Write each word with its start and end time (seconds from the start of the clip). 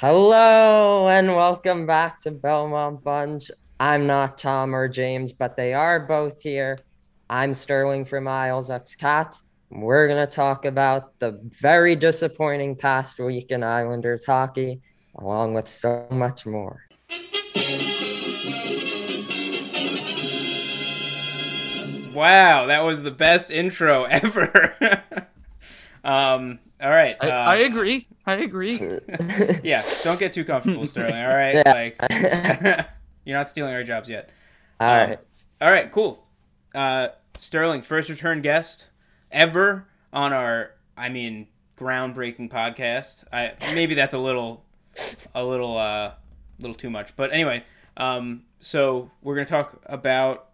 Hello 0.00 1.08
and 1.08 1.36
welcome 1.36 1.84
back 1.84 2.22
to 2.22 2.30
Belmont 2.30 3.04
Bunch. 3.04 3.50
I'm 3.78 4.06
not 4.06 4.38
Tom 4.38 4.74
or 4.74 4.88
James, 4.88 5.30
but 5.34 5.58
they 5.58 5.74
are 5.74 6.00
both 6.00 6.40
here. 6.40 6.78
I'm 7.28 7.52
Sterling 7.52 8.06
from 8.06 8.26
Isles 8.26 8.70
X 8.70 8.94
Cats. 8.94 9.42
We're 9.68 10.08
going 10.08 10.26
to 10.26 10.34
talk 10.34 10.64
about 10.64 11.18
the 11.18 11.38
very 11.42 11.96
disappointing 11.96 12.76
past 12.76 13.18
week 13.18 13.50
in 13.50 13.62
Islanders 13.62 14.24
hockey, 14.24 14.80
along 15.18 15.52
with 15.52 15.68
so 15.68 16.06
much 16.10 16.46
more. 16.46 16.80
Wow, 22.14 22.64
that 22.68 22.84
was 22.84 23.02
the 23.02 23.14
best 23.14 23.50
intro 23.50 24.04
ever. 24.10 25.04
Um, 26.04 26.58
all 26.80 26.90
right. 26.90 27.16
I, 27.20 27.30
uh, 27.30 27.34
I 27.50 27.56
agree. 27.56 28.06
I 28.26 28.34
agree. 28.34 28.78
yeah, 29.62 29.82
don't 30.04 30.18
get 30.18 30.32
too 30.32 30.44
comfortable, 30.44 30.86
Sterling. 30.88 31.16
All 31.22 31.28
right, 31.28 31.54
Yeah. 31.56 31.72
like 31.72 32.86
you're 33.24 33.36
not 33.36 33.48
stealing 33.48 33.74
our 33.74 33.82
jobs 33.84 34.08
yet. 34.08 34.30
All 34.78 34.88
Um, 34.90 35.08
right. 35.10 35.18
All 35.60 35.70
right, 35.70 35.90
cool. 35.92 36.26
Uh, 36.74 37.08
Sterling, 37.38 37.82
first 37.82 38.08
return 38.08 38.40
guest 38.42 38.88
ever 39.30 39.86
on 40.12 40.32
our, 40.32 40.72
I 40.96 41.08
mean, 41.08 41.48
groundbreaking 41.78 42.50
podcast. 42.50 43.24
I 43.32 43.52
maybe 43.74 43.94
that's 43.94 44.14
a 44.14 44.18
little, 44.18 44.64
a 45.34 45.44
little, 45.44 45.76
uh, 45.76 46.12
little 46.60 46.74
too 46.74 46.90
much, 46.90 47.14
but 47.16 47.32
anyway. 47.32 47.64
Um, 47.96 48.44
so 48.60 49.10
we're 49.22 49.34
gonna 49.34 49.46
talk 49.46 49.82
about. 49.86 50.46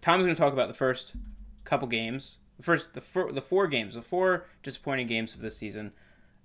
Tom's 0.00 0.22
gonna 0.24 0.34
talk 0.36 0.52
about 0.52 0.68
the 0.68 0.74
first 0.74 1.14
couple 1.64 1.88
games. 1.88 2.38
The 2.56 2.62
first, 2.62 2.94
the 2.94 3.00
four, 3.00 3.32
the 3.32 3.42
four 3.42 3.66
games, 3.66 3.94
the 3.94 4.02
four 4.02 4.46
disappointing 4.62 5.06
games 5.06 5.34
of 5.34 5.40
this 5.40 5.56
season. 5.56 5.92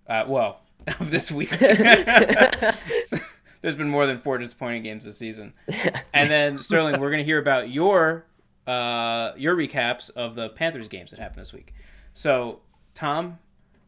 Uh, 0.07 0.25
well, 0.27 0.61
of 0.99 1.11
this 1.11 1.31
week. 1.31 1.49
There's 3.61 3.75
been 3.75 3.89
more 3.89 4.07
than 4.07 4.19
four 4.19 4.37
disappointing 4.37 4.83
games 4.83 5.05
this 5.05 5.17
season. 5.17 5.53
And 6.13 6.29
then 6.29 6.57
Sterling, 6.57 6.99
we're 6.99 7.11
gonna 7.11 7.23
hear 7.23 7.39
about 7.39 7.69
your 7.69 8.25
uh, 8.65 9.33
your 9.37 9.55
recaps 9.55 10.09
of 10.11 10.35
the 10.35 10.49
Panthers 10.49 10.87
games 10.87 11.11
that 11.11 11.19
happened 11.19 11.41
this 11.41 11.53
week. 11.53 11.73
So, 12.13 12.61
Tom, 12.95 13.37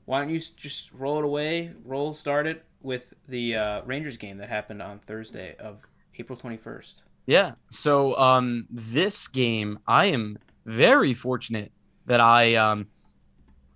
why 0.05 0.21
don't 0.21 0.29
you 0.29 0.39
just 0.55 0.91
roll 0.93 1.17
it 1.17 1.25
away? 1.25 1.71
Roll 1.83 2.13
start 2.13 2.45
it 2.45 2.63
with 2.81 3.13
the 3.27 3.55
uh, 3.55 3.81
Rangers 3.85 4.17
game 4.17 4.37
that 4.37 4.49
happened 4.49 4.81
on 4.81 4.99
Thursday 4.99 5.55
of 5.57 5.81
April 6.19 6.37
21st. 6.37 6.95
Yeah. 7.25 7.53
So 7.69 8.17
um 8.17 8.67
this 8.69 9.27
game 9.27 9.79
I 9.87 10.07
am 10.07 10.37
very 10.65 11.13
fortunate 11.13 11.71
that 12.05 12.19
I 12.19 12.55
um 12.55 12.87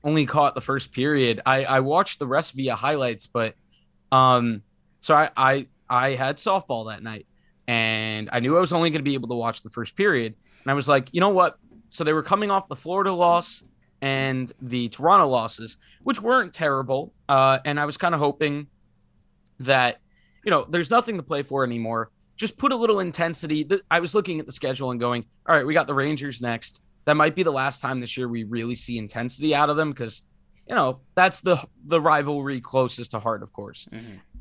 only 0.04 0.26
caught 0.26 0.56
the 0.56 0.62
first 0.62 0.92
period. 0.92 1.42
I 1.46 1.66
I 1.66 1.80
watched 1.82 2.20
the 2.20 2.28
rest 2.28 2.54
via 2.54 2.76
highlights, 2.76 3.28
but 3.28 3.56
um 4.12 4.64
so 5.02 5.16
I 5.16 5.30
I 5.36 5.68
I 5.90 6.12
had 6.12 6.38
softball 6.38 6.90
that 6.90 7.04
night 7.04 7.28
and 7.68 8.30
I 8.32 8.40
knew 8.40 8.58
I 8.58 8.60
was 8.62 8.74
only 8.74 8.90
going 8.90 9.00
to 9.00 9.10
be 9.10 9.16
able 9.16 9.30
to 9.30 9.36
watch 9.36 9.64
the 9.64 9.70
first 9.70 9.96
period 9.96 10.36
and 10.64 10.72
I 10.72 10.74
was 10.74 10.88
like, 10.88 11.10
"You 11.14 11.22
know 11.22 11.30
what? 11.30 11.58
So 11.90 12.04
they 12.04 12.14
were 12.14 12.24
coming 12.24 12.52
off 12.52 12.68
the 12.68 12.76
Florida 12.76 13.14
loss 13.14 13.64
and 14.02 14.52
the 14.62 14.90
Toronto 14.90 15.28
losses, 15.28 15.78
which 16.04 16.22
weren't 16.22 16.54
terrible. 16.54 17.14
Uh 17.28 17.60
and 17.66 17.80
I 17.80 17.86
was 17.86 17.98
kind 17.98 18.14
of 18.14 18.20
hoping 18.20 18.68
that 19.60 20.00
you 20.44 20.52
know, 20.52 20.66
there's 20.70 20.92
nothing 20.92 21.18
to 21.18 21.24
play 21.24 21.44
for 21.44 21.66
anymore 21.66 22.12
just 22.38 22.58
put 22.58 22.72
a 22.72 22.76
little 22.76 23.00
intensity. 23.00 23.68
I 23.90 24.00
was 24.00 24.16
looking 24.16 24.40
at 24.40 24.46
the 24.46 24.52
schedule 24.52 24.92
and 24.92 25.00
going, 25.00 25.26
all 25.48 25.56
right, 25.56 25.66
we 25.66 25.74
got 25.74 25.88
the 25.88 25.96
Rangers 25.96 26.40
next. 26.40 26.82
That 27.08 27.16
might 27.16 27.36
be 27.36 27.44
the 27.44 27.52
last 27.52 27.82
time 27.82 28.02
this 28.02 28.18
year 28.18 28.28
we 28.28 28.44
really 28.44 28.76
see 28.76 28.98
intensity 28.98 29.56
out 29.56 29.70
of 29.70 29.78
them 29.78 29.92
because, 29.92 30.24
you 30.68 30.76
know, 30.76 31.00
that's 31.16 31.40
the 31.42 31.58
the 31.86 32.02
rivalry 32.02 32.60
closest 32.62 33.12
to 33.12 33.20
heart, 33.20 33.42
of 33.42 33.54
course. 33.54 33.88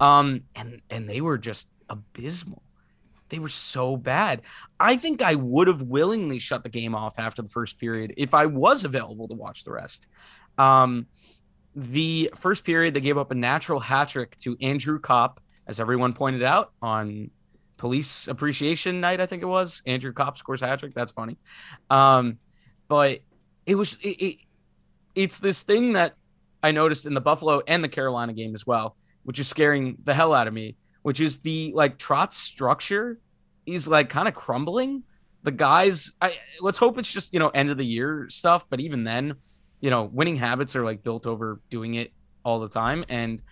Um, 0.00 0.42
and 0.54 0.82
and 0.90 1.08
they 1.08 1.20
were 1.20 1.38
just 1.38 1.68
abysmal. 1.88 2.62
They 3.28 3.38
were 3.38 3.48
so 3.48 3.96
bad. 3.96 4.42
I 4.78 4.96
think 4.96 5.22
I 5.22 5.34
would 5.36 5.68
have 5.68 5.82
willingly 5.82 6.38
shut 6.38 6.62
the 6.62 6.68
game 6.68 6.94
off 6.94 7.18
after 7.18 7.42
the 7.42 7.48
first 7.48 7.78
period 7.78 8.14
if 8.16 8.34
I 8.34 8.46
was 8.46 8.84
available 8.84 9.28
to 9.28 9.34
watch 9.34 9.64
the 9.64 9.72
rest. 9.72 10.08
Um, 10.58 11.06
the 11.74 12.30
first 12.34 12.64
period, 12.64 12.94
they 12.94 13.00
gave 13.00 13.18
up 13.18 13.30
a 13.30 13.34
natural 13.34 13.80
hat 13.80 14.08
trick 14.08 14.36
to 14.40 14.56
Andrew 14.60 14.98
Copp, 14.98 15.40
as 15.66 15.78
everyone 15.80 16.14
pointed 16.14 16.42
out 16.42 16.72
on 16.82 17.30
Police 17.76 18.28
Appreciation 18.28 19.00
Night. 19.00 19.20
I 19.20 19.26
think 19.26 19.42
it 19.42 19.46
was 19.46 19.82
Andrew 19.86 20.12
Copp 20.12 20.38
scores 20.38 20.62
hat 20.62 20.78
trick. 20.80 20.94
That's 20.94 21.12
funny. 21.12 21.36
Um, 21.90 22.38
but 22.88 23.20
it 23.66 23.74
was 23.74 23.98
it, 24.02 24.22
it, 24.22 24.36
it's 25.14 25.40
this 25.40 25.62
thing 25.62 25.94
that 25.94 26.14
I 26.62 26.72
noticed 26.72 27.06
in 27.06 27.14
the 27.14 27.20
Buffalo 27.20 27.62
and 27.66 27.82
the 27.82 27.88
Carolina 27.88 28.32
game 28.32 28.54
as 28.54 28.66
well, 28.66 28.96
which 29.24 29.38
is 29.38 29.48
scaring 29.48 29.98
the 30.04 30.14
hell 30.14 30.34
out 30.34 30.46
of 30.46 30.54
me. 30.54 30.76
Which 31.02 31.20
is 31.20 31.38
the 31.38 31.72
like 31.74 31.98
Trotz 31.98 32.32
structure 32.32 33.20
is 33.64 33.86
like 33.86 34.08
kind 34.08 34.26
of 34.26 34.34
crumbling. 34.34 35.04
The 35.44 35.52
guys, 35.52 36.10
I 36.20 36.36
let's 36.60 36.78
hope 36.78 36.98
it's 36.98 37.12
just 37.12 37.32
you 37.32 37.38
know 37.38 37.48
end 37.48 37.70
of 37.70 37.76
the 37.76 37.86
year 37.86 38.26
stuff. 38.28 38.66
But 38.68 38.80
even 38.80 39.04
then, 39.04 39.34
you 39.80 39.90
know, 39.90 40.04
winning 40.04 40.36
habits 40.36 40.74
are 40.74 40.84
like 40.84 41.04
built 41.04 41.26
over 41.26 41.60
doing 41.70 41.94
it 41.94 42.12
all 42.44 42.60
the 42.60 42.68
time. 42.68 43.04
And 43.08 43.42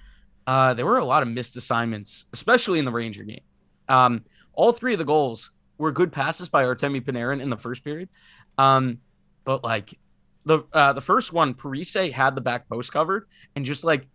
uh, 0.47 0.75
there 0.75 0.87
were 0.87 0.99
a 0.99 1.05
lot 1.05 1.23
of 1.23 1.29
missed 1.29 1.57
assignments, 1.57 2.27
especially 2.33 2.79
in 2.79 2.85
the 2.85 2.93
Ranger 2.93 3.25
game. 3.25 3.43
Um, 3.89 4.25
all 4.53 4.73
three 4.73 4.93
of 4.93 4.99
the 4.99 5.05
goals 5.05 5.51
were 5.79 5.93
good 5.93 6.13
passes 6.13 6.49
by 6.49 6.65
Artemi 6.65 7.01
Panarin 7.01 7.41
in 7.41 7.51
the 7.51 7.57
first 7.57 7.85
period. 7.85 8.09
Um, 8.57 8.99
but 9.45 9.65
like 9.65 9.99
the 10.45 10.65
uh, 10.73 10.93
the 10.93 11.01
first 11.01 11.33
one, 11.33 11.55
Parise 11.55 12.13
had 12.13 12.35
the 12.35 12.41
back 12.41 12.69
post 12.69 12.93
covered 12.93 13.27
and 13.57 13.65
just 13.65 13.85
like 13.85 14.07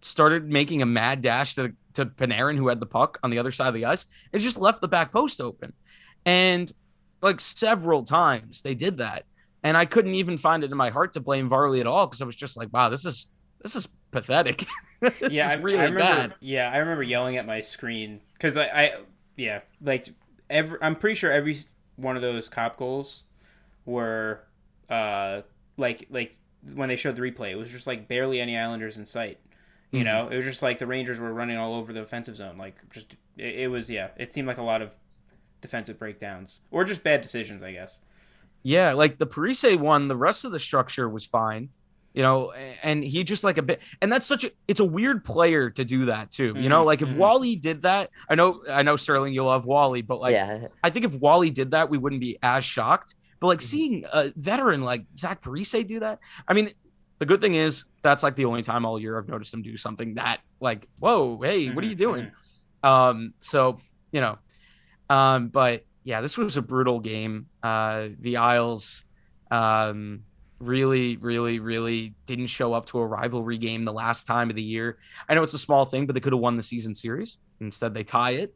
started 0.00 0.50
making 0.50 0.82
a 0.82 0.86
mad 0.86 1.22
dash 1.22 1.54
to 1.54 1.72
to 1.94 2.06
Panarin, 2.06 2.56
who 2.56 2.68
had 2.68 2.80
the 2.80 2.86
puck 2.86 3.18
on 3.22 3.30
the 3.30 3.38
other 3.38 3.52
side 3.52 3.68
of 3.68 3.74
the 3.74 3.84
ice, 3.84 4.06
and 4.32 4.42
just 4.42 4.58
left 4.58 4.80
the 4.80 4.88
back 4.88 5.12
post 5.12 5.40
open. 5.40 5.72
And 6.24 6.72
like 7.20 7.40
several 7.40 8.04
times 8.04 8.62
they 8.62 8.74
did 8.74 8.98
that. 8.98 9.24
And 9.64 9.76
I 9.76 9.84
couldn't 9.84 10.14
even 10.16 10.38
find 10.38 10.64
it 10.64 10.72
in 10.72 10.76
my 10.76 10.90
heart 10.90 11.12
to 11.12 11.20
blame 11.20 11.48
Varley 11.48 11.80
at 11.80 11.86
all 11.86 12.06
because 12.06 12.20
I 12.20 12.24
was 12.24 12.34
just 12.34 12.56
like, 12.56 12.72
wow, 12.72 12.88
this 12.88 13.06
is 13.06 13.28
this 13.62 13.76
is 13.76 13.88
pathetic. 14.10 14.66
this 15.00 15.32
yeah, 15.32 15.48
I, 15.48 15.54
really 15.54 15.78
I 15.78 15.84
remember. 15.84 16.00
bad. 16.00 16.34
Yeah, 16.40 16.70
I 16.70 16.78
remember 16.78 17.04
yelling 17.04 17.36
at 17.36 17.46
my 17.46 17.60
screen 17.60 18.20
because 18.34 18.56
I, 18.56 18.64
I, 18.64 18.92
yeah, 19.36 19.60
like 19.80 20.08
every. 20.50 20.78
I'm 20.82 20.96
pretty 20.96 21.14
sure 21.14 21.30
every 21.30 21.58
one 21.96 22.16
of 22.16 22.22
those 22.22 22.48
Copp 22.48 22.76
goals 22.76 23.22
were, 23.84 24.40
uh, 24.88 25.42
like 25.76 26.06
like 26.10 26.36
when 26.74 26.88
they 26.88 26.96
showed 26.96 27.16
the 27.16 27.22
replay, 27.22 27.50
it 27.50 27.56
was 27.56 27.70
just 27.70 27.86
like 27.86 28.08
barely 28.08 28.40
any 28.40 28.56
Islanders 28.56 28.98
in 28.98 29.04
sight. 29.06 29.38
You 29.92 30.04
Mhm. 30.04 30.04
know, 30.04 30.28
it 30.30 30.36
was 30.36 30.44
just 30.44 30.62
like 30.62 30.78
the 30.78 30.86
Rangers 30.86 31.20
were 31.20 31.32
running 31.34 31.56
all 31.58 31.74
over 31.74 31.92
the 31.92 32.00
offensive 32.00 32.36
zone. 32.36 32.56
Like 32.58 32.76
just 32.90 33.14
it, 33.36 33.60
it 33.60 33.68
was 33.70 33.90
yeah, 33.90 34.10
it 34.16 34.32
seemed 34.32 34.48
like 34.48 34.58
a 34.58 34.62
lot 34.62 34.82
of 34.82 34.94
defensive 35.60 35.98
breakdowns 35.98 36.60
or 36.70 36.84
just 36.84 37.02
bad 37.04 37.20
decisions, 37.22 37.62
I 37.62 37.72
guess. 37.72 38.00
Yeah, 38.62 38.92
like 38.92 39.18
the 39.18 39.26
Parise 39.26 39.76
one, 39.78 40.08
the 40.08 40.16
rest 40.16 40.44
of 40.44 40.52
the 40.52 40.60
structure 40.60 41.08
was 41.08 41.26
fine, 41.26 41.70
you 42.14 42.22
know, 42.22 42.52
and 42.82 43.02
he 43.02 43.24
just 43.24 43.42
like 43.42 43.58
a 43.58 43.62
bit, 43.62 43.80
and 44.00 44.12
that's 44.12 44.26
such 44.26 44.44
a, 44.44 44.52
it's 44.68 44.78
a 44.80 44.84
weird 44.84 45.24
player 45.24 45.70
to 45.70 45.84
do 45.84 46.06
that 46.06 46.30
too, 46.30 46.54
you 46.56 46.68
know, 46.68 46.84
Mhm, 46.84 46.86
like 46.86 47.02
if 47.02 47.08
mhm. 47.08 47.16
Wally 47.16 47.56
did 47.56 47.82
that, 47.82 48.10
I 48.28 48.36
know, 48.36 48.62
I 48.70 48.82
know 48.82 48.94
Sterling, 48.96 49.34
you'll 49.34 49.46
love 49.46 49.64
Wally, 49.66 50.02
but 50.02 50.20
like, 50.20 50.38
yeah. 50.38 50.68
I 50.84 50.90
think 50.90 51.06
if 51.06 51.14
Wally 51.14 51.50
did 51.50 51.72
that, 51.72 51.90
we 51.90 51.98
wouldn't 51.98 52.20
be 52.20 52.38
as 52.42 52.64
shocked, 52.64 53.14
but 53.42 53.48
like 53.48 53.58
Mhm. 53.58 53.64
seeing 53.64 54.04
a 54.12 54.32
veteran 54.36 54.82
like 54.82 55.04
Zach 55.18 55.42
Parise 55.42 55.86
do 55.86 56.00
that, 56.00 56.20
I 56.48 56.54
mean, 56.54 56.70
the 57.18 57.26
good 57.26 57.40
thing 57.42 57.54
is 57.54 57.84
that's 58.02 58.22
like 58.22 58.36
the 58.36 58.46
only 58.46 58.62
time 58.62 58.86
all 58.86 58.98
year 59.00 59.18
I've 59.18 59.28
noticed 59.28 59.52
him 59.52 59.62
do 59.62 59.76
something 59.76 60.14
that 60.14 60.40
like, 60.60 60.88
whoa, 60.98 61.40
hey, 61.42 61.70
what 61.70 61.84
are 61.84 61.88
you 61.88 61.96
Mhm, 61.96 61.98
doing? 61.98 62.30
Um, 62.84 63.34
so 63.40 63.80
you 64.12 64.20
know, 64.20 64.38
um, 65.10 65.48
but 65.48 65.82
yeah, 66.04 66.20
this 66.20 66.38
was 66.38 66.56
a 66.56 66.62
brutal 66.62 67.00
game. 67.00 67.48
Uh, 67.62 68.08
the 68.20 68.36
Isles, 68.38 69.04
um, 69.50 70.24
really, 70.60 71.16
really, 71.16 71.58
really 71.58 72.14
didn't 72.26 72.46
show 72.46 72.72
up 72.72 72.86
to 72.86 72.98
a 72.98 73.06
rivalry 73.06 73.58
game 73.58 73.84
the 73.84 73.92
last 73.92 74.24
time 74.24 74.50
of 74.50 74.56
the 74.56 74.62
year. 74.62 74.98
I 75.28 75.34
know 75.34 75.42
it's 75.42 75.54
a 75.54 75.58
small 75.58 75.84
thing, 75.84 76.06
but 76.06 76.14
they 76.14 76.20
could 76.20 76.32
have 76.32 76.40
won 76.40 76.56
the 76.56 76.62
season 76.62 76.94
series. 76.94 77.38
Instead, 77.60 77.94
they 77.94 78.04
tie 78.04 78.32
it. 78.32 78.54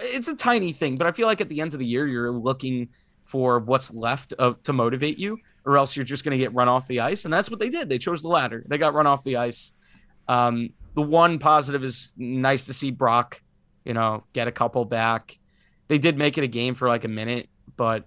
It's 0.00 0.28
a 0.28 0.36
tiny 0.36 0.72
thing, 0.72 0.96
but 0.96 1.06
I 1.06 1.12
feel 1.12 1.26
like 1.26 1.40
at 1.40 1.48
the 1.50 1.60
end 1.60 1.74
of 1.74 1.80
the 1.80 1.86
year, 1.86 2.06
you're 2.06 2.32
looking 2.32 2.88
for 3.24 3.58
what's 3.60 3.92
left 3.92 4.32
of 4.34 4.62
to 4.64 4.72
motivate 4.72 5.18
you, 5.18 5.38
or 5.64 5.76
else 5.78 5.96
you're 5.96 6.04
just 6.04 6.24
going 6.24 6.32
to 6.32 6.38
get 6.38 6.52
run 6.54 6.68
off 6.68 6.86
the 6.88 7.00
ice. 7.00 7.24
And 7.24 7.32
that's 7.32 7.50
what 7.50 7.60
they 7.60 7.70
did. 7.70 7.88
They 7.88 7.98
chose 7.98 8.22
the 8.22 8.28
latter. 8.28 8.64
They 8.66 8.78
got 8.78 8.94
run 8.94 9.06
off 9.06 9.24
the 9.24 9.36
ice. 9.36 9.72
Um, 10.28 10.70
the 10.94 11.02
one 11.02 11.38
positive 11.38 11.84
is 11.84 12.12
nice 12.16 12.66
to 12.66 12.72
see 12.74 12.90
Brock, 12.90 13.40
you 13.84 13.94
know, 13.94 14.24
get 14.32 14.48
a 14.48 14.52
couple 14.52 14.84
back. 14.84 15.38
They 15.88 15.98
did 15.98 16.16
make 16.18 16.38
it 16.38 16.44
a 16.44 16.48
game 16.48 16.74
for 16.74 16.88
like 16.88 17.04
a 17.04 17.08
minute, 17.08 17.48
but 17.76 18.06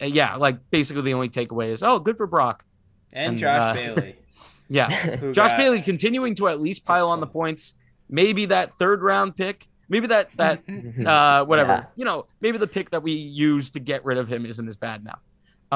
uh, 0.00 0.06
yeah, 0.06 0.36
like 0.36 0.70
basically 0.70 1.02
the 1.02 1.14
only 1.14 1.28
takeaway 1.28 1.68
is, 1.68 1.82
oh, 1.82 1.98
good 1.98 2.16
for 2.16 2.26
Brock. 2.26 2.64
And, 3.12 3.30
And, 3.30 3.38
Josh 3.38 3.62
uh, 3.62 3.74
Bailey. 3.74 4.16
Yeah, 4.66 4.88
Josh 5.32 5.50
got- 5.50 5.58
Bailey 5.58 5.82
continuing 5.82 6.34
to 6.36 6.48
at 6.48 6.58
least 6.58 6.86
pile 6.86 7.08
on 7.10 7.20
the 7.20 7.26
points. 7.26 7.74
Maybe 8.08 8.46
that 8.46 8.78
third 8.78 9.02
round 9.02 9.36
pick, 9.36 9.68
maybe 9.88 10.06
that 10.08 10.30
that 10.36 10.60
uh 11.06 11.44
whatever, 11.44 11.72
Yeah. 11.72 11.84
you 11.96 12.04
know, 12.04 12.26
maybe 12.40 12.58
the 12.58 12.66
pick 12.66 12.90
that 12.90 13.02
we 13.02 13.12
used 13.12 13.74
to 13.74 13.80
get 13.80 14.04
rid 14.04 14.18
of 14.18 14.28
him 14.28 14.46
isn't 14.46 14.66
as 14.68 14.76
bad 14.76 15.04
now. 15.04 15.18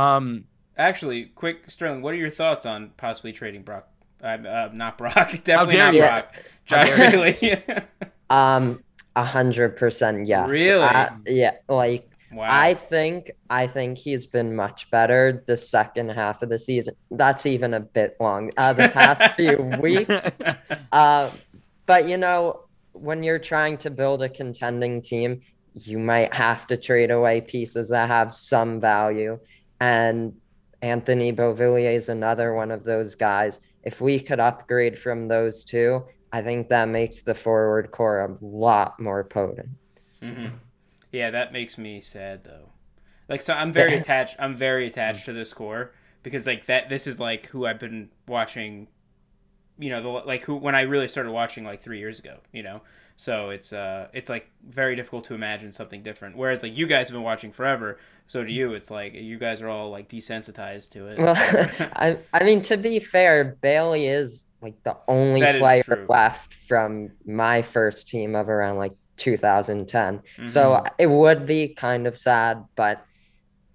Um, 0.00 0.44
Actually, 0.76 1.24
quick, 1.34 1.68
Sterling, 1.68 2.02
what 2.02 2.14
are 2.14 2.18
your 2.18 2.30
thoughts 2.30 2.64
on 2.64 2.90
possibly 2.96 3.32
trading 3.32 3.62
Brock? 3.62 3.88
Uh, 4.22 4.26
uh, 4.26 4.70
not 4.72 4.96
Brock, 4.98 5.32
definitely 5.44 5.76
not 5.76 5.94
you. 5.94 6.00
Brock. 6.02 6.34
How 6.66 6.84
Josh 6.84 6.88
dare 6.96 7.10
Bailey. 7.10 7.62
Um, 8.30 8.84
a 9.16 9.24
hundred 9.24 9.76
percent 9.78 10.26
yes. 10.26 10.48
Really? 10.50 10.82
Uh, 10.84 11.08
yeah, 11.26 11.52
like 11.68 12.08
Wow. 12.30 12.46
I 12.50 12.74
think 12.74 13.30
I 13.48 13.66
think 13.66 13.96
he's 13.96 14.26
been 14.26 14.54
much 14.54 14.90
better 14.90 15.42
the 15.46 15.56
second 15.56 16.10
half 16.10 16.42
of 16.42 16.50
the 16.50 16.58
season. 16.58 16.94
That's 17.10 17.46
even 17.46 17.72
a 17.72 17.80
bit 17.80 18.16
long. 18.20 18.50
Uh, 18.58 18.74
the 18.74 18.90
past 18.90 19.32
few 19.36 19.56
weeks. 19.80 20.38
Uh, 20.92 21.30
but 21.86 22.06
you 22.06 22.18
know, 22.18 22.60
when 23.00 23.22
you're 23.22 23.38
trying 23.38 23.78
to 23.78 23.90
build 23.90 24.22
a 24.22 24.28
contending 24.28 25.02
team, 25.02 25.40
you 25.74 25.98
might 25.98 26.32
have 26.34 26.66
to 26.68 26.76
trade 26.76 27.10
away 27.10 27.40
pieces 27.40 27.88
that 27.90 28.08
have 28.08 28.32
some 28.32 28.80
value. 28.80 29.38
And 29.80 30.34
Anthony 30.82 31.32
Beauvillier 31.32 31.94
is 31.94 32.08
another 32.08 32.54
one 32.54 32.70
of 32.70 32.84
those 32.84 33.14
guys. 33.14 33.60
If 33.82 34.00
we 34.00 34.20
could 34.20 34.40
upgrade 34.40 34.98
from 34.98 35.28
those 35.28 35.64
two, 35.64 36.04
I 36.32 36.42
think 36.42 36.68
that 36.68 36.88
makes 36.88 37.22
the 37.22 37.34
forward 37.34 37.90
core 37.90 38.20
a 38.20 38.36
lot 38.44 39.00
more 39.00 39.24
potent. 39.24 39.70
hmm 40.22 40.48
Yeah, 41.12 41.30
that 41.30 41.52
makes 41.52 41.78
me 41.78 42.00
sad 42.00 42.44
though. 42.44 42.72
Like, 43.28 43.42
so 43.42 43.54
I'm 43.54 43.72
very 43.72 43.96
attached. 43.96 44.36
I'm 44.38 44.56
very 44.56 44.86
attached 44.86 45.26
to 45.26 45.32
this 45.32 45.52
core 45.52 45.92
because 46.22 46.46
like 46.46 46.66
that. 46.66 46.88
This 46.88 47.06
is 47.06 47.20
like 47.20 47.46
who 47.46 47.66
I've 47.66 47.78
been 47.78 48.10
watching. 48.26 48.88
You 49.78 49.90
know, 49.90 50.02
the 50.02 50.08
like 50.08 50.42
who 50.42 50.56
when 50.56 50.74
I 50.74 50.82
really 50.82 51.08
started 51.08 51.32
watching 51.32 51.64
like 51.64 51.82
three 51.82 51.98
years 51.98 52.18
ago. 52.18 52.38
You 52.52 52.62
know, 52.62 52.80
so 53.16 53.50
it's 53.50 53.72
uh 53.72 54.08
it's 54.12 54.28
like 54.28 54.50
very 54.66 54.96
difficult 54.96 55.24
to 55.26 55.34
imagine 55.34 55.72
something 55.72 56.02
different. 56.02 56.36
Whereas 56.36 56.62
like 56.62 56.76
you 56.76 56.86
guys 56.86 57.08
have 57.08 57.14
been 57.14 57.22
watching 57.22 57.52
forever, 57.52 57.98
so 58.26 58.44
do 58.44 58.52
you. 58.52 58.74
It's 58.74 58.90
like 58.90 59.14
you 59.14 59.38
guys 59.38 59.62
are 59.62 59.68
all 59.68 59.90
like 59.90 60.08
desensitized 60.08 60.90
to 60.90 61.06
it. 61.08 61.18
Well, 61.18 61.34
I, 61.96 62.18
I 62.32 62.44
mean, 62.44 62.60
to 62.62 62.76
be 62.76 62.98
fair, 62.98 63.56
Bailey 63.60 64.06
is 64.06 64.46
like 64.60 64.82
the 64.82 64.96
only 65.06 65.40
That 65.40 65.58
player 65.58 66.06
left 66.08 66.54
from 66.54 67.10
my 67.26 67.62
first 67.62 68.08
team 68.08 68.34
of 68.34 68.48
around 68.48 68.78
like 68.78 68.92
2010. 69.16 70.20
Mhm. 70.38 70.48
So 70.48 70.82
it 70.98 71.06
would 71.06 71.46
be 71.46 71.68
kind 71.68 72.06
of 72.06 72.16
sad, 72.16 72.64
but 72.76 73.04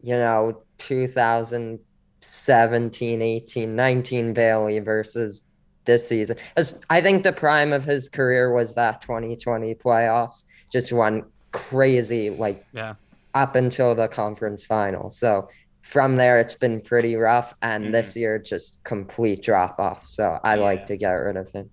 you 0.01 0.15
know, 0.15 0.63
2017, 0.77 3.21
18, 3.21 3.75
19 3.75 4.33
Bailey 4.33 4.79
versus 4.79 5.43
this 5.85 6.07
season. 6.07 6.37
As 6.55 6.81
I 6.89 7.01
think 7.01 7.23
the 7.23 7.33
prime 7.33 7.73
of 7.73 7.83
his 7.83 8.09
career 8.09 8.53
was 8.53 8.75
that 8.75 9.01
2020 9.01 9.75
playoffs, 9.75 10.45
just 10.71 10.91
one 10.93 11.23
crazy 11.51 12.29
like 12.29 12.65
Yeah. 12.73 12.95
up 13.33 13.55
until 13.55 13.93
the 13.95 14.07
conference 14.07 14.65
final. 14.65 15.09
So 15.09 15.49
from 15.81 16.15
there 16.15 16.39
it's 16.39 16.55
been 16.55 16.79
pretty 16.81 17.15
rough 17.15 17.53
and 17.61 17.93
this 17.93 18.15
year 18.15 18.39
just 18.39 18.81
complete 18.83 19.43
drop 19.43 19.79
off. 19.79 20.05
So 20.05 20.39
I 20.43 20.55
Yeah. 20.55 20.63
like 20.63 20.85
to 20.87 20.97
get 20.97 21.11
rid 21.11 21.35
of 21.37 21.51
him. 21.51 21.69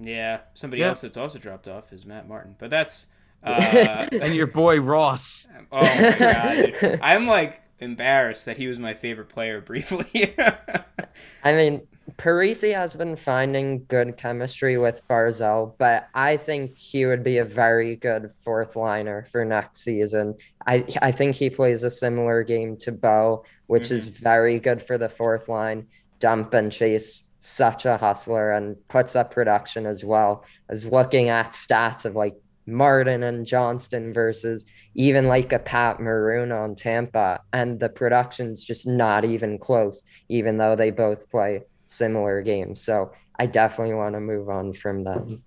yeah, 0.00 0.38
somebody 0.54 0.80
Yeah. 0.80 0.88
else 0.88 1.02
that's 1.02 1.16
also 1.18 1.38
dropped 1.38 1.68
off 1.68 1.92
is 1.92 2.06
Matt 2.06 2.26
Martin, 2.28 2.56
but 2.58 2.70
that's. 2.70 3.06
Uh, 3.44 4.06
and 4.12 4.36
your 4.36 4.46
boy 4.46 4.80
Ross. 4.80 5.48
Oh 5.72 5.80
my 5.82 6.16
god, 6.16 6.74
dude. 6.80 7.00
I'm 7.02 7.26
like 7.26 7.60
embarrassed 7.80 8.44
that 8.46 8.56
he 8.56 8.68
was 8.68 8.78
my 8.78 8.94
favorite 8.94 9.30
player 9.30 9.60
briefly. 9.70 10.32
I 10.38 11.52
mean, 11.52 11.82
Parise 12.16 12.76
has 12.76 12.96
been 12.96 13.16
finding 13.16 13.84
good 13.86 14.16
chemistry 14.16 14.76
with 14.76 15.06
Barzal, 15.08 15.74
but 15.78 16.08
I 16.14 16.36
think 16.36 16.76
he 16.76 17.06
would 17.06 17.22
be 17.22 17.38
a 17.38 17.44
very 17.44 17.96
good 17.96 18.30
fourth 18.32 18.76
liner 18.76 19.24
for 19.24 19.44
next 19.44 19.82
season. 19.82 20.36
I 20.66 20.84
I 21.00 21.12
think 21.12 21.36
he 21.36 21.48
plays 21.48 21.84
a 21.84 21.90
similar 21.90 22.42
game 22.42 22.76
to 22.78 22.92
Bo, 22.92 23.44
which 23.66 23.90
is 23.90 24.08
mm-hmm. 24.08 24.24
very 24.24 24.60
good 24.60 24.82
for 24.82 24.98
the 24.98 25.08
fourth 25.08 25.48
line. 25.48 25.86
Dump 26.18 26.54
and 26.54 26.72
chase 26.72 27.24
such 27.38 27.86
a 27.86 27.96
hustler 27.96 28.52
and 28.52 28.76
puts 28.88 29.16
up 29.16 29.32
production 29.32 29.86
as 29.86 30.04
well. 30.04 30.44
As 30.68 30.92
looking 30.92 31.28
at 31.28 31.52
stats 31.52 32.04
of 32.04 32.14
like 32.14 32.34
Martin 32.66 33.24
and 33.24 33.46
Johnston 33.46 34.12
versus 34.12 34.64
even 34.94 35.26
like 35.26 35.52
a 35.52 35.58
Pat 35.58 36.00
Maroon 36.00 36.52
on 36.52 36.74
Tampa, 36.74 37.40
and 37.52 37.80
the 37.80 37.88
production's 37.88 38.64
just 38.64 38.86
not 38.86 39.24
even 39.24 39.58
close, 39.58 40.04
even 40.28 40.58
though 40.58 40.76
they 40.76 40.90
both 40.90 41.30
play 41.30 41.62
similar 41.92 42.42
games. 42.42 42.80
So 42.80 43.12
I 43.38 43.46
definitely 43.46 43.94
want 43.94 44.14
to 44.14 44.20
move 44.20 44.48
on 44.48 44.72
from 44.72 45.04
them. 45.04 45.42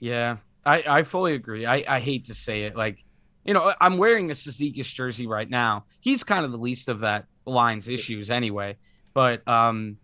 Yeah, 0.00 0.36
I, 0.64 0.84
I 0.86 1.02
fully 1.02 1.34
agree. 1.34 1.66
I, 1.66 1.84
I 1.88 2.00
hate 2.00 2.26
to 2.26 2.34
say 2.34 2.64
it. 2.64 2.76
Like, 2.76 3.02
you 3.44 3.54
know, 3.54 3.72
I'm 3.80 3.96
wearing 3.96 4.30
a 4.30 4.34
Cizikas 4.34 4.92
jersey 4.92 5.26
right 5.26 5.48
now. 5.48 5.84
He's 6.00 6.24
kind 6.24 6.44
of 6.44 6.52
the 6.52 6.58
least 6.58 6.88
of 6.88 7.00
that 7.00 7.26
line's 7.44 7.88
issues 7.88 8.30
anyway. 8.30 8.76
But 9.14 9.46
um, 9.48 9.96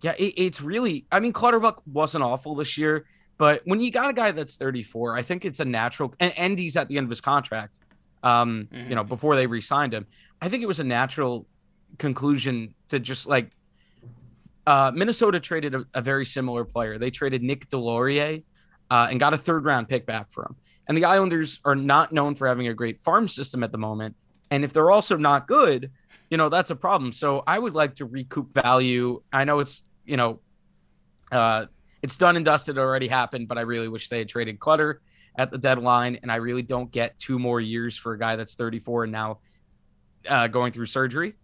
yeah, 0.00 0.14
it, 0.18 0.34
it's 0.36 0.60
really, 0.60 1.06
I 1.12 1.20
mean, 1.20 1.32
Clutterbuck 1.32 1.82
wasn't 1.86 2.24
awful 2.24 2.54
this 2.54 2.76
year, 2.76 3.06
but 3.38 3.62
when 3.64 3.80
you 3.80 3.90
got 3.90 4.10
a 4.10 4.14
guy 4.14 4.32
that's 4.32 4.56
34, 4.56 5.16
I 5.16 5.22
think 5.22 5.44
it's 5.44 5.60
a 5.60 5.64
natural, 5.64 6.14
and, 6.18 6.36
and 6.38 6.58
he's 6.58 6.76
at 6.76 6.88
the 6.88 6.96
end 6.96 7.04
of 7.04 7.10
his 7.10 7.20
contract, 7.20 7.78
um, 8.22 8.68
you 8.72 8.94
know, 8.94 9.04
before 9.04 9.36
they 9.36 9.46
re 9.46 9.60
signed 9.60 9.92
him. 9.92 10.06
I 10.40 10.48
think 10.48 10.62
it 10.62 10.66
was 10.66 10.80
a 10.80 10.84
natural 10.84 11.46
conclusion 11.98 12.74
to 12.88 12.98
just 12.98 13.26
like, 13.26 13.50
uh, 14.66 14.90
Minnesota 14.94 15.40
traded 15.40 15.74
a, 15.74 15.84
a 15.94 16.02
very 16.02 16.24
similar 16.24 16.64
player. 16.64 16.98
They 16.98 17.10
traded 17.10 17.42
Nick 17.42 17.68
Deslauriers 17.68 18.42
uh, 18.90 19.08
and 19.10 19.20
got 19.20 19.34
a 19.34 19.38
third 19.38 19.64
round 19.64 19.88
pick 19.88 20.06
back 20.06 20.30
for 20.30 20.44
him. 20.44 20.56
And 20.88 20.96
the 20.96 21.04
Islanders 21.04 21.60
are 21.64 21.74
not 21.74 22.12
known 22.12 22.34
for 22.34 22.46
having 22.46 22.68
a 22.68 22.74
great 22.74 23.00
farm 23.00 23.28
system 23.28 23.62
at 23.62 23.72
the 23.72 23.78
moment. 23.78 24.16
And 24.50 24.64
if 24.64 24.72
they're 24.72 24.90
also 24.90 25.16
not 25.16 25.48
good, 25.48 25.90
you 26.30 26.36
know, 26.36 26.48
that's 26.48 26.70
a 26.70 26.76
problem. 26.76 27.12
So 27.12 27.42
I 27.46 27.58
would 27.58 27.74
like 27.74 27.96
to 27.96 28.04
recoup 28.04 28.52
value. 28.52 29.22
I 29.32 29.44
know 29.44 29.60
it's, 29.60 29.82
you 30.04 30.16
know, 30.16 30.40
uh, 31.32 31.66
it's 32.02 32.16
done 32.16 32.36
and 32.36 32.44
dusted, 32.44 32.78
already 32.78 33.08
happened, 33.08 33.48
but 33.48 33.58
I 33.58 33.62
really 33.62 33.88
wish 33.88 34.08
they 34.08 34.18
had 34.18 34.28
traded 34.28 34.60
Clutter 34.60 35.00
at 35.36 35.50
the 35.50 35.58
deadline. 35.58 36.20
And 36.22 36.30
I 36.30 36.36
really 36.36 36.62
don't 36.62 36.90
get 36.90 37.18
two 37.18 37.38
more 37.38 37.60
years 37.60 37.96
for 37.96 38.12
a 38.12 38.18
guy 38.18 38.36
that's 38.36 38.54
34 38.54 39.04
and 39.04 39.12
now 39.12 39.38
uh, 40.28 40.46
going 40.46 40.72
through 40.72 40.86
surgery. 40.86 41.34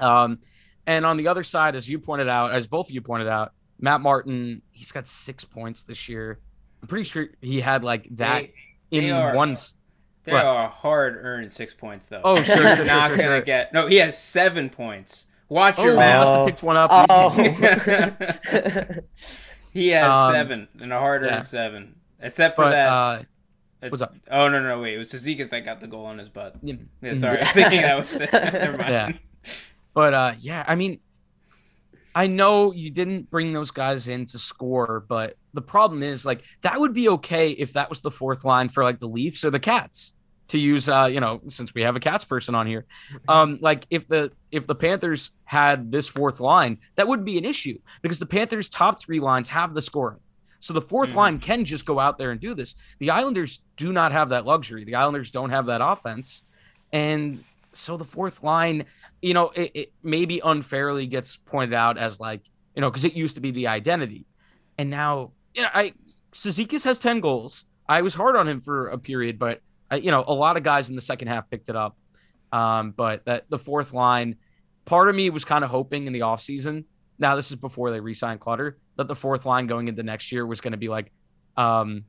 Um, 0.00 0.40
and 0.88 1.06
on 1.06 1.16
the 1.18 1.28
other 1.28 1.44
side, 1.44 1.76
as 1.76 1.88
you 1.88 1.98
pointed 2.00 2.28
out, 2.28 2.52
as 2.52 2.66
both 2.66 2.88
of 2.88 2.90
you 2.94 3.00
pointed 3.00 3.28
out, 3.28 3.52
Matt 3.78 4.00
Martin, 4.00 4.62
he's 4.72 4.90
got 4.90 5.06
six 5.06 5.44
points 5.44 5.82
this 5.84 6.08
year. 6.08 6.40
I'm 6.82 6.88
pretty 6.88 7.04
sure 7.04 7.28
he 7.40 7.60
had 7.60 7.84
like 7.84 8.08
that 8.16 8.42
They- 8.90 8.98
in 8.98 9.04
they 9.04 9.10
are- 9.12 9.34
one. 9.36 9.54
They 10.24 10.32
What? 10.32 10.44
are 10.44 10.68
hard 10.68 11.16
earned 11.22 11.50
six 11.52 11.72
points 11.74 12.08
though. 12.08 12.20
Oh, 12.24 12.42
sure, 12.42 12.56
You're 12.56 12.76
sure, 12.76 12.84
not 12.84 13.08
sure, 13.08 13.16
gonna 13.18 13.28
sure. 13.36 13.40
get. 13.42 13.72
No, 13.72 13.86
he 13.86 13.96
has 13.96 14.18
seven 14.20 14.68
points. 14.70 15.26
Watch 15.48 15.76
Oh, 15.78 15.84
your 15.84 15.94
I 15.94 15.96
mouth. 15.96 16.20
must 16.26 16.30
have 16.32 16.40
Oh. 16.40 16.46
picked 16.46 16.62
one 16.62 16.76
up. 16.76 16.90
Oh. 17.08 19.02
He 19.72 19.88
has 19.88 20.14
Um, 20.14 20.32
seven 20.32 20.68
and 20.80 20.92
a 20.92 20.98
hard 20.98 21.22
earned 21.22 21.30
yeah. 21.30 21.40
seven. 21.42 21.94
Except 22.20 22.56
for 22.56 22.64
but 22.64 22.70
that. 22.70 22.88
uh, 22.88 23.22
it's- 23.82 23.90
what's 23.92 24.02
up? 24.02 24.14
Oh 24.30 24.48
no 24.48 24.60
no 24.62 24.80
wait! 24.80 24.94
It 24.94 24.98
was 24.98 25.12
Cizikas 25.12 25.50
that 25.50 25.64
got 25.64 25.78
the 25.80 25.86
goal 25.86 26.06
on 26.06 26.18
his 26.18 26.28
butt. 26.30 26.56
yeah, 26.62 26.74
Yeah, 27.02 27.14
sorry, 27.14 27.38
I 27.38 27.40
was 27.42 27.50
thinking 27.52 27.82
that 27.82 27.96
was. 27.98 28.18
Never 28.32 28.78
mind. 28.78 28.90
Yeah. 28.90 29.12
But 29.98 30.14
uh, 30.14 30.34
yeah, 30.38 30.62
I 30.64 30.76
mean, 30.76 31.00
I 32.14 32.28
know 32.28 32.72
you 32.72 32.88
didn't 32.88 33.28
bring 33.32 33.52
those 33.52 33.72
guys 33.72 34.06
in 34.06 34.26
to 34.26 34.38
score, 34.38 35.04
but 35.08 35.34
the 35.54 35.60
problem 35.60 36.04
is 36.04 36.24
like 36.24 36.44
that 36.62 36.78
would 36.78 36.94
be 36.94 37.08
okay 37.08 37.50
if 37.50 37.72
that 37.72 37.90
was 37.90 38.00
the 38.00 38.10
fourth 38.12 38.44
line 38.44 38.68
for 38.68 38.84
like 38.84 39.00
the 39.00 39.08
Leafs 39.08 39.44
or 39.44 39.50
the 39.50 39.58
Cats 39.58 40.14
to 40.48 40.58
use. 40.60 40.88
Uh, 40.88 41.08
you 41.10 41.18
know, 41.18 41.40
since 41.48 41.74
we 41.74 41.82
have 41.82 41.96
a 41.96 42.00
Cats 42.00 42.24
person 42.24 42.54
on 42.54 42.68
here, 42.68 42.86
um, 43.26 43.58
like 43.60 43.88
if 43.90 44.06
the 44.06 44.30
if 44.52 44.68
the 44.68 44.76
Panthers 44.76 45.32
had 45.42 45.90
this 45.90 46.06
fourth 46.06 46.38
line, 46.38 46.78
that 46.94 47.08
would 47.08 47.24
be 47.24 47.36
an 47.36 47.44
issue 47.44 47.76
because 48.00 48.20
the 48.20 48.26
Panthers' 48.26 48.68
top 48.68 49.02
three 49.02 49.18
lines 49.18 49.48
have 49.48 49.74
the 49.74 49.82
scoring. 49.82 50.20
So 50.60 50.74
the 50.74 50.80
4th 50.80 51.10
Mhm. 51.10 51.14
line 51.16 51.38
can 51.40 51.64
just 51.64 51.86
go 51.86 51.98
out 51.98 52.18
there 52.18 52.30
and 52.30 52.40
do 52.40 52.54
this. 52.54 52.76
The 53.00 53.10
Islanders 53.10 53.62
do 53.76 53.92
not 53.92 54.12
have 54.12 54.28
that 54.28 54.44
luxury. 54.46 54.84
The 54.84 54.94
Islanders 54.94 55.32
don't 55.32 55.50
have 55.50 55.66
that 55.66 55.80
offense. 55.80 56.44
And 56.92 57.42
so 57.78 57.96
the 57.96 58.04
fourth 58.04 58.42
line, 58.42 58.86
you 59.22 59.34
know, 59.34 59.50
it, 59.50 59.70
it 59.74 59.92
maybe 60.02 60.40
unfairly 60.44 61.06
gets 61.06 61.36
pointed 61.36 61.74
out 61.74 61.96
as 61.96 62.18
like, 62.18 62.42
you 62.74 62.80
know, 62.80 62.90
because 62.90 63.04
it 63.04 63.14
used 63.14 63.36
to 63.36 63.40
be 63.40 63.50
the 63.50 63.68
identity. 63.68 64.26
And 64.76 64.90
now, 64.90 65.32
you 65.54 65.62
know, 65.62 65.68
I 65.72 65.92
Cizikas 66.32 66.84
has 66.84 66.98
10 66.98 67.20
goals. 67.20 67.64
I 67.88 68.02
was 68.02 68.14
hard 68.14 68.36
on 68.36 68.48
him 68.48 68.60
for 68.60 68.88
a 68.88 68.98
period, 68.98 69.38
but 69.38 69.60
I, 69.90 69.96
you 69.96 70.10
know, 70.10 70.24
a 70.26 70.34
lot 70.34 70.56
of 70.56 70.62
guys 70.62 70.90
in 70.90 70.96
the 70.96 71.00
second 71.00 71.28
half 71.28 71.48
picked 71.48 71.68
it 71.68 71.76
up. 71.76 71.96
Um, 72.52 72.92
but 72.92 73.24
that 73.26 73.48
the 73.48 73.58
fourth 73.58 73.92
line, 73.92 74.36
part 74.84 75.08
of 75.08 75.14
me 75.14 75.30
was 75.30 75.44
kind 75.44 75.64
of 75.64 75.70
hoping 75.70 76.06
in 76.06 76.12
the 76.12 76.20
offseason. 76.20 76.84
Now, 77.18 77.36
this 77.36 77.50
is 77.50 77.56
before 77.56 77.90
they 77.90 78.00
re-signed 78.00 78.40
Clutter, 78.40 78.78
that 78.96 79.08
the 79.08 79.14
fourth 79.14 79.46
line 79.46 79.66
going 79.66 79.88
into 79.88 80.02
next 80.02 80.32
year 80.32 80.46
was 80.46 80.60
going 80.60 80.72
to 80.72 80.78
be 80.78 80.88
like 80.88 81.12
um 81.56 82.04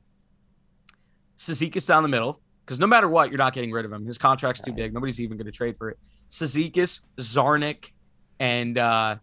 down 1.86 2.02
the 2.02 2.08
middle, 2.08 2.40
because 2.70 2.78
no 2.78 2.86
matter 2.86 3.08
what, 3.08 3.30
you're 3.32 3.38
not 3.38 3.52
getting 3.52 3.72
rid 3.72 3.84
of 3.84 3.92
him. 3.92 4.06
His 4.06 4.16
contract's 4.16 4.60
too 4.60 4.70
big. 4.72 4.94
Nobody's 4.94 5.20
even 5.20 5.36
going 5.36 5.46
to 5.46 5.50
trade 5.50 5.76
for 5.76 5.90
it. 5.90 5.98
Cizikas, 6.30 7.00
Czarnik, 7.18 7.90
and 8.38 8.78
uh, 8.78 9.16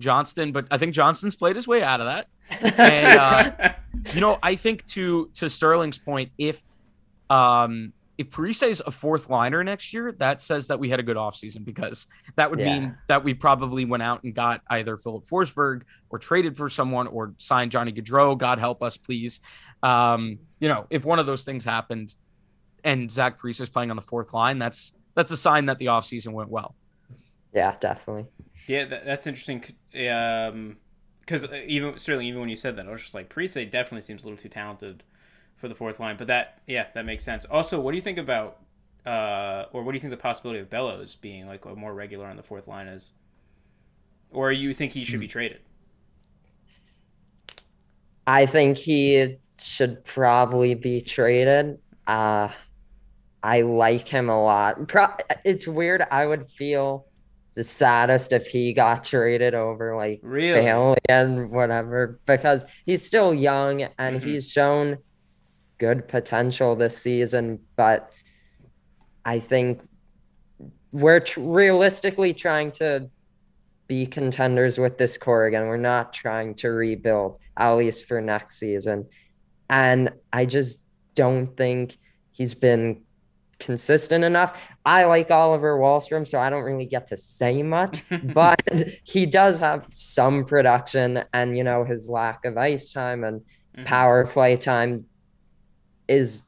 Johnston, 0.00 0.50
but 0.50 0.66
I 0.72 0.76
think 0.78 0.92
Johnston's 0.92 1.36
played 1.36 1.54
his 1.54 1.68
way 1.68 1.80
out 1.84 2.00
of 2.00 2.06
that. 2.06 2.26
And, 2.76 3.18
uh, 3.20 3.68
You 4.14 4.20
know, 4.20 4.38
I 4.42 4.56
think 4.56 4.84
to 4.86 5.30
to 5.34 5.46
Sterling's 5.46 5.98
point, 5.98 6.30
if 6.38 6.60
um 7.30 7.92
if 8.18 8.30
Parise 8.30 8.62
is 8.68 8.82
a 8.86 8.90
fourth 8.90 9.28
liner 9.30 9.62
next 9.64 9.92
year, 9.92 10.10
that 10.18 10.40
says 10.42 10.68
that 10.68 10.78
we 10.80 10.88
had 10.88 10.98
a 11.00 11.02
good 11.02 11.16
offseason 11.16 11.64
because 11.64 12.06
that 12.36 12.50
would 12.50 12.58
Yeah. 12.60 12.66
mean 12.80 12.98
that 13.08 13.22
we 13.24 13.34
probably 13.34 13.84
went 13.84 14.02
out 14.02 14.22
and 14.24 14.34
got 14.34 14.62
either 14.70 14.96
Filip 14.96 15.24
Forsberg 15.26 15.82
or 16.10 16.18
traded 16.18 16.56
for 16.56 16.68
someone 16.70 17.06
or 17.08 17.34
signed 17.38 17.70
Johnny 17.72 17.92
Gaudreau. 17.92 18.36
God 18.38 18.58
help 18.58 18.82
us, 18.82 18.96
please. 18.96 19.40
Um, 19.82 20.38
you 20.60 20.68
know, 20.68 20.86
if 20.90 21.04
one 21.04 21.18
of 21.18 21.26
those 21.26 21.44
things 21.44 21.64
happened 21.64 22.14
and 22.86 23.10
Zach 23.10 23.38
Parise 23.38 23.60
is 23.60 23.68
playing 23.68 23.90
on 23.90 23.96
the 23.96 24.02
fourth 24.02 24.32
line, 24.32 24.58
that's 24.58 24.92
that's 25.14 25.32
a 25.32 25.36
sign 25.36 25.66
that 25.66 25.78
the 25.78 25.86
offseason 25.86 26.32
went 26.32 26.48
well. 26.48 26.74
Yeah, 27.52 27.74
definitely. 27.80 28.26
Yeah, 28.66 28.84
that, 28.86 29.04
that's 29.04 29.26
interesting. 29.26 29.64
Um, 30.08 30.76
because 31.20 31.46
even 31.66 31.98
certainly 31.98 32.28
even 32.28 32.40
when 32.40 32.48
you 32.48 32.56
said 32.56 32.76
that, 32.76 32.86
I 32.86 32.90
was 32.92 33.02
just 33.02 33.14
like, 33.14 33.28
Parise 33.28 33.68
definitely 33.70 34.02
seems 34.02 34.22
a 34.22 34.26
little 34.26 34.40
too 34.40 34.48
talented 34.48 35.02
for 35.56 35.66
the 35.66 35.74
fourth 35.74 35.98
line. 35.98 36.16
But 36.16 36.28
that, 36.28 36.60
yeah, 36.68 36.86
that 36.94 37.04
makes 37.04 37.24
sense. 37.24 37.44
Also, 37.46 37.80
what 37.80 37.90
do 37.90 37.96
you 37.96 38.02
think 38.02 38.18
about, 38.18 38.60
uh, 39.04 39.64
or 39.72 39.82
what 39.82 39.90
do 39.90 39.96
you 39.96 40.00
think 40.00 40.12
the 40.12 40.16
possibility 40.16 40.60
of 40.60 40.70
Bellows 40.70 41.16
being 41.16 41.48
like 41.48 41.64
a 41.64 41.74
more 41.74 41.92
regular 41.92 42.26
on 42.26 42.36
the 42.36 42.44
fourth 42.44 42.68
line 42.68 42.86
is? 42.86 43.10
Or 44.30 44.52
you 44.52 44.72
think 44.72 44.92
he 44.92 45.04
should 45.04 45.18
be 45.18 45.26
traded? 45.26 45.60
I 48.28 48.46
think 48.46 48.76
he 48.76 49.38
should 49.58 50.04
probably 50.04 50.74
be 50.74 51.00
traded. 51.00 51.78
Uh, 52.06 52.48
I 53.46 53.60
like 53.60 54.08
him 54.08 54.28
a 54.28 54.42
lot. 54.42 54.88
Pro- 54.88 55.14
it's 55.44 55.68
weird. 55.68 56.02
I 56.10 56.26
would 56.26 56.50
feel 56.50 57.06
the 57.54 57.62
saddest 57.62 58.32
if 58.32 58.48
he 58.48 58.72
got 58.72 59.04
traded 59.04 59.54
over 59.54 59.94
like 59.96 60.18
Really? 60.24 60.60
Bailey 60.62 60.96
and 61.08 61.50
whatever 61.52 62.18
because 62.26 62.66
he's 62.84 63.04
still 63.04 63.32
young 63.32 63.82
and 63.98 64.20
Mhm. 64.20 64.24
he's 64.24 64.50
shown 64.50 64.98
good 65.78 66.08
potential 66.08 66.74
this 66.74 66.98
season. 66.98 67.60
But 67.76 68.10
I 69.24 69.38
think 69.38 69.80
we're 70.90 71.20
tr- 71.20 71.40
realistically 71.40 72.34
trying 72.34 72.72
to 72.72 73.08
be 73.86 74.06
contenders 74.06 74.76
with 74.78 74.98
this 74.98 75.16
core 75.16 75.46
again. 75.46 75.68
We're 75.68 75.76
not 75.76 76.12
trying 76.12 76.56
to 76.56 76.70
rebuild, 76.70 77.38
at 77.56 77.74
least 77.74 78.06
for 78.06 78.20
next 78.20 78.58
season. 78.58 79.06
And 79.70 80.10
I 80.32 80.46
just 80.46 80.80
don't 81.14 81.56
think 81.56 81.96
he's 82.32 82.54
been 82.54 83.02
consistent 83.58 84.24
enough. 84.24 84.60
I 84.84 85.04
like 85.04 85.30
Oliver 85.30 85.78
Wahlstrom, 85.78 86.26
so 86.26 86.38
I 86.38 86.50
don't 86.50 86.62
really 86.64 86.86
get 86.86 87.06
to 87.08 87.16
say 87.16 87.62
much, 87.62 88.02
but 88.34 88.60
he 89.04 89.26
does 89.26 89.58
have 89.58 89.86
some 89.90 90.44
production, 90.44 91.24
and 91.32 91.56
you 91.56 91.64
know, 91.64 91.84
his 91.84 92.08
lack 92.08 92.44
of 92.44 92.56
ice 92.56 92.92
time 92.92 93.24
and 93.24 93.42
Mhm. 93.76 93.84
power 93.84 94.26
play 94.26 94.56
time 94.56 95.04
is 96.08 96.40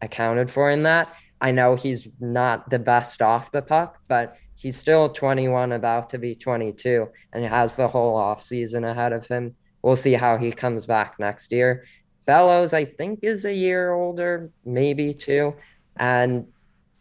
accounted 0.00 0.50
for 0.50 0.70
in 0.70 0.84
that. 0.84 1.14
I 1.40 1.50
know 1.50 1.74
he's 1.74 2.08
not 2.20 2.70
the 2.70 2.78
best 2.78 3.20
off 3.20 3.50
the 3.52 3.60
puck, 3.60 3.98
but 4.08 4.36
he's 4.54 4.76
still 4.76 5.08
21, 5.10 5.72
about 5.72 6.10
to 6.10 6.18
be 6.18 6.34
22, 6.34 7.08
and 7.32 7.42
he 7.42 7.48
has 7.48 7.76
the 7.76 7.88
whole 7.88 8.16
offseason 8.18 8.88
ahead 8.88 9.12
of 9.12 9.26
him. 9.26 9.56
We'll 9.82 9.96
see 9.96 10.14
how 10.14 10.38
he 10.38 10.52
comes 10.52 10.86
back 10.86 11.16
next 11.18 11.52
year. 11.52 11.84
Bellows, 12.24 12.72
I 12.72 12.86
think, 12.86 13.18
is 13.22 13.44
a 13.44 13.52
year 13.52 13.92
older, 13.92 14.50
maybe 14.64 15.12
two. 15.12 15.54
And 15.96 16.46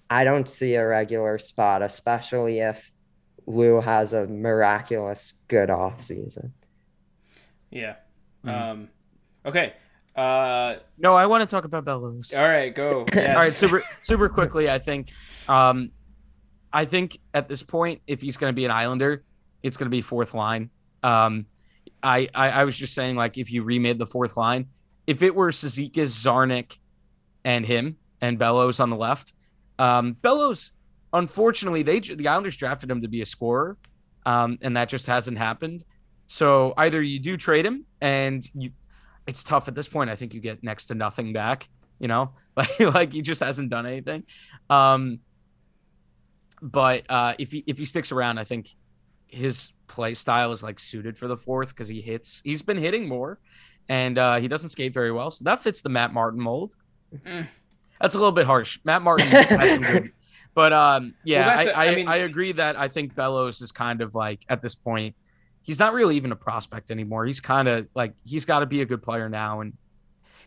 I 0.09 0.23
don't 0.23 0.49
see 0.49 0.75
a 0.75 0.85
regular 0.85 1.37
spot, 1.39 1.81
especially 1.81 2.59
if 2.59 2.91
Lou 3.47 3.81
has 3.81 4.13
a 4.13 4.27
miraculous 4.27 5.33
good 5.47 5.69
off 5.69 6.01
season. 6.01 6.53
Yeah. 7.71 7.95
Mhm. 8.45 8.61
Um, 8.61 8.89
okay. 9.45 9.73
Uh, 10.15 10.75
No, 10.99 11.15
I 11.15 11.25
want 11.25 11.41
to 11.41 11.47
talk 11.47 11.65
about 11.65 11.85
Bellows. 11.85 12.33
all 12.35 12.43
right, 12.43 12.73
go. 12.73 13.05
Yes. 13.13 13.35
All 13.35 13.41
right, 13.41 13.53
super 13.53 13.83
super 14.03 14.29
quickly. 14.29 14.69
I 14.69 14.77
think, 14.79 15.11
um, 15.49 15.89
I 16.71 16.85
think 16.85 17.17
at 17.33 17.47
this 17.49 17.63
point, 17.63 18.01
if 18.05 18.21
he's 18.21 18.37
going 18.37 18.51
to 18.51 18.55
be 18.55 18.65
an 18.65 18.71
Islander, 18.71 19.23
it's 19.63 19.75
going 19.77 19.87
to 19.87 19.95
be 19.95 20.01
fourth 20.01 20.33
line. 20.35 20.69
Um, 21.01 21.47
I, 22.03 22.27
I 22.35 22.49
I 22.49 22.63
was 22.65 22.75
just 22.77 22.93
saying 22.93 23.15
like 23.15 23.37
if 23.37 23.51
you 23.51 23.63
remade 23.63 23.97
the 23.97 24.05
fourth 24.05 24.37
line, 24.37 24.67
if 25.07 25.23
it 25.23 25.33
were 25.33 25.49
Cizikas, 25.51 26.11
Czarnik, 26.11 26.77
and 27.43 27.65
him 27.65 27.97
and 28.23 28.39
Bellows 28.39 28.79
on 28.79 28.89
the 28.89 28.95
left, 28.95 29.33
um, 29.77 30.13
Bellows, 30.13 30.71
unfortunately, 31.11 31.83
they 31.83 31.99
the 31.99 32.29
Islanders 32.29 32.55
drafted 32.55 32.89
him 32.89 33.01
to 33.01 33.09
be 33.09 33.21
a 33.21 33.25
scorer, 33.25 33.77
um, 34.25 34.57
and 34.61 34.77
that 34.77 34.87
just 34.87 35.07
hasn't 35.07 35.37
happened. 35.37 35.83
So 36.27 36.73
either 36.77 37.01
you 37.01 37.19
do 37.19 37.35
trade 37.35 37.65
him, 37.65 37.85
and 37.99 38.41
you, 38.55 38.71
it's 39.27 39.43
tough 39.43 39.67
at 39.67 39.75
this 39.75 39.89
point. 39.89 40.09
I 40.09 40.15
think 40.15 40.33
you 40.33 40.39
get 40.39 40.63
next 40.63 40.85
to 40.85 40.95
nothing 40.95 41.33
back. 41.33 41.67
You 41.99 42.07
know, 42.07 42.31
like 42.55 42.79
like 42.79 43.13
he 43.13 43.21
just 43.21 43.41
hasn't 43.41 43.69
done 43.69 43.85
anything. 43.85 44.23
Um, 44.69 45.19
but 46.61 47.03
uh, 47.09 47.33
if 47.37 47.51
he 47.51 47.65
if 47.67 47.77
he 47.77 47.83
sticks 47.83 48.13
around, 48.13 48.37
I 48.37 48.45
think 48.45 48.69
his 49.27 49.73
play 49.87 50.13
style 50.13 50.53
is 50.53 50.63
like 50.63 50.79
suited 50.79 51.17
for 51.17 51.27
the 51.27 51.35
fourth 51.35 51.69
because 51.69 51.89
he 51.89 51.99
hits. 51.99 52.41
He's 52.45 52.61
been 52.61 52.77
hitting 52.77 53.05
more, 53.05 53.39
and 53.89 54.17
uh, 54.17 54.35
he 54.37 54.47
doesn't 54.47 54.69
skate 54.69 54.93
very 54.93 55.11
well, 55.11 55.29
so 55.29 55.43
that 55.43 55.61
fits 55.61 55.81
the 55.81 55.89
Matt 55.89 56.13
Martin 56.13 56.39
mold. 56.39 56.77
Mm. 57.13 57.47
That's 58.03 58.13
a 58.13 58.19
little 58.19 58.31
bit 58.33 58.45
harsh. 58.45 58.79
Matt 58.83 59.01
Martin 59.01 59.25
has 59.27 59.73
some 59.75 59.81
good, 59.83 60.11
but 60.53 60.71
um, 60.73 61.15
yeah, 61.23 61.47
Well, 61.47 61.57
I, 61.57 61.63
a- 61.63 61.73
I, 61.73 61.91
I 61.91 61.95
mean- 61.95 62.07
I 62.07 62.15
agree 62.17 62.51
that 62.51 62.75
I 62.75 62.87
think 62.89 63.15
Bellows 63.15 63.61
is 63.61 63.71
kind 63.71 64.01
of 64.01 64.13
like 64.13 64.45
at 64.49 64.61
this 64.61 64.75
point, 64.75 65.15
he's 65.63 65.79
not 65.79 65.93
really 65.93 66.15
even 66.17 66.31
a 66.31 66.35
prospect 66.35 66.91
anymore. 66.91 67.25
He's 67.25 67.39
kind 67.39 67.67
of 67.67 67.87
like 67.95 68.13
he's 68.25 68.45
got 68.45 68.59
to 68.59 68.65
be 68.67 68.81
a 68.81 68.85
good 68.85 69.01
player 69.01 69.29
now, 69.29 69.61
and 69.61 69.73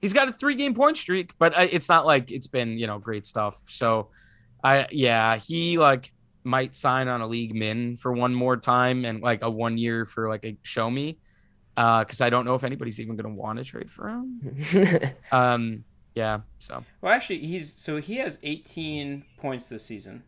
he's 0.00 0.12
got 0.12 0.28
a 0.28 0.32
three 0.32 0.54
game 0.54 0.74
point 0.74 0.98
streak, 0.98 1.32
but 1.38 1.56
I, 1.56 1.64
it's 1.64 1.88
not 1.88 2.04
like 2.06 2.30
it's 2.30 2.46
been 2.46 2.78
you 2.78 2.86
know 2.86 2.98
great 2.98 3.24
stuff. 3.26 3.58
So, 3.68 4.10
I 4.62 4.86
yeah, 4.92 5.36
he 5.36 5.78
like 5.78 6.12
might 6.44 6.76
sign 6.76 7.08
on 7.08 7.22
a 7.22 7.26
league 7.26 7.54
min 7.56 7.96
for 7.96 8.12
one 8.12 8.32
more 8.34 8.56
time 8.56 9.04
and 9.04 9.20
like 9.22 9.42
a 9.42 9.50
one 9.50 9.76
year 9.78 10.04
for 10.06 10.28
like 10.28 10.44
a 10.44 10.56
show 10.62 10.88
me, 10.90 11.18
Uh, 11.76 12.04
because 12.04 12.20
I 12.20 12.28
don't 12.30 12.44
know 12.44 12.54
if 12.54 12.62
anybody's 12.64 13.00
even 13.00 13.16
gonna 13.16 13.34
want 13.34 13.58
to 13.58 13.64
trade 13.64 13.90
for 13.90 14.08
him. 14.10 15.14
Um, 15.32 15.84
yeah, 16.16 16.40
so 16.58 16.82
Well, 17.00 17.12
actually, 17.12 17.38
he's 17.38 17.72
so 17.72 17.98
he 17.98 18.16
has 18.16 18.38
18 18.42 19.24
points 19.38 19.68
this 19.68 19.84
season, 19.84 20.24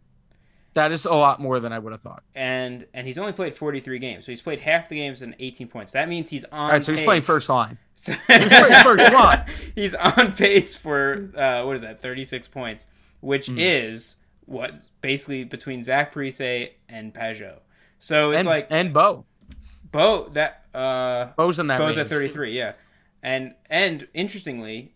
that 0.74 0.92
is 0.92 1.06
a 1.06 1.14
lot 1.14 1.40
more 1.40 1.58
than 1.58 1.72
I 1.72 1.78
would 1.80 1.92
have 1.92 2.02
thought. 2.02 2.22
and 2.36 2.86
and 2.94 3.06
he's 3.06 3.18
only 3.18 3.32
played 3.32 3.54
43 3.54 3.98
games, 3.98 4.24
so 4.24 4.30
he's 4.30 4.42
played 4.42 4.60
half 4.60 4.88
the 4.88 4.96
games 4.96 5.22
and 5.22 5.34
18 5.40 5.66
points. 5.66 5.90
That 5.92 6.08
means 6.08 6.28
he's 6.30 6.44
on. 6.44 6.60
All 6.60 6.68
right, 6.68 6.84
so 6.84 6.92
he's 6.94 7.02
playing 7.02 7.22
first 7.22 7.48
line. 7.48 7.78
he's 8.04 8.16
playing 8.26 8.82
first 8.84 9.12
line. 9.12 9.44
He's 9.74 9.94
on 9.96 10.32
pace 10.32 10.76
for 10.76 11.30
uh, 11.36 11.64
what 11.64 11.74
is 11.74 11.82
that? 11.82 12.00
36 12.00 12.46
points, 12.48 12.86
which 13.20 13.48
Mm. 13.48 13.56
is 13.58 14.16
what 14.46 14.72
basically 15.00 15.42
between 15.44 15.82
Zach 15.82 16.14
Parise 16.14 16.70
and 16.88 17.12
Pageau. 17.12 17.58
So 17.98 18.30
it's 18.30 18.38
and, 18.40 18.46
like 18.46 18.68
and 18.70 18.92
Bo. 18.94 19.24
Bo 19.90 20.28
that 20.34 20.64
uh 20.74 21.28
Bo's 21.36 21.58
in 21.58 21.66
that. 21.68 21.78
Bo's 21.78 21.96
range, 21.96 21.98
at 21.98 22.08
33, 22.08 22.56
yeah. 22.56 22.72
And 23.22 23.54
and 23.68 24.06
interestingly, 24.14 24.92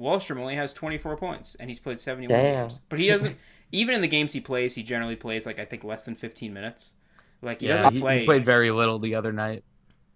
Wahlstrom 0.00 0.38
only 0.38 0.56
has 0.56 0.72
24 0.72 1.16
points 1.16 1.54
and 1.56 1.70
he's 1.70 1.80
played 1.80 2.00
71 2.00 2.44
Damn. 2.44 2.46
games. 2.46 2.80
But 2.88 2.98
he 2.98 3.06
doesn't 3.08 3.38
even 3.72 3.94
in 3.94 4.00
the 4.00 4.08
games 4.08 4.32
he 4.32 4.40
plays, 4.40 4.74
he 4.74 4.82
generally 4.82 5.16
plays 5.16 5.46
like 5.46 5.58
I 5.58 5.64
think 5.64 5.84
less 5.84 6.04
than 6.04 6.14
15 6.14 6.52
minutes. 6.52 6.94
Like 7.42 7.60
he 7.62 7.66
Yeah, 7.66 7.68
doesn't 7.68 7.92
he, 7.92 8.00
play 8.00 8.18
he 8.18 8.20
played 8.20 8.44
very 8.44 8.70
little 8.70 8.98
the 8.98 9.14
other 9.14 9.32
night. 9.32 9.64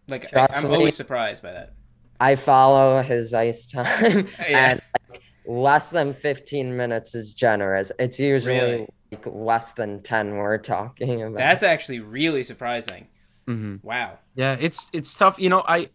like 0.09 0.27
I, 0.35 0.47
Trust 0.47 0.51
I'm 0.51 0.67
me. 0.69 0.77
always 0.77 0.97
surprised 0.97 1.43
by 1.43 1.53
that. 1.53 1.75
I 2.19 2.35
follow 2.35 3.03
his 3.03 3.35
ice 3.35 3.67
time, 3.67 4.29
Yeah. 4.49 4.73
and 4.73 4.81
like, 5.11 5.23
less 5.47 5.91
than 5.91 6.15
15 6.15 6.77
minutes 6.77 7.15
is 7.15 7.35
generous. 7.35 7.93
It's 7.99 8.19
usually 8.21 8.61
Really? 8.61 8.87
like 9.13 9.27
less 9.27 9.75
than 9.75 10.03
10 10.03 10.37
we're 10.37 10.59
talking 10.59 11.23
about. 11.23 11.37
That's 11.37 11.63
actually 11.63 12.01
really 12.01 12.45
surprising. 12.45 13.09
hmm 13.47 13.77
Wow. 13.83 14.19
Yeah, 14.35 14.57
it's 14.59 14.91
it's 14.93 15.15
tough. 15.17 15.39
You 15.39 15.49
know, 15.51 15.65
I 15.67 15.89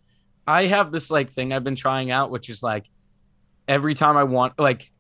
I 0.48 0.66
have 0.68 0.92
this 0.92 1.12
like 1.12 1.32
thing 1.32 1.54
I've 1.54 1.64
been 1.64 1.76
trying 1.76 2.12
out, 2.12 2.32
which 2.32 2.50
is 2.50 2.64
like 2.64 2.86
every 3.68 3.94
time 3.94 4.18
I 4.18 4.24
want 4.24 4.60
like 4.60 4.92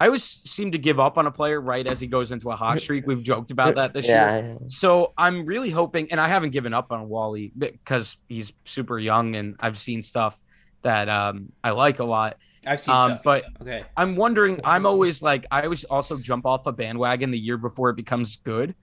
I 0.00 0.06
always 0.06 0.42
seem 0.44 0.72
to 0.72 0.78
give 0.78 0.98
up 0.98 1.16
on 1.18 1.26
a 1.26 1.30
player 1.30 1.60
right 1.60 1.86
as 1.86 2.00
he 2.00 2.08
goes 2.08 2.32
into 2.32 2.50
a 2.50 2.56
hot 2.56 2.80
streak. 2.80 3.06
We've 3.06 3.22
joked 3.22 3.52
about 3.52 3.76
that 3.76 3.92
this 3.92 4.06
year. 4.06 4.56
So 4.66 5.12
I'm 5.16 5.46
really 5.46 5.70
hoping, 5.70 6.10
and 6.10 6.20
I 6.20 6.26
haven't 6.26 6.50
given 6.50 6.74
up 6.74 6.90
on 6.90 7.08
Wally 7.08 7.52
because 7.56 8.16
he's 8.28 8.52
super 8.64 8.98
young, 8.98 9.36
and 9.36 9.54
I've 9.60 9.78
seen 9.78 10.02
stuff 10.02 10.42
that 10.82 11.08
um, 11.08 11.52
I 11.62 11.70
like 11.70 12.00
a 12.00 12.04
lot. 12.04 12.38
I've 12.66 12.80
seen 12.80 12.94
Um, 12.94 13.12
stuff. 13.12 13.22
but 13.24 13.44
okay. 13.62 13.84
I'm 13.96 14.16
wondering. 14.16 14.60
I'm 14.64 14.84
always 14.84 15.22
like, 15.22 15.46
I 15.50 15.62
always 15.62 15.84
also 15.84 16.18
jump 16.18 16.44
off 16.44 16.66
a 16.66 16.72
bandwagon 16.72 17.30
the 17.30 17.38
year 17.38 17.56
before 17.56 17.90
it 17.90 17.96
becomes 17.96 18.36
good. 18.36 18.74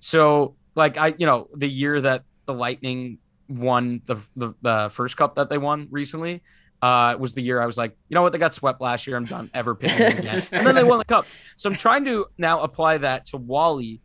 So, 0.00 0.54
like, 0.74 0.98
I, 0.98 1.14
you 1.16 1.26
know, 1.26 1.48
the 1.56 1.68
year 1.68 2.00
that 2.00 2.24
the 2.46 2.54
Lightning 2.54 3.18
won 3.48 4.02
the 4.04 4.16
the, 4.36 4.52
the 4.60 4.90
first 4.92 5.16
cup 5.16 5.36
that 5.36 5.48
they 5.48 5.58
won 5.58 5.88
recently, 5.90 6.42
uh, 6.82 7.16
was 7.18 7.34
the 7.34 7.42
year 7.42 7.60
I 7.60 7.66
was 7.66 7.76
like, 7.76 7.96
you 8.08 8.14
know 8.14 8.22
what, 8.22 8.32
they 8.32 8.38
got 8.38 8.54
swept 8.54 8.80
last 8.80 9.06
year. 9.06 9.16
I'm 9.16 9.24
done 9.24 9.50
ever 9.54 9.74
picking 9.74 9.98
them 9.98 10.18
again. 10.18 10.42
and 10.52 10.66
then 10.66 10.74
they 10.74 10.84
won 10.84 10.98
the 10.98 11.04
cup. 11.04 11.26
So 11.56 11.68
I'm 11.68 11.76
trying 11.76 12.04
to 12.04 12.26
now 12.38 12.60
apply 12.60 12.98
that 12.98 13.26
to 13.26 13.36
Wally. 13.36 14.00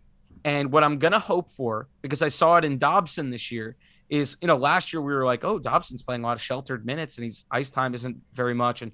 And 0.45 0.71
what 0.71 0.83
I'm 0.83 0.97
gonna 0.97 1.19
hope 1.19 1.49
for, 1.49 1.87
because 2.01 2.21
I 2.21 2.27
saw 2.27 2.57
it 2.57 2.65
in 2.65 2.77
Dobson 2.77 3.29
this 3.29 3.51
year, 3.51 3.75
is 4.09 4.35
you 4.41 4.47
know 4.47 4.57
last 4.57 4.91
year 4.91 5.01
we 5.01 5.13
were 5.13 5.25
like, 5.25 5.43
oh, 5.45 5.57
Dobson's 5.59 6.03
playing 6.03 6.23
a 6.23 6.25
lot 6.27 6.33
of 6.33 6.41
sheltered 6.41 6.85
minutes, 6.85 7.17
and 7.17 7.23
he's 7.25 7.45
ice 7.49 7.71
time 7.71 7.93
isn't 7.95 8.17
very 8.33 8.53
much, 8.53 8.81
and 8.81 8.91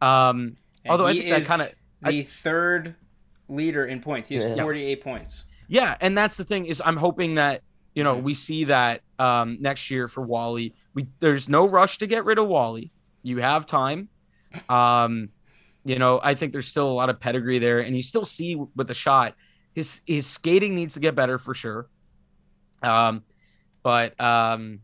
um, 0.00 0.56
And 0.84 0.90
although 0.90 1.06
I 1.06 1.14
think 1.14 1.28
that 1.30 1.44
kind 1.44 1.62
of 1.62 1.72
the 2.02 2.22
third 2.22 2.94
leader 3.48 3.86
in 3.86 4.00
points. 4.00 4.28
He 4.28 4.34
has 4.36 4.44
Yeah. 4.44 4.62
48 4.62 5.00
points. 5.02 5.44
yeah, 5.68 5.96
and 6.00 6.16
that's 6.16 6.36
the 6.36 6.44
thing 6.44 6.66
is 6.66 6.80
I'm 6.84 6.96
hoping 6.96 7.34
that 7.36 7.62
you 7.94 8.04
know 8.04 8.16
Mhm. 8.16 8.22
we 8.22 8.34
see 8.34 8.64
that 8.64 9.00
um, 9.18 9.56
next 9.60 9.90
year 9.90 10.06
for 10.08 10.22
Wally. 10.22 10.74
We 10.94 11.06
there's 11.20 11.48
no 11.48 11.66
rush 11.68 11.98
to 11.98 12.06
get 12.06 12.24
rid 12.24 12.38
of 12.38 12.46
Wally. 12.48 12.90
You 13.22 13.38
have 13.38 13.66
time. 13.66 14.08
Um, 14.68 15.30
you 15.84 15.98
know, 15.98 16.20
I 16.22 16.34
think 16.34 16.52
there's 16.52 16.68
still 16.68 16.88
a 16.88 16.92
lot 16.92 17.10
of 17.10 17.18
pedigree 17.20 17.58
there, 17.58 17.80
and 17.80 17.96
you 17.96 18.02
still 18.02 18.24
see 18.24 18.54
with 18.54 18.88
the 18.88 18.94
shot, 18.94 19.34
his 19.74 20.00
his 20.06 20.26
skating 20.26 20.74
needs 20.74 20.94
to 20.94 21.00
get 21.00 21.14
better 21.14 21.38
for 21.38 21.54
sure. 21.54 21.88
Um, 22.82 23.22
but 23.82 24.20
um, 24.20 24.80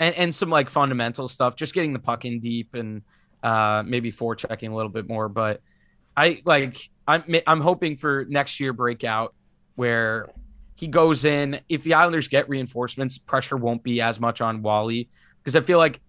and 0.00 0.14
and 0.16 0.34
some 0.34 0.50
like 0.50 0.70
fundamental 0.70 1.28
stuff, 1.28 1.56
just 1.56 1.74
getting 1.74 1.92
the 1.92 1.98
puck 1.98 2.24
in 2.24 2.40
deep 2.40 2.74
and 2.74 3.02
uh 3.42 3.82
maybe 3.84 4.10
forechecking 4.10 4.70
a 4.70 4.74
little 4.74 4.90
bit 4.90 5.08
more. 5.08 5.28
But 5.28 5.60
I 6.16 6.42
like 6.44 6.90
I'm 7.06 7.24
I'm 7.46 7.60
hoping 7.60 7.96
for 7.96 8.24
next 8.28 8.58
year 8.60 8.72
breakout 8.72 9.34
where 9.76 10.30
he 10.76 10.88
goes 10.88 11.24
in. 11.24 11.60
If 11.68 11.82
the 11.82 11.94
Islanders 11.94 12.28
get 12.28 12.48
reinforcements, 12.48 13.18
pressure 13.18 13.56
won't 13.56 13.82
be 13.82 14.00
as 14.00 14.20
much 14.20 14.40
on 14.40 14.62
Wally 14.62 15.08
because 15.38 15.56
I 15.56 15.60
feel 15.60 15.78
like 15.78 16.00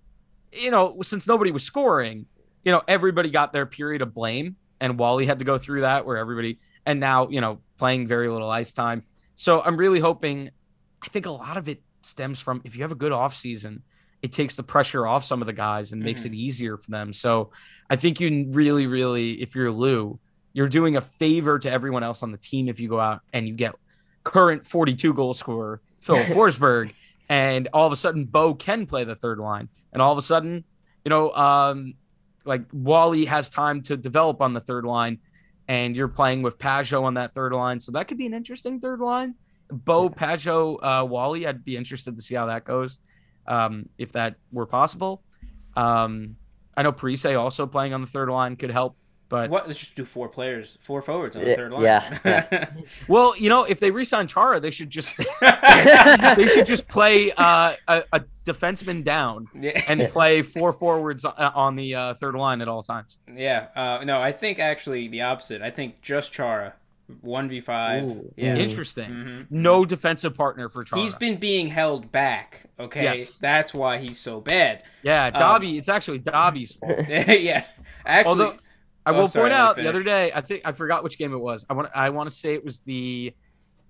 you 0.51 0.71
know 0.71 0.97
since 1.01 1.27
nobody 1.27 1.51
was 1.51 1.63
scoring 1.63 2.25
you 2.65 2.71
know, 2.71 2.81
everybody 2.87 3.29
got 3.29 3.53
their 3.53 3.67
period 3.67 4.01
of 4.01 4.13
blame, 4.13 4.57
and 4.81 4.97
Wally 4.97 5.25
had 5.25 5.39
to 5.39 5.45
go 5.45 5.57
through 5.57 5.81
that 5.81 6.05
where 6.05 6.17
everybody, 6.17 6.59
and 6.85 6.99
now, 6.99 7.29
you 7.29 7.39
know, 7.39 7.59
playing 7.77 8.07
very 8.07 8.27
little 8.27 8.49
ice 8.49 8.73
time. 8.73 9.03
So 9.35 9.61
I'm 9.61 9.77
really 9.77 9.99
hoping, 9.99 10.49
I 11.01 11.07
think 11.07 11.27
a 11.27 11.31
lot 11.31 11.57
of 11.57 11.69
it 11.69 11.81
stems 12.01 12.39
from 12.39 12.61
if 12.65 12.75
you 12.75 12.81
have 12.81 12.91
a 12.91 12.95
good 12.95 13.11
off 13.11 13.35
season, 13.35 13.83
it 14.21 14.31
takes 14.31 14.55
the 14.55 14.63
pressure 14.63 15.05
off 15.05 15.23
some 15.23 15.41
of 15.41 15.45
the 15.45 15.53
guys 15.53 15.91
and 15.91 15.99
mm-hmm. 15.99 16.07
makes 16.07 16.25
it 16.25 16.33
easier 16.33 16.77
for 16.77 16.89
them. 16.89 17.13
So 17.13 17.51
I 17.89 17.95
think 17.95 18.19
you 18.19 18.47
really, 18.49 18.87
really, 18.87 19.41
if 19.41 19.55
you're 19.55 19.71
Lou, 19.71 20.19
you're 20.53 20.69
doing 20.69 20.97
a 20.97 21.01
favor 21.01 21.59
to 21.59 21.71
everyone 21.71 22.03
else 22.03 22.23
on 22.23 22.31
the 22.31 22.37
team 22.37 22.67
if 22.67 22.79
you 22.79 22.89
go 22.89 22.99
out 22.99 23.21
and 23.31 23.47
you 23.47 23.53
get 23.53 23.75
current 24.23 24.65
42 24.65 25.13
goal 25.13 25.35
scorer 25.35 25.81
Phil 26.01 26.15
Forsberg, 26.25 26.93
and 27.29 27.67
all 27.73 27.87
of 27.87 27.93
a 27.93 27.95
sudden 27.95 28.25
Bo 28.25 28.53
can 28.53 28.85
play 28.85 29.03
the 29.03 29.15
third 29.15 29.39
line, 29.39 29.69
and 29.93 30.01
all 30.01 30.11
of 30.11 30.17
a 30.17 30.21
sudden, 30.21 30.63
you 31.03 31.09
know, 31.09 31.31
um, 31.31 31.93
like 32.45 32.63
Wally 32.71 33.25
has 33.25 33.49
time 33.49 33.81
to 33.83 33.97
develop 33.97 34.41
on 34.41 34.53
the 34.53 34.61
third 34.61 34.85
line, 34.85 35.19
and 35.67 35.95
you're 35.95 36.07
playing 36.07 36.41
with 36.41 36.57
Pageau 36.57 37.03
on 37.03 37.15
that 37.15 37.33
third 37.33 37.53
line, 37.53 37.79
so 37.79 37.91
that 37.93 38.07
could 38.07 38.17
be 38.17 38.25
an 38.25 38.33
interesting 38.33 38.79
third 38.79 38.99
line. 38.99 39.35
Bo 39.71 40.09
Pageau 40.09 40.77
uh, 40.83 41.05
Wally, 41.05 41.47
I'd 41.47 41.65
be 41.65 41.75
interested 41.75 42.15
to 42.15 42.21
see 42.21 42.35
how 42.35 42.45
that 42.47 42.65
goes, 42.65 42.99
um, 43.47 43.89
if 43.97 44.11
that 44.11 44.35
were 44.51 44.67
possible. 44.67 45.23
Um, 45.75 46.35
I 46.77 46.83
know 46.83 46.91
Parise 46.91 47.39
also 47.39 47.65
playing 47.65 47.93
on 47.93 48.01
the 48.01 48.07
third 48.07 48.29
line 48.29 48.55
could 48.55 48.71
help 48.71 48.95
but 49.35 49.49
what? 49.49 49.67
Let's 49.67 49.81
just 49.81 49.95
do 49.95 50.05
four 50.05 50.29
players, 50.29 50.77
four 50.79 51.01
forwards 51.01 51.35
on 51.35 51.43
the 51.43 51.55
third 51.55 51.73
line. 51.73 51.83
Yeah. 51.83 52.19
yeah. 52.25 52.69
well, 53.09 53.35
you 53.35 53.49
know, 53.49 53.65
if 53.65 53.81
they 53.81 53.91
resign 53.91 54.27
Chara, 54.27 54.61
they 54.61 54.71
should 54.71 54.89
just 54.89 55.17
they 55.41 56.47
should 56.53 56.65
just 56.65 56.87
play 56.87 57.33
uh, 57.33 57.73
a, 57.89 58.03
a, 58.13 58.21
defenseman 58.45 59.03
down 59.03 59.47
yeah. 59.59 59.81
and 59.89 60.07
play 60.09 60.41
four 60.41 60.71
forwards 60.71 61.25
on 61.25 61.75
the 61.75 61.95
uh, 61.95 62.13
third 62.13 62.35
line 62.35 62.61
at 62.61 62.69
all 62.69 62.81
times. 62.81 63.19
Yeah. 63.33 63.67
Uh, 63.75 64.05
no, 64.05 64.21
I 64.21 64.31
think 64.31 64.59
actually 64.59 65.09
the 65.09 65.23
opposite. 65.23 65.61
I 65.61 65.69
think 65.69 66.01
just 66.01 66.31
Chara. 66.31 66.73
One 67.21 67.49
v 67.49 67.59
five. 67.59 68.19
Yeah. 68.35 68.55
Interesting. 68.55 69.09
Mm-hmm. 69.09 69.41
No 69.49 69.85
defensive 69.85 70.33
partner 70.33 70.69
for 70.69 70.83
Chara. 70.83 71.01
He's 71.01 71.13
been 71.13 71.37
being 71.37 71.67
held 71.67 72.11
back. 72.11 72.63
Okay. 72.79 73.03
Yes. 73.03 73.37
That's 73.37 73.73
why 73.75 73.97
he's 73.99 74.19
so 74.19 74.41
bad. 74.41 74.83
Yeah, 75.03 75.29
Dobby. 75.29 75.71
Um, 75.71 75.75
it's 75.75 75.89
actually 75.89 76.19
Dobby's 76.19 76.73
fault. 76.73 77.07
yeah. 77.07 77.65
Actually, 78.05 78.29
Although, 78.29 78.57
I 79.05 79.11
oh, 79.11 79.13
will 79.13 79.27
sorry, 79.27 79.45
point 79.45 79.53
out 79.53 79.75
the 79.75 79.87
other 79.87 80.03
day. 80.03 80.31
I 80.33 80.41
think 80.41 80.63
I 80.65 80.71
forgot 80.71 81.03
which 81.03 81.17
game 81.17 81.33
it 81.33 81.37
was. 81.37 81.65
I 81.69 81.73
want. 81.73 81.89
I 81.93 82.09
want 82.09 82.29
to 82.29 82.35
say 82.35 82.53
it 82.53 82.63
was 82.63 82.79
the. 82.81 83.33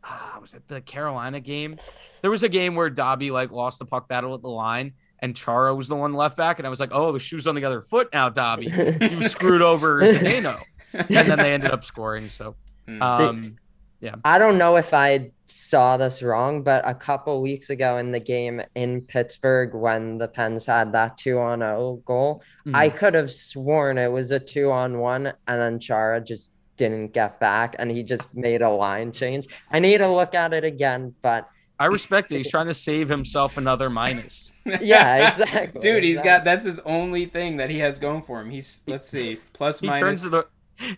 Uh, 0.03 0.39
was 0.39 0.53
it 0.53 0.67
the 0.67 0.81
Carolina 0.81 1.39
game? 1.39 1.77
There 2.21 2.29
was 2.29 2.43
a 2.43 2.49
game 2.49 2.75
where 2.75 2.89
Dobby 2.89 3.31
like 3.31 3.51
lost 3.51 3.79
the 3.79 3.85
puck 3.85 4.07
battle 4.07 4.35
at 4.35 4.41
the 4.41 4.49
line, 4.49 4.93
and 5.19 5.35
Chara 5.35 5.73
was 5.73 5.87
the 5.87 5.95
one 5.95 6.13
left 6.13 6.37
back, 6.37 6.59
and 6.59 6.67
I 6.67 6.69
was 6.69 6.79
like, 6.79 6.91
"Oh, 6.91 7.11
the 7.11 7.19
shoe's 7.19 7.47
on 7.47 7.55
the 7.55 7.65
other 7.65 7.81
foot 7.81 8.09
now, 8.13 8.29
Dobby. 8.29 8.67
You 9.01 9.27
screwed 9.27 9.61
over 9.61 10.01
Zdeno." 10.01 10.61
and 10.93 11.07
then 11.09 11.37
they 11.37 11.53
ended 11.53 11.71
up 11.71 11.83
scoring. 11.83 12.29
So, 12.29 12.55
hmm. 12.87 13.01
um, 13.01 13.55
yeah. 13.99 14.15
I 14.23 14.37
don't 14.37 14.57
know 14.57 14.77
if 14.77 14.93
I 14.93 15.31
saw 15.47 15.97
this 15.97 16.23
wrong, 16.23 16.63
but 16.63 16.87
a 16.87 16.93
couple 16.93 17.41
weeks 17.41 17.69
ago 17.69 17.97
in 17.97 18.11
the 18.11 18.19
game 18.19 18.61
in 18.75 19.01
Pittsburgh, 19.01 19.73
when 19.73 20.17
the 20.17 20.27
Pens 20.27 20.65
had 20.65 20.91
that 20.93 21.17
two 21.17 21.37
on 21.39 21.59
0 21.59 22.01
goal, 22.05 22.41
mm-hmm. 22.65 22.75
I 22.75 22.89
could 22.89 23.13
have 23.13 23.31
sworn 23.31 23.97
it 23.97 24.11
was 24.11 24.31
a 24.31 24.39
two 24.39 24.71
on 24.71 24.99
one, 24.99 25.27
and 25.47 25.61
then 25.61 25.79
Chara 25.79 26.21
just 26.21 26.51
didn't 26.77 27.13
get 27.13 27.39
back 27.39 27.75
and 27.79 27.89
he 27.89 28.03
just 28.03 28.33
made 28.35 28.61
a 28.61 28.69
line 28.69 29.11
change. 29.11 29.47
I 29.71 29.79
need 29.79 29.99
to 29.99 30.07
look 30.07 30.35
at 30.35 30.53
it 30.53 30.63
again, 30.63 31.13
but 31.21 31.49
I 31.79 31.85
respect 31.85 32.31
it. 32.31 32.37
He's 32.37 32.49
trying 32.49 32.67
to 32.67 32.73
save 32.73 33.09
himself 33.09 33.57
another 33.57 33.89
minus. 33.89 34.53
yeah, 34.81 35.29
exactly. 35.29 35.81
Dude, 35.81 36.03
he's 36.03 36.19
exactly. 36.19 36.29
got 36.29 36.43
that's 36.45 36.65
his 36.65 36.79
only 36.79 37.25
thing 37.25 37.57
that 37.57 37.69
he 37.69 37.79
has 37.79 37.99
going 37.99 38.21
for 38.21 38.39
him. 38.39 38.49
He's 38.49 38.83
let's 38.87 39.07
see, 39.07 39.39
plus 39.53 39.81
he 39.81 39.87
minus. 39.87 40.01
Turns 40.01 40.21
to 40.23 40.29
the 40.29 40.45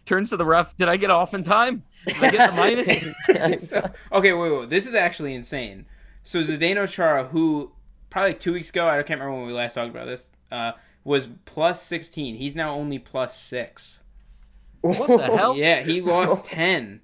turns 0.05 0.29
to 0.31 0.37
the 0.37 0.45
ref. 0.45 0.75
Did 0.77 0.89
I 0.89 0.97
get 0.97 1.09
off 1.09 1.33
in 1.33 1.43
time? 1.43 1.83
Did 2.07 2.23
I 2.23 2.31
get 2.31 2.49
the 2.49 2.55
minus? 2.55 3.69
so, 3.69 3.89
okay, 4.11 4.33
wait, 4.33 4.51
wait. 4.51 4.69
This 4.69 4.85
is 4.85 4.93
actually 4.93 5.33
insane. 5.33 5.85
So 6.23 6.41
Zdeno 6.41 6.89
Chara, 6.89 7.25
who 7.25 7.71
probably 8.09 8.33
two 8.33 8.53
weeks 8.53 8.69
ago, 8.69 8.87
I 8.87 9.01
can't 9.03 9.19
remember 9.19 9.37
when 9.37 9.47
we 9.47 9.53
last 9.53 9.73
talked 9.73 9.89
about 9.89 10.07
this, 10.07 10.31
uh, 10.51 10.73
was 11.03 11.27
plus 11.45 11.81
sixteen. 11.81 12.35
He's 12.35 12.55
now 12.55 12.73
only 12.73 12.99
plus 12.99 13.37
six. 13.39 14.03
What 14.81 15.07
the 15.07 15.23
hell? 15.23 15.55
Yeah, 15.57 15.81
he 15.81 16.01
lost 16.01 16.45
ten. 16.45 17.01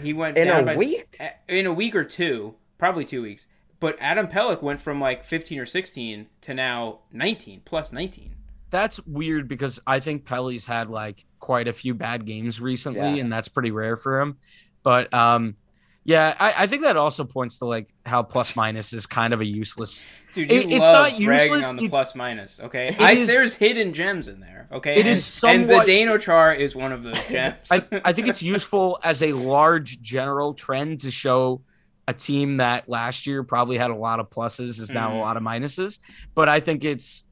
He 0.00 0.12
went 0.12 0.38
in 0.38 0.48
a 0.48 0.62
by, 0.62 0.76
week. 0.76 1.20
In 1.48 1.66
a 1.66 1.72
week 1.72 1.94
or 1.96 2.04
two, 2.04 2.54
probably 2.78 3.04
two 3.04 3.22
weeks. 3.22 3.46
But 3.78 3.96
Adam 4.00 4.28
Pelech 4.28 4.62
went 4.62 4.80
from 4.80 5.00
like 5.00 5.24
fifteen 5.24 5.58
or 5.58 5.66
sixteen 5.66 6.28
to 6.42 6.54
now 6.54 7.00
nineteen 7.12 7.62
plus 7.64 7.92
nineteen 7.92 8.36
that's 8.70 9.00
weird 9.06 9.48
because 9.48 9.80
I 9.86 10.00
think 10.00 10.24
Pelly's 10.24 10.66
had 10.66 10.90
like 10.90 11.24
quite 11.46 11.68
a 11.68 11.72
few 11.72 11.94
bad 11.94 12.26
games 12.26 12.60
recently, 12.60 13.14
yeah. 13.14 13.20
and 13.20 13.32
that's 13.32 13.46
pretty 13.46 13.70
rare 13.70 13.96
for 13.96 14.20
him. 14.20 14.36
But 14.82 15.14
um, 15.14 15.54
yeah, 16.02 16.34
I, 16.40 16.64
I, 16.64 16.66
think 16.66 16.82
that 16.82 16.96
also 16.96 17.22
points 17.22 17.58
to 17.58 17.66
like 17.66 17.88
how 18.04 18.24
plus 18.24 18.56
minus 18.62 18.92
is 18.92 19.06
kind 19.06 19.32
of 19.32 19.40
a 19.40 19.44
useless. 19.44 20.04
Dude, 20.34 20.50
it, 20.50 20.66
it's 20.66 20.80
not 20.80 21.16
useless. 21.20 21.64
on 21.64 21.76
the 21.76 21.84
it's, 21.84 21.92
plus 21.92 22.16
minus. 22.16 22.58
Okay, 22.58 22.96
I, 22.98 23.12
is, 23.12 23.28
there's 23.28 23.54
hidden 23.54 23.92
gems 23.92 24.26
in 24.26 24.40
there. 24.40 24.66
Okay, 24.72 24.94
it 24.96 25.06
and, 25.06 25.08
is 25.08 25.24
somewhat, 25.24 25.88
and 25.88 26.08
Zdeno 26.08 26.20
Char 26.20 26.52
is 26.52 26.74
one 26.74 26.90
of 26.90 27.04
those 27.04 27.24
gems. 27.30 27.70
I, 27.70 27.76
I 28.04 28.12
think 28.12 28.26
it's 28.26 28.42
useful 28.42 28.98
as 29.04 29.22
a 29.22 29.32
large 29.32 30.00
general 30.00 30.52
trend 30.52 31.02
to 31.02 31.12
show 31.12 31.62
a 32.08 32.12
team 32.12 32.56
that 32.56 32.88
last 32.88 33.28
year 33.28 33.44
probably 33.44 33.78
had 33.78 33.92
a 33.92 33.96
lot 33.96 34.18
of 34.18 34.30
pluses 34.30 34.80
is 34.80 34.90
now 34.90 35.10
mm. 35.10 35.14
a 35.14 35.18
lot 35.18 35.36
of 35.36 35.44
minuses. 35.44 36.00
But 36.34 36.48
I 36.48 36.58
think 36.58 36.82
it's 36.82 37.24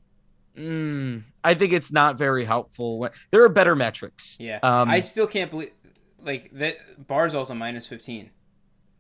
Mm, 0.57 1.25
I 1.43 1.55
think 1.55 1.73
it's 1.73 1.93
not 1.93 2.17
very 2.17 2.45
helpful. 2.45 3.09
There 3.31 3.43
are 3.43 3.49
better 3.49 3.75
metrics. 3.75 4.37
Yeah, 4.39 4.61
um, 4.63 4.89
I 4.89 5.01
still 5.01 5.27
can't 5.27 5.51
believe 5.51 5.73
like 6.23 6.51
that. 6.53 6.77
Barzal's 7.07 7.51
a 7.51 7.55
minus 7.55 7.87
fifteen. 7.87 8.31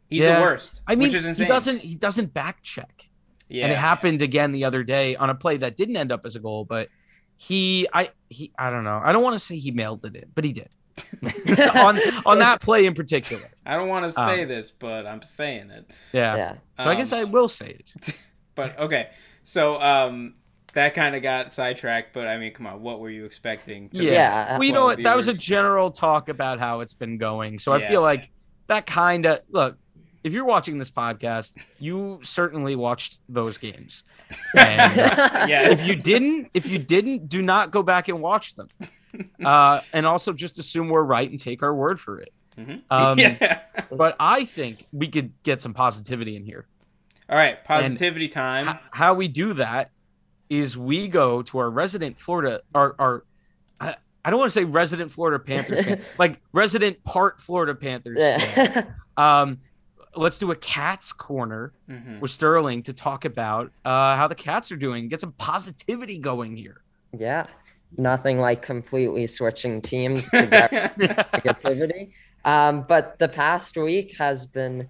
He's 0.08 0.22
yeah, 0.22 0.36
the 0.36 0.42
worst. 0.42 0.82
I 0.86 0.96
mean, 0.96 1.10
he 1.10 1.44
doesn't 1.44 1.80
he 1.80 1.94
doesn't 1.94 2.34
back 2.34 2.62
check. 2.62 3.08
Yeah, 3.48 3.64
and 3.64 3.72
it 3.72 3.78
happened 3.78 4.22
again 4.22 4.52
the 4.52 4.64
other 4.64 4.82
day 4.82 5.16
on 5.16 5.30
a 5.30 5.34
play 5.34 5.58
that 5.58 5.76
didn't 5.76 5.96
end 5.96 6.10
up 6.10 6.24
as 6.24 6.34
a 6.34 6.40
goal, 6.40 6.64
but 6.64 6.88
he 7.36 7.86
I 7.92 8.10
he 8.28 8.52
I 8.58 8.70
don't 8.70 8.84
know. 8.84 9.00
I 9.02 9.12
don't 9.12 9.22
want 9.22 9.34
to 9.34 9.44
say 9.44 9.56
he 9.56 9.70
mailed 9.70 10.04
it 10.04 10.16
in, 10.16 10.30
but 10.34 10.44
he 10.44 10.52
did. 10.52 10.68
on 11.74 11.98
on 12.26 12.38
that 12.38 12.60
play 12.60 12.86
in 12.86 12.94
particular. 12.94 13.42
I 13.66 13.76
don't 13.76 13.88
want 13.88 14.04
to 14.04 14.12
say 14.12 14.42
um, 14.42 14.48
this, 14.48 14.70
but 14.70 15.06
I'm 15.06 15.22
saying 15.22 15.70
it. 15.70 15.90
Yeah. 16.12 16.36
yeah. 16.36 16.52
So 16.80 16.90
um, 16.90 16.96
I 16.96 16.98
guess 16.98 17.12
I 17.12 17.24
will 17.24 17.48
say 17.48 17.78
it. 17.78 18.16
but 18.54 18.78
okay. 18.78 19.10
So 19.42 19.80
um 19.80 20.34
that 20.74 20.94
kind 20.94 21.14
of 21.14 21.22
got 21.22 21.52
sidetracked, 21.52 22.12
but 22.12 22.26
I 22.26 22.38
mean, 22.38 22.52
come 22.52 22.66
on, 22.66 22.82
what 22.82 23.00
were 23.00 23.10
you 23.10 23.24
expecting? 23.24 23.88
yeah, 23.92 24.52
well, 24.52 24.64
you 24.64 24.72
know 24.72 24.84
what? 24.84 25.02
That 25.02 25.16
was 25.16 25.28
a 25.28 25.34
general 25.34 25.90
talk 25.90 26.28
about 26.28 26.58
how 26.58 26.80
it's 26.80 26.94
been 26.94 27.18
going. 27.18 27.58
So 27.58 27.74
yeah. 27.74 27.84
I 27.84 27.88
feel 27.88 28.02
like 28.02 28.30
that 28.68 28.86
kind 28.86 29.26
of 29.26 29.40
look. 29.50 29.76
If 30.22 30.32
you're 30.32 30.46
watching 30.46 30.78
this 30.78 30.90
podcast, 30.90 31.52
you 31.78 32.18
certainly 32.22 32.76
watched 32.76 33.18
those 33.28 33.58
games. 33.58 34.04
And 34.56 34.96
yes. 35.48 35.78
if 35.78 35.86
you 35.86 35.94
didn't, 35.94 36.48
if 36.54 36.66
you 36.66 36.78
didn't, 36.78 37.28
do 37.28 37.42
not 37.42 37.70
go 37.70 37.82
back 37.82 38.08
and 38.08 38.20
watch 38.20 38.54
them. 38.54 38.68
Uh, 39.44 39.80
and 39.92 40.06
also 40.06 40.32
just 40.32 40.58
assume 40.58 40.88
we're 40.88 41.00
right 41.00 41.30
and 41.30 41.38
take 41.38 41.62
our 41.62 41.72
word 41.72 42.00
for 42.00 42.18
it. 42.18 42.32
Mm-hmm. 42.56 42.78
Um, 42.90 43.16
yeah. 43.16 43.60
but 43.92 44.16
I 44.18 44.44
think 44.44 44.86
we 44.92 45.06
could 45.06 45.32
get 45.44 45.62
some 45.62 45.72
positivity 45.72 46.34
in 46.34 46.44
here. 46.44 46.66
All 47.28 47.36
right, 47.36 47.62
positivity 47.64 48.24
and 48.24 48.34
time. 48.34 48.68
H- 48.68 48.76
how 48.90 49.14
we 49.14 49.28
do 49.28 49.54
that 49.54 49.90
is 50.58 50.76
we 50.76 51.08
go 51.08 51.42
to 51.42 51.58
our 51.58 51.70
resident 51.70 52.18
Florida, 52.18 52.60
our, 52.74 52.94
our 52.98 53.24
I, 53.80 53.96
I 54.24 54.30
don't 54.30 54.38
want 54.38 54.50
to 54.50 54.54
say 54.54 54.64
resident 54.64 55.12
Florida 55.12 55.38
Panthers 55.38 55.84
fan, 55.84 56.02
like 56.18 56.40
resident 56.52 57.02
part 57.04 57.40
Florida 57.40 57.74
Panthers. 57.74 58.18
Yeah. 58.18 58.84
um, 59.16 59.58
let's 60.16 60.38
do 60.38 60.50
a 60.50 60.56
Cats 60.56 61.12
corner 61.12 61.72
mm-hmm. 61.88 62.20
with 62.20 62.30
Sterling 62.30 62.82
to 62.84 62.92
talk 62.92 63.24
about 63.24 63.72
uh, 63.84 64.16
how 64.16 64.28
the 64.28 64.34
Cats 64.34 64.70
are 64.72 64.76
doing, 64.76 65.08
get 65.08 65.20
some 65.20 65.32
positivity 65.32 66.18
going 66.18 66.56
here. 66.56 66.82
Yeah, 67.16 67.46
nothing 67.98 68.38
like 68.38 68.62
completely 68.62 69.26
switching 69.26 69.80
teams 69.80 70.28
to 70.30 70.46
get 70.46 70.98
negativity. 70.98 72.12
Um, 72.44 72.82
but 72.82 73.18
the 73.18 73.28
past 73.28 73.76
week 73.76 74.16
has 74.18 74.46
been 74.46 74.88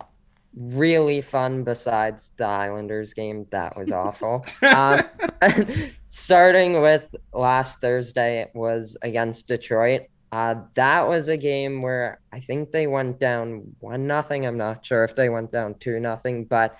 really 0.56 1.20
fun 1.20 1.64
besides 1.64 2.32
the 2.36 2.44
Islanders 2.44 3.12
game. 3.12 3.46
That 3.50 3.76
was 3.76 3.90
awful. 3.90 4.44
um, 4.62 5.02
starting 6.08 6.80
with 6.80 7.14
last 7.32 7.80
Thursday 7.80 8.50
was 8.54 8.96
against 9.02 9.48
Detroit. 9.48 10.02
Uh, 10.32 10.56
that 10.74 11.06
was 11.06 11.28
a 11.28 11.36
game 11.36 11.80
where 11.80 12.20
I 12.32 12.40
think 12.40 12.72
they 12.72 12.86
went 12.86 13.20
down 13.20 13.62
one 13.78 14.06
nothing. 14.06 14.46
I'm 14.46 14.58
not 14.58 14.84
sure 14.84 15.04
if 15.04 15.14
they 15.14 15.28
went 15.28 15.52
down 15.52 15.74
two 15.74 16.00
nothing, 16.00 16.44
but 16.44 16.76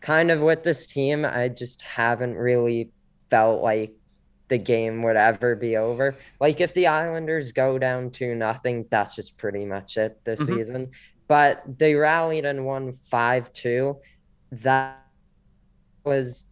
kind 0.00 0.30
of 0.30 0.40
with 0.40 0.64
this 0.64 0.86
team, 0.86 1.24
I 1.24 1.48
just 1.48 1.82
haven't 1.82 2.34
really 2.34 2.90
felt 3.30 3.62
like 3.62 3.94
the 4.48 4.58
game 4.58 5.02
would 5.02 5.16
ever 5.16 5.56
be 5.56 5.76
over. 5.76 6.16
Like 6.40 6.60
if 6.60 6.74
the 6.74 6.86
Islanders 6.86 7.52
go 7.52 7.78
down 7.78 8.10
to 8.12 8.34
nothing, 8.34 8.86
that's 8.90 9.16
just 9.16 9.36
pretty 9.36 9.64
much 9.64 9.96
it 9.96 10.24
this 10.24 10.42
mm-hmm. 10.42 10.56
season. 10.56 10.90
But 11.28 11.62
they 11.78 11.94
rallied 11.94 12.44
and 12.44 12.64
won 12.64 12.92
five 12.92 13.52
two. 13.52 13.98
That 14.52 15.04
was 16.04 16.46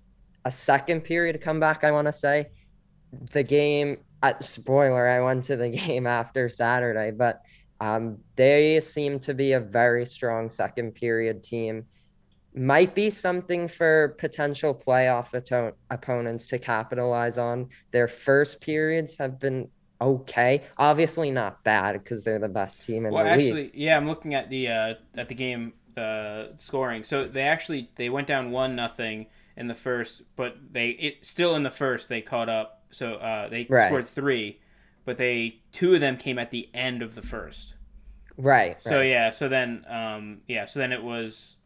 a 0.45 0.51
second 0.51 1.03
period 1.03 1.41
comeback. 1.41 1.85
I 1.85 1.93
want 1.93 2.07
to 2.07 2.13
say 2.13 2.47
the 3.31 3.43
game 3.43 3.99
uh, 4.25 4.33
spoiler, 4.41 5.07
I 5.07 5.21
went 5.21 5.45
to 5.45 5.57
the 5.57 5.69
game 5.87 6.07
after 6.07 6.49
Saturday, 6.49 7.11
but 7.11 7.43
um, 7.81 8.19
they 8.37 8.81
seem 8.81 9.19
to 9.21 9.35
be 9.35 9.53
a 9.53 9.61
very 9.61 10.07
strong 10.07 10.49
second 10.49 10.93
period 10.93 11.43
team. 11.43 11.85
Might 12.55 12.95
be 12.95 13.11
something 13.11 13.69
for 13.69 14.17
potential 14.19 14.75
playoff 14.75 15.35
opponents 15.91 16.47
to 16.47 16.59
capitalize 16.59 17.37
on. 17.37 17.69
Their 17.91 18.09
first 18.09 18.61
periods 18.61 19.19
have 19.19 19.41
been 19.41 19.69
okay. 20.01 20.63
Obviously 20.79 21.31
not 21.31 21.63
bad 21.65 21.93
because 21.93 22.25
they're 22.25 22.39
the 22.39 22.49
best 22.49 22.85
team 22.85 23.07
in 23.07 23.13
well, 23.13 23.25
the 23.25 23.31
actually, 23.31 23.53
league. 23.53 23.73
yeah, 23.75 23.97
I'm 23.97 24.07
looking 24.07 24.35
at 24.35 24.51
the 24.51 24.69
uh, 24.69 24.95
at 25.17 25.29
the 25.29 25.35
game 25.35 25.73
the 25.95 26.53
scoring. 26.57 27.05
So 27.05 27.27
they 27.27 27.43
actually 27.43 27.91
they 27.97 28.11
went 28.11 28.27
down 28.27 28.51
one 28.51 28.75
nothing 28.75 29.27
in 29.57 29.69
the 29.69 29.75
first, 29.75 30.23
but 30.37 30.57
they 30.73 30.91
it 30.91 31.25
still 31.25 31.55
in 31.57 31.63
the 31.63 31.71
first 31.71 32.09
they 32.09 32.21
caught 32.21 32.49
up 32.49 32.85
so 32.95 33.15
uh, 33.15 33.49
they 33.49 33.67
right. 33.69 33.89
scored 33.89 34.07
three, 34.07 34.61
but 35.05 35.19
they 35.19 35.61
two 35.73 35.95
of 35.95 36.01
them 36.01 36.17
came 36.17 36.39
at 36.39 36.51
the 36.51 36.69
end 36.73 37.03
of 37.03 37.15
the 37.15 37.23
first. 37.23 37.75
Right. 38.37 38.81
So 38.81 38.99
right. 38.99 39.09
yeah. 39.09 39.31
So 39.31 39.49
then 39.49 39.85
um, 39.89 40.41
yeah. 40.49 40.65
So 40.65 40.81
then 40.81 40.93
it 40.93 41.03
was 41.03 41.57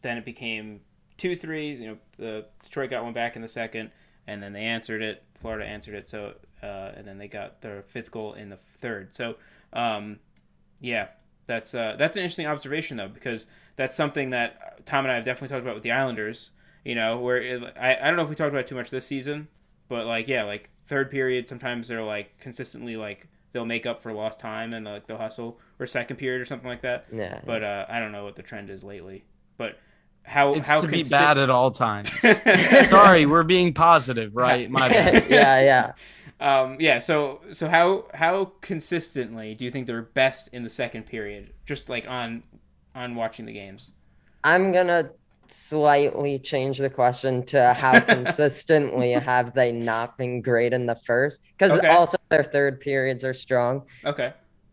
then 0.00 0.16
it 0.16 0.24
became 0.24 0.80
two 1.16 1.36
threes. 1.36 1.80
You 1.80 1.88
know, 1.88 1.98
the 2.16 2.46
Detroit 2.62 2.90
got 2.90 3.04
one 3.04 3.12
back 3.12 3.36
in 3.36 3.42
the 3.42 3.48
second, 3.48 3.90
and 4.26 4.42
then 4.42 4.52
they 4.52 4.62
answered 4.62 5.02
it. 5.02 5.24
Florida 5.40 5.64
answered 5.64 5.94
it. 5.94 6.08
So 6.08 6.34
uh, 6.62 6.92
and 6.96 7.06
then 7.06 7.18
they 7.18 7.28
got 7.28 7.60
their 7.60 7.82
fifth 7.82 8.10
goal 8.10 8.34
in 8.34 8.48
the 8.48 8.58
third. 8.78 9.14
So 9.14 9.36
um, 9.72 10.18
yeah, 10.80 11.08
that's 11.46 11.74
uh, 11.74 11.96
that's 11.98 12.16
an 12.16 12.22
interesting 12.22 12.46
observation 12.46 12.96
though 12.96 13.08
because 13.08 13.46
that's 13.76 13.94
something 13.94 14.30
that 14.30 14.84
Tom 14.86 15.04
and 15.04 15.12
I 15.12 15.16
have 15.16 15.24
definitely 15.24 15.48
talked 15.48 15.62
about 15.62 15.74
with 15.74 15.82
the 15.82 15.92
Islanders. 15.92 16.50
You 16.84 16.94
know, 16.94 17.18
where 17.18 17.38
it, 17.38 17.62
I 17.78 17.96
I 17.96 18.06
don't 18.06 18.16
know 18.16 18.22
if 18.22 18.28
we 18.28 18.34
talked 18.34 18.50
about 18.50 18.60
it 18.60 18.66
too 18.66 18.74
much 18.74 18.90
this 18.90 19.06
season, 19.06 19.48
but 19.88 20.06
like 20.06 20.28
yeah, 20.28 20.44
like 20.44 20.70
third 20.86 21.10
period 21.10 21.46
sometimes 21.48 21.88
they're 21.88 22.02
like 22.02 22.38
consistently 22.38 22.96
like 22.96 23.28
they'll 23.52 23.64
make 23.64 23.86
up 23.86 24.02
for 24.02 24.12
lost 24.12 24.40
time 24.40 24.72
and 24.72 24.84
like 24.84 25.06
they'll 25.06 25.18
hustle 25.18 25.58
or 25.78 25.86
second 25.86 26.16
period 26.16 26.40
or 26.40 26.44
something 26.44 26.68
like 26.68 26.82
that. 26.82 27.06
Yeah. 27.12 27.40
But 27.44 27.62
uh, 27.62 27.86
I 27.88 27.98
don't 27.98 28.12
know 28.12 28.24
what 28.24 28.36
the 28.36 28.42
trend 28.42 28.70
is 28.70 28.84
lately. 28.84 29.24
But 29.56 29.78
how 30.22 30.54
it's 30.54 30.66
how 30.66 30.80
to 30.80 30.86
consist- 30.86 31.10
be 31.10 31.16
bad 31.16 31.38
at 31.38 31.50
all 31.50 31.70
times. 31.70 32.12
Sorry, 32.90 33.26
we're 33.26 33.42
being 33.44 33.72
positive, 33.72 34.36
right? 34.36 34.70
My 34.70 34.88
bad. 34.90 35.30
yeah, 35.30 35.60
yeah. 35.60 35.92
Um, 36.40 36.76
yeah. 36.78 36.98
So 36.98 37.40
so 37.52 37.68
how 37.68 38.06
how 38.14 38.52
consistently 38.60 39.54
do 39.54 39.64
you 39.64 39.70
think 39.70 39.86
they're 39.86 40.02
best 40.02 40.48
in 40.52 40.62
the 40.62 40.70
second 40.70 41.06
period? 41.06 41.52
Just 41.66 41.88
like 41.88 42.08
on 42.08 42.42
on 42.94 43.14
watching 43.14 43.46
the 43.46 43.52
games. 43.52 43.90
I'm 44.44 44.72
gonna 44.72 45.10
slightly 45.48 46.38
change 46.38 46.78
the 46.78 46.90
question 46.90 47.42
to 47.42 47.74
how 47.74 47.98
consistently 48.14 49.12
have 49.12 49.54
they 49.54 49.72
not 49.72 50.16
been 50.18 50.40
great 50.40 50.72
in 50.72 50.86
the 50.86 50.94
first 50.94 51.40
because 51.56 51.78
okay. 51.78 51.88
also 51.88 52.16
their 52.28 52.44
third 52.44 52.80
periods 52.80 53.24
are 53.24 53.32
strong 53.32 53.82
okay 54.04 54.32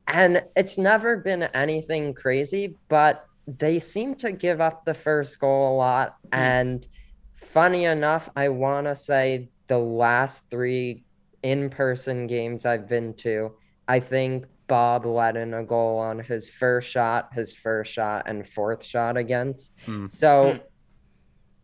and 0.10 0.44
it's 0.56 0.78
never 0.78 1.18
been 1.18 1.44
anything 1.54 2.14
crazy 2.14 2.76
but 2.90 3.26
they 3.48 3.80
seem 3.80 4.16
to 4.16 4.32
give 4.32 4.60
up 4.60 4.84
the 4.84 4.94
first 4.94 5.40
goal 5.40 5.74
a 5.74 5.76
lot 5.78 6.18
mm. 6.28 6.38
and 6.38 6.88
funny 7.36 7.86
enough 7.86 8.30
i 8.36 8.50
want 8.50 8.86
to 8.86 8.96
say 8.96 9.48
the 9.68 9.78
last 9.78 10.50
three 10.50 11.05
in-person 11.46 12.28
games 12.28 12.66
i've 12.66 12.88
been 12.88 13.14
to 13.14 13.52
i 13.88 14.00
think 14.00 14.46
Bob 14.68 15.06
let 15.06 15.38
in 15.38 15.54
a 15.54 15.64
goal 15.64 15.98
on 15.98 16.20
his 16.20 16.50
first 16.50 16.90
shot, 16.90 17.34
his 17.34 17.54
first 17.54 17.92
shot, 17.92 18.24
and 18.28 18.48
fourth 18.48 18.84
shot 18.84 19.18
against. 19.18 19.74
Hmm. 19.86 20.08
So, 20.08 20.60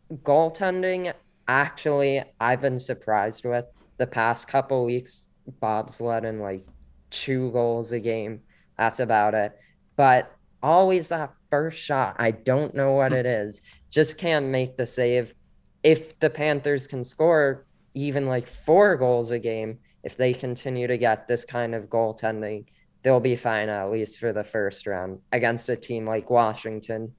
hmm. 0.10 0.16
goaltending, 0.16 1.14
actually, 1.48 2.24
I've 2.40 2.62
been 2.62 2.80
surprised 2.80 3.46
with 3.46 3.66
the 3.98 4.08
past 4.08 4.48
couple 4.48 4.86
weeks. 4.86 5.26
Bob's 5.60 6.00
let 6.00 6.26
in 6.26 6.40
like 6.40 6.66
two 7.10 7.52
goals 7.52 7.92
a 7.92 8.00
game. 8.00 8.42
That's 8.78 9.00
about 9.00 9.34
it. 9.34 9.58
But 9.96 10.32
always 10.62 11.08
that 11.08 11.34
first 11.50 11.80
shot, 11.80 12.16
I 12.20 12.32
don't 12.32 12.76
know 12.76 12.94
what 12.94 13.12
hmm. 13.12 13.18
it 13.18 13.26
is. 13.26 13.62
Just 13.90 14.18
can't 14.18 14.48
make 14.48 14.78
the 14.78 14.86
save. 14.86 15.34
If 15.84 16.20
the 16.20 16.30
Panthers 16.30 16.86
can 16.86 17.04
score 17.04 17.66
even 17.94 18.28
like 18.28 18.48
four 18.48 18.96
goals 18.96 19.32
a 19.32 19.40
game, 19.40 19.80
if 20.04 20.18
they 20.18 20.34
continue 20.34 20.88
to 20.88 20.98
get 20.98 21.28
this 21.28 21.46
kind 21.46 21.76
of 21.76 21.86
goaltending, 21.86 22.66
they'll 23.04 23.20
be 23.20 23.36
fine 23.36 23.70
at 23.70 23.92
least 23.92 24.20
for 24.20 24.34
the 24.34 24.44
first 24.44 24.88
round 24.88 25.20
against 25.32 25.70
a 25.70 25.76
team 25.76 26.06
like 26.06 26.30
Washington 26.30 27.14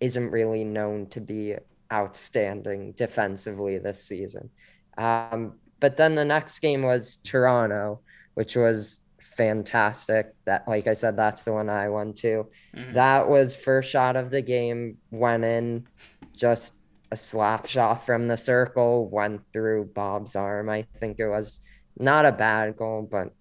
isn't 0.00 0.30
really 0.30 0.64
known 0.64 1.06
to 1.08 1.20
be 1.20 1.54
outstanding 1.92 2.92
defensively 2.92 3.78
this 3.78 4.02
season. 4.02 4.50
Um, 4.98 5.54
but 5.80 5.96
then 5.96 6.14
the 6.14 6.24
next 6.24 6.58
game 6.60 6.82
was 6.82 7.16
Toronto, 7.16 8.00
which 8.34 8.56
was 8.56 8.98
fantastic. 9.18 10.34
That, 10.46 10.66
like 10.66 10.86
I 10.86 10.94
said, 10.94 11.16
that's 11.16 11.44
the 11.44 11.52
one 11.52 11.68
I 11.68 11.88
won 11.88 12.14
to. 12.14 12.46
Mm-hmm. 12.74 12.94
That 12.94 13.28
was 13.28 13.54
first 13.54 13.90
shot 13.90 14.16
of 14.16 14.30
the 14.30 14.42
game, 14.42 14.98
went 15.10 15.44
in, 15.44 15.86
just 16.34 16.75
a 17.10 17.16
slap 17.16 17.66
shot 17.66 18.04
from 18.04 18.28
the 18.28 18.36
circle, 18.36 19.08
went 19.08 19.42
through 19.52 19.90
Bob's 19.94 20.36
arm. 20.36 20.68
I 20.68 20.86
think 21.00 21.18
it 21.18 21.28
was 21.28 21.60
not 21.98 22.26
a 22.26 22.32
bad 22.32 22.76
goal, 22.76 23.08
but 23.10 23.32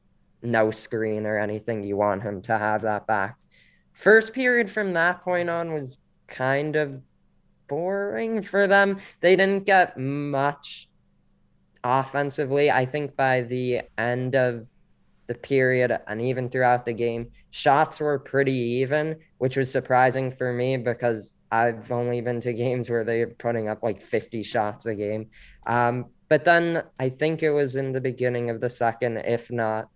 no 0.42 0.72
screen 0.72 1.26
or 1.26 1.38
anything. 1.38 1.84
You 1.84 1.98
want 1.98 2.24
him 2.24 2.42
to 2.44 2.58
have 2.58 2.84
that 2.84 3.08
back. 3.08 3.38
First 3.94 4.34
period 4.34 4.70
from 4.70 4.94
that 4.94 5.24
point 5.24 5.50
on 5.50 5.74
was 5.74 5.98
kind 6.28 6.76
of 6.76 7.02
boring 7.68 8.42
for 8.42 8.68
them. 8.68 9.00
They 9.22 9.36
didn't 9.36 9.66
get 9.66 9.98
much 9.98 10.88
offensively. 11.84 12.70
I 12.72 12.86
think 12.86 13.16
by 13.16 13.42
the 13.42 13.82
end 13.98 14.36
of 14.36 14.68
the 15.28 15.36
period 15.36 15.98
and 16.08 16.22
even 16.22 16.50
throughout 16.50 16.86
the 16.86 16.94
game, 16.94 17.32
shots 17.52 18.00
were 18.00 18.20
pretty 18.20 18.54
even, 18.54 19.16
which 19.38 19.58
was 19.58 19.72
surprising 19.72 20.32
for 20.32 20.54
me 20.54 20.78
because 20.78 21.34
I've 21.52 21.92
only 21.92 22.22
been 22.22 22.42
to 22.42 22.54
games 22.54 22.90
where 22.90 23.04
they're 23.04 23.28
putting 23.28 23.70
up 23.70 23.82
like 23.82 24.02
50 24.02 24.44
shots 24.44 24.86
a 24.86 24.96
game. 24.96 25.30
Um, 25.66 26.08
but 26.28 26.44
then 26.44 26.84
I 27.00 27.10
think 27.10 27.44
it 27.44 27.52
was 27.52 27.76
in 27.76 27.92
the 27.92 28.02
beginning 28.02 28.50
of 28.50 28.60
the 28.60 28.70
second, 28.70 29.18
if 29.18 29.52
not 29.52 29.90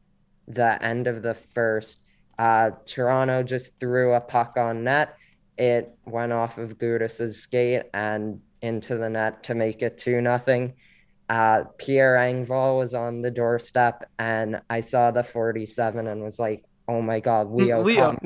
the 0.48 0.82
end 0.84 1.08
of 1.08 1.22
the 1.22 1.34
first. 1.34 2.02
Uh, 2.38 2.72
Toronto 2.86 3.44
just 3.44 3.80
threw 3.80 4.14
a 4.14 4.22
puck 4.22 4.54
on 4.58 4.84
net. 4.84 5.18
It 5.58 5.94
went 6.06 6.32
off 6.32 6.58
of 6.58 6.78
Gudas's 6.78 7.42
skate 7.42 7.84
and 7.94 8.42
into 8.62 8.98
the 8.98 9.10
net 9.10 9.44
to 9.44 9.56
make 9.56 9.82
it 9.82 9.98
two 9.98 10.22
nothing. 10.22 10.74
Uh, 11.30 11.66
Pierre 11.78 12.16
Engvall 12.16 12.78
was 12.78 12.96
on 12.96 13.22
the 13.22 13.30
doorstep, 13.30 14.10
and 14.18 14.62
I 14.70 14.80
saw 14.80 15.12
the 15.12 15.24
47 15.24 16.08
and 16.08 16.24
was 16.24 16.40
like, 16.40 16.64
"Oh 16.88 17.02
my 17.02 17.20
God, 17.20 17.52
Leo!" 17.52 17.84
Leo. 17.84 18.18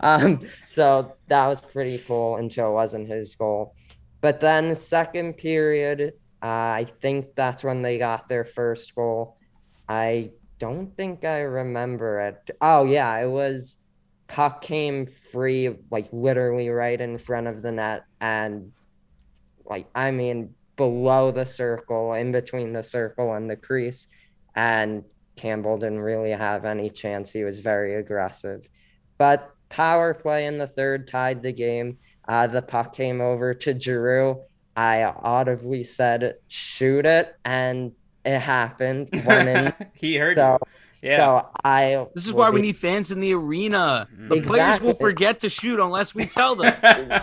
Um, 0.00 0.42
so 0.66 1.16
that 1.28 1.46
was 1.46 1.62
pretty 1.62 1.98
cool 1.98 2.36
until 2.36 2.68
it 2.68 2.74
wasn't 2.74 3.08
his 3.08 3.34
goal. 3.34 3.74
But 4.20 4.40
then 4.40 4.74
second 4.74 5.38
period, 5.38 6.12
uh, 6.42 6.46
I 6.46 6.86
think 7.00 7.34
that's 7.34 7.64
when 7.64 7.82
they 7.82 7.98
got 7.98 8.28
their 8.28 8.44
first 8.44 8.94
goal. 8.94 9.38
I 9.88 10.32
don't 10.58 10.94
think 10.96 11.24
I 11.24 11.40
remember 11.40 12.20
it. 12.20 12.56
Oh 12.60 12.84
yeah, 12.84 13.16
it 13.18 13.28
was 13.28 13.78
puck 14.28 14.60
came 14.62 15.06
free, 15.06 15.76
like 15.90 16.08
literally 16.12 16.68
right 16.68 17.00
in 17.00 17.18
front 17.18 17.46
of 17.46 17.62
the 17.62 17.72
net, 17.72 18.04
and 18.20 18.72
like 19.64 19.86
I 19.94 20.10
mean 20.10 20.54
below 20.76 21.30
the 21.30 21.46
circle, 21.46 22.14
in 22.14 22.32
between 22.32 22.72
the 22.72 22.82
circle 22.82 23.34
and 23.34 23.48
the 23.48 23.56
crease, 23.56 24.08
and 24.54 25.04
Campbell 25.36 25.78
didn't 25.78 26.00
really 26.00 26.30
have 26.30 26.64
any 26.64 26.90
chance. 26.90 27.32
He 27.32 27.44
was 27.44 27.58
very 27.58 27.96
aggressive, 27.96 28.68
but 29.18 29.54
power 29.68 30.14
play 30.14 30.46
in 30.46 30.58
the 30.58 30.66
third 30.66 31.08
tied 31.08 31.42
the 31.42 31.52
game. 31.52 31.98
Uh, 32.26 32.46
the 32.46 32.62
puck 32.62 32.94
came 32.94 33.20
over 33.20 33.52
to 33.52 33.78
Giroux. 33.78 34.40
I 34.76 35.04
audibly 35.04 35.84
said, 35.84 36.34
"Shoot 36.48 37.06
it," 37.06 37.34
and 37.44 37.92
it 38.24 38.40
happened. 38.40 39.08
Went 39.24 39.48
in. 39.48 39.72
he 39.94 40.16
heard 40.16 40.36
so, 40.36 40.58
Yeah. 41.02 41.16
So 41.16 41.48
I. 41.64 42.06
This 42.14 42.26
is 42.26 42.32
will 42.32 42.40
why 42.40 42.50
we 42.50 42.62
need 42.62 42.76
fans 42.76 43.10
in 43.10 43.20
the 43.20 43.34
arena. 43.34 44.08
The 44.16 44.40
players 44.40 44.80
will 44.80 44.94
forget 44.94 45.40
to 45.40 45.48
shoot 45.48 45.80
unless 45.80 46.14
we 46.14 46.26
tell 46.26 46.54
them. 46.56 46.74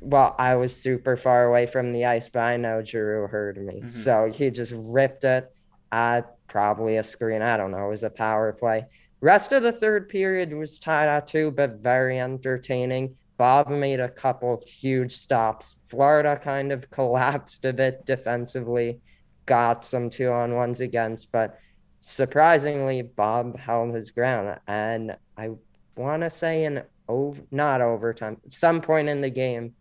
Well, 0.00 0.34
I 0.38 0.56
was 0.56 0.74
super 0.74 1.16
far 1.16 1.44
away 1.46 1.66
from 1.66 1.92
the 1.92 2.04
ice, 2.04 2.28
but 2.28 2.40
I 2.40 2.56
know 2.56 2.82
Drew 2.82 3.26
heard 3.26 3.56
me. 3.58 3.80
Mhm. 3.82 3.88
So 3.88 4.30
he 4.32 4.50
just 4.50 4.74
ripped 4.76 5.24
it. 5.24 5.52
Uh, 5.90 6.22
probably 6.46 6.96
a 6.96 7.02
screen. 7.02 7.42
I 7.42 7.56
don't 7.56 7.70
know. 7.70 7.86
It 7.86 7.90
was 7.90 8.04
a 8.04 8.10
power 8.10 8.52
play. 8.52 8.86
Rest 9.20 9.52
of 9.52 9.62
the 9.62 9.72
third 9.72 10.08
period 10.08 10.52
was 10.52 10.78
tied 10.78 11.08
at 11.08 11.26
two, 11.26 11.50
but 11.50 11.78
very 11.78 12.20
entertaining. 12.20 13.16
Bob 13.36 13.68
made 13.68 14.00
a 14.00 14.08
couple 14.08 14.60
huge 14.66 15.16
stops. 15.16 15.76
Florida 15.82 16.36
kind 16.36 16.72
of 16.72 16.90
collapsed 16.90 17.64
a 17.64 17.72
bit 17.72 18.04
defensively, 18.04 19.00
got 19.46 19.84
some 19.84 20.10
two 20.10 20.30
on 20.30 20.54
ones 20.54 20.80
against, 20.80 21.32
but 21.32 21.58
surprisingly, 22.00 23.02
Bob 23.02 23.58
held 23.58 23.94
his 23.94 24.10
ground. 24.10 24.58
And 24.66 25.16
I 25.36 25.50
want 25.96 26.22
to 26.22 26.30
say 26.30 26.64
in 26.64 26.82
over, 27.08 27.42
not 27.50 27.80
overtime, 27.80 28.40
some 28.48 28.80
point 28.80 29.08
in 29.08 29.20
the 29.20 29.30
game. 29.30 29.74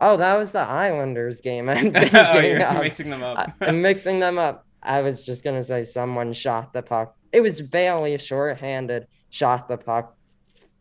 Oh, 0.00 0.16
that 0.16 0.36
was 0.38 0.52
the 0.52 0.60
Islanders 0.60 1.40
game. 1.40 1.68
I'm 1.68 1.92
thinking 1.92 2.10
oh, 2.16 2.38
you're 2.38 2.62
of. 2.64 2.82
mixing 2.82 3.10
them 3.10 3.22
up. 3.22 3.38
I- 3.60 3.66
I'm 3.66 3.82
mixing 3.82 4.18
them 4.20 4.38
up. 4.38 4.66
I 4.82 5.02
was 5.02 5.22
just 5.24 5.44
gonna 5.44 5.62
say 5.62 5.82
someone 5.84 6.32
shot 6.32 6.72
the 6.72 6.82
puck. 6.82 7.14
It 7.32 7.40
was 7.42 7.60
Bailey 7.60 8.16
shorthanded, 8.18 9.06
shot 9.28 9.68
the 9.68 9.76
puck 9.76 10.16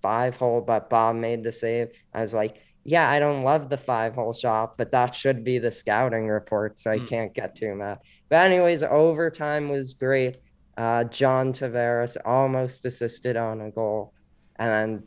five 0.02 0.38
hole, 0.38 0.62
but 0.62 0.90
Bob 0.90 1.18
made 1.18 1.44
the 1.44 1.52
save. 1.52 1.90
I 2.14 2.22
was 2.22 2.34
like, 2.34 2.62
yeah, 2.86 3.10
I 3.10 3.20
don't 3.20 3.44
love 3.44 3.68
the 3.70 3.78
five 3.78 4.16
hole 4.16 4.32
shot, 4.32 4.78
but 4.78 4.92
that 4.92 5.14
should 5.14 5.44
be 5.44 5.60
the 5.60 5.70
scouting 5.72 6.28
report, 6.28 6.80
so 6.80 6.92
I 6.92 6.98
Mm. 7.00 7.08
can't 7.10 7.34
get 7.34 7.56
too 7.56 7.76
mad. 7.76 8.00
But 8.30 8.46
anyways, 8.46 8.84
overtime 8.84 9.68
was 9.68 9.94
great. 9.96 10.38
Uh, 10.78 11.04
John 11.04 11.52
Tavares 11.52 12.16
almost 12.24 12.86
assisted 12.86 13.36
on 13.36 13.60
a 13.60 13.70
goal, 13.72 14.14
and 14.56 14.72
then 14.72 15.04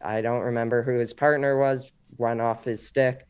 I 0.00 0.22
don't 0.22 0.40
remember 0.40 0.82
who 0.82 0.98
his 0.98 1.12
partner 1.12 1.58
was. 1.58 1.92
Went 2.16 2.40
off 2.40 2.64
his 2.64 2.86
stick. 2.86 3.25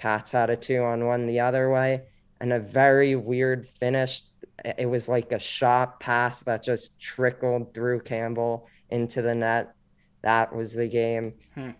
Cats 0.00 0.30
had 0.30 0.48
a 0.48 0.56
two 0.56 0.82
on 0.82 1.04
one 1.04 1.26
the 1.26 1.40
other 1.40 1.70
way, 1.70 2.04
and 2.40 2.54
a 2.54 2.58
very 2.58 3.16
weird 3.16 3.66
finish. 3.66 4.22
It 4.64 4.86
was 4.86 5.10
like 5.10 5.30
a 5.32 5.38
shot 5.38 6.00
pass 6.00 6.42
that 6.44 6.62
just 6.62 6.98
trickled 6.98 7.74
through 7.74 8.00
Campbell 8.00 8.66
into 8.88 9.20
the 9.20 9.34
net. 9.34 9.74
That 10.22 10.56
was 10.56 10.72
the 10.72 10.88
game. 10.88 11.34
Hmm. 11.54 11.70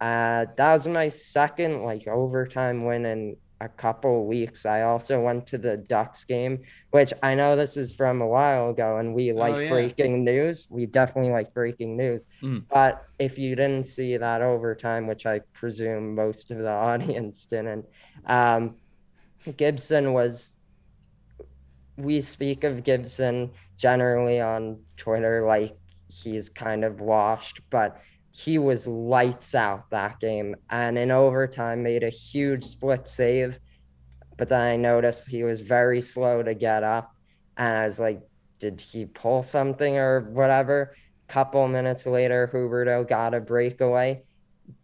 Uh, 0.00 0.46
that 0.56 0.72
was 0.72 0.88
my 0.88 1.10
second 1.10 1.82
like 1.82 2.08
overtime 2.08 2.84
win 2.84 3.06
in 3.06 3.36
a 3.60 3.68
couple 3.68 4.26
weeks. 4.26 4.64
I 4.64 4.82
also 4.82 5.20
went 5.20 5.46
to 5.48 5.58
the 5.58 5.76
Ducks 5.76 6.24
game, 6.24 6.60
which 6.90 7.12
I 7.22 7.34
know 7.34 7.56
this 7.56 7.76
is 7.76 7.94
from 7.94 8.22
a 8.22 8.26
while 8.26 8.70
ago, 8.70 8.96
and 8.98 9.14
we 9.14 9.32
like 9.32 9.54
Oh, 9.54 9.58
yeah. 9.58 9.68
breaking 9.70 10.24
news. 10.24 10.66
We 10.70 10.86
definitely 10.86 11.30
like 11.32 11.52
breaking 11.52 11.96
news. 11.96 12.26
Mm. 12.42 12.64
But 12.72 13.04
if 13.18 13.38
you 13.38 13.54
didn't 13.56 13.86
see 13.86 14.16
that 14.16 14.40
overtime, 14.42 15.06
which 15.06 15.26
I 15.26 15.40
presume 15.52 16.14
most 16.14 16.50
of 16.50 16.58
the 16.58 16.70
audience 16.90 17.46
didn't, 17.46 17.84
um, 18.26 18.76
Gibson 19.56 20.12
was. 20.12 20.56
We 21.96 22.22
speak 22.22 22.64
of 22.64 22.82
Gibson 22.82 23.50
generally 23.76 24.40
on 24.40 24.78
Twitter 24.96 25.44
like 25.46 25.76
he's 26.08 26.48
kind 26.48 26.82
of 26.82 27.00
washed, 27.00 27.60
but 27.68 28.00
he 28.32 28.58
was 28.58 28.86
lights 28.86 29.54
out 29.54 29.90
that 29.90 30.20
game 30.20 30.54
and 30.70 30.96
in 30.96 31.10
overtime 31.10 31.82
made 31.82 32.04
a 32.04 32.10
huge 32.10 32.64
split 32.64 33.06
save. 33.06 33.58
But 34.36 34.48
then 34.48 34.60
I 34.60 34.76
noticed 34.76 35.28
he 35.28 35.42
was 35.42 35.60
very 35.60 36.00
slow 36.00 36.42
to 36.42 36.54
get 36.54 36.82
up. 36.82 37.14
And 37.56 37.76
I 37.76 37.84
was 37.84 38.00
like, 38.00 38.22
did 38.58 38.80
he 38.80 39.06
pull 39.06 39.42
something 39.42 39.96
or 39.96 40.20
whatever? 40.30 40.94
Couple 41.28 41.66
minutes 41.68 42.06
later, 42.06 42.50
Huberdeau 42.52 43.06
got 43.06 43.34
a 43.34 43.40
breakaway. 43.40 44.22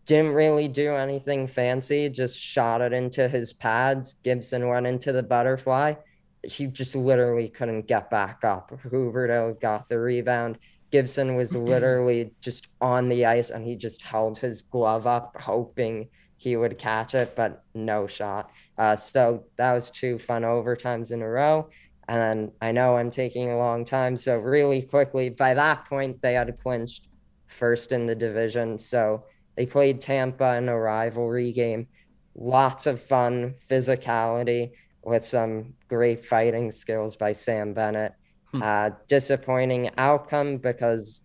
Didn't 0.04 0.34
really 0.34 0.68
do 0.68 0.94
anything 0.94 1.46
fancy, 1.46 2.08
just 2.08 2.38
shot 2.38 2.80
it 2.80 2.92
into 2.92 3.28
his 3.28 3.52
pads. 3.52 4.14
Gibson 4.14 4.68
went 4.68 4.86
into 4.86 5.12
the 5.12 5.22
butterfly. 5.22 5.94
He 6.42 6.66
just 6.66 6.94
literally 6.94 7.48
couldn't 7.48 7.88
get 7.88 8.10
back 8.10 8.44
up. 8.44 8.70
Huberdeau 8.84 9.58
got 9.60 9.88
the 9.88 9.98
rebound. 9.98 10.58
Gibson 10.96 11.36
was 11.36 11.54
literally 11.54 12.32
just 12.40 12.68
on 12.80 13.10
the 13.10 13.26
ice 13.26 13.50
and 13.50 13.62
he 13.62 13.76
just 13.76 14.00
held 14.00 14.38
his 14.38 14.62
glove 14.62 15.06
up, 15.06 15.36
hoping 15.38 16.08
he 16.38 16.56
would 16.56 16.78
catch 16.78 17.14
it, 17.14 17.36
but 17.36 17.62
no 17.74 18.06
shot. 18.06 18.50
Uh, 18.78 18.96
so 18.96 19.44
that 19.56 19.74
was 19.74 19.90
two 19.90 20.18
fun 20.18 20.40
overtimes 20.40 21.12
in 21.12 21.20
a 21.20 21.28
row. 21.28 21.68
And 22.08 22.50
I 22.62 22.72
know 22.72 22.96
I'm 22.96 23.10
taking 23.10 23.50
a 23.50 23.58
long 23.58 23.84
time. 23.84 24.16
So, 24.16 24.38
really 24.38 24.80
quickly, 24.80 25.28
by 25.28 25.52
that 25.52 25.84
point, 25.84 26.22
they 26.22 26.32
had 26.32 26.58
clinched 26.62 27.08
first 27.46 27.92
in 27.92 28.06
the 28.06 28.14
division. 28.14 28.78
So, 28.78 29.24
they 29.54 29.66
played 29.66 30.00
Tampa 30.00 30.54
in 30.54 30.70
a 30.70 30.78
rivalry 30.78 31.52
game. 31.52 31.88
Lots 32.34 32.86
of 32.86 33.02
fun, 33.02 33.56
physicality 33.68 34.70
with 35.02 35.26
some 35.26 35.74
great 35.88 36.24
fighting 36.24 36.70
skills 36.70 37.16
by 37.16 37.32
Sam 37.32 37.74
Bennett. 37.74 38.14
Uh, 38.62 38.90
disappointing 39.08 39.90
outcome 39.98 40.58
because 40.58 41.22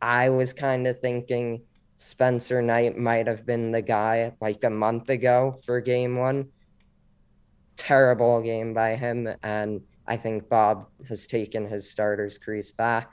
I 0.00 0.28
was 0.28 0.52
kind 0.52 0.86
of 0.86 1.00
thinking 1.00 1.62
Spencer 1.96 2.60
Knight 2.60 2.98
might 2.98 3.26
have 3.26 3.46
been 3.46 3.72
the 3.72 3.82
guy 3.82 4.32
like 4.40 4.64
a 4.64 4.70
month 4.70 5.08
ago 5.08 5.54
for 5.64 5.80
game 5.80 6.16
one. 6.16 6.48
Terrible 7.76 8.42
game 8.42 8.74
by 8.74 8.96
him. 8.96 9.28
And 9.42 9.80
I 10.06 10.16
think 10.16 10.48
Bob 10.48 10.86
has 11.08 11.26
taken 11.26 11.68
his 11.68 11.88
starter's 11.90 12.38
crease 12.38 12.72
back. 12.72 13.10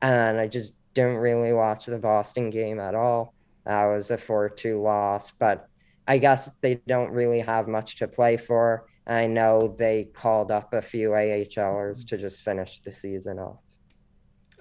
And 0.00 0.38
I 0.38 0.46
just 0.48 0.74
didn't 0.94 1.18
really 1.18 1.52
watch 1.52 1.86
the 1.86 1.98
Boston 1.98 2.50
game 2.50 2.80
at 2.80 2.94
all. 2.94 3.34
That 3.66 3.84
was 3.86 4.10
a 4.10 4.16
4 4.16 4.48
2 4.48 4.80
loss. 4.80 5.32
But 5.32 5.68
I 6.06 6.18
guess 6.18 6.50
they 6.60 6.76
don't 6.86 7.12
really 7.12 7.40
have 7.40 7.68
much 7.68 7.96
to 7.96 8.08
play 8.08 8.36
for. 8.36 8.86
I 9.06 9.26
know 9.26 9.74
they 9.76 10.04
called 10.04 10.50
up 10.50 10.72
a 10.72 10.82
few 10.82 11.10
AHLers 11.10 12.06
to 12.08 12.18
just 12.18 12.42
finish 12.42 12.80
the 12.80 12.92
season 12.92 13.38
off. 13.38 13.58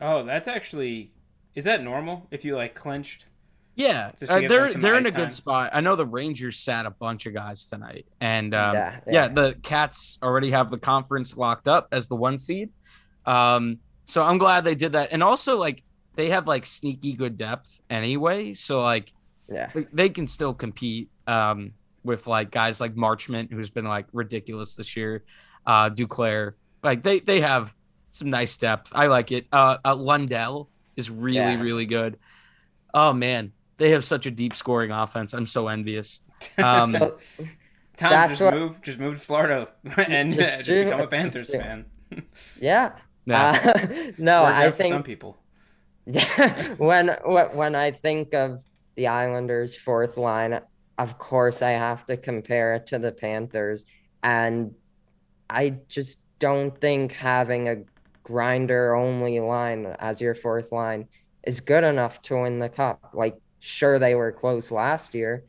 Oh, 0.01 0.23
that's 0.23 0.47
actually 0.47 1.11
is 1.55 1.65
that 1.65 1.83
normal 1.83 2.27
if 2.31 2.45
you 2.45 2.55
like 2.55 2.75
clinched? 2.75 3.25
Yeah, 3.75 4.11
uh, 4.27 4.41
they're 4.47 4.73
they're 4.73 4.95
in 4.95 5.05
a 5.05 5.09
ice 5.09 5.15
good 5.15 5.33
spot. 5.33 5.69
I 5.73 5.79
know 5.79 5.95
the 5.95 6.05
Rangers 6.05 6.59
sat 6.59 6.85
a 6.85 6.89
bunch 6.89 7.25
of 7.27 7.33
guys 7.33 7.67
tonight, 7.67 8.05
and 8.19 8.53
um, 8.53 8.75
yeah, 8.75 8.99
yeah, 9.09 9.27
the 9.29 9.57
Cats 9.63 10.17
already 10.21 10.51
have 10.51 10.69
the 10.69 10.77
conference 10.77 11.37
locked 11.37 11.69
up 11.69 11.87
as 11.93 12.09
the 12.09 12.15
one 12.15 12.37
seed. 12.39 12.71
Um, 13.25 13.79
so 14.03 14.21
I'm 14.21 14.37
glad 14.37 14.65
they 14.65 14.75
did 14.75 14.93
that, 14.93 15.09
and 15.13 15.23
also 15.23 15.57
like 15.57 15.83
they 16.15 16.29
have 16.29 16.45
like 16.45 16.65
sneaky 16.65 17.13
good 17.13 17.37
depth 17.37 17.79
anyway, 17.89 18.53
so 18.53 18.81
like 18.81 19.13
yeah. 19.49 19.69
they- 19.73 19.87
they 19.93 20.09
can 20.09 20.27
still 20.27 20.53
compete 20.53 21.09
um, 21.25 21.71
with 22.03 22.27
like 22.27 22.51
guys 22.51 22.79
like 22.81 22.95
Marchment, 22.95 23.51
who's 23.51 23.69
been 23.69 23.85
like 23.85 24.05
ridiculous 24.13 24.75
this 24.75 24.95
year, 24.95 25.23
uh, 25.65 25.89
Duclair. 25.89 26.53
Like 26.83 27.03
they 27.03 27.19
they 27.19 27.41
have 27.41 27.73
some 28.11 28.29
nice 28.29 28.57
depth. 28.57 28.91
I 28.93 29.07
like 29.07 29.31
it. 29.31 29.47
Uh, 29.51 29.77
uh 29.83 29.95
Lundell 29.95 30.69
is 30.95 31.09
really 31.09 31.37
Yeah. 31.37 31.61
really 31.61 31.85
good. 31.85 32.17
Oh 32.93 33.13
man, 33.13 33.51
they 33.77 33.91
have 33.91 34.03
such 34.05 34.25
a 34.25 34.31
deep 34.31 34.55
scoring 34.55 34.91
offense. 34.91 35.33
I'm 35.33 35.47
so 35.47 35.67
envious. 35.67 36.21
Um, 36.57 36.93
Tom 37.97 38.11
That's 38.11 38.29
just 38.31 38.41
what- 38.41 38.53
move, 38.53 38.81
just 38.81 38.97
moved 38.97 39.19
to 39.19 39.25
Florida 39.25 39.67
and 39.97 40.33
Just 40.33 40.53
just, 40.53 40.65
do 40.65 40.85
become 40.85 41.01
a 41.01 41.03
it, 41.03 41.09
just 41.09 41.11
Panthers 41.11 41.49
fan. 41.49 41.85
yeah. 42.61 42.93
yeah. 43.25 43.73
Uh, 43.75 44.11
no, 44.17 44.45
I 44.45 44.71
think 44.71 44.93
some 44.93 45.03
people. 45.03 45.37
Yeah, 46.05 46.63
when 46.77 47.09
wh- 47.09 47.53
when 47.55 47.75
I 47.75 47.91
think 47.91 48.33
of 48.33 48.63
the 48.95 49.07
Islanders' 49.07 49.75
fourth 49.75 50.17
line, 50.17 50.59
of 50.99 51.17
course 51.17 51.61
I 51.63 51.71
have 51.71 52.05
to 52.07 52.17
compare 52.17 52.75
it 52.75 52.85
to 52.87 52.99
the 52.99 53.11
Panthers, 53.11 53.85
and 54.21 54.75
I 55.49 55.79
just 55.87 56.19
don't 56.37 56.77
think 56.79 57.13
having 57.13 57.67
a 57.69 57.77
grinder 58.23 58.95
only 58.95 59.39
line 59.39 59.87
as 59.99 60.21
your 60.21 60.35
fourth 60.35 60.71
line 60.71 61.07
is 61.43 61.61
good 61.61 61.83
enough 61.83 62.21
to 62.23 62.41
win 62.41 62.59
the 62.59 62.69
cup. 62.69 63.09
Like, 63.13 63.35
sure 63.59 63.97
they 63.97 64.13
were 64.13 64.31
close 64.31 64.69
last 64.71 65.15
year. 65.15 65.45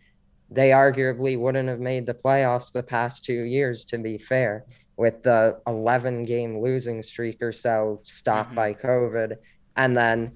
They 0.50 0.70
arguably 0.70 1.38
wouldn't 1.38 1.68
have 1.68 1.80
made 1.80 2.06
the 2.06 2.14
playoffs 2.14 2.72
the 2.72 2.82
past 2.82 3.24
two 3.24 3.42
years, 3.42 3.84
to 3.86 3.98
be 3.98 4.18
fair, 4.18 4.64
with 4.96 5.22
the 5.22 5.60
11 5.66 6.22
game 6.22 6.60
losing 6.60 7.02
streak 7.02 7.42
or 7.42 7.52
so 7.52 8.00
stopped 8.04 8.52
Mhm. 8.52 8.56
by 8.56 8.74
COVID. 8.74 9.36
And 9.76 9.96
then 9.96 10.32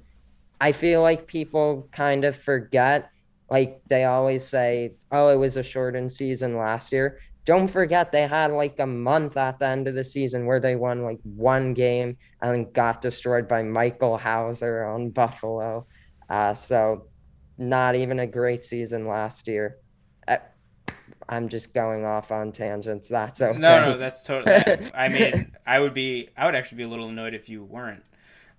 I 0.61 0.72
feel 0.72 1.03
like 1.03 1.27
people 1.27 1.88
kind 1.92 2.24
of 2.24 2.37
forget, 2.37 3.11
like 3.51 3.83
they 3.89 4.05
always 4.05 4.45
say, 4.45 4.95
oh, 5.13 5.29
it 5.29 5.37
was 5.37 5.57
a 5.57 5.63
shortened 5.63 6.13
season 6.13 6.57
last 6.57 6.93
year. 6.93 7.21
Don't 7.45 7.69
forget 7.69 8.11
they 8.11 8.27
had 8.27 8.53
like 8.53 8.79
a 8.81 8.87
month 8.87 9.37
at 9.37 9.59
the 9.59 9.67
end 9.67 9.87
of 9.87 9.95
the 9.95 10.05
season 10.05 10.47
where 10.47 10.61
they 10.61 10.77
won 10.77 11.03
like 11.03 11.21
one 11.23 11.75
game 11.75 12.17
and 12.41 12.73
got 12.73 13.03
destroyed 13.03 13.47
by 13.47 13.63
Michael 13.63 14.17
Houser 14.17 14.85
on 14.85 15.11
Buffalo. 15.11 15.87
Uh, 16.31 16.55
so 16.55 17.07
not 17.59 17.95
even 17.95 18.21
a 18.21 18.27
great 18.27 18.65
season 18.65 19.07
last 19.07 19.47
year. 19.47 19.77
Uh, 20.27 20.39
I'm 21.29 21.49
just 21.49 21.75
going 21.75 22.07
off 22.07 22.33
on 22.33 22.51
tangents. 22.51 23.09
That's 23.11 23.43
okay. 23.43 23.59
No, 23.59 23.91
no, 23.91 23.99
that's 23.99 24.23
totally. 24.23 24.91
I 24.95 25.09
mean, 25.11 25.53
I 25.67 25.81
would 25.81 25.95
be, 25.95 26.31
I 26.37 26.47
would 26.47 26.55
actually 26.55 26.79
be 26.79 26.85
a 26.85 26.89
little 26.89 27.09
annoyed 27.09 27.35
if 27.35 27.49
you 27.49 27.63
weren't. 27.65 28.05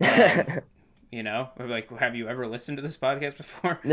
Um, 0.02 0.62
you 1.16 1.24
know, 1.24 1.48
like, 1.58 1.90
have 1.98 2.14
you 2.14 2.28
ever 2.28 2.46
listened 2.46 2.78
to 2.78 2.82
this 2.82 2.98
podcast 2.98 3.38
before? 3.38 3.80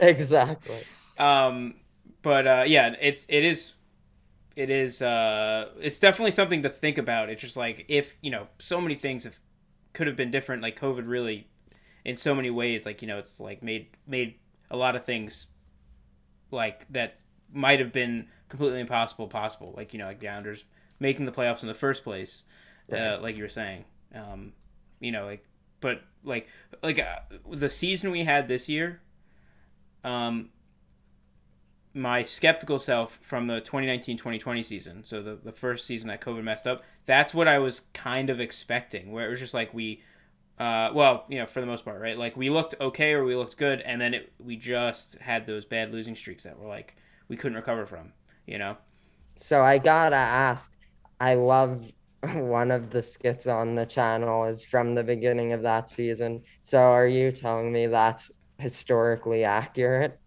exactly. 0.00 0.76
Um, 1.18 1.74
but 2.22 2.46
uh, 2.46 2.64
yeah, 2.64 2.94
it's 3.00 3.26
it 3.28 3.42
is 3.42 3.72
it 4.54 4.70
is 4.70 5.02
uh, 5.02 5.70
it's 5.80 5.98
definitely 5.98 6.30
something 6.30 6.62
to 6.62 6.68
think 6.68 6.96
about. 6.96 7.28
It's 7.28 7.42
just 7.42 7.56
like 7.56 7.86
if 7.88 8.16
you 8.20 8.30
know, 8.30 8.46
so 8.60 8.80
many 8.80 8.94
things 8.94 9.24
have 9.24 9.40
could 9.94 10.06
have 10.06 10.14
been 10.14 10.30
different. 10.30 10.62
Like 10.62 10.78
COVID 10.78 11.08
really, 11.08 11.48
in 12.04 12.16
so 12.16 12.36
many 12.36 12.50
ways, 12.50 12.86
like 12.86 13.02
you 13.02 13.08
know, 13.08 13.18
it's 13.18 13.40
like 13.40 13.60
made 13.60 13.88
made 14.06 14.36
a 14.70 14.76
lot 14.76 14.94
of 14.94 15.04
things 15.04 15.48
like 16.52 16.86
that 16.92 17.20
might 17.52 17.80
have 17.80 17.90
been 17.90 18.28
completely 18.48 18.78
impossible 18.78 19.26
possible. 19.26 19.74
Like 19.76 19.92
you 19.92 19.98
know, 19.98 20.06
like 20.06 20.20
the 20.20 20.28
Islanders 20.28 20.66
making 21.00 21.26
the 21.26 21.32
playoffs 21.32 21.62
in 21.62 21.68
the 21.68 21.74
first 21.74 22.04
place, 22.04 22.44
uh, 22.92 23.18
like 23.20 23.36
you 23.36 23.42
were 23.42 23.48
saying. 23.48 23.86
Um, 24.14 24.52
you 25.00 25.10
know, 25.10 25.26
like 25.26 25.44
but 25.80 26.02
like 26.24 26.48
like 26.82 26.98
uh, 26.98 27.16
the 27.50 27.70
season 27.70 28.10
we 28.10 28.24
had 28.24 28.48
this 28.48 28.68
year. 28.68 29.00
Um, 30.04 30.50
my 31.96 32.22
skeptical 32.22 32.78
self 32.78 33.18
from 33.22 33.46
the 33.46 33.60
2019-2020 33.62 34.64
season, 34.64 35.02
so 35.02 35.22
the, 35.22 35.38
the 35.42 35.50
first 35.50 35.86
season 35.86 36.08
that 36.08 36.20
COVID 36.20 36.44
messed 36.44 36.66
up, 36.66 36.82
that's 37.06 37.32
what 37.32 37.48
I 37.48 37.58
was 37.58 37.82
kind 37.94 38.28
of 38.28 38.38
expecting, 38.38 39.10
where 39.10 39.26
it 39.26 39.30
was 39.30 39.40
just 39.40 39.54
like 39.54 39.72
we, 39.72 40.02
uh, 40.58 40.90
well, 40.92 41.24
you 41.30 41.38
know, 41.38 41.46
for 41.46 41.60
the 41.60 41.66
most 41.66 41.86
part, 41.86 41.98
right? 41.98 42.18
Like 42.18 42.36
we 42.36 42.50
looked 42.50 42.74
okay 42.80 43.14
or 43.14 43.24
we 43.24 43.34
looked 43.34 43.56
good, 43.56 43.80
and 43.80 43.98
then 43.98 44.12
it, 44.12 44.32
we 44.38 44.56
just 44.56 45.14
had 45.20 45.46
those 45.46 45.64
bad 45.64 45.90
losing 45.90 46.14
streaks 46.14 46.44
that 46.44 46.58
were 46.58 46.68
like 46.68 46.96
we 47.28 47.36
couldn't 47.36 47.56
recover 47.56 47.86
from, 47.86 48.12
you 48.46 48.58
know? 48.58 48.76
So 49.36 49.62
I 49.62 49.78
gotta 49.78 50.16
ask. 50.16 50.70
I 51.18 51.34
love 51.34 51.92
one 52.34 52.70
of 52.70 52.90
the 52.90 53.02
skits 53.02 53.46
on 53.46 53.74
the 53.74 53.86
channel 53.86 54.44
is 54.44 54.64
from 54.64 54.94
the 54.94 55.02
beginning 55.02 55.52
of 55.52 55.62
that 55.62 55.88
season. 55.90 56.42
So 56.60 56.78
are 56.78 57.06
you 57.06 57.30
telling 57.32 57.72
me 57.72 57.86
that's 57.86 58.30
historically 58.58 59.44
accurate? 59.44 60.18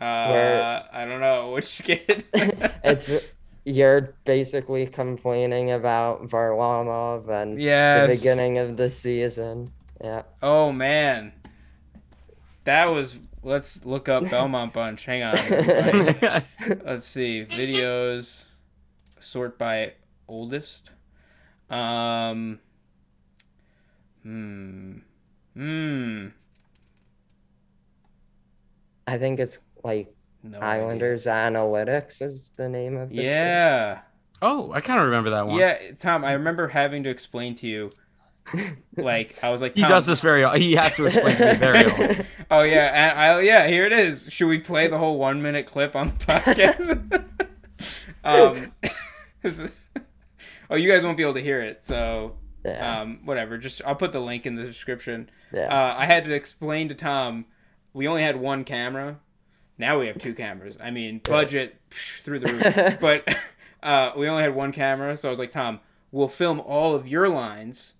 Uh, 0.00 0.28
Where- 0.28 0.88
I 0.92 1.04
don't 1.04 1.20
know 1.20 1.50
which 1.52 1.66
skit. 1.66 2.26
it's 2.32 3.12
you're 3.64 4.14
basically 4.24 4.86
complaining 4.86 5.72
about 5.72 6.28
Varlamov 6.28 7.28
and 7.28 7.60
yeah. 7.60 8.06
the 8.06 8.14
beginning 8.14 8.58
of 8.58 8.76
the 8.76 8.88
season. 8.88 9.68
Yeah. 10.02 10.22
Oh 10.42 10.72
man, 10.72 11.32
that 12.64 12.86
was. 12.86 13.18
Let's 13.42 13.84
look 13.86 14.08
up 14.08 14.28
Belmont 14.28 14.72
Bunch. 14.72 15.04
Hang 15.04 15.22
on. 15.22 15.36
everybody. 15.36 16.44
Let's 16.84 17.06
see 17.06 17.46
videos 17.48 18.46
sort 19.20 19.56
by 19.56 19.92
oldest. 20.26 20.90
Um. 21.70 22.58
Hmm. 24.22 24.98
Hmm. 25.54 26.26
I 29.06 29.18
think 29.18 29.38
it's 29.38 29.58
like 29.84 30.12
No 30.42 30.58
idea. 30.58 30.68
Islanders 30.68 31.26
Analytics 31.26 32.22
is 32.22 32.50
the 32.56 32.68
name 32.68 32.96
of 32.96 33.10
the 33.10 33.16
skit. 33.16 33.26
Yeah. 33.26 34.00
oh, 34.42 34.72
I 34.72 34.80
kind 34.80 34.98
of 34.98 35.06
remember 35.06 35.30
that 35.30 35.46
one. 35.46 35.58
Yeah, 35.58 35.78
Tom. 35.98 36.24
I 36.24 36.32
remember 36.32 36.68
having 36.68 37.04
to 37.04 37.10
explain 37.10 37.54
to 37.56 37.66
you. 37.66 37.90
Like 38.96 39.42
I 39.42 39.50
was 39.50 39.60
like, 39.60 39.74
He 39.76 39.82
does 39.82 40.06
this 40.06 40.20
very. 40.20 40.60
He 40.60 40.74
has 40.74 40.94
to 40.96 41.06
explain 41.06 41.36
to 41.36 41.52
me 41.52 41.54
very 41.58 41.90
often. 41.90 42.26
Oh 42.50 42.62
yeah, 42.62 43.10
and 43.10 43.18
I 43.18 43.40
yeah, 43.40 43.66
here 43.66 43.84
it 43.84 43.92
is. 43.92 44.32
Should 44.32 44.46
we 44.48 44.58
play 44.58 44.86
the 44.88 44.98
whole 44.98 45.18
one 45.18 45.42
minute 45.42 45.66
clip 45.66 45.96
on 45.96 46.08
the 46.08 46.24
podcast? 46.24 47.36
um, 48.24 48.72
oh, 50.70 50.76
you 50.76 50.90
guys 50.90 51.04
won't 51.04 51.16
be 51.16 51.22
able 51.22 51.34
to 51.34 51.42
hear 51.42 51.60
it, 51.60 51.84
so 51.84 52.36
yeah. 52.64 53.00
um, 53.00 53.20
whatever. 53.24 53.58
Just 53.58 53.82
I'll 53.84 53.94
put 53.94 54.12
the 54.12 54.20
link 54.20 54.46
in 54.46 54.54
the 54.54 54.64
description. 54.64 55.30
yeah. 55.52 55.66
Uh, 55.66 55.96
I 55.98 56.06
had 56.06 56.24
to 56.24 56.34
explain 56.34 56.88
to 56.88 56.94
Tom 56.94 57.46
we 57.96 58.06
only 58.06 58.22
had 58.22 58.36
one 58.36 58.62
camera. 58.62 59.18
Now 59.78 59.98
we 59.98 60.06
have 60.08 60.18
two 60.18 60.34
cameras. 60.34 60.76
I 60.78 60.90
mean, 60.90 61.20
budget 61.24 61.80
psh, 61.88 62.20
through 62.20 62.40
the 62.40 62.52
roof. 62.52 63.00
but 63.00 63.36
uh, 63.82 64.12
we 64.14 64.28
only 64.28 64.42
had 64.42 64.54
one 64.54 64.70
camera, 64.70 65.16
so 65.16 65.28
I 65.28 65.30
was 65.30 65.38
like, 65.38 65.50
Tom, 65.50 65.80
we'll 66.12 66.28
film 66.28 66.60
all 66.60 66.94
of 66.94 67.08
your 67.08 67.30
lines. 67.30 67.94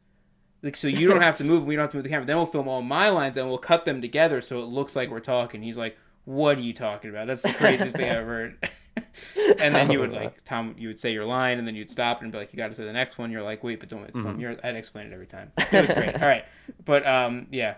Like, 0.62 0.76
so 0.76 0.86
you 0.86 1.08
don't 1.08 1.22
have 1.22 1.38
to 1.38 1.44
move. 1.44 1.60
And 1.60 1.66
we 1.66 1.76
don't 1.76 1.84
have 1.84 1.92
to 1.92 1.96
move 1.96 2.04
the 2.04 2.10
camera. 2.10 2.26
Then 2.26 2.36
we'll 2.36 2.44
film 2.44 2.68
all 2.68 2.82
my 2.82 3.08
lines 3.08 3.38
and 3.38 3.48
we'll 3.48 3.56
cut 3.56 3.86
them 3.86 4.02
together 4.02 4.42
so 4.42 4.62
it 4.62 4.66
looks 4.66 4.94
like 4.94 5.10
we're 5.10 5.20
talking. 5.20 5.62
He's 5.62 5.78
like, 5.78 5.96
"What 6.26 6.58
are 6.58 6.62
you 6.62 6.74
talking 6.74 7.08
about? 7.08 7.26
That's 7.26 7.42
the 7.42 7.54
craziest 7.54 7.96
thing 7.96 8.10
I've 8.10 8.18
ever 8.18 8.32
heard." 8.32 8.70
and 9.58 9.74
then 9.74 9.90
you 9.90 10.00
would 10.00 10.12
like 10.12 10.44
Tom, 10.44 10.74
you 10.78 10.88
would 10.88 10.98
say 10.98 11.12
your 11.12 11.24
line, 11.24 11.58
and 11.58 11.66
then 11.66 11.74
you'd 11.74 11.90
stop 11.90 12.22
and 12.22 12.30
be 12.32 12.38
like, 12.38 12.52
"You 12.52 12.56
got 12.56 12.68
to 12.68 12.74
say 12.74 12.84
the 12.84 12.92
next 12.92 13.18
one." 13.18 13.30
You're 13.30 13.42
like, 13.42 13.62
"Wait, 13.64 13.80
but 13.80 13.88
don't 13.88 14.04
it's 14.04 14.16
film." 14.16 14.38
You're, 14.40 14.56
I'd 14.62 14.76
explain 14.76 15.06
it 15.06 15.12
every 15.12 15.26
time. 15.26 15.52
It 15.58 15.88
was 15.88 15.94
great. 15.96 16.14
All 16.20 16.28
right, 16.28 16.44
but 16.84 17.06
um, 17.06 17.46
yeah, 17.50 17.76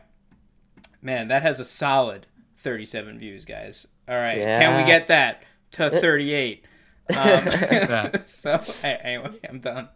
man, 1.02 1.28
that 1.28 1.42
has 1.42 1.60
a 1.60 1.64
solid 1.64 2.26
37 2.56 3.18
views, 3.18 3.44
guys. 3.44 3.86
All 4.08 4.16
right, 4.16 4.36
can 4.38 4.80
we 4.80 4.86
get 4.86 5.08
that 5.08 5.44
to 5.72 5.90
38? 5.90 6.64
Um, 7.10 7.16
Yeah. 7.16 8.10
so 8.26 8.62
anyway, 8.82 9.40
I'm 9.48 9.60
done. 9.60 9.88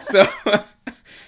so, 0.00 0.24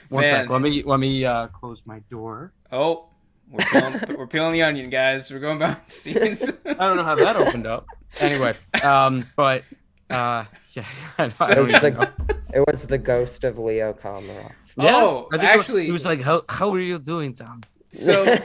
One 0.09 0.23
man, 0.23 0.45
sec. 0.45 0.51
Let 0.51 0.61
me 0.63 0.85
let 0.85 1.01
me 1.01 1.25
uh, 1.25 1.49
close 1.49 1.83
my 1.85 1.99
door. 2.09 2.53
oh, 2.71 3.07
we're 3.51 3.65
peeling, 3.65 4.17
we're 4.19 4.27
peeling 4.27 4.53
the 4.53 4.63
onion, 4.63 4.91
guys. 4.91 5.31
We're 5.31 5.39
going 5.41 5.59
behind 5.59 5.81
the 5.87 5.91
scenes. 5.93 6.51
I 6.67 6.75
don't 6.75 6.97
know 6.97 7.05
how 7.05 7.15
that 7.15 7.37
opened 7.37 7.67
up. 7.67 7.87
Anyway, 8.21 8.55
um, 8.83 9.27
but 9.37 9.65
uh, 10.11 10.45
yeah, 10.73 10.85
I, 11.19 11.25
I 11.25 11.29
So- 11.29 11.47
don't 11.47 11.57
It 11.57 11.61
was 11.61 11.71
the 11.73 12.13
it 12.55 12.65
was 12.67 12.87
the 12.87 12.99
ghost 12.99 13.45
of 13.45 13.59
Leo 13.59 13.93
Komarov. 13.93 14.53
Yeah, 14.77 14.95
Oh, 14.97 15.29
I 15.33 15.37
it 15.37 15.39
was- 15.39 15.47
actually- 15.49 15.87
he 15.87 15.93
was 15.93 16.07
like, 16.07 16.21
"How 16.23 16.43
how 16.49 16.73
are 16.73 16.81
you 16.81 16.99
doing, 16.99 17.35
Tom?" 17.35 17.61
So 17.89 18.25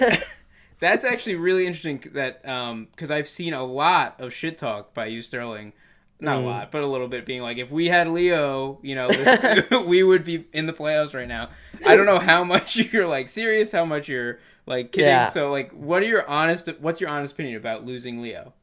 that's 0.79 1.05
actually 1.05 1.35
really 1.35 1.65
interesting 1.65 2.03
that 2.13 2.47
um 2.47 2.87
because 2.91 3.11
I've 3.11 3.29
seen 3.29 3.53
a 3.53 3.63
lot 3.63 4.19
of 4.19 4.33
shit 4.33 4.57
talk 4.57 4.93
by 4.93 5.07
you 5.07 5.21
Sterling. 5.21 5.73
Not 6.19 6.37
a 6.37 6.39
Mm. 6.39 6.45
lot, 6.45 6.71
but 6.71 6.83
a 6.83 6.87
little 6.87 7.09
bit 7.09 7.25
being 7.25 7.41
like, 7.41 7.57
if 7.57 7.69
we 7.69 7.87
had 7.87 8.07
Leo, 8.07 8.79
you 8.81 8.95
know, 8.95 9.09
this, 9.09 9.69
we 9.85 10.03
would 10.03 10.23
be 10.23 10.45
in 10.53 10.67
the 10.67 10.71
playoffs 10.71 11.13
right 11.13 11.27
now. 11.27 11.49
I 11.85 11.97
don't 11.97 12.05
know 12.05 12.19
how 12.19 12.45
much 12.45 12.77
you're 12.77 13.07
like 13.07 13.27
serious, 13.27 13.73
how 13.73 13.83
much 13.83 14.07
you're 14.07 14.39
like 14.65 14.91
kidding. 14.91 15.07
Yeah. 15.09 15.29
So 15.29 15.51
like, 15.51 15.71
what 15.71 16.01
are 16.01 16.05
your 16.07 16.27
honest? 16.29 16.69
What's 16.79 17.01
your 17.01 17.09
honest 17.09 17.33
opinion 17.33 17.57
about 17.57 17.85
losing 17.85 18.21
Leo? 18.21 18.53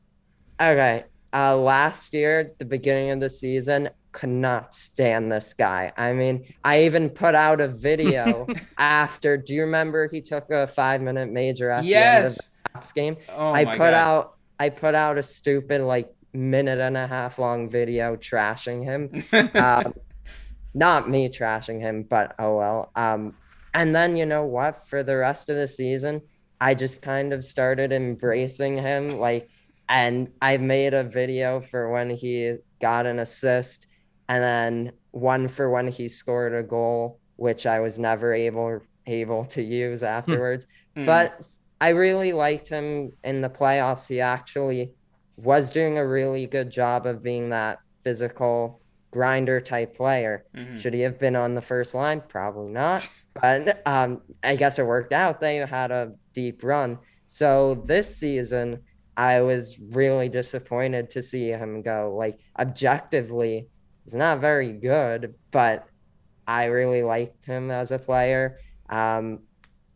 Okay. 0.60 1.04
Uh, 1.32 1.56
last 1.56 2.12
year, 2.12 2.52
the 2.58 2.64
beginning 2.64 3.10
of 3.10 3.20
the 3.20 3.30
season, 3.30 3.88
could 4.12 4.30
not 4.30 4.74
stand 4.74 5.30
this 5.30 5.54
guy. 5.54 5.92
I 5.96 6.12
mean, 6.12 6.52
I 6.64 6.82
even 6.84 7.08
put 7.08 7.34
out 7.34 7.60
a 7.60 7.68
video 7.68 8.46
after. 8.78 9.36
Do 9.36 9.54
you 9.54 9.62
remember 9.62 10.08
he 10.08 10.20
took 10.20 10.50
a 10.50 10.66
five 10.66 11.00
minute 11.00 11.30
major 11.30 11.70
after 11.70 11.84
the 11.84 11.90
Yes. 11.90 12.36
the 12.36 12.42
Caps 12.72 12.92
game? 12.92 13.16
Oh 13.28 13.52
I 13.52 13.64
put 13.64 13.78
god. 13.78 13.94
out 13.94 14.34
I 14.58 14.68
put 14.68 14.94
out 14.94 15.18
a 15.18 15.22
stupid 15.22 15.82
like 15.82 16.12
minute 16.32 16.80
and 16.80 16.96
a 16.96 17.06
half 17.06 17.38
long 17.38 17.68
video 17.68 18.16
trashing 18.16 18.84
him. 18.84 19.24
um, 19.54 19.94
not 20.74 21.08
me 21.08 21.28
trashing 21.28 21.80
him, 21.80 22.02
but 22.02 22.34
oh 22.38 22.56
well. 22.56 22.90
Um, 22.96 23.34
and 23.74 23.94
then 23.94 24.16
you 24.16 24.26
know 24.26 24.44
what? 24.44 24.88
For 24.88 25.02
the 25.02 25.16
rest 25.16 25.48
of 25.50 25.56
the 25.56 25.68
season, 25.68 26.22
I 26.60 26.74
just 26.74 27.02
kind 27.02 27.32
of 27.32 27.44
started 27.44 27.92
embracing 27.92 28.76
him. 28.78 29.18
Like, 29.18 29.48
and 29.88 30.30
I 30.40 30.56
made 30.58 30.94
a 30.94 31.04
video 31.04 31.60
for 31.60 31.90
when 31.90 32.10
he 32.10 32.54
got 32.80 33.06
an 33.06 33.18
assist, 33.18 33.86
and 34.28 34.42
then 34.42 34.92
one 35.10 35.48
for 35.48 35.70
when 35.70 35.88
he 35.88 36.08
scored 36.08 36.54
a 36.54 36.62
goal, 36.62 37.18
which 37.36 37.66
I 37.66 37.80
was 37.80 37.98
never 37.98 38.32
able 38.32 38.80
able 39.06 39.44
to 39.46 39.62
use 39.62 40.02
afterwards. 40.02 40.66
Mm. 40.96 41.06
But 41.06 41.46
I 41.80 41.90
really 41.90 42.32
liked 42.32 42.68
him 42.68 43.12
in 43.24 43.40
the 43.40 43.48
playoffs. 43.48 44.06
He 44.08 44.20
actually 44.20 44.92
was 45.36 45.70
doing 45.70 45.98
a 45.98 46.06
really 46.06 46.46
good 46.46 46.70
job 46.70 47.06
of 47.06 47.22
being 47.22 47.50
that 47.50 47.78
physical 48.02 48.80
grinder 49.10 49.60
type 49.60 49.96
player. 49.96 50.44
Mhm. 50.54 50.78
Should 50.78 50.94
he 50.94 51.00
have 51.00 51.18
been 51.18 51.34
on 51.34 51.54
the 51.54 51.60
first 51.60 51.94
line? 51.94 52.22
Probably 52.28 52.70
not. 52.70 53.08
But 53.34 53.82
um, 53.86 54.22
I 54.42 54.56
guess 54.56 54.78
it 54.78 54.86
worked 54.86 55.12
out. 55.12 55.40
They 55.40 55.56
had 55.56 55.90
a 55.90 56.12
deep 56.32 56.64
run. 56.64 56.98
So 57.26 57.82
this 57.86 58.14
season, 58.14 58.80
I 59.16 59.40
was 59.40 59.78
really 59.78 60.28
disappointed 60.28 61.10
to 61.10 61.22
see 61.22 61.48
him 61.48 61.82
go. 61.82 62.14
Like 62.16 62.38
objectively, 62.58 63.68
he's 64.04 64.14
not 64.14 64.40
very 64.40 64.72
good, 64.72 65.34
but 65.50 65.86
I 66.46 66.64
really 66.64 67.02
liked 67.02 67.44
him 67.44 67.70
as 67.70 67.92
a 67.92 67.98
player. 67.98 68.58
Um, 68.88 69.40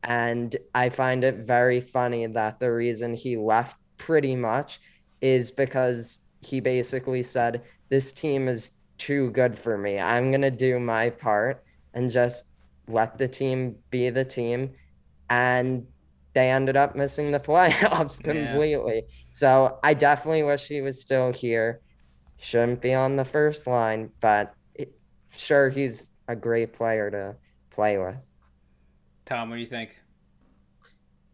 and 0.05 0.55
I 0.75 0.91
find 0.91 1.25
it 1.25 1.37
very 1.37 1.81
funny 1.81 2.27
that 2.27 2.61
the 2.61 2.73
reason 2.73 3.15
he 3.15 3.37
left 3.37 3.77
pretty 3.97 4.37
much 4.37 4.81
is 5.21 5.51
because 5.51 6.21
he 6.43 6.61
basically 6.61 7.23
said, 7.23 7.63
This 7.89 8.13
team 8.13 8.47
is 8.47 8.73
too 8.99 9.31
good 9.31 9.59
for 9.59 9.79
me. 9.79 9.99
I'm 9.99 10.31
going 10.31 10.43
to 10.43 10.51
do 10.51 10.79
my 10.79 11.11
part 11.11 11.65
and 11.95 12.11
just 12.11 12.45
let 12.89 13.19
the 13.19 13.29
team 13.29 13.77
be 13.91 14.11
the 14.11 14.25
team. 14.25 14.75
And 15.31 15.87
they 16.35 16.51
ended 16.51 16.77
up 16.77 16.97
missing 16.97 17.31
the 17.31 17.41
playoffs 17.41 18.21
Yeah. 18.25 18.33
completely. 18.33 19.05
So 19.31 19.79
I 19.83 19.95
definitely 19.95 20.43
wish 20.43 20.67
he 20.67 20.81
was 20.81 21.01
still 21.01 21.33
here. 21.33 21.81
Shouldn't 22.39 22.81
be 22.83 22.93
on 22.95 23.17
the 23.17 23.25
first 23.25 23.67
line, 23.67 24.11
but 24.21 24.55
it, 24.75 24.93
sure, 25.31 25.71
he's 25.71 26.09
a 26.29 26.37
great 26.37 26.75
player 26.75 27.11
to 27.11 27.37
play 27.71 27.97
with. 27.99 28.17
Tom, 29.25 29.49
what 29.51 29.57
do 29.57 29.61
you 29.61 29.67
think? 29.67 29.97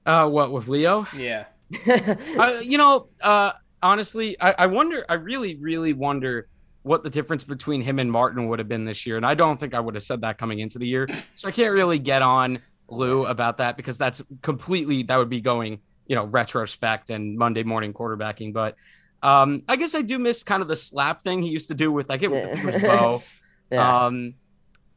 Uh, 0.06 0.28
what 0.28 0.52
with 0.52 0.68
Leo? 0.68 1.06
Yeah. 1.12 1.46
uh, 1.86 2.60
you 2.62 2.78
know, 2.78 3.08
uh, 3.22 3.52
honestly, 3.82 4.40
I, 4.40 4.52
I 4.58 4.66
wonder. 4.66 5.04
I 5.08 5.14
really, 5.14 5.56
really 5.56 5.92
wonder 5.92 6.48
what 6.82 7.02
the 7.02 7.10
difference 7.10 7.44
between 7.44 7.82
him 7.82 7.98
and 7.98 8.10
Martin 8.10 8.48
would 8.48 8.58
have 8.58 8.68
been 8.68 8.84
this 8.84 9.04
year. 9.06 9.16
And 9.16 9.26
I 9.26 9.34
don't 9.34 9.60
think 9.60 9.74
I 9.74 9.80
would 9.80 9.94
have 9.94 10.02
said 10.02 10.22
that 10.22 10.38
coming 10.38 10.60
into 10.60 10.78
the 10.78 10.86
year. 10.86 11.06
So 11.34 11.48
I 11.48 11.50
can't 11.50 11.72
really 11.72 11.98
get 11.98 12.22
on 12.22 12.60
Lou 12.88 13.26
about 13.26 13.58
that 13.58 13.76
because 13.76 13.98
that's 13.98 14.22
completely 14.42 15.02
that 15.04 15.16
would 15.16 15.28
be 15.28 15.40
going, 15.40 15.80
you 16.06 16.16
know, 16.16 16.24
retrospect 16.24 17.10
and 17.10 17.36
Monday 17.36 17.62
morning 17.62 17.92
quarterbacking. 17.92 18.52
But 18.52 18.76
um, 19.22 19.62
I 19.68 19.76
guess 19.76 19.94
I 19.94 20.02
do 20.02 20.18
miss 20.18 20.42
kind 20.42 20.62
of 20.62 20.68
the 20.68 20.76
slap 20.76 21.22
thing 21.22 21.42
he 21.42 21.50
used 21.50 21.68
to 21.68 21.74
do 21.74 21.92
with 21.92 22.08
like 22.08 22.22
it 22.22 22.30
with, 22.30 22.64
with 22.64 22.82
Bo. 22.82 23.22
yeah. 23.70 24.06
Um, 24.06 24.34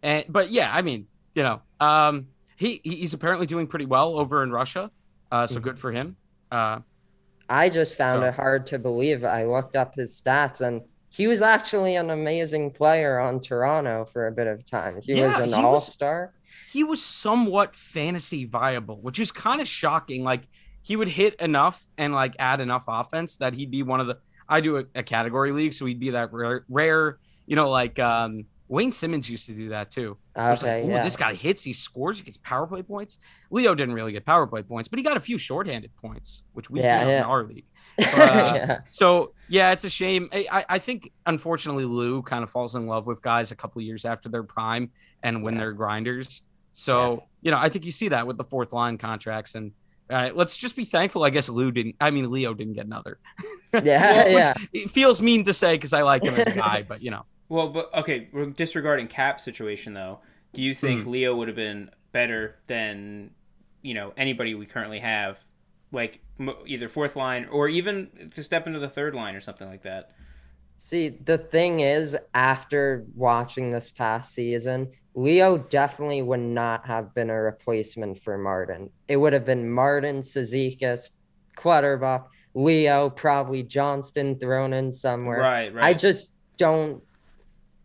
and 0.01 0.25
but 0.29 0.51
yeah, 0.51 0.73
I 0.73 0.81
mean, 0.81 1.07
you 1.36 1.43
know, 1.43 1.61
um, 1.79 2.27
he 2.55 2.79
he's 2.84 3.13
apparently 3.13 3.45
doing 3.45 3.67
pretty 3.67 3.86
well 3.86 4.17
over 4.17 4.41
in 4.43 4.51
Russia. 4.51 4.89
Uh, 5.31 5.47
so 5.47 5.59
Mhm. 5.59 5.63
good 5.63 5.79
for 5.79 5.91
him. 5.91 6.15
Uh, 6.51 6.79
I 7.49 7.69
just 7.69 7.95
found 7.95 8.23
it 8.23 8.34
hard 8.36 8.67
to 8.67 8.79
believe. 8.79 9.25
I 9.25 9.45
looked 9.45 9.75
up 9.75 9.95
his 9.95 10.19
stats 10.19 10.61
and 10.61 10.81
he 11.16 11.28
was 11.28 11.41
actually 11.41 11.95
an 11.95 12.09
amazing 12.09 12.72
player 12.72 13.20
on 13.20 13.39
Toronto 13.39 14.05
for 14.05 14.28
a 14.28 14.32
bit 14.32 14.47
of 14.47 14.66
time. 14.66 14.99
He 15.01 15.22
was 15.22 15.38
an 15.38 15.53
all 15.53 15.80
star. 15.80 16.34
he 16.72 16.84
was 16.84 17.03
somewhat 17.03 17.76
fantasy 17.76 18.45
viable, 18.45 18.99
which 19.01 19.20
is 19.20 19.32
kind 19.32 19.61
of 19.61 19.68
shocking. 19.68 20.24
Like 20.24 20.47
he 20.82 20.95
would 20.95 21.07
hit 21.07 21.36
enough 21.39 21.86
and 21.97 22.14
like 22.14 22.36
add 22.39 22.61
enough 22.61 22.86
offense 22.88 23.38
that 23.38 23.53
he'd 23.53 23.72
be 23.72 23.84
one 23.84 23.99
of 23.99 24.07
the. 24.07 24.18
I 24.49 24.59
do 24.59 24.78
a, 24.78 24.84
a 24.95 25.03
category 25.03 25.51
league, 25.51 25.74
so 25.74 25.86
he'd 25.86 25.99
be 25.99 26.09
that 26.11 26.34
rare, 26.34 26.66
rare 26.68 27.18
you 27.45 27.55
know, 27.55 27.70
like 27.70 27.99
um, 27.99 28.45
Wayne 28.68 28.91
Simmonds 28.91 29.30
used 29.30 29.45
to 29.47 29.53
do 29.53 29.70
that 29.70 29.91
too. 29.91 30.18
Okay, 30.38 30.82
like, 30.82 30.89
yeah. 30.89 31.03
this 31.03 31.16
guy 31.16 31.34
hits, 31.34 31.64
he 31.64 31.74
scores, 31.74 32.20
he 32.20 32.26
gets 32.26 32.38
power 32.38 32.66
play 32.66 32.82
points. 32.82 33.20
Leo 33.51 33.76
didn't 33.76 33.93
really 33.93 34.11
get 34.11 34.26
power 34.26 34.47
play 34.47 34.64
points, 34.64 34.88
but 34.88 34.97
he 34.97 35.03
got 35.03 35.18
a 35.18 35.20
few 35.20 35.38
shorthanded 35.38 35.91
points, 35.97 36.43
which 36.53 36.70
we 36.70 36.82
Yeah, 36.82 37.03
did 37.03 37.18
in 37.18 37.24
our 37.24 37.43
league. 37.43 37.66
Uh, 38.00 38.04
yeah. 38.56 38.80
So 38.91 39.34
yeah, 39.50 39.72
it's 39.72 39.84
a 39.84 39.89
shame. 39.89 40.30
I, 40.34 40.48
I- 40.52 40.66
I 40.70 40.80
think 40.80 41.12
unfortunately 41.26 41.86
Lou 41.86 42.22
kind 42.22 42.44
of 42.44 42.50
falls 42.50 42.76
in 42.76 42.88
love 42.88 43.06
with 43.08 43.22
guys 43.22 43.52
a 43.52 43.56
couple 43.56 43.82
years 43.82 44.06
after 44.06 44.30
their 44.30 44.44
prime 44.44 44.91
and 45.24 45.44
when 45.44 45.54
Yeah. 45.56 45.60
they're 45.62 45.74
grinders. 45.74 46.44
So 46.74 47.24
you 47.41 47.52
know, 47.52 47.58
I 47.58 47.70
think 47.70 47.86
you 47.86 47.91
see 47.91 48.08
that 48.10 48.26
with 48.26 48.38
the 48.38 48.44
fourth 48.46 48.74
line 48.74 48.98
contracts. 48.98 49.56
And 49.56 49.72
uh, 50.10 50.30
let's 50.34 50.58
just 50.58 50.76
be 50.76 50.86
thankful. 50.86 51.24
I 51.24 51.30
guess 51.30 51.50
Lou 51.50 51.72
didn't. 51.72 51.96
I 52.02 52.10
mean, 52.12 52.30
Leo 52.32 52.54
didn't 52.54 52.74
get 52.74 52.86
another. 52.86 53.20
Yeah, 53.74 54.24
Which 54.26 54.34
yeah. 54.34 54.54
It 54.74 54.89
feels 54.91 55.22
mean 55.22 55.44
to 55.46 55.54
say 55.54 55.76
because 55.76 55.94
I 55.94 56.02
like 56.02 56.24
him 56.24 56.34
as 56.36 56.48
a 56.48 56.52
guy, 56.58 56.84
but 56.88 57.02
you 57.02 57.12
know, 57.12 57.26
Well, 57.50 57.70
but 57.70 57.94
okay, 57.96 58.28
disregarding 58.56 59.08
cap 59.08 59.39
situation 59.39 59.94
though. 59.94 60.20
Do 60.54 60.62
you 60.62 60.74
think 60.76 61.06
Leo 61.06 61.36
would 61.36 61.48
have 61.48 61.56
been 61.58 61.89
better 62.12 62.60
than 62.68 63.32
you 63.82 63.94
know 63.94 64.14
anybody 64.18 64.56
we 64.56 64.66
currently 64.66 65.00
have, 65.00 65.38
like 65.94 66.22
either 66.66 66.89
fourth 66.89 67.16
line 67.16 67.46
or 67.46 67.70
even 67.70 68.32
to 68.34 68.44
step 68.44 68.68
into 68.68 68.80
the 68.80 68.89
third 68.89 69.16
line 69.16 69.36
or 69.36 69.41
something 69.41 69.70
like 69.70 69.84
that? 69.84 70.12
See, 70.76 71.10
the 71.10 71.38
thing 71.38 71.80
is, 71.80 72.18
after 72.34 73.06
watching 73.16 73.72
this 73.72 73.89
past 73.91 74.34
season, 74.34 74.91
Leo 75.16 75.58
definitely 75.58 76.24
would 76.24 76.39
not 76.39 76.86
have 76.86 77.14
been 77.14 77.30
a 77.30 77.41
replacement 77.41 78.18
for 78.18 78.38
Martin. 78.38 78.89
It 79.08 79.18
would 79.18 79.34
have 79.34 79.46
been 79.46 79.72
Martin, 79.72 80.22
Cizikas, 80.22 81.12
Clutterbuck, 81.56 82.30
Leo, 82.56 83.10
probably 83.12 83.64
Johnston 83.64 84.38
thrown 84.39 84.74
in 84.74 84.91
somewhere. 84.91 85.39
Right, 85.39 85.74
right. 85.74 85.86
I 85.86 85.94
just 85.94 86.30
don't 86.58 87.02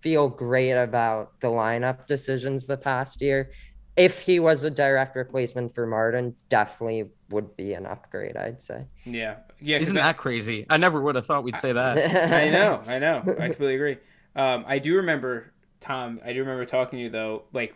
feel 0.01 0.29
great 0.29 0.73
about 0.73 1.39
the 1.41 1.49
lineup 1.49 2.07
decisions 2.07 2.67
the 2.67 2.77
past 2.77 3.21
year. 3.21 3.51
If 3.99 4.20
he 4.20 4.38
was 4.40 4.64
a 4.64 4.70
direct 4.70 5.16
replacement 5.16 5.72
for 5.72 5.86
Martin, 5.86 6.34
definitely 6.49 7.11
would 7.30 7.57
be 7.57 7.74
an 7.74 7.84
upgrade, 7.84 8.36
I'd 8.36 8.62
say. 8.62 8.86
yeah, 9.05 9.36
yeah. 9.61 9.78
'cause 9.78 9.88
isn't 9.88 9.99
I- 9.99 10.03
that 10.09 10.16
crazy? 10.16 10.64
I 10.70 10.76
never 10.76 11.01
would 11.01 11.14
have 11.16 11.26
thought 11.26 11.42
we'd 11.44 11.59
say 11.59 11.72
that. 11.72 12.32
I 12.32 12.49
know, 12.51 12.80
I 12.86 12.99
know. 12.99 13.18
I 13.26 13.49
completely 13.49 13.74
agree. 13.74 13.96
Um, 14.36 14.64
I 14.66 14.78
do 14.78 14.96
remember 14.96 15.53
Tom. 15.80 16.20
I 16.24 16.32
do 16.32 16.40
remember 16.40 16.64
talking 16.64 16.99
to 16.99 17.03
you 17.05 17.11
though, 17.11 17.42
like 17.53 17.74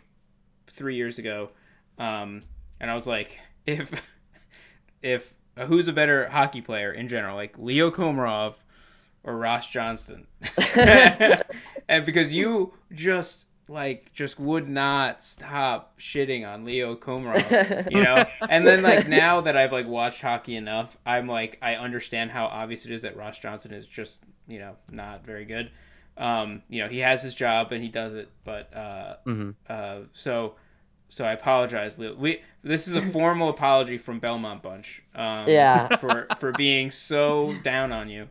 three 0.68 0.94
years 0.96 1.18
ago, 1.18 1.50
um, 1.98 2.42
and 2.80 2.90
I 2.90 2.94
was 2.94 3.06
like, 3.06 3.40
if 3.66 3.90
if 5.02 5.34
uh, 5.56 5.66
who's 5.66 5.88
a 5.88 5.92
better 5.92 6.28
hockey 6.28 6.60
player 6.60 6.92
in 6.92 7.08
general, 7.08 7.34
like 7.36 7.58
Leo 7.58 7.90
Komarov 7.90 8.54
or 9.24 9.36
Ross 9.36 9.68
Johnston, 9.68 10.26
and 11.88 12.04
because 12.06 12.32
you 12.32 12.74
just 12.92 13.46
like 13.72 14.12
just 14.12 14.38
would 14.38 14.68
not 14.68 15.22
stop 15.22 15.98
shitting 15.98 16.46
on 16.46 16.64
Leo 16.64 16.94
Komarov 16.94 17.90
you 17.90 18.02
know 18.02 18.24
and 18.48 18.66
then 18.66 18.82
like 18.82 19.08
now 19.08 19.40
that 19.40 19.56
i've 19.56 19.72
like 19.72 19.86
watched 19.86 20.20
hockey 20.22 20.56
enough 20.56 20.96
i'm 21.06 21.26
like 21.26 21.58
i 21.62 21.74
understand 21.76 22.30
how 22.30 22.46
obvious 22.46 22.84
it 22.86 22.92
is 22.92 23.02
that 23.02 23.16
ross 23.16 23.38
johnston 23.38 23.72
is 23.72 23.86
just 23.86 24.18
you 24.46 24.58
know 24.58 24.76
not 24.90 25.24
very 25.24 25.44
good 25.44 25.70
um 26.18 26.62
you 26.68 26.82
know 26.82 26.88
he 26.88 26.98
has 26.98 27.22
his 27.22 27.34
job 27.34 27.72
and 27.72 27.82
he 27.82 27.88
does 27.88 28.14
it 28.14 28.28
but 28.44 28.74
uh 28.76 29.16
Mhm. 29.26 29.54
uh 29.68 30.00
so 30.12 30.54
so 31.08 31.24
i 31.24 31.32
apologize 31.32 31.98
Leo. 31.98 32.14
we 32.14 32.42
this 32.62 32.86
is 32.88 32.94
a 32.94 33.02
formal 33.02 33.48
apology 33.48 33.96
from 33.98 34.18
belmont 34.20 34.62
bunch 34.62 35.02
um 35.14 35.48
Yeah. 35.48 35.88
for 36.00 36.28
for 36.38 36.52
being 36.52 36.90
so 36.90 37.54
down 37.62 37.92
on 37.92 38.08
you 38.08 38.28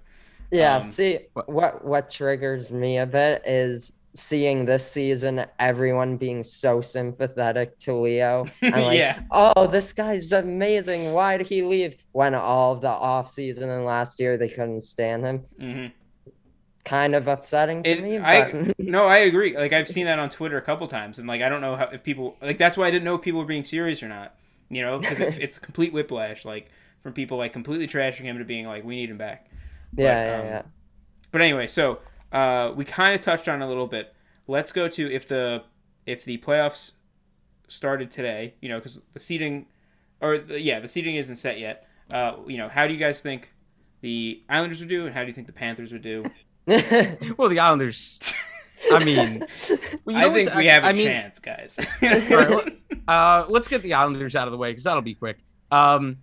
Yeah, 0.51 0.77
Um, 0.77 0.83
see 0.83 1.19
what 1.33 1.83
what 1.83 2.09
triggers 2.11 2.71
me 2.71 2.97
a 2.99 3.05
bit 3.05 3.41
is 3.45 3.93
seeing 4.13 4.65
this 4.65 4.89
season 4.89 5.45
everyone 5.59 6.17
being 6.17 6.43
so 6.43 6.81
sympathetic 6.81 7.77
to 7.79 7.93
Leo. 7.95 8.45
And 8.61 8.73
like, 8.75 8.97
Yeah. 8.97 9.21
oh, 9.31 9.67
this 9.67 9.93
guy's 9.93 10.31
amazing. 10.33 11.13
Why 11.13 11.37
did 11.37 11.47
he 11.47 11.61
leave? 11.61 11.95
When 12.11 12.35
all 12.35 12.73
of 12.73 12.81
the 12.81 12.89
off 12.89 13.29
season 13.31 13.69
and 13.69 13.85
last 13.85 14.19
year 14.19 14.37
they 14.37 14.49
couldn't 14.49 14.81
stand 14.83 15.25
him. 15.25 15.37
hmm 15.59 15.85
Kind 16.83 17.13
of 17.13 17.27
upsetting 17.27 17.83
to 17.83 17.89
It- 17.89 18.01
me. 18.03 18.17
I- 18.17 18.51
but- 18.51 18.79
No, 18.79 19.05
I 19.05 19.19
agree. 19.19 19.55
Like 19.55 19.71
I've 19.71 19.87
seen 19.87 20.05
that 20.07 20.17
on 20.19 20.29
Twitter 20.31 20.57
a 20.57 20.61
couple 20.61 20.87
times, 20.87 21.19
and 21.19 21.27
like 21.27 21.41
I 21.41 21.47
don't 21.47 21.61
know 21.61 21.75
how 21.75 21.85
if 21.85 22.01
people 22.03 22.35
like 22.41 22.57
that's 22.57 22.75
why 22.75 22.87
I 22.87 22.91
didn't 22.91 23.05
know 23.05 23.15
if 23.15 23.21
people 23.21 23.39
were 23.39 23.45
being 23.45 23.63
serious 23.63 24.01
or 24.01 24.07
not. 24.09 24.35
You 24.69 24.81
know, 24.81 24.97
because 24.99 25.19
it, 25.19 25.37
it's 25.41 25.59
complete 25.59 25.93
whiplash. 25.93 26.43
Like 26.43 26.71
from 27.03 27.13
people 27.13 27.37
like 27.37 27.53
completely 27.53 27.85
trashing 27.87 28.21
him 28.23 28.39
to 28.39 28.45
being 28.45 28.65
like, 28.65 28.83
we 28.83 28.95
need 28.95 29.09
him 29.11 29.17
back. 29.17 29.47
yeah, 29.95 30.25
yeah, 30.25 30.39
um, 30.39 30.45
yeah. 30.47 30.61
But 31.31 31.41
anyway, 31.41 31.67
so 31.67 31.99
uh, 32.31 32.71
we 32.75 32.85
kind 32.85 33.13
of 33.15 33.21
touched 33.21 33.47
on 33.47 33.61
it 33.61 33.65
a 33.65 33.67
little 33.67 33.87
bit. 33.87 34.13
Let's 34.47 34.71
go 34.71 34.87
to 34.87 35.11
if 35.11 35.27
the 35.27 35.63
if 36.05 36.25
the 36.25 36.37
playoffs 36.39 36.91
started 37.67 38.11
today. 38.11 38.55
You 38.61 38.69
know, 38.69 38.77
because 38.77 38.99
the 39.13 39.19
seating, 39.19 39.67
or 40.19 40.37
the, 40.37 40.59
yeah, 40.59 40.79
the 40.79 40.87
seating 40.87 41.15
isn't 41.15 41.37
set 41.37 41.59
yet. 41.59 41.87
Uh, 42.11 42.35
you 42.47 42.57
know, 42.57 42.67
how 42.69 42.87
do 42.87 42.93
you 42.93 42.99
guys 42.99 43.21
think 43.21 43.53
the 44.01 44.43
Islanders 44.49 44.79
would 44.79 44.89
do, 44.89 45.05
and 45.05 45.13
how 45.15 45.21
do 45.21 45.27
you 45.27 45.33
think 45.33 45.47
the 45.47 45.53
Panthers 45.53 45.91
would 45.91 46.01
do? 46.01 46.25
Well, 47.37 47.49
the 47.49 47.59
Islanders. 47.59 48.19
I 48.91 49.03
mean, 49.03 49.39
well, 50.05 50.15
you 50.15 50.15
I 50.15 50.21
know 50.21 50.29
what's 50.29 50.45
think 50.45 50.55
we 50.55 50.67
have 50.67 50.83
a 50.83 50.87
I 50.87 50.93
mean, 50.93 51.07
chance, 51.07 51.39
guys. 51.39 51.79
All 52.01 52.09
right, 52.09 52.81
uh, 53.07 53.45
let's 53.49 53.67
get 53.67 53.81
the 53.81 53.93
Islanders 53.93 54.35
out 54.35 54.47
of 54.47 54.51
the 54.51 54.57
way 54.57 54.71
because 54.71 54.83
that'll 54.83 55.01
be 55.01 55.15
quick. 55.15 55.37
Um, 55.71 56.17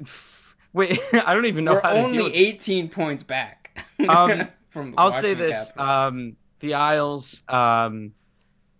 wait, 0.72 0.98
I 1.12 1.34
don't 1.34 1.46
even 1.46 1.64
know 1.64 1.74
We're 1.74 1.80
how 1.82 1.88
to 1.90 1.94
deal 1.96 2.04
only 2.04 2.22
with- 2.24 2.32
18 2.34 2.88
points 2.88 3.22
back. 3.22 3.84
Um, 4.08 4.48
from 4.70 4.94
I'll 4.96 5.10
say 5.12 5.34
this: 5.34 5.70
um, 5.76 6.36
the 6.60 6.74
Isles. 6.74 7.42
Um, 7.48 8.12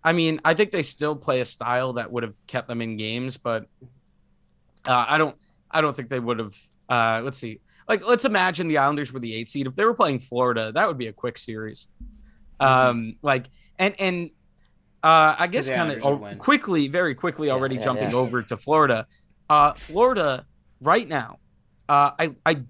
I 0.03 0.13
mean, 0.13 0.41
I 0.43 0.53
think 0.53 0.71
they 0.71 0.83
still 0.83 1.15
play 1.15 1.41
a 1.41 1.45
style 1.45 1.93
that 1.93 2.11
would 2.11 2.23
have 2.23 2.35
kept 2.47 2.67
them 2.67 2.81
in 2.81 2.97
games, 2.97 3.37
but 3.37 3.67
uh, 4.87 5.05
I 5.07 5.17
don't. 5.17 5.35
I 5.69 5.81
don't 5.81 5.95
think 5.95 6.09
they 6.09 6.19
would 6.19 6.39
have. 6.39 6.55
Uh, 6.89 7.21
let's 7.23 7.37
see. 7.37 7.59
Like, 7.87 8.07
let's 8.07 8.25
imagine 8.25 8.67
the 8.67 8.77
Islanders 8.77 9.11
were 9.11 9.19
the 9.19 9.33
eight 9.35 9.49
seed. 9.49 9.67
If 9.67 9.75
they 9.75 9.85
were 9.85 9.93
playing 9.93 10.19
Florida, 10.19 10.71
that 10.71 10.87
would 10.87 10.97
be 10.97 11.07
a 11.07 11.13
quick 11.13 11.37
series. 11.37 11.87
Um, 12.59 13.15
like, 13.21 13.49
and 13.77 13.95
and 13.99 14.29
uh, 15.03 15.35
I 15.37 15.47
guess 15.47 15.69
kind 15.69 15.91
of 15.91 16.37
quickly, 16.39 16.87
very 16.87 17.15
quickly, 17.15 17.47
Yeah, 17.47 17.53
already 17.53 17.75
yeah, 17.75 17.81
jumping 17.81 18.09
yeah. 18.11 18.15
over 18.15 18.41
to 18.43 18.57
Florida. 18.57 19.07
Uh, 19.49 19.73
Florida 19.73 20.45
right 20.79 21.07
now. 21.07 21.39
Uh, 21.89 22.11
I 22.17 22.35
I 22.45 22.63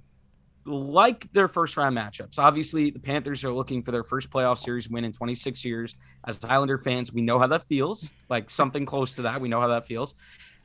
like 0.66 1.32
their 1.34 1.47
first 1.47 1.78
round 1.78 1.97
matchups. 1.97 2.38
Obviously, 2.38 2.91
the 2.91 2.99
Panthers 2.99 3.43
are 3.43 3.51
looking 3.51 3.82
for 3.82 3.91
their 3.91 4.03
first 4.03 4.30
playoff 4.30 4.57
series 4.57 4.89
win 4.89 5.03
in 5.03 5.12
26 5.12 5.66
years. 5.66 5.95
As 6.28 6.43
Islander 6.45 6.78
fans, 6.78 7.12
we 7.12 7.22
know 7.22 7.39
how 7.39 7.47
that 7.47 7.68
feels. 7.68 8.12
Like 8.30 8.49
something 8.49 8.86
close 8.86 9.16
to 9.16 9.24
that, 9.24 9.41
we 9.41 9.49
know 9.49 9.59
how 9.59 9.68
that 9.68 9.86
feels. 9.86 10.16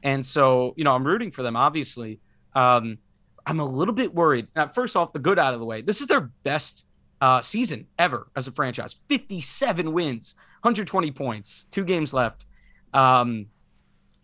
And 0.03 0.25
so, 0.25 0.75
you 0.77 0.85
know, 0.85 0.93
I'm 0.93 1.07
rooting 1.07 1.31
for 1.31 1.43
them. 1.43 1.57
Obviously, 1.57 2.21
um, 2.55 2.99
I'm 3.47 3.61
a 3.61 3.65
little 3.65 3.95
bit 3.95 4.15
worried. 4.15 4.49
Now, 4.55 4.69
first 4.69 4.97
off, 4.97 5.13
the 5.13 5.19
good 5.19 5.39
out 5.39 5.55
of 5.55 5.61
the 5.61 5.67
way. 5.67 5.83
This 5.83 6.01
is 6.01 6.07
their 6.07 6.31
best 6.43 6.85
uh, 7.21 7.41
season 7.41 7.87
ever 7.99 8.27
as 8.37 8.49
a 8.49 8.53
franchise. 8.53 8.99
57 9.09 9.93
wins, 9.93 10.35
120 10.63 11.11
points, 11.13 11.67
two 11.71 11.85
games 11.85 12.13
left. 12.13 12.45
Um, 12.93 13.47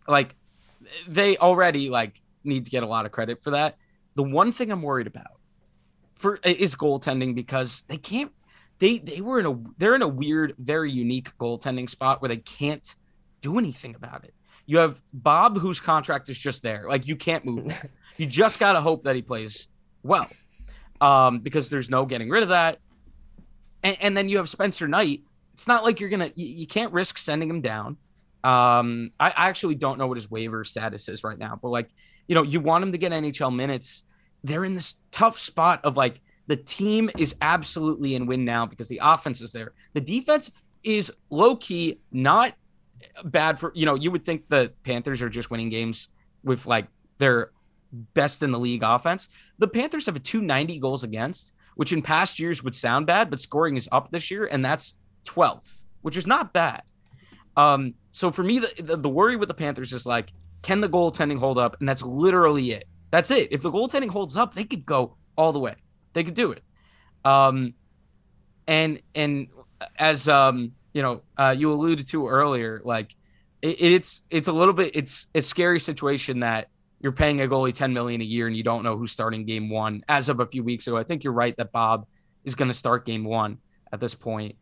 like 0.07 0.35
they 1.07 1.37
already 1.37 1.89
like 1.89 2.21
need 2.43 2.65
to 2.65 2.71
get 2.71 2.83
a 2.83 2.87
lot 2.87 3.05
of 3.05 3.11
credit 3.11 3.43
for 3.43 3.51
that. 3.51 3.77
The 4.15 4.23
one 4.23 4.51
thing 4.51 4.71
I'm 4.71 4.81
worried 4.81 5.07
about 5.07 5.39
for 6.23 6.39
is 6.43 6.73
goaltending 6.75 7.35
because 7.35 7.83
they 7.89 7.97
can't 7.97 8.31
they 8.79 8.97
they 8.97 9.19
were 9.19 9.39
in 9.39 9.45
a 9.45 9.55
they're 9.77 9.93
in 9.93 10.01
a 10.01 10.07
weird 10.07 10.55
very 10.57 10.89
unique 10.89 11.37
goaltending 11.37 11.89
spot 11.89 12.21
where 12.21 12.29
they 12.29 12.37
can't 12.37 12.95
do 13.41 13.57
anything 13.59 13.93
about 13.93 14.23
it 14.23 14.33
You 14.65 14.77
have 14.77 15.01
Bob, 15.11 15.59
whose 15.59 15.81
contract 15.81 16.29
is 16.29 16.39
just 16.39 16.63
there. 16.63 16.85
Like 16.87 17.05
you 17.07 17.17
can't 17.17 17.45
move. 17.45 17.65
That. 17.65 17.89
You 18.17 18.27
just 18.27 18.59
gotta 18.59 18.79
hope 18.79 19.05
that 19.05 19.15
he 19.15 19.23
plays 19.23 19.69
well, 20.03 20.27
um, 21.01 21.39
because 21.39 21.67
there's 21.71 21.89
no 21.89 22.05
getting 22.05 22.29
rid 22.29 22.43
of 22.43 22.49
that. 22.49 22.77
And, 23.81 23.97
and 23.99 24.15
then 24.15 24.29
you 24.29 24.37
have 24.37 24.47
Spencer 24.49 24.87
Knight. 24.87 25.23
It's 25.53 25.67
not 25.67 25.83
like 25.83 25.99
you're 25.99 26.11
gonna. 26.11 26.31
You, 26.35 26.45
you 26.45 26.67
can't 26.67 26.93
risk 26.93 27.17
sending 27.17 27.49
him 27.49 27.61
down. 27.61 27.97
Um, 28.43 29.09
I, 29.19 29.29
I 29.29 29.47
actually 29.49 29.75
don't 29.75 29.97
know 29.97 30.05
what 30.05 30.17
his 30.17 30.29
waiver 30.29 30.63
status 30.63 31.09
is 31.09 31.23
right 31.23 31.39
now, 31.39 31.57
but 31.59 31.69
like, 31.69 31.89
you 32.27 32.35
know, 32.35 32.43
you 32.43 32.59
want 32.59 32.83
him 32.83 32.91
to 32.91 32.99
get 32.99 33.11
NHL 33.11 33.53
minutes. 33.55 34.03
They're 34.43 34.65
in 34.65 34.73
this 34.75 34.95
tough 35.11 35.39
spot 35.39 35.83
of 35.83 35.97
like 35.97 36.21
the 36.47 36.57
team 36.57 37.09
is 37.17 37.35
absolutely 37.41 38.15
in 38.15 38.25
win 38.25 38.43
now 38.43 38.65
because 38.65 38.87
the 38.87 38.99
offense 39.01 39.41
is 39.41 39.51
there. 39.51 39.73
The 39.93 40.01
defense 40.01 40.51
is 40.83 41.11
low 41.29 41.55
key 41.55 41.99
not 42.11 42.53
bad 43.25 43.59
for 43.59 43.71
you 43.75 43.85
know 43.85 43.95
you 43.95 44.11
would 44.11 44.25
think 44.25 44.47
the 44.49 44.71
Panthers 44.83 45.21
are 45.21 45.29
just 45.29 45.49
winning 45.49 45.69
games 45.69 46.09
with 46.43 46.65
like 46.65 46.87
their 47.17 47.51
best 48.13 48.43
in 48.43 48.51
the 48.51 48.59
league 48.59 48.83
offense. 48.83 49.29
The 49.59 49.67
Panthers 49.67 50.05
have 50.07 50.15
a 50.15 50.19
290 50.19 50.79
goals 50.79 51.03
against, 51.03 51.53
which 51.75 51.93
in 51.93 52.01
past 52.01 52.39
years 52.39 52.63
would 52.63 52.75
sound 52.75 53.05
bad, 53.05 53.29
but 53.29 53.39
scoring 53.39 53.77
is 53.77 53.87
up 53.91 54.11
this 54.11 54.31
year 54.31 54.45
and 54.45 54.65
that's 54.65 54.95
12th, 55.25 55.83
which 56.01 56.17
is 56.17 56.27
not 56.27 56.53
bad. 56.53 56.81
Um, 57.55 57.93
so 58.11 58.31
for 58.31 58.43
me, 58.43 58.59
the, 58.59 58.71
the, 58.81 58.97
the 58.97 59.09
worry 59.09 59.35
with 59.35 59.47
the 59.47 59.53
Panthers 59.53 59.93
is 59.93 60.05
like, 60.05 60.31
can 60.63 60.81
the 60.81 60.89
goaltending 60.89 61.37
hold 61.37 61.57
up? 61.57 61.77
And 61.79 61.87
that's 61.87 62.01
literally 62.01 62.71
it. 62.71 62.85
That's 63.13 63.29
it. 63.29 63.49
If 63.51 63.61
the 63.61 63.69
goaltending 63.71 64.09
holds 64.09 64.35
up, 64.35 64.55
they 64.55 64.63
could 64.63 64.87
go 64.87 65.17
all 65.37 65.51
the 65.51 65.59
way. 65.59 65.75
They 66.13 66.23
could 66.23 66.33
do 66.33 66.51
it. 66.51 66.63
Um, 67.23 67.75
and 68.65 69.03
and 69.13 69.49
as 69.99 70.27
um, 70.27 70.71
you 70.95 71.03
know, 71.03 71.21
uh, 71.37 71.53
you 71.55 71.71
alluded 71.71 72.07
to 72.07 72.27
earlier, 72.27 72.81
like 72.83 73.15
it, 73.61 73.79
it's 73.79 74.23
it's 74.31 74.47
a 74.47 74.51
little 74.51 74.73
bit 74.73 74.95
it's 74.95 75.27
a 75.35 75.43
scary 75.43 75.79
situation 75.79 76.39
that 76.39 76.69
you're 77.01 77.11
paying 77.11 77.39
a 77.41 77.47
goalie 77.47 77.71
10 77.71 77.93
million 77.93 78.19
a 78.19 78.23
year 78.23 78.47
and 78.47 78.57
you 78.57 78.63
don't 78.63 78.81
know 78.81 78.97
who's 78.97 79.11
starting 79.11 79.45
game 79.45 79.69
one 79.69 80.03
as 80.09 80.27
of 80.27 80.39
a 80.39 80.47
few 80.47 80.63
weeks 80.63 80.87
ago. 80.87 80.97
I 80.97 81.03
think 81.03 81.23
you're 81.23 81.33
right 81.33 81.55
that 81.57 81.71
Bob 81.71 82.07
is 82.45 82.55
going 82.55 82.69
to 82.69 82.73
start 82.73 83.05
game 83.05 83.25
one 83.25 83.59
at 83.91 83.99
this 83.99 84.15
point, 84.15 84.55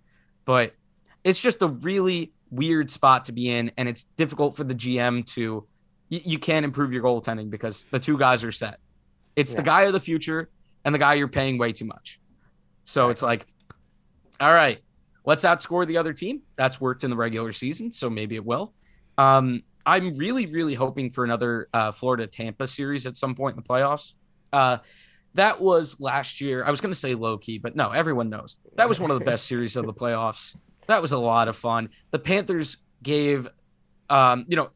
but 0.43 0.74
it's 1.24 1.39
just 1.39 1.62
a 1.62 1.68
really 1.68 2.34
weird 2.49 2.91
spot 2.91 3.24
to 3.26 3.32
be 3.32 3.49
in, 3.49 3.72
and 3.78 3.88
it's 3.88 4.04
difficult 4.04 4.58
for 4.58 4.66
the 4.66 4.76
GM 4.76 5.26
to. 5.36 5.66
You, 6.12 6.22
you 6.24 6.38
can't 6.38 6.64
improve 6.64 6.93
your 6.93 7.01
goaltending 7.01 7.49
because 7.49 7.86
the 7.89 7.99
two 7.99 8.20
guys 8.20 8.43
are 8.43 8.51
set. 8.51 8.78
It's 9.36 9.53
yeah. 9.53 9.62
the 9.62 9.64
guy 9.64 9.82
of 9.84 9.93
the 9.93 9.99
future 9.99 10.49
and 10.86 10.93
the 10.93 10.99
guy 10.99 11.16
you're 11.16 11.28
paying 11.28 11.57
way 11.57 11.72
too 11.72 11.86
much. 11.86 12.20
So 12.84 13.05
right. 13.05 13.12
it's 13.12 13.24
like, 13.24 13.47
all 14.39 14.53
right, 14.53 14.80
let's 15.26 15.43
outscore 15.43 15.88
the 15.88 15.97
other 15.97 16.14
team. 16.14 16.41
That's 16.57 16.80
worked 16.80 17.03
in 17.03 17.09
the 17.09 17.16
regular 17.16 17.51
season, 17.51 17.91
so 17.91 18.09
maybe 18.09 18.36
it 18.36 18.45
will. 18.45 18.74
Um, 19.18 19.64
I'm 19.86 20.16
really, 20.16 20.45
really 20.45 20.76
hoping 20.76 21.09
for 21.09 21.24
another 21.24 21.68
uh, 21.74 21.91
Florida 21.91 22.28
Tampa 22.28 22.68
series 22.68 23.07
at 23.07 23.18
some 23.18 23.34
point 23.34 23.55
in 23.55 23.64
the 23.64 23.68
playoffs. 23.68 24.14
Uh, 24.53 24.78
that 25.36 25.62
was 25.62 25.99
last 25.99 26.41
year. 26.41 26.66
I 26.66 26.72
was 26.72 26.82
going 26.82 26.91
to 26.91 26.99
say 26.99 27.16
low 27.16 27.38
key, 27.38 27.57
but 27.57 27.76
no, 27.76 27.89
everyone 27.91 28.30
knows 28.30 28.57
that 28.76 28.88
was 28.88 28.99
one 28.99 29.12
of 29.12 29.20
the 29.20 29.26
best 29.26 29.45
series 29.47 29.76
of 29.76 29.86
the 29.86 29.93
playoffs. 29.93 30.57
That 30.88 31.01
was 31.01 31.14
a 31.14 31.18
lot 31.18 31.47
of 31.47 31.55
fun. 31.55 31.89
The 32.12 32.20
Panthers 32.20 32.78
gave, 33.01 33.47
um, 34.09 34.45
you 34.49 34.57
know, 34.57 34.70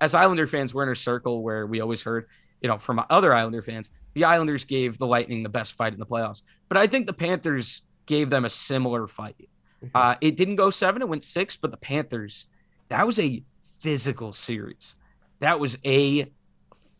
as 0.00 0.14
Islander 0.14 0.46
fans, 0.46 0.74
we're 0.74 0.84
in 0.84 0.88
a 0.88 0.96
circle 0.96 1.42
where 1.42 1.66
we 1.66 1.80
always 1.80 2.02
heard, 2.02 2.26
you 2.60 2.68
know, 2.68 2.78
from 2.78 3.00
other 3.10 3.34
Islander 3.34 3.62
fans, 3.62 3.90
the 4.14 4.24
Islanders 4.24 4.64
gave 4.64 4.98
the 4.98 5.06
Lightning 5.06 5.42
the 5.42 5.48
best 5.48 5.74
fight 5.74 5.92
in 5.92 5.98
the 5.98 6.06
playoffs. 6.06 6.42
But 6.68 6.78
I 6.78 6.86
think 6.86 7.06
the 7.06 7.12
Panthers 7.12 7.82
gave 8.06 8.30
them 8.30 8.44
a 8.44 8.50
similar 8.50 9.06
fight. 9.06 9.48
Mm-hmm. 9.84 9.96
Uh, 9.96 10.14
it 10.20 10.36
didn't 10.36 10.56
go 10.56 10.70
seven, 10.70 11.02
it 11.02 11.08
went 11.08 11.24
six, 11.24 11.56
but 11.56 11.70
the 11.70 11.76
Panthers, 11.76 12.48
that 12.88 13.06
was 13.06 13.18
a 13.18 13.42
physical 13.78 14.32
series. 14.32 14.96
That 15.38 15.58
was 15.58 15.78
a 15.84 16.30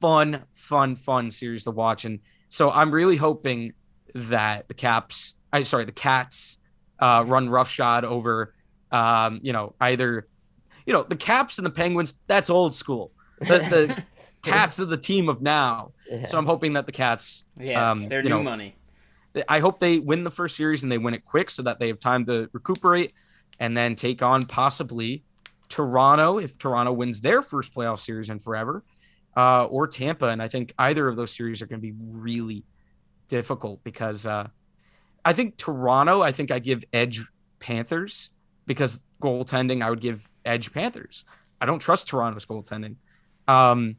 fun, 0.00 0.44
fun, 0.52 0.96
fun 0.96 1.30
series 1.30 1.64
to 1.64 1.70
watch. 1.70 2.04
And 2.04 2.20
so 2.48 2.70
I'm 2.70 2.90
really 2.90 3.16
hoping 3.16 3.74
that 4.14 4.68
the 4.68 4.74
Caps, 4.74 5.34
I 5.52 5.62
sorry, 5.62 5.84
the 5.84 5.92
Cats 5.92 6.58
uh, 6.98 7.24
run 7.26 7.50
roughshod 7.50 8.04
over, 8.04 8.54
um, 8.90 9.40
you 9.42 9.52
know, 9.52 9.74
either, 9.80 10.26
you 10.90 10.94
know, 10.94 11.04
the 11.04 11.14
Caps 11.14 11.56
and 11.56 11.64
the 11.64 11.70
Penguins. 11.70 12.14
That's 12.26 12.50
old 12.50 12.74
school. 12.74 13.12
The, 13.38 13.46
the 13.46 14.04
Cats 14.42 14.80
are 14.80 14.86
the 14.86 14.96
team 14.96 15.28
of 15.28 15.40
now. 15.40 15.92
Yeah. 16.10 16.24
So 16.24 16.36
I'm 16.36 16.46
hoping 16.46 16.72
that 16.72 16.84
the 16.84 16.90
Cats, 16.90 17.44
yeah, 17.56 17.92
um, 17.92 18.08
they're 18.08 18.24
new 18.24 18.30
know, 18.30 18.42
money. 18.42 18.74
I 19.48 19.60
hope 19.60 19.78
they 19.78 20.00
win 20.00 20.24
the 20.24 20.32
first 20.32 20.56
series 20.56 20.82
and 20.82 20.90
they 20.90 20.98
win 20.98 21.14
it 21.14 21.24
quick 21.24 21.48
so 21.48 21.62
that 21.62 21.78
they 21.78 21.86
have 21.86 22.00
time 22.00 22.26
to 22.26 22.50
recuperate 22.52 23.12
and 23.60 23.76
then 23.76 23.94
take 23.94 24.20
on 24.20 24.46
possibly 24.46 25.22
Toronto 25.68 26.38
if 26.38 26.58
Toronto 26.58 26.92
wins 26.92 27.20
their 27.20 27.40
first 27.40 27.72
playoff 27.72 28.00
series 28.00 28.28
in 28.28 28.40
forever, 28.40 28.82
uh, 29.36 29.66
or 29.66 29.86
Tampa. 29.86 30.26
And 30.26 30.42
I 30.42 30.48
think 30.48 30.74
either 30.76 31.06
of 31.06 31.14
those 31.14 31.30
series 31.30 31.62
are 31.62 31.66
going 31.66 31.80
to 31.80 31.86
be 31.86 31.94
really 32.04 32.64
difficult 33.28 33.84
because 33.84 34.26
uh, 34.26 34.48
I 35.24 35.34
think 35.34 35.56
Toronto, 35.56 36.20
I 36.20 36.32
think 36.32 36.50
I 36.50 36.58
give 36.58 36.82
edge 36.92 37.24
Panthers 37.60 38.30
because 38.66 38.98
goaltending, 39.20 39.82
I 39.84 39.90
would 39.90 40.00
give 40.00 40.28
edge 40.44 40.72
Panthers. 40.72 41.24
I 41.60 41.66
don't 41.66 41.78
trust 41.78 42.08
Toronto's 42.08 42.46
goaltending. 42.46 42.96
Um, 43.46 43.96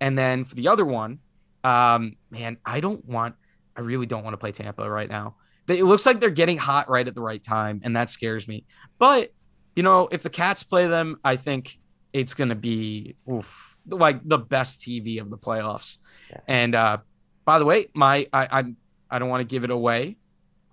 and 0.00 0.18
then 0.18 0.44
for 0.44 0.54
the 0.54 0.68
other 0.68 0.84
one, 0.84 1.18
um, 1.62 2.16
man, 2.30 2.56
I 2.64 2.80
don't 2.80 3.04
want, 3.04 3.34
I 3.76 3.82
really 3.82 4.06
don't 4.06 4.24
want 4.24 4.34
to 4.34 4.38
play 4.38 4.52
Tampa 4.52 4.88
right 4.88 5.08
now. 5.08 5.36
It 5.68 5.84
looks 5.84 6.06
like 6.06 6.18
they're 6.18 6.30
getting 6.30 6.58
hot 6.58 6.90
right 6.90 7.06
at 7.06 7.14
the 7.14 7.20
right 7.20 7.42
time, 7.42 7.80
and 7.84 7.96
that 7.96 8.10
scares 8.10 8.48
me. 8.48 8.64
But, 8.98 9.32
you 9.76 9.82
know, 9.82 10.08
if 10.10 10.22
the 10.22 10.30
Cats 10.30 10.64
play 10.64 10.86
them, 10.88 11.18
I 11.24 11.36
think 11.36 11.78
it's 12.12 12.34
going 12.34 12.48
to 12.48 12.56
be 12.56 13.16
oof, 13.30 13.78
like 13.86 14.20
the 14.26 14.38
best 14.38 14.80
TV 14.80 15.20
of 15.20 15.30
the 15.30 15.38
playoffs. 15.38 15.98
Yeah. 16.30 16.40
And 16.48 16.74
uh, 16.74 16.98
by 17.44 17.58
the 17.58 17.64
way, 17.64 17.86
my 17.94 18.26
I, 18.32 18.48
I'm 18.50 18.76
I 19.10 19.18
don't 19.18 19.28
want 19.28 19.40
to 19.40 19.46
give 19.46 19.64
it 19.64 19.70
away, 19.70 20.16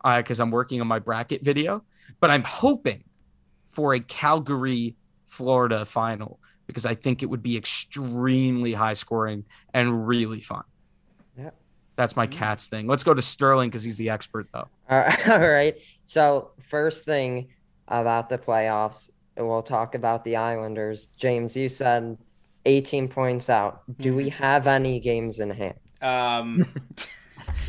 because 0.03 0.39
uh, 0.39 0.43
I'm 0.43 0.51
working 0.51 0.81
on 0.81 0.87
my 0.87 0.99
bracket 0.99 1.43
video. 1.43 1.83
But 2.19 2.31
I'm 2.31 2.43
hoping 2.43 3.03
for 3.71 3.93
a 3.93 3.99
Calgary, 3.99 4.95
Florida 5.27 5.85
final 5.85 6.39
because 6.69 6.85
I 6.85 6.93
think 6.93 7.23
it 7.23 7.25
would 7.25 7.41
be 7.41 7.57
extremely 7.57 8.73
high 8.73 8.93
scoring 8.93 9.43
and 9.73 10.07
really 10.07 10.39
fun. 10.39 10.61
Yeah. 11.35 11.49
That's 11.95 12.15
my 12.15 12.27
cats 12.27 12.67
thing. 12.67 12.85
Let's 12.85 13.03
go 13.03 13.15
to 13.15 13.23
Sterling 13.23 13.71
because 13.71 13.83
he's 13.83 13.97
the 13.97 14.11
expert, 14.11 14.49
though. 14.53 14.67
All 14.89 15.39
right. 15.49 15.75
So, 16.03 16.51
first 16.59 17.05
thing 17.05 17.47
about 17.87 18.29
the 18.29 18.37
playoffs, 18.37 19.09
we'll 19.35 19.63
talk 19.63 19.95
about 19.95 20.23
the 20.23 20.35
Islanders. 20.35 21.07
James, 21.17 21.57
you 21.57 21.69
said 21.69 22.19
18 22.65 23.07
points 23.07 23.49
out. 23.49 23.81
Do 23.99 24.15
we 24.15 24.25
mm-hmm. 24.29 24.43
have 24.43 24.67
any 24.67 24.99
games 24.99 25.39
in 25.39 25.49
hand? 25.49 25.79
Um, 26.03 26.67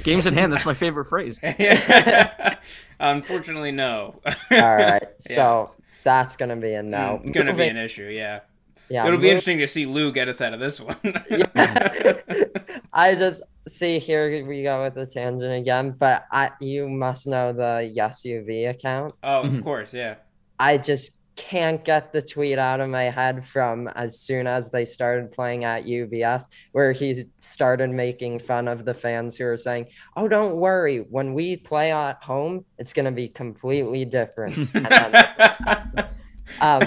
Games 0.03 0.27
in 0.27 0.35
hand. 0.35 0.53
That's 0.53 0.67
my 0.67 0.75
favorite 0.75 1.07
phrase. 1.07 1.39
Unfortunately, 3.01 3.73
no. 3.73 4.21
All 4.51 4.77
right. 4.77 5.09
So 5.19 5.71
yeah. 5.79 5.80
That's 6.03 6.37
gonna 6.37 6.57
be 6.57 6.73
a 6.75 6.83
no. 6.83 7.21
It's 7.23 7.33
gonna 7.33 7.55
be 7.55 7.69
an 7.69 7.77
issue. 7.77 8.05
Yeah. 8.05 8.41
Yeah. 8.89 9.05
It'll 9.05 9.13
move. 9.13 9.23
be 9.23 9.31
interesting 9.31 9.59
to 9.59 9.69
see 9.69 9.87
Lou 9.87 10.11
get 10.13 10.29
us 10.29 10.41
out 10.41 10.53
of 10.53 10.61
this 10.61 10.81
one. 10.81 10.97
yeah. 11.31 12.15
I 12.93 13.15
just 13.15 13.43
see 13.69 13.99
here 13.99 14.45
we 14.45 14.63
go 14.63 14.83
with 14.83 14.95
the 14.95 15.07
tangent 15.07 15.53
again, 15.53 15.93
but 15.93 16.25
I 16.33 16.51
you 16.61 16.89
must 16.89 17.27
know 17.27 17.53
the 17.53 17.93
YesUV 17.97 18.71
account. 18.71 19.15
Oh, 19.23 19.41
of 19.41 19.47
mm-hmm. 19.47 19.63
course, 19.63 19.95
yeah. 19.95 20.17
I 20.59 20.77
just 20.77 21.13
can't 21.37 21.85
get 21.85 22.13
the 22.13 22.23
tweet 22.23 22.59
out 22.59 22.81
of 22.81 22.89
my 22.89 23.05
head 23.05 23.45
from 23.45 23.89
as 23.89 24.21
soon 24.21 24.47
as 24.47 24.71
they 24.71 24.85
started 24.85 25.33
playing 25.33 25.65
at 25.65 25.85
UBS, 25.85 26.45
where 26.73 26.93
he 26.93 27.25
started 27.41 27.91
making 27.91 28.39
fun 28.39 28.69
of 28.69 28.85
the 28.85 28.95
fans 28.95 29.37
who 29.37 29.47
are 29.47 29.57
saying, 29.57 29.87
Oh, 30.17 30.29
don't 30.29 30.57
worry, 30.57 30.99
when 30.99 31.35
we 31.35 31.57
play 31.57 31.93
at 31.93 32.23
home, 32.23 32.65
it's 32.79 32.93
going 32.93 33.07
to 33.07 33.13
be 33.13 33.29
completely 33.29 34.05
different. 34.05 34.69
um, 36.61 36.83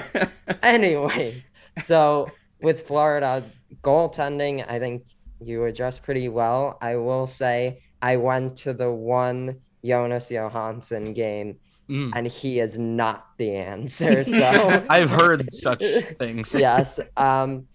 anyways, 0.61 1.51
so 1.83 2.27
with 2.61 2.87
Florida 2.87 3.43
goaltending, 3.81 4.69
I 4.69 4.79
think 4.79 5.03
you 5.39 5.65
addressed 5.65 6.03
pretty 6.03 6.29
well. 6.29 6.77
I 6.81 6.95
will 6.95 7.27
say 7.27 7.81
I 8.01 8.17
went 8.17 8.57
to 8.57 8.73
the 8.73 8.91
one 8.91 9.59
Jonas 9.83 10.31
Johansson 10.31 11.13
game 11.13 11.57
Mm. 11.89 12.11
and 12.15 12.27
he 12.27 12.59
is 12.59 12.79
not 12.79 13.27
the 13.37 13.55
answer. 13.55 14.23
So 14.25 14.85
I've 14.89 15.09
heard 15.09 15.51
such 15.51 15.83
things. 16.19 16.55
yes. 16.55 16.99
Um, 17.17 17.67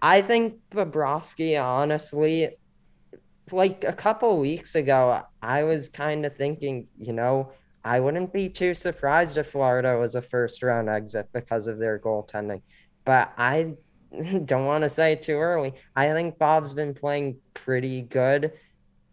I 0.00 0.22
think 0.22 0.54
Bobrovsky, 0.70 1.60
honestly, 1.62 2.50
like 3.52 3.84
a 3.84 3.92
couple 3.92 4.38
weeks 4.38 4.74
ago, 4.74 5.22
I 5.42 5.64
was 5.64 5.88
kind 5.88 6.24
of 6.26 6.36
thinking, 6.36 6.88
you 6.96 7.12
know, 7.12 7.52
I 7.84 8.00
wouldn't 8.00 8.32
be 8.32 8.48
too 8.48 8.74
surprised 8.74 9.36
if 9.38 9.48
Florida 9.48 9.96
was 9.98 10.14
a 10.14 10.22
first 10.22 10.62
round 10.62 10.88
exit 10.88 11.28
because 11.32 11.66
of 11.66 11.78
their 11.78 11.98
goaltending. 11.98 12.62
But 13.04 13.32
I 13.36 13.74
don't 14.44 14.66
want 14.66 14.82
to 14.82 14.88
say 14.88 15.14
too 15.16 15.36
early. 15.36 15.74
I 15.94 16.12
think 16.12 16.38
Bob's 16.38 16.72
been 16.74 16.94
playing 16.94 17.36
pretty 17.54 18.02
good. 18.02 18.52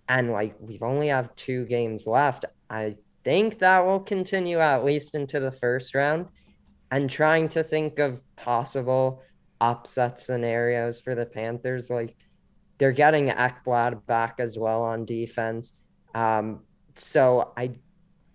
And 0.09 0.31
like 0.31 0.55
we've 0.59 0.83
only 0.83 1.07
have 1.09 1.35
two 1.35 1.65
games 1.65 2.07
left. 2.07 2.45
I 2.69 2.95
think 3.23 3.59
that 3.59 3.85
will 3.85 3.99
continue 3.99 4.59
at 4.59 4.83
least 4.83 5.15
into 5.15 5.39
the 5.39 5.51
first 5.51 5.95
round 5.95 6.27
and 6.91 7.09
trying 7.09 7.49
to 7.49 7.63
think 7.63 7.99
of 7.99 8.21
possible 8.35 9.21
upset 9.61 10.19
scenarios 10.19 10.99
for 10.99 11.15
the 11.15 11.25
Panthers. 11.25 11.89
Like 11.89 12.15
they're 12.77 12.91
getting 12.91 13.29
Ekblad 13.29 14.05
back 14.05 14.35
as 14.39 14.57
well 14.57 14.83
on 14.83 15.05
defense. 15.05 15.73
Um, 16.13 16.61
so 16.95 17.53
I 17.57 17.71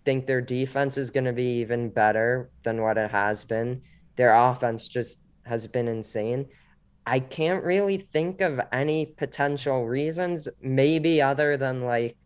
think 0.05 0.26
their 0.26 0.41
defense 0.41 0.97
is 0.97 1.11
going 1.11 1.26
to 1.26 1.32
be 1.32 1.61
even 1.61 1.91
better 1.91 2.51
than 2.62 2.82
what 2.82 2.99
it 2.99 3.11
has 3.11 3.45
been. 3.45 3.82
Their 4.16 4.34
offense 4.34 4.89
just 4.89 5.20
has 5.45 5.66
been 5.66 5.86
insane. 5.86 6.47
I 7.07 7.20
can't 7.20 7.64
really 7.64 7.99
think 7.99 8.41
of 8.41 8.61
any 8.72 9.07
potential 9.07 9.86
reasons, 9.86 10.49
maybe 10.61 11.22
other 11.22 11.57
than 11.57 11.82
like 11.82 12.16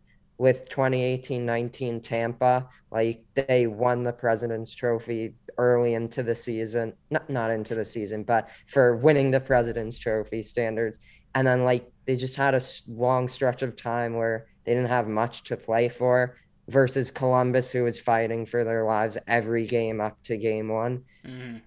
with 0.43 0.67
2018 0.67 1.45
19 1.45 2.01
Tampa, 2.01 2.67
like 2.91 3.23
they 3.33 3.65
won 3.65 4.03
the 4.03 4.11
President's 4.11 4.75
Trophy 4.75 5.35
early 5.57 5.93
into 5.93 6.21
the 6.21 6.35
season, 6.35 6.91
not, 7.09 7.29
not 7.29 7.49
into 7.49 7.75
the 7.75 7.85
season, 7.85 8.23
but 8.23 8.49
for 8.67 8.97
winning 8.97 9.31
the 9.31 9.39
President's 9.39 9.97
Trophy 9.97 10.43
standards. 10.43 10.99
And 11.33 11.47
then 11.47 11.63
like 11.63 11.89
they 12.05 12.17
just 12.17 12.35
had 12.35 12.55
a 12.55 12.61
long 12.89 13.29
stretch 13.29 13.61
of 13.61 13.77
time 13.77 14.17
where 14.17 14.47
they 14.65 14.73
didn't 14.73 14.89
have 14.89 15.07
much 15.07 15.45
to 15.45 15.55
play 15.55 15.87
for 15.87 16.35
versus 16.67 17.09
Columbus, 17.09 17.71
who 17.71 17.85
was 17.85 17.97
fighting 17.97 18.45
for 18.45 18.65
their 18.65 18.83
lives 18.83 19.17
every 19.27 19.65
game 19.65 20.01
up 20.01 20.21
to 20.23 20.35
game 20.35 20.67
one. 20.67 21.05
Mm 21.25 21.61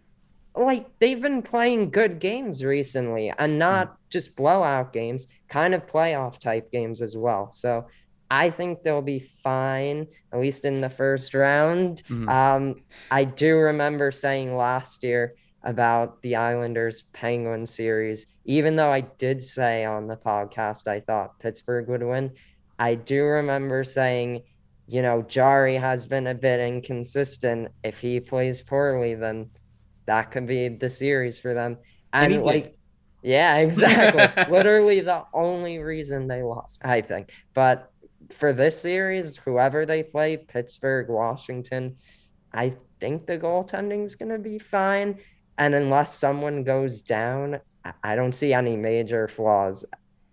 like 0.59 0.87
they've 0.99 1.21
been 1.21 1.43
playing 1.43 1.91
good 1.91 2.19
games 2.19 2.65
recently 2.65 3.31
and 3.39 3.59
not 3.59 3.93
mm. 3.93 3.97
just 4.09 4.35
blowout 4.35 4.91
games, 4.93 5.27
kind 5.49 5.75
of 5.75 5.87
playoff 5.87 6.41
type 6.41 6.73
games 6.73 7.03
as 7.03 7.15
well. 7.15 7.53
So 7.53 7.87
I 8.31 8.51
think 8.51 8.83
they'll 8.83 9.03
be 9.03 9.19
fine, 9.19 10.07
at 10.33 10.41
least 10.41 10.65
in 10.65 10.81
the 10.81 10.91
first 10.91 11.35
round. 11.35 12.03
Mm-hmm. 12.05 12.29
Um, 12.29 12.83
I 13.11 13.25
do 13.25 13.57
remember 13.57 14.11
saying 14.11 14.57
last 14.57 15.03
year 15.05 15.35
about 15.63 16.23
the 16.23 16.37
Islanders 16.37 17.03
Penguin 17.13 17.67
series, 17.67 18.27
even 18.45 18.77
though 18.77 18.91
I 18.91 19.01
did 19.01 19.43
say 19.43 19.85
on 19.85 20.07
the 20.07 20.17
podcast 20.17 20.87
I 20.87 21.01
thought 21.01 21.39
Pittsburgh 21.41 21.89
would 21.89 22.03
win. 22.03 22.33
I 22.79 22.95
do 22.95 23.25
remember 23.25 23.85
saying, 23.85 24.43
you 24.89 25.03
know, 25.03 25.23
Jarry 25.23 25.77
has 25.77 26.07
been 26.07 26.29
a 26.29 26.35
bit 26.35 26.61
inconsistent. 26.61 27.69
If 27.83 27.99
he 28.01 28.21
plays 28.21 28.63
poorly, 28.63 29.15
then 29.15 29.51
that 30.07 30.31
could 30.31 30.47
be 30.47 30.69
the 30.69 30.89
series 30.89 31.41
for 31.41 31.55
them. 31.55 31.79
And, 32.13 32.33
and 32.33 32.45
like, 32.45 32.65
did. 32.65 32.75
yeah, 33.23 33.57
exactly. 33.57 34.45
Literally 34.51 35.01
the 35.01 35.25
only 35.33 35.79
reason 35.79 36.29
they 36.29 36.43
lost, 36.43 36.79
I 36.83 37.01
think. 37.01 37.33
But 37.55 37.91
for 38.33 38.53
this 38.53 38.81
series, 38.81 39.37
whoever 39.37 39.87
they 39.87 40.03
play, 40.03 40.37
Pittsburgh, 40.37 41.09
Washington, 41.09 41.97
I 42.53 42.75
think 43.01 43.27
the 43.27 43.39
goaltending 43.39 44.05
is 44.05 44.15
going 44.15 44.31
to 44.31 44.39
be 44.39 44.59
fine. 44.59 45.19
And 45.59 45.75
unless 45.75 46.19
someone 46.19 46.65
goes 46.65 47.03
down, 47.03 47.61
I 48.03 48.17
don't 48.17 48.35
see 48.35 48.53
any 48.53 48.77
major 48.77 49.29
flaws. 49.29 49.85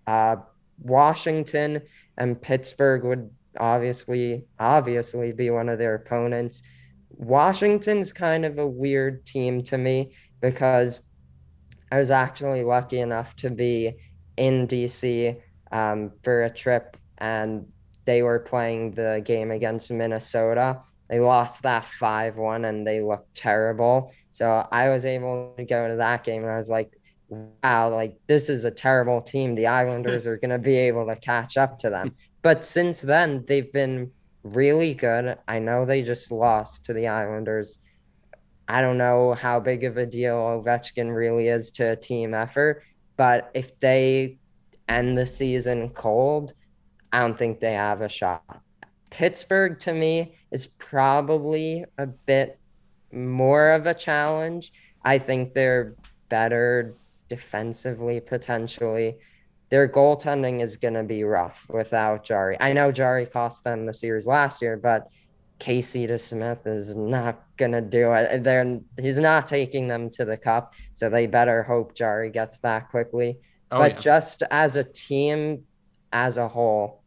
Uh, 0.07 0.37
Washington 0.79 1.81
and 2.17 2.41
Pittsburgh 2.41 3.03
would 3.03 3.29
obviously 3.59 4.45
obviously 4.59 5.31
be 5.31 5.49
one 5.49 5.69
of 5.69 5.77
their 5.77 5.95
opponents. 5.95 6.63
Washington's 7.09 8.11
kind 8.11 8.45
of 8.45 8.57
a 8.57 8.67
weird 8.67 9.25
team 9.25 9.63
to 9.63 9.77
me 9.77 10.13
because 10.41 11.03
I 11.91 11.97
was 11.97 12.11
actually 12.11 12.63
lucky 12.63 12.99
enough 12.99 13.35
to 13.37 13.51
be 13.51 13.93
in 14.35 14.67
DC 14.67 15.39
um, 15.71 16.11
for 16.23 16.43
a 16.43 16.49
trip, 16.49 16.97
and 17.19 17.67
they 18.05 18.21
were 18.21 18.39
playing 18.39 18.91
the 18.91 19.21
game 19.25 19.51
against 19.51 19.91
Minnesota. 19.91 20.81
They 21.09 21.19
lost 21.19 21.63
that 21.63 21.85
5 21.85 22.37
1 22.37 22.65
and 22.65 22.87
they 22.87 23.01
looked 23.01 23.35
terrible. 23.35 24.11
So 24.31 24.67
I 24.71 24.89
was 24.89 25.05
able 25.05 25.53
to 25.57 25.65
go 25.65 25.87
to 25.87 25.95
that 25.97 26.23
game 26.23 26.43
and 26.43 26.51
I 26.51 26.57
was 26.57 26.69
like, 26.69 26.91
wow, 27.29 27.93
like 27.93 28.17
this 28.27 28.49
is 28.49 28.65
a 28.65 28.71
terrible 28.71 29.21
team. 29.21 29.55
The 29.55 29.67
Islanders 29.67 30.27
are 30.27 30.37
going 30.37 30.51
to 30.51 30.59
be 30.59 30.75
able 30.75 31.05
to 31.07 31.15
catch 31.15 31.57
up 31.57 31.77
to 31.79 31.89
them. 31.89 32.15
But 32.41 32.65
since 32.65 33.01
then, 33.01 33.45
they've 33.47 33.71
been 33.71 34.11
really 34.43 34.93
good. 34.93 35.37
I 35.47 35.59
know 35.59 35.85
they 35.85 36.01
just 36.01 36.31
lost 36.31 36.85
to 36.85 36.93
the 36.93 37.07
Islanders. 37.07 37.79
I 38.67 38.81
don't 38.81 38.97
know 38.97 39.33
how 39.33 39.59
big 39.59 39.83
of 39.83 39.97
a 39.97 40.05
deal 40.05 40.35
Ovechkin 40.35 41.13
really 41.13 41.47
is 41.47 41.71
to 41.71 41.91
a 41.91 41.95
team 41.95 42.33
effort, 42.33 42.83
but 43.17 43.51
if 43.53 43.77
they 43.79 44.37
end 44.87 45.17
the 45.17 45.25
season 45.25 45.89
cold, 45.89 46.53
I 47.13 47.19
don't 47.19 47.37
think 47.37 47.61
they 47.61 47.73
have 47.73 48.01
a 48.01 48.09
shot. 48.09 48.43
Pittsburgh 49.09 49.79
to 49.79 49.93
me 49.93 50.35
is 50.51 50.67
probably 50.67 51.85
a 51.97 52.07
bit 52.07 52.59
more 53.11 53.71
of 53.71 53.85
a 53.85 53.93
challenge. 53.93 54.73
I 55.05 55.19
think 55.19 55.53
they're 55.53 55.95
better 56.27 56.95
defensively 57.29 58.19
potentially 58.19 59.15
their 59.73 59.89
goaltending 59.89 60.61
is 60.61 60.77
going 60.77 60.93
to 60.93 61.01
be 61.01 61.23
rough 61.23 61.65
without 61.67 62.23
Jarry. 62.23 62.55
I 62.59 62.73
know 62.73 62.91
Jarry 62.91 63.25
cost 63.25 63.63
them 63.63 63.87
the 63.87 63.93
series 63.93 64.27
last 64.27 64.61
year, 64.61 64.77
but 64.77 65.07
Casey 65.57 66.05
DeSmith 66.05 66.67
is 66.67 66.95
not 66.95 67.43
going 67.57 67.71
to 67.71 67.81
do 67.81 68.13
it. 68.13 68.43
They're, 68.43 68.79
he's 68.99 69.17
not 69.17 69.47
taking 69.47 69.87
them 69.87 70.11
to 70.11 70.25
the 70.25 70.37
cup, 70.37 70.75
so 70.93 71.09
they 71.09 71.25
better 71.25 71.63
hope 71.63 71.95
Jarry 71.95 72.29
gets 72.29 72.59
back 72.59 72.91
quickly. 72.91 73.39
Oh, 73.71 73.79
but 73.79 73.93
yeah. 73.93 73.99
just 73.99 74.43
as 74.51 74.75
a 74.75 74.83
team, 74.83 75.63
as 76.11 76.37
a 76.37 76.47
whole, 76.47 77.01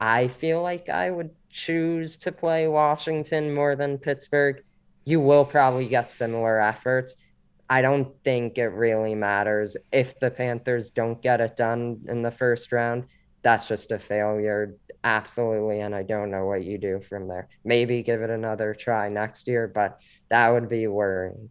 I 0.00 0.28
feel 0.28 0.62
like 0.62 0.88
I 0.88 1.10
would 1.10 1.30
choose 1.50 2.16
to 2.18 2.32
play 2.32 2.68
Washington 2.68 3.54
more 3.54 3.76
than 3.76 3.98
Pittsburgh. 3.98 4.62
You 5.04 5.20
will 5.20 5.44
probably 5.44 5.86
get 5.86 6.12
similar 6.12 6.60
efforts, 6.60 7.16
I 7.68 7.82
don't 7.82 8.12
think 8.22 8.58
it 8.58 8.68
really 8.68 9.14
matters 9.14 9.76
if 9.92 10.18
the 10.20 10.30
Panthers 10.30 10.90
don't 10.90 11.20
get 11.20 11.40
it 11.40 11.56
done 11.56 12.02
in 12.06 12.22
the 12.22 12.30
first 12.30 12.70
round. 12.70 13.06
That's 13.42 13.66
just 13.66 13.90
a 13.90 13.98
failure, 13.98 14.76
absolutely. 15.02 15.80
And 15.80 15.94
I 15.94 16.02
don't 16.02 16.30
know 16.30 16.46
what 16.46 16.64
you 16.64 16.78
do 16.78 17.00
from 17.00 17.28
there. 17.28 17.48
Maybe 17.64 18.02
give 18.02 18.22
it 18.22 18.30
another 18.30 18.74
try 18.74 19.08
next 19.08 19.48
year, 19.48 19.66
but 19.66 20.00
that 20.28 20.48
would 20.50 20.68
be 20.68 20.86
worrying. 20.86 21.50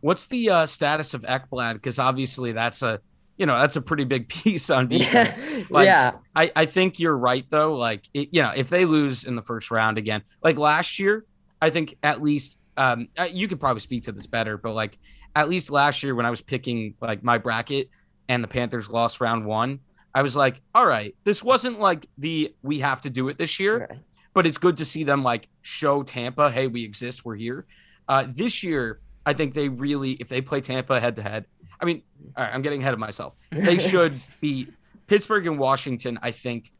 What's 0.00 0.28
the 0.28 0.50
uh, 0.50 0.66
status 0.66 1.12
of 1.14 1.22
Ekblad? 1.22 1.74
Because 1.74 1.98
obviously 1.98 2.52
that's 2.52 2.82
a 2.82 3.00
you 3.38 3.46
know 3.46 3.58
that's 3.58 3.76
a 3.76 3.80
pretty 3.80 4.04
big 4.04 4.28
piece 4.28 4.68
on 4.68 4.88
defense. 4.88 5.40
Like, 5.70 5.84
yeah, 5.86 6.12
I, 6.34 6.50
I 6.56 6.64
think 6.64 6.98
you're 6.98 7.16
right 7.16 7.44
though. 7.50 7.74
Like 7.74 8.08
it, 8.14 8.28
you 8.32 8.42
know 8.42 8.52
if 8.54 8.68
they 8.68 8.84
lose 8.84 9.24
in 9.24 9.36
the 9.36 9.42
first 9.42 9.70
round 9.70 9.98
again, 9.98 10.22
like 10.42 10.56
last 10.56 10.98
year, 10.98 11.26
I 11.60 11.70
think 11.70 11.96
at 12.02 12.22
least 12.22 12.58
um, 12.76 13.08
uh, 13.18 13.28
you 13.30 13.48
could 13.48 13.60
probably 13.60 13.80
speak 13.80 14.04
to 14.04 14.12
this 14.12 14.26
better, 14.26 14.56
but 14.56 14.72
like 14.72 14.98
at 15.34 15.48
least 15.48 15.70
last 15.70 16.02
year 16.02 16.14
when 16.14 16.24
I 16.24 16.30
was 16.30 16.40
picking 16.40 16.94
like 17.00 17.22
my 17.22 17.38
bracket 17.38 17.90
and 18.28 18.42
the 18.42 18.48
Panthers 18.48 18.88
lost 18.88 19.20
round 19.20 19.44
one, 19.44 19.80
I 20.14 20.22
was 20.22 20.36
like, 20.36 20.62
all 20.74 20.86
right, 20.86 21.14
this 21.24 21.42
wasn't 21.42 21.80
like 21.80 22.06
the 22.16 22.54
we 22.62 22.78
have 22.78 23.00
to 23.02 23.10
do 23.10 23.28
it 23.28 23.36
this 23.36 23.60
year, 23.60 23.88
but 24.32 24.46
it's 24.46 24.58
good 24.58 24.76
to 24.78 24.84
see 24.84 25.04
them 25.04 25.22
like 25.22 25.48
show 25.62 26.02
Tampa, 26.02 26.50
hey, 26.50 26.66
we 26.66 26.84
exist, 26.84 27.24
we're 27.24 27.36
here. 27.36 27.66
Uh, 28.08 28.26
this 28.26 28.62
year, 28.62 29.00
I 29.26 29.34
think 29.34 29.52
they 29.52 29.68
really, 29.68 30.12
if 30.12 30.28
they 30.28 30.40
play 30.40 30.62
Tampa 30.62 30.98
head 30.98 31.16
to 31.16 31.22
head, 31.22 31.44
I 31.80 31.84
mean, 31.84 32.02
all 32.36 32.44
right, 32.44 32.54
I'm 32.54 32.62
getting 32.62 32.80
ahead 32.80 32.94
of 32.94 33.00
myself. 33.00 33.34
They 33.50 33.78
should 33.90 34.14
be 34.40 34.68
Pittsburgh 35.06 35.46
and 35.46 35.58
Washington, 35.58 36.18
I 36.22 36.30
think, 36.30 36.72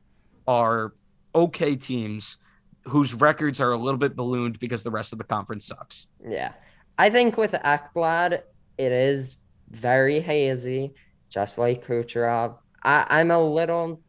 are 0.46 0.94
okay 1.34 1.76
teams 1.76 2.38
whose 2.84 3.14
records 3.14 3.60
are 3.60 3.72
a 3.72 3.78
little 3.78 3.98
bit 3.98 4.16
ballooned 4.16 4.58
because 4.58 4.82
the 4.82 4.90
rest 4.90 5.12
of 5.12 5.18
the 5.18 5.24
conference 5.24 5.66
sucks. 5.66 6.06
Yeah. 6.26 6.52
I 6.98 7.10
think 7.10 7.36
with 7.36 7.52
Ekblad, 7.52 8.40
it 8.78 8.92
is 8.92 9.38
very 9.70 10.20
hazy, 10.20 10.94
just 11.28 11.58
like 11.58 11.86
Kucherov. 11.86 12.56
I, 12.82 13.06
I'm 13.08 13.30
a 13.30 13.40
little 13.40 14.00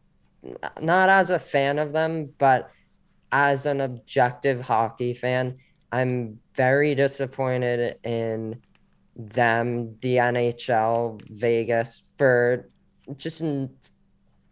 not 0.80 1.08
as 1.08 1.30
a 1.30 1.38
fan 1.38 1.78
of 1.78 1.92
them, 1.92 2.30
but 2.38 2.70
as 3.32 3.66
an 3.66 3.80
objective 3.80 4.60
hockey 4.60 5.12
fan, 5.12 5.58
I'm 5.92 6.38
very 6.54 6.94
disappointed 6.94 7.98
in 8.04 8.62
them, 9.16 9.96
the 10.00 10.16
NHL, 10.16 11.20
Vegas, 11.30 12.02
for 12.16 12.68
just 13.16 13.42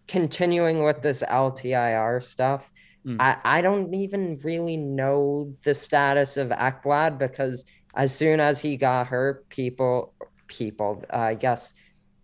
continuing 0.06 0.82
with 0.82 1.02
this 1.02 1.22
LTIR 1.22 2.22
stuff. 2.22 2.72
Mm. 3.06 3.16
I, 3.20 3.38
I 3.44 3.60
don't 3.60 3.94
even 3.94 4.38
really 4.42 4.76
know 4.76 5.54
the 5.64 5.74
status 5.74 6.36
of 6.36 6.48
Ekblad 6.48 7.18
because– 7.18 7.64
as 7.94 8.14
soon 8.14 8.40
as 8.40 8.60
he 8.60 8.76
got 8.76 9.06
hurt, 9.08 9.48
people, 9.48 10.14
people, 10.46 11.02
uh, 11.12 11.18
I 11.18 11.34
guess, 11.34 11.74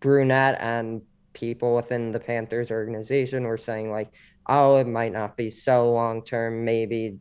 Brunette 0.00 0.58
and 0.60 1.02
people 1.32 1.74
within 1.74 2.12
the 2.12 2.20
Panthers 2.20 2.70
organization 2.70 3.44
were 3.44 3.58
saying 3.58 3.90
like, 3.90 4.08
oh, 4.46 4.76
it 4.76 4.86
might 4.86 5.12
not 5.12 5.36
be 5.36 5.50
so 5.50 5.90
long 5.90 6.22
term, 6.22 6.64
maybe 6.64 7.18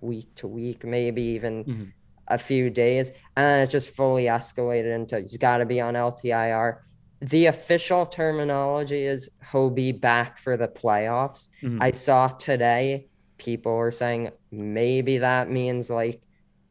week 0.00 0.34
to 0.36 0.48
week, 0.48 0.84
maybe 0.84 1.22
even 1.22 1.64
mm-hmm. 1.64 1.84
A 2.32 2.38
few 2.38 2.70
days, 2.70 3.10
and 3.36 3.44
then 3.44 3.60
it 3.60 3.70
just 3.70 3.90
fully 3.90 4.24
escalated 4.24 4.94
into 4.94 5.20
he's 5.20 5.36
got 5.36 5.58
to 5.58 5.66
be 5.66 5.80
on 5.80 5.94
LTIR. 5.94 6.78
The 7.20 7.46
official 7.46 8.04
terminology 8.06 9.04
is 9.04 9.30
be 9.70 9.92
back 9.92 10.38
for 10.38 10.56
the 10.56 10.66
playoffs. 10.66 11.50
Mm-hmm. 11.62 11.80
I 11.80 11.92
saw 11.92 12.28
today 12.28 13.06
people 13.38 13.76
were 13.76 13.92
saying 13.92 14.30
maybe 14.50 15.18
that 15.18 15.50
means 15.50 15.90
like 15.90 16.20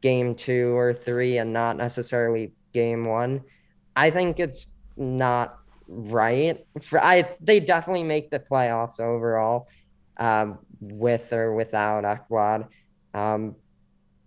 game 0.02 0.34
two 0.34 0.76
or 0.76 0.92
three 0.92 1.38
and 1.38 1.52
not 1.52 1.76
necessarily 1.76 2.52
game 2.72 3.04
one. 3.04 3.42
I 3.94 4.10
think 4.10 4.40
it's 4.40 4.66
not 4.96 5.58
right. 5.86 6.66
For 6.82 7.02
I, 7.02 7.28
they 7.40 7.60
definitely 7.60 8.04
make 8.04 8.30
the 8.30 8.38
playoffs 8.38 9.00
overall, 9.00 9.68
um, 10.18 10.58
with 10.80 11.32
or 11.32 11.54
without 11.54 12.04
Ekblad. 12.04 12.68
Um, 13.14 13.56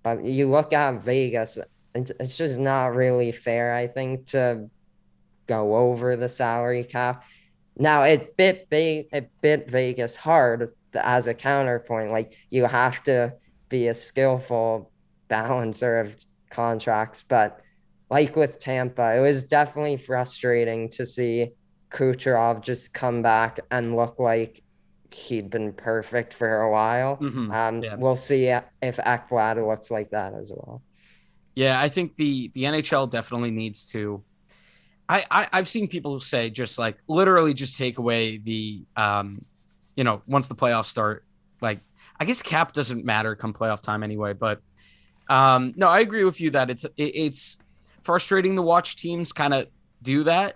but 0.06 0.24
you 0.24 0.48
look 0.48 0.72
at 0.72 1.02
Vegas, 1.02 1.58
it's, 1.96 2.12
it's 2.20 2.38
just 2.38 2.60
not 2.60 2.94
really 2.94 3.32
fair. 3.32 3.74
I 3.74 3.88
think 3.88 4.28
to 4.28 4.70
go 5.48 5.76
over 5.76 6.16
the 6.16 6.30
salary 6.30 6.84
cap. 6.84 7.24
Now 7.76 8.04
it 8.04 8.38
bit 8.38 8.68
it 8.70 9.32
bit 9.42 9.68
Vegas 9.68 10.16
hard 10.16 10.74
as 10.94 11.26
a 11.26 11.34
counterpoint. 11.34 12.12
Like 12.12 12.38
you 12.52 12.66
have 12.66 13.02
to 13.06 13.34
be 13.68 13.88
a 13.88 13.96
skillful 13.96 14.92
balancer 15.28 16.00
of 16.00 16.16
contracts, 16.52 17.24
but 17.28 17.62
like 18.12 18.36
with 18.36 18.60
Tampa, 18.60 19.18
it 19.18 19.22
was 19.22 19.44
definitely 19.44 19.98
frustrating 19.98 20.88
to 20.92 21.04
see 21.08 21.50
Kucherov 21.90 22.62
just 22.62 22.94
come 22.94 23.24
back 23.24 23.60
and 23.72 23.96
look 23.96 24.20
like 24.20 24.62
he'd 25.14 25.50
been 25.50 25.74
perfect 25.74 26.34
for 26.34 26.62
a 26.62 26.72
while. 26.72 27.18
Mm-hmm. 27.18 27.52
Um, 27.52 27.84
yeah. 27.84 27.96
We'll 27.96 28.16
see 28.16 28.46
if 28.48 28.98
Ekblad 28.98 29.66
looks 29.66 29.92
like 29.92 30.12
that 30.12 30.34
as 30.34 30.52
well. 30.54 30.82
Yeah, 31.56 31.80
I 31.80 31.88
think 31.88 32.18
the 32.18 32.52
the 32.54 32.64
NHL 32.64 33.10
definitely 33.10 33.52
needs 33.52 33.90
to. 33.92 34.24
I, 35.08 35.26
I 35.32 35.48
I've 35.54 35.68
seen 35.68 35.88
people 35.88 36.20
say 36.20 36.50
just 36.50 36.78
like 36.78 36.98
literally 37.08 37.54
just 37.54 37.78
take 37.78 37.98
away 37.98 38.38
the 38.38 38.84
um, 38.98 39.46
you 39.96 40.04
know, 40.04 40.22
once 40.28 40.48
the 40.48 40.56
playoffs 40.56 40.86
start, 40.86 41.26
like 41.62 41.80
I 42.20 42.26
guess 42.26 42.42
cap 42.42 42.74
doesn't 42.74 43.06
matter 43.06 43.36
come 43.36 43.54
playoff 43.54 43.82
time 43.82 44.04
anyway. 44.04 44.34
But 44.34 44.62
um, 45.30 45.74
no, 45.76 45.88
I 45.88 46.00
agree 46.02 46.24
with 46.24 46.42
you 46.42 46.52
that 46.52 46.70
it's 46.70 46.84
it, 46.84 46.92
it's 46.98 47.58
frustrating 48.04 48.56
to 48.58 48.62
watch 48.62 48.98
teams 48.98 49.32
kind 49.32 49.54
of 49.54 49.68
do 50.04 50.24
that. 50.26 50.56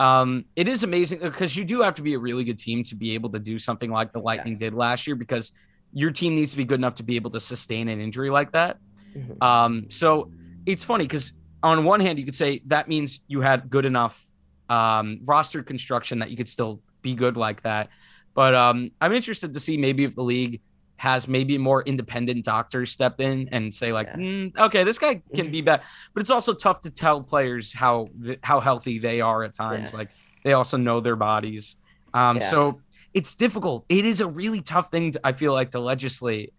Um, 0.00 0.46
it 0.56 0.66
is 0.66 0.82
amazing 0.82 1.18
because 1.18 1.54
you 1.54 1.64
do 1.64 1.82
have 1.82 1.94
to 1.96 2.02
be 2.02 2.14
a 2.14 2.18
really 2.18 2.42
good 2.42 2.58
team 2.58 2.82
to 2.84 2.96
be 2.96 3.12
able 3.12 3.28
to 3.30 3.38
do 3.38 3.58
something 3.58 3.90
like 3.90 4.14
the 4.14 4.18
Lightning 4.18 4.54
yeah. 4.54 4.70
did 4.70 4.74
last 4.74 5.06
year 5.06 5.14
because 5.14 5.52
your 5.92 6.10
team 6.10 6.34
needs 6.34 6.52
to 6.52 6.56
be 6.56 6.64
good 6.64 6.80
enough 6.80 6.94
to 6.94 7.02
be 7.02 7.16
able 7.16 7.30
to 7.32 7.38
sustain 7.38 7.86
an 7.88 8.00
injury 8.00 8.30
like 8.30 8.50
that. 8.52 8.78
Mm-hmm. 9.14 9.42
Um, 9.42 9.90
so 9.90 10.30
it's 10.64 10.82
funny 10.82 11.04
because 11.04 11.34
on 11.62 11.84
one 11.84 12.00
hand, 12.00 12.18
you 12.18 12.24
could 12.24 12.34
say 12.34 12.62
that 12.68 12.88
means 12.88 13.20
you 13.28 13.42
had 13.42 13.68
good 13.68 13.84
enough 13.84 14.24
um, 14.70 15.20
roster 15.24 15.62
construction 15.62 16.20
that 16.20 16.30
you 16.30 16.36
could 16.36 16.48
still 16.48 16.80
be 17.02 17.14
good 17.14 17.36
like 17.36 17.62
that. 17.64 17.90
But 18.32 18.54
um, 18.54 18.92
I'm 19.02 19.12
interested 19.12 19.52
to 19.52 19.60
see 19.60 19.76
maybe 19.76 20.04
if 20.04 20.14
the 20.14 20.22
league 20.22 20.62
has 21.00 21.26
maybe 21.26 21.56
more 21.56 21.82
independent 21.84 22.44
doctors 22.44 22.90
step 22.92 23.22
in 23.22 23.48
and 23.52 23.72
say 23.72 23.90
like, 23.90 24.06
yeah. 24.08 24.16
mm, 24.16 24.58
okay, 24.58 24.84
this 24.84 24.98
guy 24.98 25.22
can 25.34 25.50
be 25.50 25.62
bad, 25.62 25.80
but 26.12 26.20
it's 26.20 26.28
also 26.28 26.52
tough 26.52 26.82
to 26.82 26.90
tell 26.90 27.22
players 27.22 27.72
how 27.72 28.06
how 28.42 28.60
healthy 28.60 28.98
they 28.98 29.22
are 29.22 29.42
at 29.42 29.54
times. 29.54 29.92
Yeah. 29.92 29.98
Like 29.98 30.10
they 30.44 30.52
also 30.52 30.76
know 30.76 31.00
their 31.00 31.16
bodies. 31.16 31.76
Um, 32.12 32.36
yeah. 32.36 32.42
So 32.42 32.82
it's 33.14 33.34
difficult. 33.34 33.86
It 33.88 34.04
is 34.04 34.20
a 34.20 34.26
really 34.26 34.60
tough 34.60 34.90
thing. 34.90 35.12
To, 35.12 35.20
I 35.24 35.32
feel 35.32 35.54
like 35.54 35.70
to 35.70 35.80
legislate. 35.80 36.52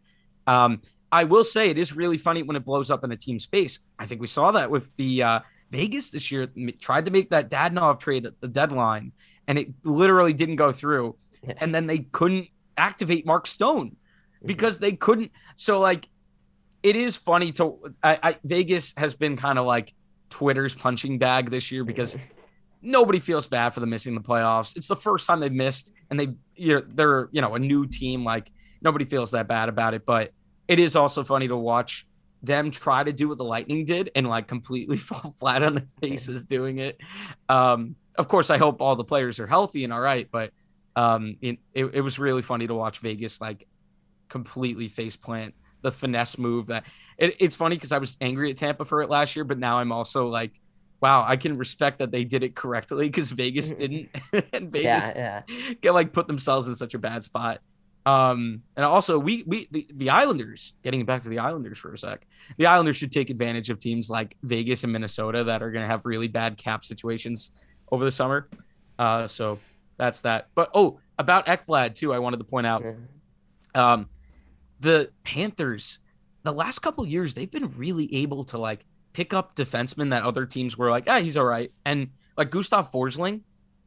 Um, 0.47 0.81
I 1.11 1.25
will 1.25 1.43
say 1.43 1.69
it 1.69 1.77
is 1.77 1.95
really 1.95 2.17
funny 2.17 2.41
when 2.41 2.55
it 2.55 2.65
blows 2.65 2.89
up 2.89 3.03
in 3.03 3.11
a 3.11 3.17
team's 3.17 3.45
face. 3.45 3.77
I 3.99 4.07
think 4.07 4.21
we 4.21 4.27
saw 4.27 4.51
that 4.53 4.71
with 4.71 4.89
the 4.97 5.21
uh, 5.21 5.39
Vegas 5.69 6.09
this 6.09 6.31
year. 6.31 6.47
Tried 6.79 7.05
to 7.05 7.11
make 7.11 7.29
that 7.29 7.51
Dadonov 7.51 7.99
trade 7.99 8.25
at 8.25 8.41
the 8.41 8.47
deadline, 8.47 9.11
and 9.47 9.59
it 9.59 9.67
literally 9.83 10.33
didn't 10.33 10.55
go 10.55 10.71
through. 10.71 11.15
And 11.57 11.75
then 11.75 11.85
they 11.85 11.99
couldn't 11.99 12.47
activate 12.75 13.27
Mark 13.27 13.45
Stone. 13.45 13.97
Because 14.45 14.79
they 14.79 14.93
couldn't. 14.93 15.31
So 15.55 15.79
like, 15.79 16.07
it 16.83 16.95
is 16.95 17.15
funny 17.15 17.51
to 17.53 17.77
I, 18.01 18.19
I 18.23 18.35
Vegas 18.43 18.93
has 18.97 19.13
been 19.15 19.37
kind 19.37 19.59
of 19.59 19.65
like 19.65 19.93
Twitter's 20.29 20.73
punching 20.73 21.19
bag 21.19 21.49
this 21.51 21.71
year 21.71 21.83
because 21.83 22.17
nobody 22.81 23.19
feels 23.19 23.47
bad 23.47 23.69
for 23.69 23.79
them 23.79 23.89
missing 23.89 24.15
the 24.15 24.21
playoffs. 24.21 24.75
It's 24.75 24.87
the 24.87 24.95
first 24.95 25.27
time 25.27 25.39
they've 25.39 25.51
missed, 25.51 25.91
and 26.09 26.19
they 26.19 26.29
you're 26.55 26.81
they're 26.81 27.29
you 27.31 27.41
know 27.41 27.55
a 27.55 27.59
new 27.59 27.85
team. 27.87 28.23
Like 28.23 28.51
nobody 28.81 29.05
feels 29.05 29.31
that 29.31 29.47
bad 29.47 29.69
about 29.69 29.93
it, 29.93 30.05
but 30.05 30.31
it 30.67 30.79
is 30.79 30.95
also 30.95 31.23
funny 31.23 31.47
to 31.47 31.57
watch 31.57 32.07
them 32.43 32.71
try 32.71 33.03
to 33.03 33.13
do 33.13 33.29
what 33.29 33.37
the 33.37 33.43
Lightning 33.43 33.85
did 33.85 34.09
and 34.15 34.27
like 34.27 34.47
completely 34.47 34.97
fall 34.97 35.31
flat 35.39 35.63
on 35.63 35.75
their 35.75 35.87
faces 36.01 36.45
doing 36.45 36.79
it. 36.79 36.97
Um, 37.49 37.95
of 38.17 38.27
course, 38.27 38.49
I 38.49 38.57
hope 38.57 38.81
all 38.81 38.95
the 38.95 39.03
players 39.03 39.39
are 39.39 39.47
healthy 39.47 39.83
and 39.83 39.93
all 39.93 39.99
right, 39.99 40.27
but 40.31 40.51
um, 40.95 41.37
it, 41.41 41.59
it, 41.73 41.85
it 41.85 42.01
was 42.01 42.19
really 42.19 42.41
funny 42.41 42.67
to 42.67 42.73
watch 42.73 42.99
Vegas 42.99 43.39
like 43.39 43.67
completely 44.31 44.89
faceplant 44.89 45.53
the 45.81 45.91
finesse 45.91 46.37
move 46.37 46.67
that 46.67 46.85
it, 47.17 47.35
it's 47.39 47.55
funny 47.55 47.75
because 47.75 47.91
I 47.91 47.97
was 47.97 48.17
angry 48.21 48.49
at 48.49 48.57
Tampa 48.57 48.85
for 48.85 49.01
it 49.01 49.09
last 49.09 49.35
year, 49.35 49.45
but 49.45 49.59
now 49.59 49.77
I'm 49.77 49.91
also 49.91 50.27
like, 50.27 50.59
wow, 51.01 51.23
I 51.27 51.35
can 51.35 51.57
respect 51.57 51.99
that 51.99 52.11
they 52.11 52.23
did 52.23 52.43
it 52.43 52.55
correctly 52.55 53.07
because 53.07 53.31
Vegas 53.31 53.71
didn't, 53.71 54.09
and 54.53 54.71
Vegas 54.71 55.15
yeah, 55.15 55.41
yeah. 55.47 55.73
get 55.81 55.93
like 55.93 56.13
put 56.13 56.27
themselves 56.27 56.67
in 56.67 56.75
such 56.75 56.93
a 56.93 56.99
bad 56.99 57.23
spot. 57.23 57.59
Um, 58.03 58.63
and 58.75 58.83
also 58.83 59.19
we 59.19 59.43
we 59.45 59.67
the, 59.69 59.87
the 59.93 60.09
Islanders, 60.09 60.73
getting 60.83 61.05
back 61.05 61.21
to 61.21 61.29
the 61.29 61.37
Islanders 61.37 61.77
for 61.77 61.93
a 61.93 61.97
sec, 61.97 62.25
the 62.57 62.65
Islanders 62.65 62.97
should 62.97 63.11
take 63.11 63.29
advantage 63.29 63.69
of 63.69 63.79
teams 63.79 64.09
like 64.09 64.35
Vegas 64.41 64.83
and 64.83 64.91
Minnesota 64.91 65.43
that 65.43 65.61
are 65.61 65.71
going 65.71 65.83
to 65.83 65.87
have 65.87 66.05
really 66.05 66.27
bad 66.27 66.57
cap 66.57 66.83
situations 66.83 67.51
over 67.91 68.03
the 68.03 68.11
summer. 68.11 68.49
Uh, 68.97 69.27
so 69.27 69.59
that's 69.97 70.21
that. 70.21 70.47
But 70.55 70.71
oh, 70.73 70.99
about 71.19 71.45
Ekblad 71.45 71.93
too, 71.93 72.11
I 72.13 72.19
wanted 72.19 72.37
to 72.37 72.43
point 72.43 72.65
out. 72.65 72.83
Um, 73.75 74.09
the 74.81 75.11
Panthers, 75.23 75.99
the 76.43 76.51
last 76.51 76.79
couple 76.79 77.05
years, 77.05 77.33
they've 77.33 77.49
been 77.49 77.71
really 77.77 78.13
able 78.15 78.43
to 78.45 78.57
like 78.57 78.83
pick 79.13 79.33
up 79.33 79.55
defensemen 79.55 80.09
that 80.09 80.23
other 80.23 80.45
teams 80.45 80.77
were 80.77 80.89
like, 80.89 81.05
ah, 81.07 81.19
he's 81.19 81.37
all 81.37 81.45
right. 81.45 81.71
And 81.85 82.09
like 82.37 82.49
Gustav 82.49 82.91
Forsling, 82.91 83.41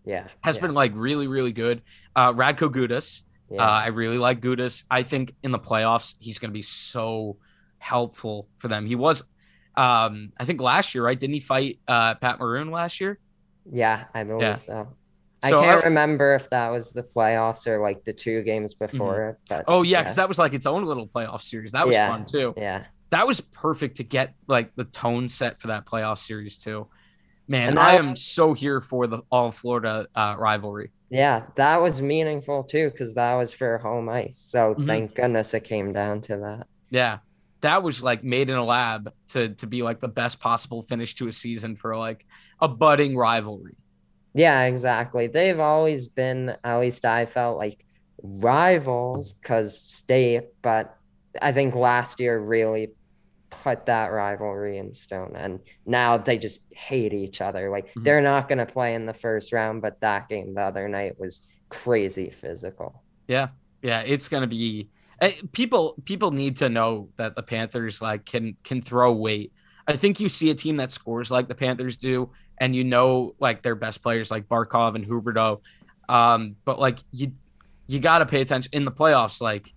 yeah, 0.05 0.29
has 0.43 0.57
yeah. 0.57 0.63
been 0.63 0.75
like 0.75 0.93
really, 0.95 1.27
really 1.27 1.53
good. 1.53 1.83
Uh, 2.15 2.33
Radko 2.33 2.71
Gudas, 2.73 3.25
yeah. 3.51 3.63
uh, 3.63 3.71
I 3.71 3.89
really 3.89 4.19
like 4.19 4.41
Gudas. 4.41 4.85
I 4.91 5.03
think 5.03 5.35
in 5.43 5.51
the 5.51 5.59
playoffs, 5.59 6.15
he's 6.19 6.39
going 6.39 6.51
to 6.51 6.55
be 6.55 6.63
so 6.63 7.39
helpful 7.79 8.49
for 8.59 8.69
them. 8.69 8.87
He 8.87 8.95
was, 8.95 9.25
um, 9.77 10.33
I 10.39 10.45
think 10.45 10.61
last 10.61 10.95
year, 10.95 11.05
right? 11.05 11.19
Didn't 11.19 11.35
he 11.35 11.41
fight 11.41 11.81
uh, 11.89 12.15
Pat 12.15 12.39
Maroon 12.39 12.71
last 12.71 13.01
year? 13.01 13.19
Yeah, 13.71 14.05
I 14.15 14.23
believe 14.25 14.43
yeah. 14.43 14.55
so. 14.55 14.89
I 15.45 15.51
so 15.51 15.61
can't 15.61 15.83
I, 15.83 15.87
remember 15.87 16.35
if 16.35 16.49
that 16.51 16.71
was 16.71 16.93
the 16.93 17.03
playoffs 17.03 17.67
or 17.67 17.81
like 17.81 18.05
the 18.05 18.13
two 18.13 18.43
games 18.43 18.75
mm-hmm. 18.75 18.85
before. 18.87 19.39
Mm-hmm. 19.47 19.57
But 19.57 19.65
oh 19.69 19.83
yeah, 19.83 20.03
because 20.03 20.17
yeah. 20.17 20.23
that 20.23 20.29
was 20.29 20.39
like 20.39 20.55
its 20.55 20.67
own 20.67 20.85
little 20.85 21.07
playoff 21.07 21.43
series. 21.43 21.73
That 21.73 21.87
was 21.87 21.95
yeah. 21.95 22.09
fun 22.09 22.27
too. 22.27 22.55
Yeah, 22.57 22.85
that 23.11 23.27
was 23.27 23.41
perfect 23.41 23.99
to 23.99 24.05
get 24.05 24.35
like 24.47 24.75
the 24.75 24.85
tone 24.85 25.29
set 25.29 25.61
for 25.61 25.69
that 25.69 25.87
playoff 25.87 26.19
series 26.19 26.59
too. 26.59 26.89
Man, 27.47 27.77
I 27.77 27.93
am 27.93 28.17
so 28.17 28.55
here 28.55 28.81
for 28.81 29.07
the 29.07 29.21
all 29.31 29.51
Florida 29.51 30.07
uh, 30.15 30.37
rivalry. 30.39 30.93
Yeah, 31.11 31.43
that 31.57 31.83
was 31.83 32.01
meaningful 32.01 32.65
too 32.65 32.91
because 32.91 33.15
that 33.17 33.35
was 33.35 33.53
for 33.53 33.77
home 33.79 34.09
ice. 34.09 34.39
So 34.39 34.73
mm-hmm. 34.73 34.87
thank 34.87 35.15
goodness 35.15 35.53
it 35.53 35.65
came 35.65 35.93
down 35.93 36.23
to 36.23 36.39
that. 36.39 36.67
Yeah, 36.89 37.19
that 37.61 37.83
was 37.83 38.03
like 38.03 38.25
made 38.25 38.49
in 38.49 38.57
a 38.57 38.65
lab 38.65 39.13
to 39.29 39.51
to 39.51 39.67
be 39.67 39.83
like 39.83 40.01
the 40.01 40.09
best 40.09 40.41
possible 40.41 40.83
finish 40.83 41.15
to 41.17 41.29
a 41.29 41.33
season 41.33 41.77
for 41.77 41.97
like 41.97 42.27
a 42.61 42.69
budding 42.69 43.17
rivalry. 43.17 43.77
Yeah, 44.35 44.65
exactly. 44.65 45.29
They've 45.29 45.61
always 45.61 46.09
been, 46.09 46.57
at 46.65 46.81
least 46.81 47.05
I 47.05 47.27
felt 47.27 47.57
like 47.57 47.85
rivals 48.23 49.33
because 49.35 49.81
state, 49.81 50.45
but 50.61 50.97
I 51.41 51.53
think 51.53 51.75
last 51.75 52.19
year 52.21 52.39
really 52.39 52.91
put 53.51 53.87
that 53.87 54.09
rivalry 54.09 54.79
in 54.79 54.93
stone. 54.93 55.35
And 55.37 55.61
now 55.87 56.17
they 56.17 56.37
just 56.37 56.61
hate 56.71 57.13
each 57.13 57.41
other. 57.41 57.71
Like 57.71 57.89
mm-hmm. 57.89 58.03
they're 58.03 58.21
not 58.21 58.49
going 58.49 58.59
to 58.59 58.67
play 58.67 58.95
in 58.95 59.07
the 59.07 59.15
first 59.15 59.53
round, 59.53 59.83
but 59.83 60.01
that 60.01 60.29
game 60.29 60.55
the 60.55 60.63
other 60.63 60.89
night 60.89 61.19
was 61.19 61.43
crazy 61.69 62.31
physical. 62.31 63.03
Yeah. 63.29 63.49
Yeah. 63.83 64.01
It's 64.01 64.29
going 64.29 64.43
to 64.43 64.49
be. 64.49 64.91
Eh, 65.21 65.35
people 65.53 65.95
people 66.05 66.33
need 66.33 66.57
to 66.57 66.69
know 66.69 67.09
that 67.17 67.37
the 67.37 67.43
Panthers 67.43 68.03
like 68.03 68.25
can 68.25 68.57
can 68.65 68.83
throw 68.83 69.13
weight. 69.13 69.53
I 69.87 69.97
think 69.97 70.19
you 70.19 70.29
see 70.29 70.51
a 70.51 70.55
team 70.55 70.77
that 70.79 70.91
scores 70.91 71.31
like 71.31 71.47
the 71.47 71.55
Panthers 71.55 71.97
do, 71.97 72.31
and 72.59 72.75
you 72.75 72.85
know 72.85 73.35
like 73.39 73.63
their 73.63 73.75
best 73.75 74.03
players 74.03 74.31
like 74.31 74.49
Barkov 74.49 74.95
and 74.95 75.07
Huberdeau. 75.07 75.61
Um, 76.09 76.57
but 76.65 76.79
like 76.79 76.99
you 77.13 77.33
you 77.87 77.99
gotta 77.99 78.27
pay 78.27 78.41
attention 78.41 78.71
in 78.73 78.85
the 78.85 78.93
playoffs, 78.93 79.41
like 79.41 79.73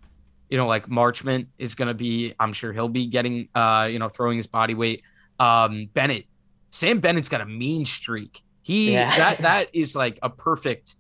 you 0.50 0.58
know, 0.58 0.68
like 0.68 0.88
Marchment 0.88 1.48
is 1.58 1.76
gonna 1.76 1.94
be, 1.94 2.34
I'm 2.40 2.54
sure 2.54 2.72
he'll 2.72 2.90
be 2.90 3.08
getting 3.08 3.50
uh, 3.54 3.88
you 3.92 4.00
know, 4.00 4.10
throwing 4.10 4.38
his 4.38 4.48
body 4.48 4.74
weight. 4.74 5.02
Um, 5.40 5.90
Bennett, 5.94 6.26
Sam 6.72 7.00
Bennett's 7.00 7.30
got 7.30 7.42
a 7.42 7.46
mean 7.46 7.86
streak. 7.86 8.42
He 8.62 8.94
yeah. 8.94 9.16
that 9.18 9.38
that 9.40 9.68
is 9.74 9.96
like 9.96 10.20
a 10.22 10.30
perfect 10.30 10.96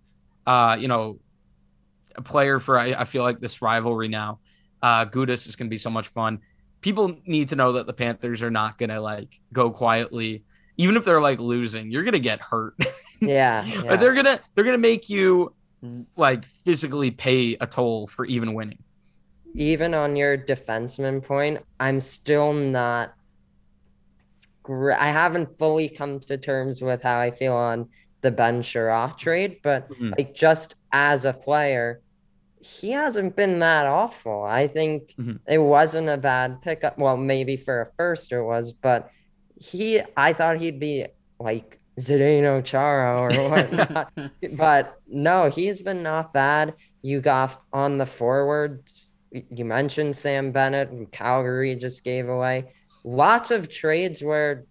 uh, 0.45 0.77
you 0.79 0.87
know, 0.87 1.19
a 2.15 2.21
player 2.21 2.59
for 2.59 2.79
I, 2.79 2.93
I 2.93 3.03
feel 3.03 3.23
like 3.23 3.39
this 3.39 3.61
rivalry 3.61 4.07
now. 4.07 4.39
Uh 4.81 5.05
Gudas 5.05 5.47
is 5.47 5.55
gonna 5.55 5.69
be 5.69 5.77
so 5.77 5.89
much 5.89 6.07
fun. 6.09 6.39
People 6.81 7.17
need 7.25 7.49
to 7.49 7.55
know 7.55 7.73
that 7.73 7.87
the 7.87 7.93
Panthers 7.93 8.43
are 8.43 8.51
not 8.51 8.77
gonna 8.77 9.01
like 9.01 9.39
go 9.51 9.71
quietly 9.71 10.43
even 10.77 10.95
if 10.95 11.03
they're 11.05 11.21
like 11.21 11.39
losing, 11.39 11.91
you're 11.91 12.03
gonna 12.03 12.19
get 12.19 12.39
hurt. 12.39 12.75
yeah, 13.21 13.63
yeah. 13.65 13.95
they're 13.95 14.13
gonna 14.13 14.39
they're 14.55 14.63
gonna 14.63 14.77
make 14.77 15.09
you 15.09 15.53
like 16.15 16.45
physically 16.45 17.11
pay 17.11 17.55
a 17.61 17.67
toll 17.67 18.07
for 18.07 18.25
even 18.25 18.53
winning. 18.53 18.79
Even 19.55 19.93
on 19.93 20.15
your 20.15 20.37
defenseman 20.37 21.23
point, 21.23 21.59
I'm 21.79 21.99
still 21.99 22.53
not. 22.53 23.13
I 24.69 25.07
haven't 25.11 25.57
fully 25.57 25.87
come 25.87 26.19
to 26.21 26.37
terms 26.37 26.81
with 26.81 27.01
how 27.01 27.19
I 27.19 27.31
feel 27.31 27.53
on 27.53 27.87
the 28.21 28.31
Ben 28.31 28.61
Chiarot 28.61 29.17
trade, 29.17 29.59
but 29.63 29.89
Mhm. 29.89 30.17
like 30.17 30.35
just 30.35 30.75
as 30.91 31.23
a 31.23 31.31
player, 31.31 32.01
he 32.59 32.91
hasn't 32.91 33.35
been 33.37 33.59
that 33.59 33.85
awful. 33.85 34.43
I 34.43 34.67
think 34.67 35.13
Mhm. 35.17 35.39
it 35.47 35.59
wasn't 35.59 36.09
a 36.09 36.17
bad 36.17 36.61
pickup. 36.61 36.97
Well, 36.97 37.15
maybe 37.15 37.55
for 37.55 37.81
a 37.81 37.85
first 37.95 38.31
it 38.33 38.41
was, 38.41 38.73
but 38.73 39.09
he 39.59 40.01
I 40.15 40.33
thought 40.33 40.61
he'd 40.61 40.79
be 40.79 41.07
like 41.39 41.79
Zdeno 41.99 42.63
Chara 42.63 43.19
or 43.19 43.31
whatnot. 43.49 44.11
but 44.53 44.99
no, 45.07 45.49
he's 45.49 45.81
been 45.81 46.03
not 46.03 46.33
bad. 46.33 46.75
You 47.01 47.21
got 47.21 47.61
on 47.73 47.97
the 47.97 48.05
forwards. 48.05 49.11
You 49.31 49.65
mentioned 49.65 50.15
Sam 50.15 50.51
Bennett, 50.51 50.89
and 50.89 51.11
Calgary 51.11 51.75
just 51.75 52.03
gave 52.03 52.29
away. 52.29 52.71
Lots 53.03 53.51
of 53.51 53.69
trades 53.69 54.23
where 54.23 54.65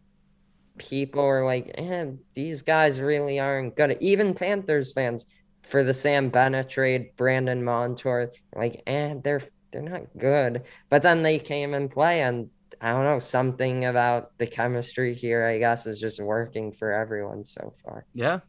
people 0.79 1.23
are 1.23 1.45
like, 1.45 1.73
eh, 1.75 2.07
these 2.35 2.63
guys 2.63 3.01
really 3.01 3.39
aren't 3.39 3.77
good. 3.77 3.97
Even 4.01 4.35
Panthers 4.35 4.93
fans 4.93 5.27
for 5.63 5.83
the 5.83 5.95
Sam 5.95 6.31
Bennett 6.31 6.69
trade, 6.69 7.11
Brandon 7.17 7.63
Montour, 7.63 8.31
like, 8.55 8.83
eh, 8.87 9.15
they're 9.23 9.43
they're 9.73 9.83
not 9.83 10.07
good. 10.17 10.63
But 10.89 11.03
then 11.03 11.23
they 11.23 11.39
came 11.39 11.75
and 11.75 11.91
play, 11.91 12.23
and 12.23 12.51
I 12.81 12.93
don't 12.93 13.05
know, 13.05 13.19
something 13.19 13.85
about 13.87 14.37
the 14.39 14.47
chemistry 14.47 15.15
here, 15.15 15.45
I 15.45 15.59
guess, 15.59 15.87
is 15.87 15.99
just 15.99 16.21
working 16.21 16.73
for 16.73 16.93
everyone 16.93 17.45
so 17.45 17.73
far. 17.83 18.05
Yeah, 18.15 18.41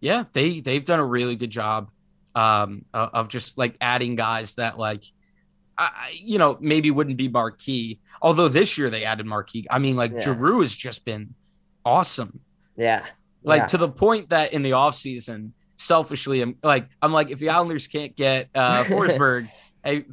yeah, 0.00 0.24
they 0.32 0.60
they've 0.60 0.84
done 0.84 0.98
a 1.00 1.04
really 1.04 1.36
good 1.36 1.50
job 1.50 1.90
um, 2.34 2.84
of, 2.92 3.28
just 3.28 3.56
like 3.58 3.76
adding 3.80 4.14
guys 4.16 4.54
that 4.56 4.78
like, 4.78 5.04
I- 5.78 6.12
you 6.14 6.38
know, 6.38 6.56
maybe 6.60 6.90
wouldn't 6.90 7.16
be 7.16 7.28
marquee. 7.28 8.00
Although 8.22 8.48
this 8.48 8.76
year 8.78 8.90
they 8.90 9.04
added 9.04 9.26
marquee. 9.26 9.66
I 9.70 9.78
mean, 9.78 9.96
like 9.96 10.12
Yeah. 10.12 10.20
Giroux 10.20 10.60
has 10.60 10.74
just 10.76 11.04
been 11.04 11.34
awesome. 11.84 12.40
Yeah. 12.76 13.04
Like 13.42 13.60
Yeah. 13.62 13.66
to 13.66 13.76
the 13.78 13.88
point 13.88 14.30
that 14.30 14.52
in 14.52 14.62
the 14.62 14.72
offseason, 14.72 15.52
selfishly, 15.76 16.40
I'm 16.42 16.56
like, 16.62 16.88
I'm 17.02 17.12
like, 17.12 17.30
if 17.30 17.38
the 17.38 17.50
Islanders 17.50 17.86
can't 17.88 18.14
get 18.16 18.48
uh, 18.54 18.84
Forsberg, 18.88 19.48
hey, 19.84 20.04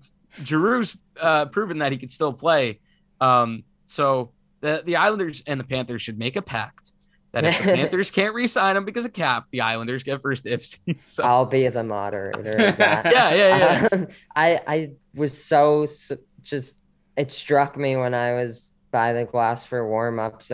Giroux's 0.41 0.97
uh, 1.19 1.45
proven 1.47 1.79
that 1.79 1.91
he 1.91 1.97
could 1.97 2.11
still 2.11 2.33
play. 2.33 2.79
Um, 3.23 3.63
so 3.87 4.31
the 4.61 4.81
the 4.85 4.95
Islanders 4.95 5.43
and 5.47 5.59
the 5.59 5.63
Panthers 5.63 6.01
should 6.01 6.17
make 6.17 6.35
a 6.35 6.41
pact 6.41 6.91
that 7.31 7.45
if 7.45 7.57
the 7.59 7.63
Panthers 7.75 8.11
can't 8.11 8.33
re-sign 8.33 8.77
him 8.77 8.85
because 8.85 9.05
of 9.05 9.13
cap, 9.13 9.45
the 9.51 9.61
Islanders 9.61 10.03
get 10.03 10.21
first 10.21 10.43
dibs. 10.43 10.77
so 11.03 11.23
I'll 11.23 11.45
be 11.45 11.67
the 11.67 11.83
moderator 11.83 12.67
of 12.67 12.77
that. 12.77 13.05
yeah, 13.11 13.33
yeah, 13.33 13.57
yeah. 13.57 13.87
Um, 13.91 14.07
I 14.35 14.61
I 14.67 14.91
was 15.15 15.43
so, 15.43 15.85
so 15.85 16.17
just 16.41 16.75
it 17.17 17.31
struck 17.31 17.77
me 17.77 17.95
when 17.95 18.13
I 18.13 18.33
was 18.33 18.71
by 18.91 19.13
the 19.13 19.25
glass 19.25 19.65
for 19.65 19.87
warm 19.87 20.19
ups 20.19 20.51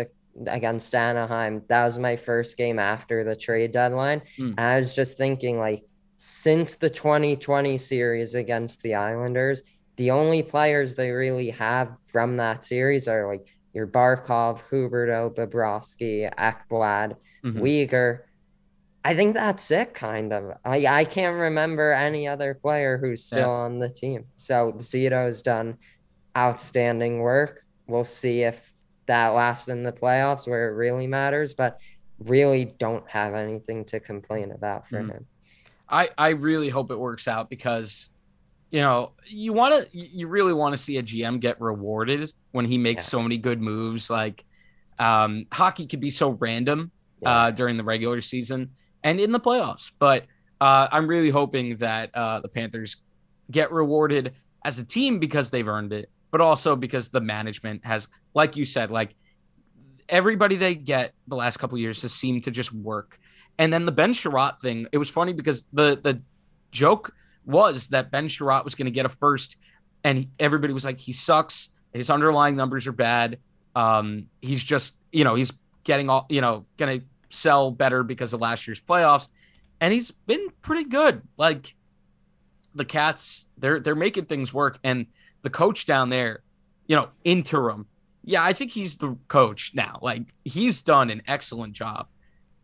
against 0.48 0.96
Anaheim. 0.96 1.62
That 1.68 1.84
was 1.84 1.98
my 1.98 2.16
first 2.16 2.56
game 2.58 2.80
after 2.80 3.24
the 3.24 3.36
trade 3.36 3.72
deadline, 3.72 4.22
Hmm. 4.38 4.54
and 4.58 4.60
I 4.60 4.78
was 4.78 4.94
just 4.94 5.18
thinking 5.18 5.60
like 5.60 5.84
since 6.18 6.76
the 6.76 6.90
2020 6.90 7.78
series 7.78 8.36
against 8.36 8.82
the 8.82 8.96
Islanders, 8.96 9.64
the 10.00 10.12
only 10.12 10.41
players 10.41 10.95
they 10.95 11.12
really 11.12 11.50
have 11.50 12.00
from 12.00 12.38
that 12.38 12.64
series 12.64 13.06
are 13.10 13.28
like 13.30 13.45
your 13.74 13.86
Barkov, 13.86 14.64
Huberdeau, 14.72 15.30
Bobrovsky, 15.36 16.34
Ekblad, 16.36 17.18
Mhm. 17.43 17.60
Weegar. 17.60 18.20
I 19.04 19.14
think 19.14 19.34
that's 19.34 19.70
it, 19.72 19.93
kind 19.93 20.32
of. 20.32 20.58
I, 20.64 20.88
I 20.88 21.04
can't 21.04 21.38
remember 21.38 21.91
any 21.91 22.30
other 22.30 22.54
player 22.54 22.97
who's 22.97 23.26
still 23.26 23.39
Yeah. 23.50 23.66
on 23.66 23.80
the 23.80 23.89
team. 23.89 24.26
So 24.38 24.72
Zito's 24.80 25.41
done 25.41 25.78
outstanding 26.38 27.20
work. 27.20 27.66
We'll 27.88 28.06
see 28.06 28.43
if 28.43 28.74
that 29.08 29.30
lasts 29.30 29.68
in 29.68 29.84
the 29.84 29.91
playoffs 29.91 30.47
where 30.47 30.70
it 30.70 30.76
really 30.76 31.08
matters, 31.08 31.54
but 31.54 31.82
really 32.20 32.64
don't 32.66 33.08
have 33.10 33.34
anything 33.34 33.84
to 33.86 34.00
complain 34.00 34.52
about 34.54 34.88
for 34.88 35.00
Mhm. 35.02 35.12
him. 35.12 35.26
I 35.89 36.10
I 36.18 36.30
really 36.30 36.70
hope 36.70 36.89
it 36.89 37.00
works 37.00 37.28
out 37.28 37.50
because 37.50 38.12
you 38.72 38.82
know 38.82 39.12
you 39.26 39.52
want 39.54 39.74
to 39.74 39.98
you 39.98 40.28
really 40.28 40.54
want 40.54 40.74
to 40.74 40.78
see 40.78 40.98
a 40.98 41.04
GM 41.04 41.40
get 41.40 41.60
rewarded 41.60 42.32
when 42.52 42.66
he 42.66 42.78
makes 42.78 43.06
Yeah. 43.06 43.10
so 43.10 43.22
many 43.22 43.38
good 43.38 43.62
moves. 43.62 44.10
Like 44.10 44.46
um, 45.00 45.46
hockey 45.52 45.88
could 45.88 46.00
be 46.02 46.12
so 46.12 46.30
random 46.32 46.92
Yeah. 47.22 47.30
uh, 47.30 47.52
during 47.52 47.78
the 47.78 47.84
regular 47.84 48.22
season 48.22 48.72
and 49.04 49.20
in 49.20 49.32
the 49.32 49.40
playoffs, 49.40 49.92
but 49.98 50.26
uh, 50.62 50.88
I'm 50.92 51.08
really 51.08 51.30
hoping 51.30 51.78
that 51.78 52.14
uh, 52.14 52.42
the 52.42 52.50
Panthers 52.50 52.98
get 53.50 53.72
rewarded 53.72 54.34
as 54.66 54.78
a 54.80 54.86
team 54.86 55.18
because 55.20 55.50
they've 55.50 55.68
earned 55.68 55.94
it, 55.94 56.10
but 56.32 56.42
also 56.42 56.76
because 56.76 57.08
the 57.08 57.22
management 57.22 57.86
has, 57.86 58.10
like 58.34 58.58
you 58.58 58.66
said, 58.66 58.92
like 58.92 59.16
everybody 60.10 60.56
they 60.58 60.76
get 60.76 61.14
the 61.28 61.36
last 61.36 61.58
couple 61.58 61.76
of 61.76 61.80
years 61.82 62.02
has 62.02 62.12
seemed 62.14 62.44
to 62.44 62.52
just 62.52 62.74
work. 62.74 63.18
And 63.58 63.72
then 63.72 63.86
the 63.86 63.92
Ben 63.92 64.12
Chiarot 64.12 64.60
thing, 64.62 64.88
it 64.92 64.98
was 64.98 65.10
funny 65.10 65.32
because 65.34 65.66
the 65.74 66.00
the 66.02 66.22
joke 66.72 67.14
was 67.50 67.88
that 67.89 68.12
Ben 68.12 68.28
Chiarot 68.28 68.64
was 68.64 68.76
going 68.76 68.86
to 68.86 68.91
get 68.91 69.06
a 69.06 69.10
first, 69.10 69.58
and 70.04 70.20
he, 70.20 70.30
everybody 70.39 70.74
was 70.74 70.86
like, 70.86 71.00
he 71.00 71.12
sucks. 71.12 71.70
His 71.93 72.10
underlying 72.10 72.56
numbers 72.56 72.88
are 72.88 72.93
bad. 72.93 73.39
Um, 73.76 74.28
he's 74.41 74.64
just, 74.64 74.95
you 75.12 75.24
know, 75.24 75.36
he's 75.36 75.52
getting 75.84 76.10
all, 76.10 76.26
you 76.30 76.41
know, 76.41 76.66
going 76.78 77.00
to 77.00 77.06
sell 77.30 77.72
better 77.72 78.04
because 78.04 78.34
of 78.34 78.41
last 78.41 78.68
year's 78.68 78.80
playoffs, 78.80 79.28
and 79.82 79.93
he's 79.93 80.12
been 80.12 80.50
pretty 80.62 80.84
good. 80.84 81.22
Like 81.38 81.76
the 82.76 82.86
Cats, 82.86 83.47
they're 83.58 83.80
they're 83.80 83.95
making 83.95 84.26
things 84.26 84.54
work, 84.54 84.80
and 84.84 85.08
the 85.41 85.50
coach 85.50 85.86
down 85.86 86.10
there, 86.10 86.43
you 86.88 86.95
know, 86.95 87.10
interim. 87.24 87.88
Yeah, 88.24 88.43
I 88.43 88.54
think 88.54 88.72
he's 88.72 88.97
the 88.97 89.18
coach 89.28 89.72
now. 89.74 90.00
Like 90.02 90.24
he's 90.43 90.82
done 90.82 91.10
an 91.10 91.24
excellent 91.28 91.74
job. 91.74 92.08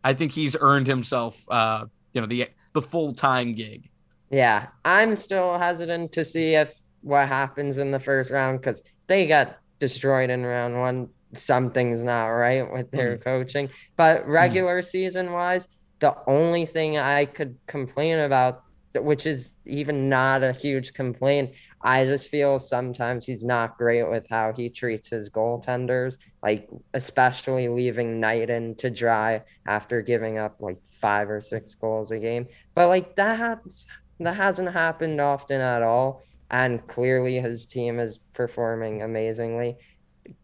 I 0.04 0.14
think 0.14 0.30
he's 0.30 0.56
earned 0.60 0.86
himself, 0.86 1.42
uh, 1.50 1.86
you 2.12 2.20
know, 2.20 2.26
the 2.26 2.48
the 2.72 2.82
full 2.82 3.12
time 3.12 3.54
gig. 3.54 3.88
Yeah, 4.30 4.66
I'm 4.84 5.16
still 5.16 5.58
hesitant 5.58 6.12
to 6.12 6.24
see 6.24 6.54
if 6.54 6.76
what 7.02 7.28
happens 7.28 7.78
in 7.78 7.92
the 7.92 8.00
first 8.00 8.30
round 8.30 8.60
because 8.60 8.82
they 9.06 9.26
got 9.26 9.58
destroyed 9.78 10.30
in 10.30 10.44
round 10.44 10.78
one. 10.78 11.08
Something's 11.34 12.02
not 12.02 12.26
right 12.26 12.70
with 12.70 12.90
their 12.90 13.16
mm. 13.16 13.24
coaching. 13.24 13.68
But 13.96 14.24
mm. 14.24 14.28
regular 14.28 14.82
season 14.82 15.32
wise, 15.32 15.68
the 16.00 16.16
only 16.26 16.66
thing 16.66 16.98
I 16.98 17.24
could 17.24 17.56
complain 17.66 18.18
about, 18.18 18.64
which 18.94 19.26
is 19.26 19.54
even 19.64 20.08
not 20.08 20.42
a 20.42 20.52
huge 20.52 20.92
complaint, 20.94 21.52
I 21.82 22.04
just 22.04 22.28
feel 22.28 22.58
sometimes 22.58 23.26
he's 23.26 23.44
not 23.44 23.78
great 23.78 24.08
with 24.08 24.26
how 24.28 24.52
he 24.52 24.68
treats 24.68 25.08
his 25.08 25.30
goaltenders, 25.30 26.18
like 26.42 26.68
especially 26.94 27.68
leaving 27.68 28.18
Knighton 28.18 28.74
to 28.76 28.90
dry 28.90 29.42
after 29.66 30.02
giving 30.02 30.38
up 30.38 30.56
like 30.58 30.78
five 30.88 31.30
or 31.30 31.40
six 31.40 31.74
goals 31.76 32.10
a 32.10 32.18
game. 32.18 32.48
But 32.74 32.88
like 32.88 33.14
that 33.16 33.38
happens 33.38 33.86
that 34.20 34.36
hasn't 34.36 34.72
happened 34.72 35.20
often 35.20 35.60
at 35.60 35.82
all. 35.82 36.22
And 36.50 36.86
clearly 36.86 37.40
his 37.40 37.66
team 37.66 37.98
is 37.98 38.18
performing 38.32 39.02
amazingly. 39.02 39.76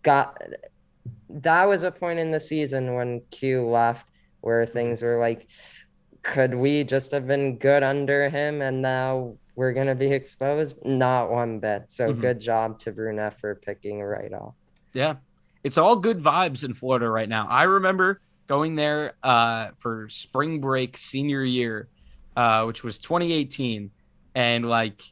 Got 0.03 0.41
that 1.31 1.65
was 1.65 1.83
a 1.83 1.91
point 1.91 2.19
in 2.19 2.31
the 2.31 2.41
season 2.41 2.95
when 2.95 3.23
Q 3.31 3.67
left 3.69 4.07
where 4.41 4.67
things 4.67 5.03
were 5.03 5.19
like, 5.21 5.49
could 6.23 6.55
we 6.55 6.85
just 6.85 7.13
have 7.13 7.27
been 7.27 7.59
good 7.59 7.83
under 7.83 8.29
him 8.29 8.63
and 8.63 8.83
now 8.83 9.37
we're 9.55 9.73
gonna 9.73 9.95
be 9.95 10.13
exposed? 10.13 10.85
Not 10.85 11.31
one 11.31 11.59
bit. 11.61 11.85
So 11.91 12.13
Mhm. 12.13 12.21
good 12.21 12.41
job 12.41 12.79
to 12.81 12.93
Brunette 12.93 13.39
for 13.39 13.55
picking 13.57 14.01
right 14.03 14.33
off. 14.33 14.55
Yeah, 14.93 15.17
it's 15.65 15.79
all 15.79 15.97
good 15.97 16.19
vibes 16.19 16.65
in 16.65 16.75
Florida 16.75 17.09
right 17.09 17.29
now. 17.29 17.47
I 17.49 17.65
remember 17.65 18.21
going 18.49 18.75
there 18.75 19.15
uh, 19.23 19.71
for 19.79 20.09
spring 20.09 20.61
break 20.61 20.99
senior 20.99 21.43
year, 21.43 21.89
uh, 22.37 22.65
which 22.65 22.83
was 22.83 22.99
2018, 23.01 23.91
and 24.35 24.65
like 24.65 25.03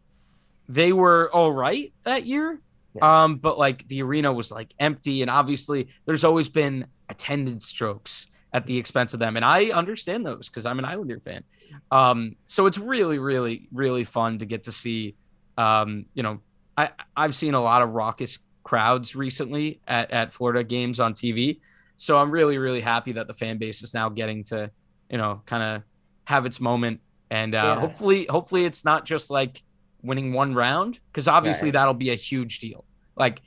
they 0.69 0.93
were 0.93 1.31
all 1.33 1.53
right 1.53 1.93
that 2.05 2.27
year. 2.27 2.61
Yeah. 2.95 3.23
Um, 3.23 3.37
but 3.37 3.59
like 3.59 3.87
the 3.89 4.03
arena 4.03 4.33
was 4.33 4.51
like 4.51 4.73
empty, 4.79 5.23
and 5.23 5.31
obviously 5.31 5.89
there's 6.07 6.25
always 6.25 6.49
been 6.49 6.87
attendance 7.09 7.67
strokes 7.67 8.27
at 8.53 8.67
the 8.67 8.77
expense 8.77 9.13
of 9.15 9.21
them, 9.21 9.37
and 9.37 9.45
I 9.45 9.67
understand 9.71 10.27
those 10.27 10.49
because 10.49 10.67
I'm 10.67 10.79
an 10.79 10.85
Islander 10.85 11.21
fan. 11.21 11.45
Um, 11.91 12.37
so 12.47 12.67
it's 12.67 12.79
really, 12.79 13.19
really, 13.19 13.69
really 13.73 14.05
fun 14.05 14.39
to 14.39 14.47
get 14.47 14.65
to 14.65 14.73
see. 14.73 15.15
Um, 15.57 16.07
you 16.15 16.23
know, 16.23 16.41
I 16.77 16.91
I've 17.17 17.35
seen 17.35 17.55
a 17.55 17.61
lot 17.61 17.83
of 17.83 17.91
raucous 17.91 18.39
crowds 18.63 19.17
recently 19.17 19.81
at, 19.87 20.11
at 20.11 20.33
Florida 20.33 20.63
games 20.63 21.01
on 21.01 21.15
TV. 21.15 21.61
So 21.97 22.17
I'm 22.17 22.31
really, 22.31 22.59
really 22.59 22.81
happy 22.81 23.13
that 23.13 23.27
the 23.27 23.35
fan 23.35 23.59
base 23.59 23.83
is 23.83 23.95
now 23.95 24.09
getting 24.09 24.45
to, 24.45 24.71
you 25.11 25.19
know, 25.19 25.43
kind 25.45 25.63
of 25.63 25.83
have 26.25 26.47
its 26.47 26.61
moment. 26.61 27.01
And 27.31 27.55
uh, 27.55 27.59
Yeah. 27.59 27.77
hopefully, 27.77 28.27
hopefully 28.29 28.65
it's 28.65 28.85
not 28.85 29.05
just 29.05 29.31
like 29.31 29.63
winning 30.03 30.33
one 30.33 30.55
round, 30.55 30.99
because 31.13 31.29
obviously 31.29 31.69
Right. 31.69 31.75
that'll 31.75 31.95
be 31.95 32.11
a 32.11 32.15
huge 32.17 32.59
deal. 32.61 32.85
Like, 33.17 33.41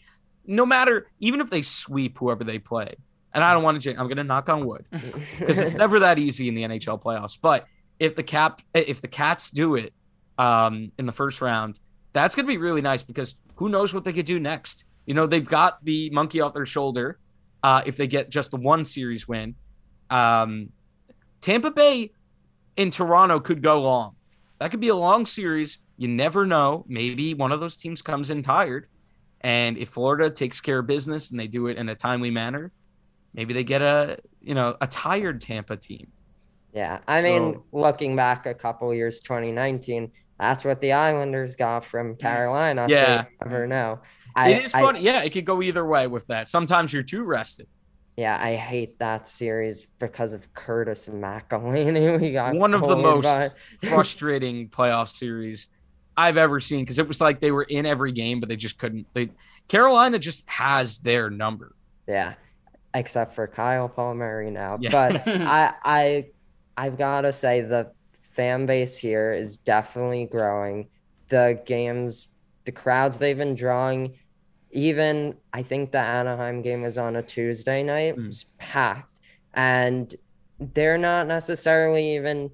no 0.46 0.66
matter, 0.66 1.08
even 1.20 1.42
if 1.42 1.50
they 1.50 1.62
sweep 1.62 2.18
whoever 2.20 2.44
they 2.44 2.60
play, 2.60 2.96
and 3.34 3.44
I 3.44 3.54
don't 3.54 3.64
want 3.64 3.82
to, 3.82 3.90
I'm 3.92 4.08
going 4.08 4.18
to 4.18 4.24
knock 4.24 4.48
on 4.50 4.66
wood 4.66 4.86
because 4.92 5.60
it's 5.60 5.76
never 5.76 6.00
that 6.02 6.20
easy 6.20 6.48
in 6.48 6.56
the 6.56 6.64
NHL 6.64 7.02
playoffs. 7.02 7.38
But 7.42 7.66
if 8.00 8.16
the 8.16 8.24
cap, 8.24 8.62
if 8.74 9.02
the 9.02 9.08
Cats 9.08 9.50
do 9.52 9.76
it 9.76 9.94
um, 10.38 10.92
in 11.00 11.06
the 11.06 11.12
first 11.12 11.42
round, 11.42 11.80
that's 12.14 12.36
going 12.36 12.46
to 12.46 12.52
be 12.52 12.58
really 12.58 12.82
nice 12.82 13.02
because 13.04 13.36
who 13.56 13.70
knows 13.70 13.94
what 13.94 14.04
they 14.04 14.14
could 14.14 14.26
do 14.28 14.40
next. 14.40 14.86
You 15.06 15.14
know, 15.16 15.26
they've 15.28 15.48
got 15.48 15.84
the 15.84 16.10
monkey 16.12 16.42
off 16.42 16.54
their 16.54 16.66
shoulder 16.68 17.18
uh, 17.64 17.82
if 17.86 17.98
they 17.98 18.08
get 18.08 18.30
just 18.30 18.52
the 18.52 18.58
one 18.58 18.86
series 18.86 19.28
win. 19.28 19.56
Um, 20.10 20.70
Tampa 21.42 21.72
Bay 21.72 22.12
in 22.78 22.92
Toronto 22.92 23.40
could 23.40 23.62
go 23.62 23.80
long. 23.80 24.16
That 24.60 24.72
could 24.72 24.80
be 24.80 24.90
a 24.90 24.96
long 24.96 25.26
series. 25.26 25.80
You 25.98 26.08
never 26.08 26.46
know. 26.46 26.86
Maybe 26.88 27.34
one 27.34 27.52
of 27.52 27.60
those 27.60 27.78
teams 27.78 28.02
comes 28.02 28.30
in 28.30 28.44
tired. 28.44 28.88
And 29.42 29.78
if 29.78 29.90
Florida 29.90 30.30
takes 30.30 30.62
care 30.62 30.80
of 30.80 30.88
business 30.88 31.32
and 31.32 31.40
they 31.40 31.48
do 31.48 31.68
it 31.68 31.78
in 31.78 31.90
a 31.90 31.96
timely 31.96 32.32
manner, 32.32 32.72
maybe 33.34 33.54
they 33.54 33.64
get 33.64 33.82
a 33.82 34.18
you 34.42 34.56
know 34.56 34.76
a 34.80 34.88
tired 34.88 35.42
Tampa 35.42 35.76
team. 35.76 36.08
Yeah, 36.74 37.00
I 37.08 37.22
So- 37.22 37.24
mean, 37.28 37.62
looking 37.72 38.16
back 38.16 38.46
a 38.46 38.54
couple 38.54 38.94
years, 38.94 39.20
2019, 39.20 40.12
that's 40.40 40.66
what 40.66 40.82
the 40.82 40.94
Islanders 40.94 41.56
got 41.56 41.86
from 41.86 42.16
mm. 42.16 42.20
Carolina. 42.20 42.88
Yeah. 42.90 43.24
so 43.24 43.28
you 43.30 43.50
never 43.50 43.68
know. 43.68 44.00
I, 44.36 44.50
it 44.50 44.66
is 44.66 44.74
I- 44.74 44.82
funny. 44.82 45.02
yeah, 45.02 45.22
it 45.24 45.30
could 45.32 45.46
go 45.46 45.62
either 45.62 45.86
way 45.86 46.08
with 46.08 46.26
that. 46.28 46.48
Sometimes 46.48 46.92
you're 46.92 47.04
too 47.04 47.24
rested. 47.24 47.68
Yeah, 48.16 48.40
I 48.40 48.56
hate 48.56 49.00
that 49.00 49.28
series 49.28 49.88
because 49.98 50.34
of 50.34 50.54
Curtis 50.54 51.08
and 51.08 51.22
McElhinney. 51.24 52.20
We 52.22 52.32
got 52.32 52.56
One 52.56 52.74
of 52.74 52.88
the 52.88 52.96
most 52.96 53.52
frustrating 53.84 54.70
playoff 54.70 55.10
series 55.10 55.70
I've 56.16 56.38
ever 56.38 56.60
seen 56.60 56.82
because 56.84 57.00
it 57.00 57.08
was 57.08 57.20
like 57.20 57.40
they 57.40 57.52
were 57.52 57.64
in 57.64 57.86
every 57.86 58.12
game, 58.12 58.40
but 58.40 58.50
they 58.50 58.56
just 58.56 58.78
couldn't. 58.78 59.08
They 59.14 59.30
Carolina 59.68 60.20
just 60.20 60.48
has 60.48 61.00
their 61.00 61.30
number. 61.30 61.76
Yeah, 62.08 62.36
except 62.94 63.34
for 63.34 63.48
Kyle 63.48 63.90
Palmieri 63.90 64.52
now. 64.52 64.78
Yeah. 64.80 64.92
But 64.92 65.28
I, 65.28 65.74
I, 65.84 66.26
I've 66.78 66.98
got 66.98 67.22
to 67.22 67.34
say 67.34 67.62
the 67.62 67.92
fan 68.22 68.66
base 68.66 68.98
here 68.98 69.34
is 69.34 69.58
definitely 69.58 70.26
growing. 70.26 70.90
The 71.30 71.62
games, 71.66 72.28
the 72.66 72.72
crowds 72.72 73.18
they've 73.18 73.38
been 73.38 73.56
drawing, 73.56 74.18
even 74.74 75.36
I 75.54 75.64
think 75.64 75.92
the 75.92 76.00
Anaheim 76.00 76.62
game 76.62 76.82
was 76.82 76.98
on 76.98 77.16
a 77.16 77.24
Tuesday 77.24 77.84
night, 77.84 78.16
Mm. 78.18 78.28
was 78.28 78.46
packed, 78.58 79.20
and 79.54 80.14
they're 80.60 80.98
not 80.98 81.28
necessarily 81.28 82.16
even. 82.16 82.50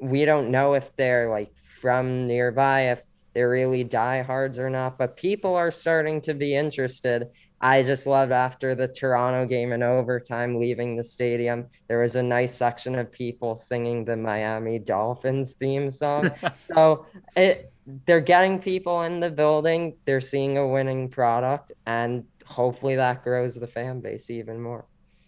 We 0.00 0.24
don't 0.24 0.50
know 0.50 0.74
if 0.74 0.94
they're 0.96 1.28
like 1.28 1.56
from 1.56 2.26
nearby, 2.28 2.92
if 2.92 3.02
they're 3.34 3.50
really 3.50 3.84
diehards 3.84 4.58
or 4.58 4.70
not, 4.70 4.96
but 4.98 5.16
people 5.16 5.54
are 5.54 5.70
starting 5.70 6.20
to 6.22 6.34
be 6.34 6.54
interested. 6.54 7.28
I 7.60 7.82
just 7.82 8.06
loved 8.06 8.30
after 8.30 8.76
the 8.76 8.86
Toronto 8.86 9.44
game 9.44 9.72
in 9.72 9.82
overtime, 9.82 10.60
leaving 10.60 10.94
the 10.94 11.02
stadium, 11.02 11.66
there 11.88 12.00
was 12.00 12.14
a 12.14 12.22
nice 12.22 12.54
section 12.54 12.94
of 12.96 13.10
people 13.10 13.56
singing 13.56 14.04
the 14.04 14.16
Miami 14.16 14.78
Dolphins 14.78 15.54
theme 15.54 15.90
song. 15.90 16.30
so 16.56 17.06
it 17.36 17.72
they're 18.06 18.20
getting 18.20 18.58
people 18.58 19.02
in 19.02 19.20
the 19.20 19.30
building, 19.30 19.96
they're 20.04 20.20
seeing 20.20 20.58
a 20.58 20.66
winning 20.66 21.08
product, 21.08 21.72
and 21.86 22.24
hopefully 22.44 22.96
that 22.96 23.24
grows 23.24 23.54
the 23.54 23.66
fan 23.66 24.00
base 24.00 24.30
even 24.30 24.60
more. 24.60 24.84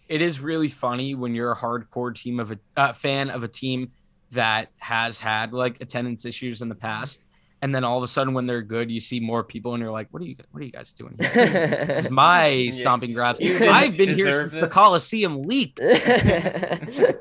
It 0.07 0.21
is 0.21 0.39
really 0.39 0.69
funny 0.69 1.15
when 1.15 1.33
you're 1.33 1.51
a 1.51 1.55
hardcore 1.55 2.13
team 2.13 2.39
of 2.39 2.51
a 2.51 2.59
uh, 2.77 2.93
fan 2.93 3.29
of 3.29 3.43
a 3.43 3.47
team 3.47 3.91
that 4.31 4.69
has 4.77 5.17
had 5.19 5.53
like 5.53 5.81
attendance 5.81 6.25
issues 6.25 6.61
in 6.61 6.69
the 6.69 6.75
past, 6.75 7.25
and 7.61 7.73
then 7.73 7.83
all 7.83 7.97
of 7.97 8.03
a 8.03 8.07
sudden 8.07 8.33
when 8.33 8.45
they're 8.45 8.61
good, 8.61 8.91
you 8.91 9.01
see 9.01 9.19
more 9.19 9.43
people, 9.43 9.73
and 9.73 9.81
you're 9.81 9.91
like, 9.91 10.09
"What 10.11 10.21
are 10.21 10.25
you? 10.25 10.35
What 10.51 10.61
are 10.61 10.65
you 10.65 10.71
guys 10.71 10.93
doing 10.93 11.15
here? 11.19 11.85
This 11.87 11.99
is 11.99 12.09
my 12.09 12.69
stomping 12.73 13.13
grounds. 13.13 13.39
I've 13.41 13.97
been 13.97 14.09
here 14.09 14.25
deserve 14.25 14.51
since 14.51 14.61
the. 14.61 14.67
Coliseum 14.67 15.41
leaked." 15.43 15.79
so 15.79 17.15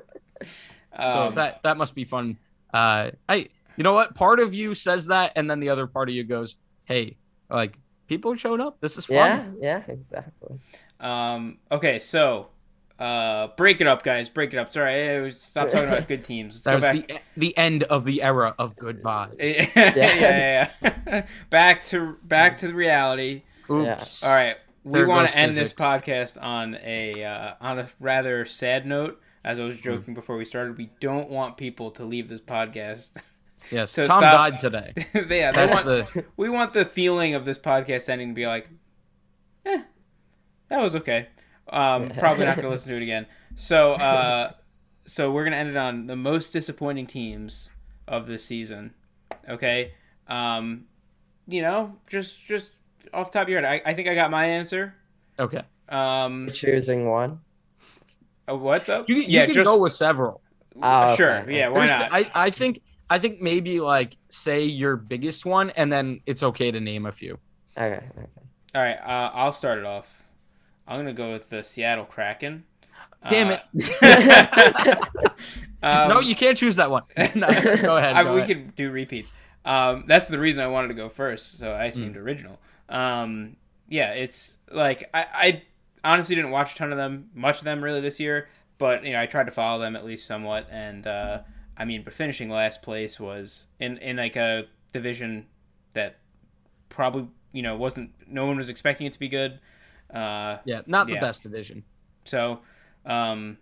Um, 0.93 1.35
that 1.37 1.61
that 1.63 1.77
must 1.77 1.95
be 1.95 2.05
fun. 2.05 2.37
Uh, 2.75 3.11
I 3.29 3.49
you 3.81 3.85
know 3.85 3.95
what? 3.95 4.15
Part 4.15 4.41
of 4.41 4.53
you 4.53 4.75
says 4.75 5.07
that, 5.07 5.33
and 5.37 5.51
then 5.51 5.59
the 5.59 5.71
other 5.71 5.87
part 5.87 6.11
of 6.11 6.15
you 6.15 6.23
goes, 6.23 6.59
"Hey, 6.85 7.17
like 7.49 7.79
people 8.09 8.37
showed 8.37 8.61
up. 8.61 8.79
This 8.83 8.99
is 8.99 9.07
fun." 9.07 9.57
yeah, 9.59 9.83
yeah, 9.89 9.95
exactly. 9.95 10.59
Um, 11.01 11.57
okay, 11.73 11.99
so 11.99 12.49
uh, 12.99 13.47
break 13.57 13.81
it 13.81 13.87
up, 13.87 14.03
guys. 14.03 14.29
Break 14.29 14.53
it 14.53 14.59
up. 14.59 14.71
Sorry, 14.71 15.09
I 15.17 15.21
was, 15.23 15.41
stop 15.41 15.71
talking 15.71 15.89
about 15.89 16.09
good 16.09 16.25
teams. 16.25 16.57
Let's 16.57 16.65
That 16.65 16.93
go 16.93 16.99
was 16.99 17.07
back. 17.09 17.25
the 17.37 17.41
the 17.49 17.57
end 17.57 17.85
of 17.85 18.05
the 18.05 18.23
era 18.23 18.55
of 18.59 18.77
good 18.77 19.03
vibes. 19.03 19.37
yeah, 19.39 19.95
yeah, 19.97 20.71
yeah. 21.07 21.27
back 21.49 21.83
to 21.87 22.19
back 22.23 22.59
to 22.59 22.67
the 22.67 22.75
reality. 22.75 23.45
Oops. 23.71 24.23
All 24.23 24.29
right, 24.29 24.59
we 24.85 25.05
want 25.07 25.31
to 25.31 25.39
end 25.39 25.57
this 25.57 25.73
podcast 25.73 26.37
on 26.43 26.77
a 26.85 27.25
uh, 27.25 27.55
on 27.63 27.79
a 27.79 27.89
rather 27.99 28.45
sad 28.45 28.85
note. 28.85 29.23
As 29.43 29.59
I 29.59 29.65
was 29.65 29.81
joking 29.81 30.13
before 30.13 30.37
we 30.37 30.45
started, 30.45 30.77
we 30.77 30.91
don't 31.01 31.31
want 31.31 31.57
people 31.57 31.93
to 31.93 32.05
leave 32.05 32.29
this 32.29 32.43
podcast. 32.43 33.17
Yes. 33.71 33.91
So 33.91 34.05
Tom 34.05 34.21
stop- 34.21 34.51
died 34.51 34.59
today. 34.59 34.93
yeah, 35.39 35.53
That's 35.53 35.73
want, 35.73 35.87
the 35.87 36.25
we 36.37 36.49
want 36.49 36.73
the 36.73 36.85
feeling 36.85 37.35
of 37.35 37.45
this 37.45 37.59
podcast 37.59 38.09
ending 38.09 38.29
to 38.29 38.35
be 38.35 38.47
like, 38.47 38.69
eh, 39.67 39.83
that 40.69 40.81
was 40.81 40.97
okay. 40.97 41.29
Um, 41.69 42.11
probably 42.19 42.45
not 42.47 42.57
gonna 42.57 42.69
listen 42.71 42.91
to 42.91 42.97
it 42.97 43.03
again. 43.03 43.27
So, 43.57 43.93
uh, 43.95 44.53
so 45.07 45.31
we're 45.31 45.45
gonna 45.45 45.57
end 45.57 45.71
it 45.71 45.77
on 45.77 46.07
the 46.07 46.17
most 46.17 46.53
disappointing 46.53 47.07
teams 47.07 47.71
of 48.09 48.27
this 48.27 48.45
season. 48.45 48.95
Okay, 49.49 49.93
um, 50.29 50.87
you 51.47 51.63
know, 51.63 51.97
just 52.09 52.45
just 52.45 52.71
off 53.15 53.31
the 53.31 53.39
top 53.39 53.47
of 53.47 53.51
your 53.51 53.63
head, 53.63 53.83
I, 53.85 53.91
I 53.91 53.95
think 53.95 54.09
I 54.09 54.15
got 54.15 54.31
my 54.31 54.45
answer. 54.47 54.95
okay. 55.39 55.63
Um, 55.89 56.49
Choosing 56.53 57.09
one. 57.09 57.41
uh, 58.49 58.55
what's 58.57 58.89
up? 58.89 59.09
You, 59.09 59.17
you 59.17 59.23
yeah, 59.27 59.47
can 59.47 59.55
just 59.55 59.65
go 59.65 59.77
with 59.77 59.93
several. 59.93 60.41
Oh, 60.81 61.17
sure. 61.17 61.39
okay. 61.41 61.57
Yeah, 61.59 61.69
why 61.69 61.87
There's- 61.87 62.01
not? 62.01 62.13
I, 62.13 62.31
I 62.47 62.51
think 62.51 62.81
I 63.11 63.19
think 63.19 63.41
maybe 63.41 63.81
like 63.81 64.17
say 64.29 64.65
your 64.65 64.97
biggest 64.97 65.45
one, 65.45 65.71
and 65.71 65.93
then 65.93 66.21
it's 66.27 66.43
okay 66.43 66.71
to 66.71 66.81
name 66.81 67.05
a 67.07 67.13
few. 67.13 67.39
Okay. 67.77 67.97
okay. 68.17 68.27
All 68.75 68.83
right, 68.83 68.99
uh, 68.99 69.31
I'll 69.35 69.53
start 69.53 69.79
it 69.79 69.85
off. 69.85 70.23
I'm 70.87 70.99
gonna 70.99 71.13
go 71.13 71.33
with 71.33 71.51
the 71.51 71.63
Seattle 71.65 72.05
Kraken. 72.05 72.65
Damn 73.29 73.49
Uh, 73.51 73.59
it! 73.75 74.99
um, 75.83 76.09
no, 76.09 76.21
you 76.21 76.35
can't 76.37 76.57
choose 76.57 76.77
that 76.77 76.91
one. 76.91 77.03
No, 77.35 77.47
go 77.49 77.97
ahead. 77.97 78.15
I, 78.17 78.23
go 78.25 78.35
we 78.35 78.41
ahead. 78.43 78.49
could 78.49 78.77
do 78.77 78.91
repeats. 78.91 79.33
Um, 79.65 80.05
that's 80.07 80.29
the 80.29 80.39
reason 80.39 80.63
I 80.63 80.69
wanted 80.69 80.89
to 80.89 80.95
go 80.95 81.09
first, 81.09 81.59
so 81.59 81.75
I 81.75 81.91
seemed 81.91 82.15
Hmm. 82.15 82.23
original. 82.23 82.59
Um, 82.89 83.57
yeah, 83.89 84.13
it's 84.13 84.59
like 84.71 85.11
I, 85.13 85.27
I 85.35 85.63
honestly 86.05 86.35
didn't 86.37 86.51
watch 86.53 86.75
a 86.75 86.77
ton 86.77 86.93
of 86.93 86.99
them, 86.99 87.29
much 87.35 87.59
of 87.59 87.65
them 87.65 87.83
really 87.85 88.01
this 88.01 88.21
year, 88.21 88.49
but 88.79 89.05
you 89.05 89.13
know 89.13 89.21
I 89.21 89.27
tried 89.27 89.45
to 89.47 89.53
follow 89.53 89.81
them 89.81 89.97
at 89.97 90.05
least 90.05 90.27
somewhat, 90.27 90.67
and 90.71 91.07
uh, 91.07 91.41
I 91.81 91.87
mean, 91.87 92.03
but 92.03 92.13
finishing 92.13 92.51
last 92.51 92.83
place 92.83 93.19
was 93.19 93.67
in 93.81 93.97
in 93.99 94.19
like 94.19 94.37
a 94.37 94.67
division 94.93 95.47
that 95.95 96.19
probably 96.91 97.29
you 97.53 97.63
know 97.63 97.75
wasn't 97.75 98.13
no 98.29 98.45
one 98.45 98.59
was 98.59 98.69
expecting 98.69 99.07
it 99.07 99.15
to 99.15 99.19
be 99.19 99.29
good. 99.29 99.59
Uh, 100.13 100.59
Yeah, 100.67 100.83
not 100.87 101.07
the 101.07 101.17
best 101.17 101.43
division. 101.43 101.85
so, 102.27 102.61
um, 103.07 103.57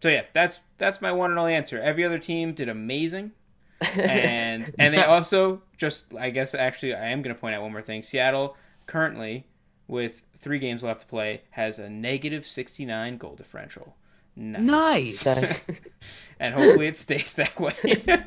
so 0.00 0.08
yeah, 0.08 0.22
that's 0.32 0.60
that's 0.78 1.00
my 1.00 1.10
one 1.10 1.30
and 1.30 1.38
only 1.40 1.52
answer. 1.54 1.80
Every 1.82 2.04
other 2.04 2.18
team 2.20 2.54
did 2.54 2.68
amazing, 2.68 3.32
and 3.96 4.72
and 4.78 4.94
they 4.94 5.02
also 5.02 5.62
just 5.76 6.04
I 6.14 6.30
guess 6.30 6.54
actually 6.54 6.94
I 6.94 7.06
am 7.06 7.22
going 7.22 7.34
to 7.34 7.40
point 7.40 7.56
out 7.56 7.62
one 7.62 7.72
more 7.72 7.82
thing. 7.82 8.04
Seattle 8.04 8.56
currently 8.86 9.48
with 9.88 10.22
three 10.38 10.60
games 10.60 10.84
left 10.84 11.00
to 11.00 11.06
play 11.08 11.42
has 11.50 11.80
a 11.80 11.90
negative 11.90 12.46
sixty 12.46 12.84
nine 12.86 13.16
goal 13.16 13.34
differential. 13.34 13.96
Nice. 14.36 15.26
and 16.40 16.54
hopefully 16.54 16.88
it 16.88 16.96
stays 16.96 17.32
that 17.34 17.58
way. 17.58 17.74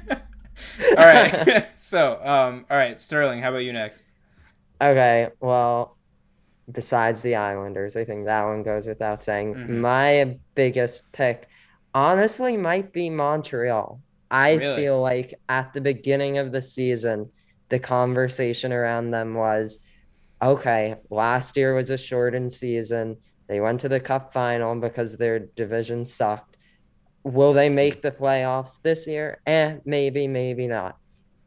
all 0.98 1.06
right, 1.06 1.68
so 1.80 2.14
um, 2.26 2.66
all 2.70 2.78
right, 2.78 3.00
Sterling, 3.00 3.42
how 3.42 3.50
about 3.50 3.60
you 3.60 3.74
next? 3.74 4.10
Okay, 4.82 5.30
well, 5.40 5.98
besides 6.72 7.22
the 7.22 7.36
Islanders, 7.36 7.96
I 7.96 8.06
think 8.06 8.26
that 8.26 8.46
one 8.46 8.64
goes 8.64 8.88
without 8.88 9.24
saying. 9.24 9.56
Mhm. 9.56 9.70
My 9.80 10.38
biggest 10.56 11.12
pick, 11.12 11.48
honestly, 11.94 12.58
might 12.58 12.94
be 12.94 13.10
Montreal. 13.10 14.02
I 14.30 14.56
Really? 14.56 14.76
feel 14.76 15.02
like 15.02 15.34
at 15.50 15.74
the 15.74 15.82
beginning 15.82 16.38
of 16.38 16.52
the 16.52 16.62
season, 16.62 17.32
the 17.70 17.80
conversation 17.80 18.72
around 18.74 19.12
them 19.12 19.34
was 19.34 19.80
okay, 20.42 20.96
last 21.10 21.58
year 21.58 21.74
was 21.74 21.90
a 21.90 21.98
shortened 21.98 22.52
season. 22.52 23.18
They 23.48 23.60
went 23.60 23.80
to 23.82 23.90
the 23.90 24.00
cup 24.00 24.34
final 24.34 24.76
because 24.76 25.16
their 25.18 25.40
division 25.40 26.06
sucked. 26.06 26.58
Will 27.24 27.54
they 27.54 27.70
make 27.70 28.02
the 28.02 28.12
playoffs 28.12 28.82
this 28.82 29.08
year? 29.08 29.40
Eh, 29.46 29.78
maybe, 29.86 30.28
maybe 30.28 30.68
not. 30.68 30.98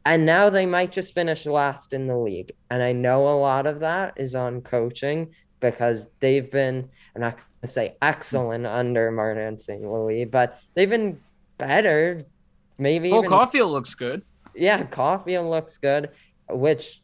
And 0.05 0.25
now 0.25 0.49
they 0.49 0.65
might 0.65 0.91
just 0.91 1.13
finish 1.13 1.45
last 1.45 1.93
in 1.93 2.07
the 2.07 2.17
league. 2.17 2.51
And 2.71 2.81
I 2.81 2.91
know 2.91 3.27
a 3.29 3.37
lot 3.39 3.67
of 3.67 3.79
that 3.81 4.13
is 4.17 4.33
on 4.35 4.61
coaching 4.61 5.33
because 5.59 6.07
they've 6.19 6.49
been, 6.49 6.89
I'm 7.15 7.21
not 7.21 7.35
going 7.37 7.45
to 7.61 7.67
say 7.67 7.95
excellent 8.01 8.65
under 8.65 9.11
Martin 9.11 9.59
St. 9.59 9.81
Louis, 9.83 10.25
but 10.25 10.59
they've 10.73 10.89
been 10.89 11.19
better. 11.59 12.21
Maybe 12.79 13.11
Oh, 13.11 13.19
even 13.19 13.29
Caufield 13.29 13.69
looks 13.69 13.93
good. 13.93 14.23
yeah, 14.55 14.83
Caufield 14.83 15.47
looks 15.49 15.77
good, 15.77 16.09
which 16.49 17.01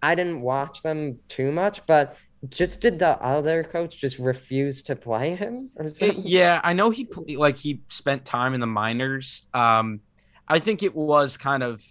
I 0.00 0.14
didn't 0.14 0.40
watch 0.42 0.82
them 0.82 1.18
too 1.26 1.50
much, 1.50 1.84
but 1.86 2.16
just 2.50 2.80
did 2.80 2.98
the 2.98 3.20
other 3.22 3.64
coach 3.64 3.98
just 3.98 4.18
refuse 4.18 4.82
to 4.82 4.94
play 4.96 5.34
him 5.34 5.70
or 5.76 5.86
It- 5.86 5.96
something? 5.96 6.22
yeah, 6.26 6.60
I 6.62 6.72
know 6.72 6.90
he 6.90 7.08
like 7.36 7.56
he 7.56 7.80
spent 7.88 8.24
time 8.24 8.54
in 8.54 8.60
the 8.60 8.66
minors. 8.66 9.46
Um, 9.52 10.00
I 10.46 10.58
think 10.58 10.82
it 10.82 10.94
was 10.94 11.36
kind 11.36 11.62
of. 11.62 11.82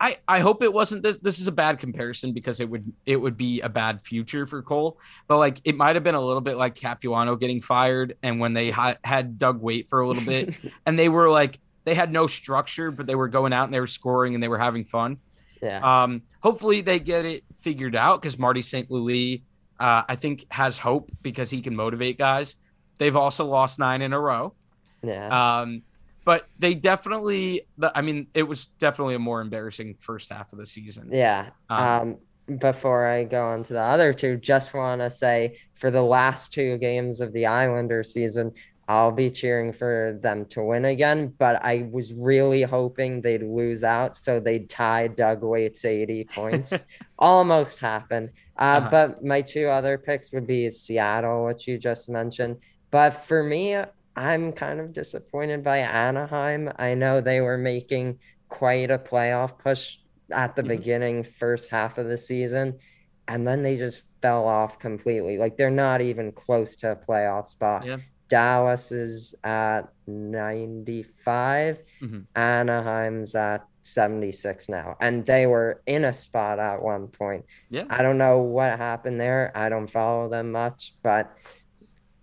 I 0.00 0.16
I 0.26 0.40
hope 0.40 0.62
it 0.62 0.72
wasn't 0.72 1.02
this. 1.02 1.18
This 1.18 1.38
is 1.38 1.46
a 1.46 1.52
bad 1.52 1.78
comparison 1.78 2.32
because 2.32 2.58
it 2.60 2.68
would 2.68 2.90
it 3.06 3.16
would 3.16 3.36
be 3.36 3.60
a 3.60 3.68
bad 3.68 4.02
future 4.02 4.44
for 4.46 4.60
Cole. 4.62 4.98
But 5.28 5.38
like 5.38 5.60
it 5.64 5.76
might 5.76 5.94
have 5.94 6.02
been 6.02 6.16
a 6.16 6.20
little 6.20 6.40
bit 6.40 6.56
like 6.56 6.74
Capuano 6.74 7.36
getting 7.36 7.60
fired, 7.60 8.16
and 8.22 8.40
when 8.40 8.54
they 8.54 8.70
ha- 8.70 8.96
had 9.04 9.38
Doug 9.38 9.60
Weight 9.62 9.88
for 9.88 10.00
a 10.00 10.08
little 10.08 10.24
bit, 10.24 10.54
and 10.86 10.98
they 10.98 11.08
were 11.08 11.30
like 11.30 11.60
they 11.84 11.94
had 11.94 12.10
no 12.10 12.26
structure, 12.26 12.90
but 12.90 13.06
they 13.06 13.14
were 13.14 13.28
going 13.28 13.52
out 13.52 13.64
and 13.64 13.74
they 13.74 13.78
were 13.80 13.86
scoring 13.86 14.34
and 14.34 14.42
they 14.42 14.48
were 14.48 14.58
having 14.58 14.84
fun. 14.84 15.18
Yeah. 15.62 16.02
Um, 16.02 16.22
hopefully 16.40 16.80
they 16.80 16.98
get 16.98 17.24
it 17.24 17.44
figured 17.56 17.96
out 17.96 18.20
because 18.20 18.38
Marty 18.38 18.62
St. 18.62 18.90
Louis, 18.90 19.42
uh, 19.80 20.02
I 20.08 20.16
think, 20.16 20.46
has 20.50 20.78
hope 20.78 21.10
because 21.22 21.50
he 21.50 21.60
can 21.62 21.74
motivate 21.74 22.18
guys. 22.18 22.56
They've 22.98 23.16
also 23.16 23.44
lost 23.46 23.78
nine 23.78 24.02
in 24.02 24.12
a 24.12 24.20
row. 24.20 24.54
yeah. 25.02 25.60
Um, 25.60 25.82
but 26.24 26.46
they 26.58 26.74
definitely, 26.74 27.62
the, 27.76 27.92
I 27.94 28.00
mean, 28.00 28.28
it 28.32 28.44
was 28.44 28.68
definitely 28.78 29.14
a 29.14 29.18
more 29.18 29.42
embarrassing 29.42 29.94
first 29.94 30.32
half 30.32 30.52
of 30.54 30.58
the 30.58 30.66
season. 30.66 31.10
Yeah. 31.12 31.50
Um, 31.68 32.18
Um, 32.48 32.58
before 32.58 33.06
I 33.06 33.24
go 33.24 33.44
on 33.44 33.62
to 33.64 33.72
the 33.74 33.82
other 33.82 34.12
two, 34.12 34.36
just 34.36 34.74
want 34.74 35.00
to 35.00 35.10
say 35.10 35.58
for 35.74 35.90
the 35.90 36.02
last 36.02 36.52
two 36.52 36.78
games 36.78 37.20
of 37.20 37.32
the 37.32 37.46
Islander 37.46 38.02
season, 38.02 38.52
I'll 38.88 39.12
be 39.12 39.30
cheering 39.30 39.72
for 39.72 40.18
them 40.22 40.44
to 40.46 40.62
win 40.62 40.84
again. 40.84 41.32
But 41.38 41.64
I 41.64 41.88
was 41.90 42.12
really 42.12 42.62
hoping 42.62 43.20
they'd 43.20 43.42
lose 43.42 43.82
out 43.84 44.16
so 44.16 44.40
they'd 44.40 44.68
tie 44.68 45.08
Doug 45.08 45.42
Weight's 45.42 45.84
80 45.84 46.24
points. 46.24 46.98
Almost 47.18 47.78
happened. 47.78 48.30
Uh, 48.58 48.62
Uh-huh. 48.62 48.88
But 48.90 49.24
my 49.24 49.40
two 49.42 49.66
other 49.68 49.96
picks 49.98 50.32
would 50.32 50.46
be 50.46 50.68
Seattle, 50.70 51.46
which 51.46 51.66
you 51.66 51.78
just 51.78 52.08
mentioned. 52.08 52.56
But 52.90 53.10
for 53.10 53.42
me, 53.42 53.76
I'm 54.16 54.52
kind 54.52 54.78
of 54.80 54.92
disappointed 54.92 55.64
by 55.64 55.78
Anaheim. 55.78 56.70
I 56.76 56.94
know 56.94 57.20
they 57.20 57.40
were 57.40 57.58
making 57.58 58.18
quite 58.48 58.90
a 58.90 58.98
playoff 58.98 59.58
push 59.58 59.98
at 60.30 60.54
the 60.54 60.62
Mhm. 60.62 60.68
beginning, 60.68 61.22
first 61.24 61.70
half 61.70 61.98
of 61.98 62.06
the 62.08 62.16
season, 62.16 62.78
and 63.26 63.46
then 63.46 63.62
they 63.62 63.76
just 63.76 64.04
fell 64.22 64.44
off 64.46 64.78
completely. 64.78 65.36
Like 65.38 65.56
they're 65.56 65.70
not 65.70 66.00
even 66.00 66.30
close 66.32 66.76
to 66.76 66.92
a 66.92 66.96
playoff 66.96 67.46
spot. 67.48 67.84
Yeah. 67.86 67.96
Dallas 68.38 68.90
is 68.90 69.32
at 69.44 69.82
95, 70.08 71.82
Mhm. 72.02 72.26
Anaheim's 72.34 73.36
at 73.36 73.64
76 73.82 74.68
now, 74.68 74.96
and 75.00 75.24
they 75.24 75.46
were 75.46 75.80
in 75.86 76.04
a 76.06 76.12
spot 76.12 76.58
at 76.58 76.82
one 76.82 77.06
point. 77.06 77.44
Yeah. 77.70 77.84
I 77.88 78.02
don't 78.02 78.18
know 78.18 78.38
what 78.38 78.76
happened 78.76 79.20
there. 79.20 79.52
I 79.54 79.68
don't 79.68 79.86
follow 79.86 80.28
them 80.28 80.50
much, 80.50 80.96
but 81.04 81.30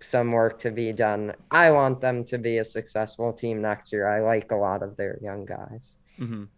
some 0.02 0.34
work 0.34 0.60
to 0.60 0.72
be 0.72 0.92
done. 0.92 1.34
I 1.50 1.72
want 1.72 2.02
them 2.02 2.26
to 2.26 2.38
be 2.38 2.58
a 2.58 2.64
successful 2.66 3.32
team 3.32 3.62
next 3.62 3.94
year. 3.94 4.06
I 4.06 4.20
like 4.20 4.52
a 4.52 4.56
lot 4.58 4.84
of 4.84 4.98
their 4.98 5.18
young 5.22 5.46
guys. 5.46 5.98
Mhm. 6.20 6.50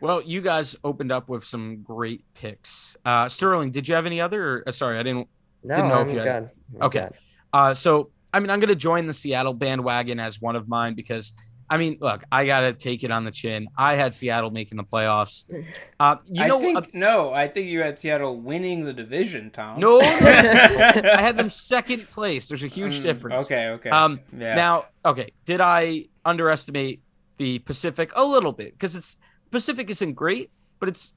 Well, 0.00 0.20
you 0.22 0.40
guys 0.40 0.74
opened 0.82 1.12
up 1.12 1.28
with 1.28 1.44
some 1.44 1.82
great 1.84 2.24
picks. 2.34 2.96
Uh, 3.04 3.28
Sterling, 3.28 3.70
did 3.70 3.86
you 3.86 3.94
have 3.94 4.06
any 4.06 4.20
other? 4.20 4.42
Or, 4.42 4.64
uh, 4.66 4.72
sorry, 4.72 4.98
I 4.98 5.04
didn't. 5.04 5.28
No, 5.62 5.76
Didn't 5.76 5.88
know 5.90 6.00
if 6.00 6.08
I'm 6.08 6.14
you 6.14 6.14
good. 6.22 6.26
had- 6.26 6.50
I'm 6.74 6.82
Okay. 6.82 7.00
good. 7.10 7.18
Uh, 7.52 7.74
so, 7.74 8.10
I 8.32 8.40
mean, 8.40 8.50
I'm 8.50 8.60
going 8.60 8.68
to 8.68 8.74
join 8.76 9.06
the 9.06 9.12
Seattle 9.12 9.54
bandwagon 9.54 10.20
as 10.20 10.40
one 10.40 10.56
of 10.56 10.68
mine 10.68 10.94
because, 10.94 11.32
I 11.68 11.76
mean, 11.76 11.98
look, 12.00 12.22
I 12.30 12.46
got 12.46 12.60
to 12.60 12.72
take 12.72 13.02
it 13.04 13.10
on 13.10 13.24
the 13.24 13.30
chin. 13.30 13.68
I 13.76 13.96
had 13.96 14.14
Seattle 14.14 14.50
making 14.50 14.76
the 14.78 14.84
playoffs. 14.84 15.44
Uh, 16.00 16.16
you 16.24 16.46
know, 16.46 16.56
I 16.56 16.60
think 16.62 16.78
uh, 16.78 16.82
no. 16.94 17.34
I 17.34 17.46
think 17.46 17.66
you 17.66 17.82
had 17.82 17.98
Seattle 17.98 18.40
winning 18.40 18.86
the 18.86 18.92
division, 18.94 19.50
Tom. 19.50 19.78
no, 19.80 20.00
I 20.00 21.18
had 21.20 21.36
them 21.36 21.50
second 21.50 22.08
place. 22.08 22.48
There's 22.48 22.62
a 22.64 22.68
huge 22.68 23.00
Mm, 23.00 23.02
difference. 23.02 23.44
Okay, 23.44 23.68
okay. 23.68 23.90
Um, 23.90 24.18
yeah. 24.34 24.54
Now, 24.54 24.86
okay, 25.04 25.28
did 25.44 25.60
I 25.60 26.06
underestimate 26.24 27.02
the 27.36 27.58
Pacific 27.58 28.12
a 28.16 28.24
little 28.24 28.52
bit? 28.52 28.72
Because 28.72 28.96
it's 28.96 29.18
Pacific 29.50 29.90
isn't 29.90 30.14
great, 30.14 30.50
but 30.78 30.88
it's, 30.88 31.12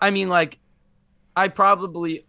I 0.00 0.10
mean, 0.10 0.28
like, 0.28 0.58
I 1.36 1.46
probably, 1.46 2.26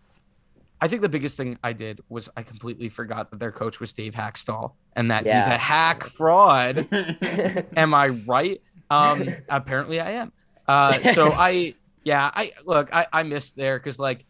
I 0.85 0.87
think 0.87 1.01
the 1.01 1.09
biggest 1.09 1.35
thing 1.35 1.57
I 1.63 1.73
did 1.73 1.99
was 2.09 2.29
I 2.37 2.43
completely 2.43 2.89
forgot 2.89 3.31
that 3.31 3.39
their 3.39 3.51
coach 3.51 3.79
was 3.79 3.91
Dave 3.91 4.13
Hakstol 4.13 4.73
and 4.95 5.09
that 5.09 5.25
he's 5.25 5.47
a 5.47 5.57
hack 5.57 6.03
fraud. 6.03 6.87
am 7.75 7.95
I 7.95 8.09
right? 8.09 8.61
Um, 8.91 9.27
apparently 9.49 9.99
I 9.99 10.11
am. 10.11 10.31
Uh, 10.67 11.01
so 11.13 11.31
I, 11.33 11.73
yeah, 12.03 12.29
I 12.35 12.51
look, 12.65 12.93
I, 12.93 13.07
I 13.11 13.23
missed 13.23 13.55
there 13.55 13.79
because 13.79 13.97
like 13.97 14.27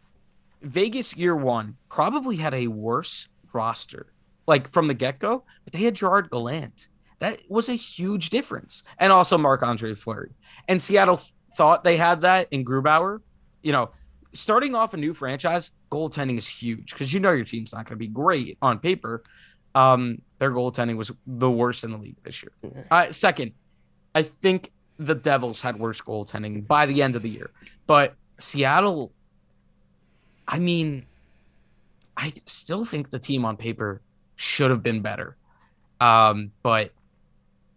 Vegas 0.62 1.14
year 1.14 1.36
one 1.36 1.76
probably 1.90 2.36
had 2.36 2.54
a 2.54 2.68
worse 2.68 3.28
roster, 3.52 4.06
like 4.46 4.72
from 4.72 4.88
the 4.88 4.94
get 4.94 5.18
go, 5.18 5.44
but 5.64 5.74
they 5.74 5.80
had 5.80 5.94
Gerard 5.94 6.30
Gallant. 6.30 6.88
That 7.18 7.38
was 7.50 7.68
a 7.68 7.74
huge 7.74 8.30
difference, 8.30 8.82
and 8.96 9.12
also 9.12 9.36
Marc 9.36 9.62
Andre 9.62 9.92
Fleury. 9.92 10.30
And 10.68 10.80
Seattle 10.80 11.18
th- 11.18 11.34
thought 11.54 11.84
they 11.84 11.98
had 11.98 12.22
that 12.22 12.48
in 12.50 12.64
Grubauer. 12.64 13.20
You 13.62 13.72
know, 13.72 13.90
starting 14.36 14.74
off 14.74 14.94
a 14.94 14.96
new 14.96 15.14
franchise, 15.14 15.70
goaltending 15.90 16.38
is 16.38 16.46
huge 16.46 16.92
because 16.92 17.12
you 17.12 17.20
know 17.20 17.32
your 17.32 17.44
team's 17.44 17.72
not 17.72 17.86
going 17.86 17.96
to 17.96 17.96
be 17.96 18.08
great 18.08 18.58
on 18.62 18.78
paper. 18.78 19.22
Um, 19.74 20.22
their 20.38 20.50
goaltending 20.50 20.96
was 20.96 21.10
the 21.26 21.50
worst 21.50 21.84
in 21.84 21.92
the 21.92 21.98
league 21.98 22.16
this 22.22 22.42
year. 22.42 22.84
Uh, 22.90 23.12
second, 23.12 23.52
I 24.14 24.22
think 24.22 24.72
the 24.98 25.14
Devils 25.14 25.60
had 25.60 25.78
worse 25.78 26.00
goaltending 26.00 26.66
by 26.66 26.86
the 26.86 27.02
end 27.02 27.16
of 27.16 27.22
the 27.22 27.30
year, 27.30 27.50
but 27.86 28.14
Seattle. 28.38 29.12
I 30.48 30.60
mean, 30.60 31.06
I 32.16 32.32
still 32.46 32.84
think 32.84 33.10
the 33.10 33.18
team 33.18 33.44
on 33.44 33.56
paper 33.56 34.00
should 34.36 34.70
have 34.70 34.82
been 34.82 35.02
better. 35.02 35.36
Um, 36.00 36.52
but 36.62 36.92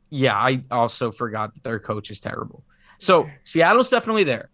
yeah, 0.10 0.36
I 0.36 0.64
also 0.70 1.12
forgot 1.12 1.54
that 1.54 1.64
their 1.64 1.80
coach 1.80 2.12
is 2.12 2.20
terrible. 2.20 2.64
So 3.00 3.28
Seattle's 3.44 3.90
definitely 3.90 4.26
there. 4.26 4.50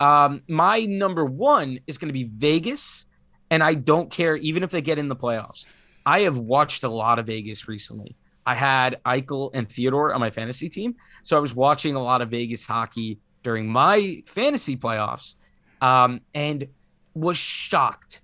Um, 0.00 0.42
my 0.48 0.80
number 0.86 1.24
one 1.24 1.80
is 1.86 1.98
going 1.98 2.08
to 2.08 2.12
be 2.12 2.24
Vegas, 2.24 3.06
and 3.50 3.62
I 3.62 3.74
don't 3.74 4.10
care 4.10 4.36
even 4.36 4.62
if 4.62 4.70
they 4.70 4.80
get 4.80 4.98
in 4.98 5.08
the 5.08 5.16
playoffs. 5.16 5.66
I 6.06 6.20
have 6.20 6.38
watched 6.38 6.84
a 6.84 6.88
lot 6.88 7.18
of 7.18 7.26
Vegas 7.26 7.68
recently. 7.68 8.16
I 8.46 8.54
had 8.54 9.00
Eichel 9.04 9.50
and 9.52 9.70
Theodore 9.70 10.14
on 10.14 10.20
my 10.20 10.30
fantasy 10.30 10.68
team, 10.68 10.94
so 11.22 11.36
I 11.36 11.40
was 11.40 11.54
watching 11.54 11.96
a 11.96 12.02
lot 12.02 12.22
of 12.22 12.30
Vegas 12.30 12.64
hockey 12.64 13.18
during 13.42 13.68
my 13.68 14.22
fantasy 14.26 14.76
playoffs, 14.76 15.34
um, 15.80 16.20
and 16.34 16.66
was 17.14 17.36
shocked 17.36 18.22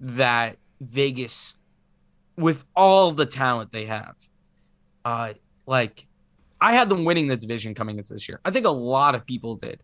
that 0.00 0.56
Vegas, 0.80 1.56
with 2.36 2.64
all 2.74 3.12
the 3.12 3.26
talent 3.26 3.72
they 3.72 3.86
have, 3.86 4.16
uh, 5.04 5.32
like 5.66 6.06
I 6.60 6.72
had 6.72 6.88
them 6.88 7.04
winning 7.04 7.26
the 7.26 7.36
division 7.36 7.74
coming 7.74 7.98
into 7.98 8.14
this 8.14 8.28
year. 8.28 8.40
I 8.44 8.50
think 8.50 8.66
a 8.66 8.70
lot 8.70 9.14
of 9.14 9.26
people 9.26 9.56
did. 9.56 9.82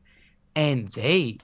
And 0.55 0.89
they, 0.89 1.39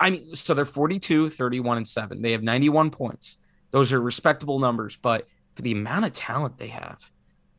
I 0.00 0.10
mean, 0.10 0.34
so 0.34 0.54
they're 0.54 0.64
42, 0.64 1.30
31, 1.30 1.76
and 1.78 1.88
7. 1.88 2.22
They 2.22 2.32
have 2.32 2.42
91 2.42 2.90
points. 2.90 3.38
Those 3.70 3.92
are 3.92 4.00
respectable 4.00 4.58
numbers, 4.58 4.96
but 4.96 5.26
for 5.54 5.62
the 5.62 5.72
amount 5.72 6.06
of 6.06 6.12
talent 6.12 6.58
they 6.58 6.68
have, 6.68 7.10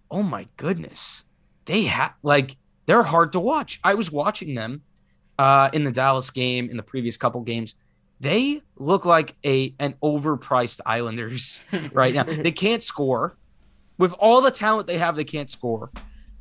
oh 0.09 0.23
my 0.23 0.47
goodness. 0.57 1.25
They 1.65 1.83
have, 1.83 2.13
like, 2.23 2.57
they're 2.87 3.03
hard 3.03 3.33
to 3.33 3.39
watch. 3.39 3.79
I 3.83 3.93
was 3.93 4.11
watching 4.11 4.55
them 4.55 4.81
uh, 5.37 5.69
in 5.73 5.83
the 5.83 5.91
Dallas 5.91 6.31
game, 6.31 6.69
in 6.69 6.77
the 6.77 6.83
previous 6.83 7.17
couple 7.17 7.41
games. 7.41 7.75
They 8.19 8.61
look 8.75 9.05
like 9.05 9.35
a 9.45 9.73
an 9.79 9.93
overpriced 10.03 10.81
Islanders 10.85 11.61
right 11.93 12.13
now. 12.13 12.23
they 12.23 12.51
can't 12.51 12.83
score. 12.83 13.37
With 13.97 14.13
all 14.13 14.41
the 14.41 14.51
talent 14.51 14.87
they 14.87 14.97
have, 14.97 15.15
they 15.15 15.23
can't 15.23 15.49
score. 15.49 15.91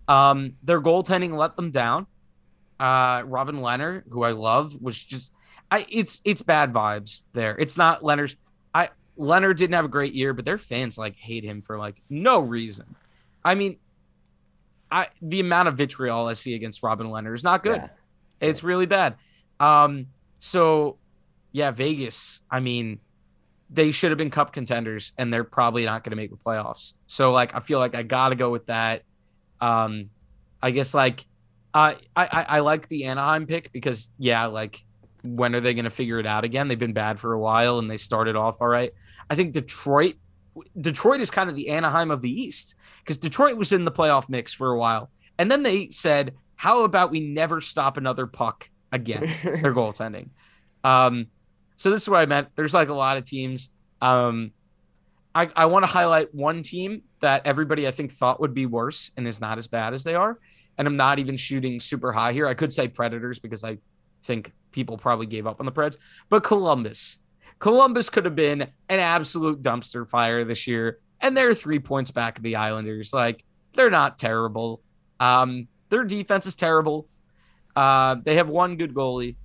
Um, 0.08 0.54
their 0.62 0.80
goaltending 0.80 1.36
let 1.36 1.56
them 1.56 1.70
down. 1.70 2.06
Uh, 2.78 3.22
Robin 3.26 3.56
Lehner, 3.56 4.02
who 4.10 4.22
I 4.22 4.32
love, 4.32 4.80
was 4.80 5.02
just 5.02 5.32
I 5.70 5.84
it's 5.90 6.20
it's 6.24 6.42
bad 6.42 6.72
vibes 6.72 7.24
there. 7.32 7.56
It's 7.58 7.76
not 7.76 8.02
Lehner's. 8.02 8.36
I 8.74 8.90
Lehner 9.18 9.56
didn't 9.56 9.74
have 9.74 9.84
a 9.84 9.88
great 9.88 10.14
year, 10.14 10.32
but 10.32 10.44
their 10.44 10.58
fans 10.58 10.96
like 10.96 11.16
hate 11.16 11.44
him 11.44 11.62
for 11.62 11.78
like 11.78 12.02
no 12.08 12.40
reason. 12.40 12.94
I 13.44 13.54
mean, 13.54 13.78
I 14.90 15.08
the 15.20 15.40
amount 15.40 15.68
of 15.68 15.76
vitriol 15.76 16.26
I 16.26 16.34
see 16.34 16.54
against 16.54 16.82
Robin 16.82 17.08
Lehner 17.08 17.34
is 17.34 17.44
not 17.44 17.62
good. 17.62 17.76
Yeah. 17.76 17.88
It's 18.40 18.62
really 18.62 18.86
bad. 18.86 19.16
Um, 19.58 20.06
so 20.38 20.98
yeah, 21.52 21.70
Vegas. 21.70 22.40
I 22.50 22.60
mean, 22.60 23.00
they 23.70 23.90
should 23.90 24.10
have 24.10 24.18
been 24.18 24.30
cup 24.30 24.52
contenders, 24.52 25.12
and 25.18 25.32
they're 25.32 25.44
probably 25.44 25.84
not 25.84 26.04
going 26.04 26.10
to 26.10 26.16
make 26.16 26.30
the 26.30 26.36
playoffs. 26.36 26.94
So 27.06 27.32
like, 27.32 27.54
I 27.54 27.60
feel 27.60 27.78
like 27.78 27.94
I 27.94 28.02
got 28.02 28.30
to 28.30 28.36
go 28.36 28.50
with 28.50 28.66
that. 28.66 29.02
Um, 29.60 30.10
I 30.62 30.70
guess 30.70 30.94
like, 30.94 31.26
uh, 31.78 31.94
I 32.16 32.22
I, 32.24 32.42
I 32.48 32.58
like 32.60 32.88
the 32.88 33.04
Anaheim 33.04 33.46
pick 33.46 33.72
because 33.72 34.10
yeah, 34.18 34.46
like, 34.46 34.84
when 35.22 35.54
are 35.54 35.60
they 35.60 35.74
going 35.74 35.84
to 35.84 35.90
figure 35.90 36.18
it 36.18 36.26
out 36.26 36.44
again? 36.44 36.68
They've 36.68 36.78
been 36.78 36.92
bad 36.92 37.20
for 37.20 37.32
a 37.32 37.38
while, 37.38 37.78
and 37.78 37.90
they 37.90 37.96
started 37.96 38.36
off 38.36 38.60
all 38.60 38.68
right. 38.68 38.92
I 39.30 39.34
think 39.34 39.52
Detroit. 39.52 40.14
Detroit 40.80 41.20
is 41.20 41.30
kind 41.30 41.48
of 41.48 41.54
the 41.54 41.68
Anaheim 41.68 42.10
of 42.10 42.20
the 42.20 42.30
East 42.30 42.74
because 43.04 43.16
Detroit 43.16 43.56
was 43.56 43.72
in 43.72 43.84
the 43.84 43.92
playoff 43.92 44.28
mix 44.28 44.52
for 44.52 44.72
a 44.72 44.78
while, 44.78 45.10
and 45.38 45.50
then 45.50 45.62
they 45.62 45.88
said, 45.90 46.34
"How 46.56 46.82
about 46.82 47.12
we 47.12 47.20
never 47.20 47.60
stop 47.60 47.96
another 47.96 48.26
puck 48.26 48.68
again?" 48.90 49.32
their 49.44 49.72
goaltending. 49.72 50.30
Um, 50.82 51.28
so 51.76 51.90
this 51.90 52.02
is 52.02 52.08
what 52.08 52.18
I 52.18 52.26
meant. 52.26 52.48
There's 52.56 52.74
like 52.74 52.88
a 52.88 52.94
lot 52.94 53.18
of 53.18 53.24
teams. 53.24 53.70
Um, 54.00 54.50
I, 55.32 55.48
I 55.54 55.66
want 55.66 55.84
to 55.84 55.90
highlight 55.90 56.34
one 56.34 56.62
team 56.62 57.02
that 57.20 57.46
everybody 57.46 57.86
I 57.86 57.92
think 57.92 58.12
thought 58.12 58.40
would 58.40 58.54
be 58.54 58.66
worse 58.66 59.12
and 59.16 59.28
is 59.28 59.40
not 59.40 59.58
as 59.58 59.68
bad 59.68 59.94
as 59.94 60.02
they 60.02 60.16
are. 60.16 60.38
And 60.78 60.86
I'm 60.86 60.96
not 60.96 61.18
even 61.18 61.36
shooting 61.36 61.80
super 61.80 62.12
high 62.12 62.32
here. 62.32 62.46
I 62.46 62.54
could 62.54 62.72
say 62.72 62.88
Predators 62.88 63.38
because 63.38 63.64
I 63.64 63.78
think 64.24 64.52
people 64.72 64.96
probably 64.96 65.26
gave 65.26 65.46
up 65.46 65.60
on 65.60 65.66
the 65.66 65.72
Preds, 65.72 65.96
but 66.28 66.44
Columbus. 66.44 67.18
Columbus 67.58 68.08
could 68.08 68.24
have 68.24 68.36
been 68.36 68.62
an 68.62 69.00
absolute 69.00 69.62
dumpster 69.62 70.08
fire 70.08 70.44
this 70.44 70.66
year, 70.66 71.00
and 71.20 71.36
they're 71.36 71.54
three 71.54 71.80
points 71.80 72.12
back 72.12 72.38
of 72.38 72.44
the 72.44 72.56
Islanders. 72.56 73.12
Like 73.12 73.44
they're 73.74 73.90
not 73.90 74.18
terrible. 74.18 74.80
Um, 75.18 75.66
their 75.88 76.04
defense 76.04 76.46
is 76.46 76.54
terrible. 76.54 77.08
Uh, 77.74 78.16
they 78.24 78.36
have 78.36 78.48
one 78.48 78.76
good 78.76 78.94
goalie. 78.94 79.36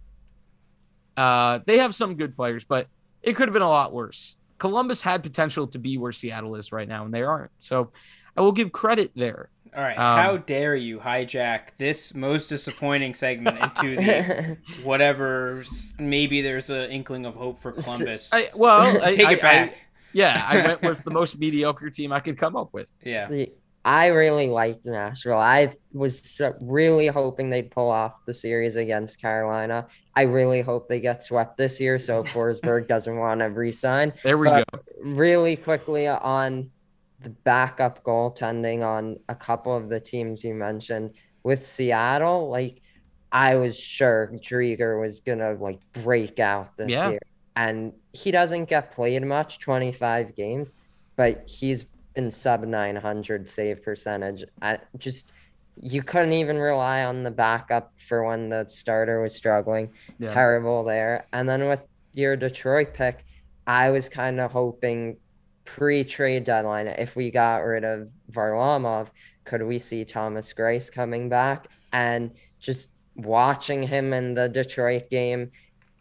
Uh, 1.15 1.59
they 1.65 1.79
have 1.79 1.95
some 1.95 2.15
good 2.15 2.35
players, 2.35 2.63
but 2.63 2.87
it 3.21 3.35
could 3.35 3.47
have 3.47 3.53
been 3.53 3.61
a 3.61 3.69
lot 3.69 3.93
worse. 3.93 4.35
Columbus 4.57 5.01
had 5.01 5.23
potential 5.23 5.67
to 5.67 5.79
be 5.79 5.97
where 5.97 6.11
Seattle 6.11 6.55
is 6.55 6.71
right 6.71 6.87
now, 6.87 7.05
and 7.05 7.13
they 7.13 7.23
aren't. 7.23 7.51
So 7.59 7.91
I 8.35 8.41
will 8.41 8.51
give 8.51 8.71
credit 8.71 9.11
there. 9.15 9.49
All 9.75 9.81
right, 9.81 9.97
Um, 9.97 10.19
how 10.19 10.37
dare 10.37 10.75
you 10.75 10.99
hijack 10.99 11.69
this 11.77 12.13
most 12.13 12.47
disappointing 12.47 13.13
segment 13.13 13.57
into 13.59 13.95
the 13.95 14.57
whatever? 14.83 15.63
Maybe 15.97 16.41
there's 16.41 16.69
an 16.69 16.91
inkling 16.91 17.25
of 17.25 17.35
hope 17.35 17.61
for 17.61 17.71
Columbus. 17.71 18.29
I, 18.31 18.49
well, 18.55 18.81
I, 19.03 19.11
Take 19.15 19.27
I- 19.27 19.33
it 19.33 19.41
back. 19.41 19.69
I- 19.71 19.75
yeah, 20.15 20.45
I 20.47 20.57
went 20.67 20.81
with 20.83 21.03
the 21.05 21.09
most 21.11 21.39
mediocre 21.39 21.89
team 21.89 22.11
I 22.13 22.19
could 22.19 22.37
come 22.37 22.55
up 22.55 22.71
with. 22.71 22.95
yeah, 23.03 23.27
See, 23.29 23.53
I 23.83 24.07
really 24.07 24.47
liked 24.47 24.85
Nashville. 24.85 25.39
I 25.39 25.73
was 25.91 26.39
really 26.61 27.07
hoping 27.07 27.49
they'd 27.49 27.71
pull 27.71 27.89
off 27.89 28.23
the 28.27 28.33
series 28.33 28.75
against 28.75 29.19
Carolina. 29.19 29.87
I 30.15 30.21
really 30.21 30.61
hope 30.61 30.87
they 30.87 30.99
get 30.99 31.23
swept 31.23 31.57
this 31.57 31.81
year 31.81 31.97
so 31.97 32.23
Forsberg 32.23 32.87
doesn't 32.87 33.17
want 33.17 33.39
to 33.39 33.47
resign. 33.47 34.13
There 34.23 34.37
we 34.37 34.49
But- 34.49 34.71
go. 34.71 34.79
Really 35.01 35.55
quickly 35.57 36.07
on 36.07 36.69
the 37.23 37.29
backup 37.29 38.03
goaltending 38.03 38.83
on 38.83 39.17
a 39.29 39.35
couple 39.35 39.75
of 39.75 39.89
the 39.89 39.99
teams 39.99 40.43
you 40.43 40.53
mentioned 40.53 41.15
with 41.43 41.61
Seattle, 41.61 42.49
like 42.49 42.81
I 43.31 43.55
was 43.55 43.77
sure 43.79 44.31
Driedger 44.35 44.99
was 45.01 45.19
gonna 45.21 45.53
like 45.53 45.79
break 45.93 46.39
out 46.39 46.75
this 46.77 46.91
Yeah. 46.91 47.09
year. 47.11 47.19
And 47.55 47.93
he 48.13 48.31
doesn't 48.31 48.65
get 48.65 48.91
played 48.91 49.23
much, 49.23 49.59
25 49.59 50.35
games, 50.35 50.71
but 51.15 51.47
he's 51.47 51.85
been 52.15 52.31
sub 52.31 52.63
900 52.63 53.47
save 53.49 53.83
percentage. 53.83 54.43
I 54.61 54.79
just 54.97 55.31
you 55.75 56.03
couldn't 56.03 56.33
even 56.33 56.59
rely 56.59 57.03
on 57.03 57.23
the 57.23 57.31
backup 57.31 57.93
for 57.97 58.23
when 58.23 58.49
the 58.49 58.65
starter 58.67 59.21
was 59.21 59.33
struggling. 59.33 59.89
Yeah. 60.19 60.31
Terrible 60.31 60.83
there. 60.83 61.25
And 61.33 61.49
then 61.49 61.67
with 61.67 61.83
your 62.13 62.35
Detroit 62.35 62.93
pick, 62.93 63.25
I 63.65 63.89
was 63.89 64.07
kind 64.09 64.39
of 64.39 64.51
hoping 64.51 65.17
pre-trade 65.65 66.43
deadline 66.43 66.87
if 66.87 67.15
we 67.15 67.31
got 67.31 67.57
rid 67.57 67.83
of 67.83 68.11
Varlamov, 68.31 69.09
could 69.45 69.63
we 69.63 69.79
see 69.79 70.05
Thomas 70.05 70.53
Greiss 70.53 70.91
coming 70.91 71.29
back 71.29 71.67
and 71.91 72.31
just 72.59 72.89
watching 73.15 73.83
him 73.83 74.13
in 74.13 74.33
the 74.33 74.49
Detroit 74.49 75.09
game 75.09 75.51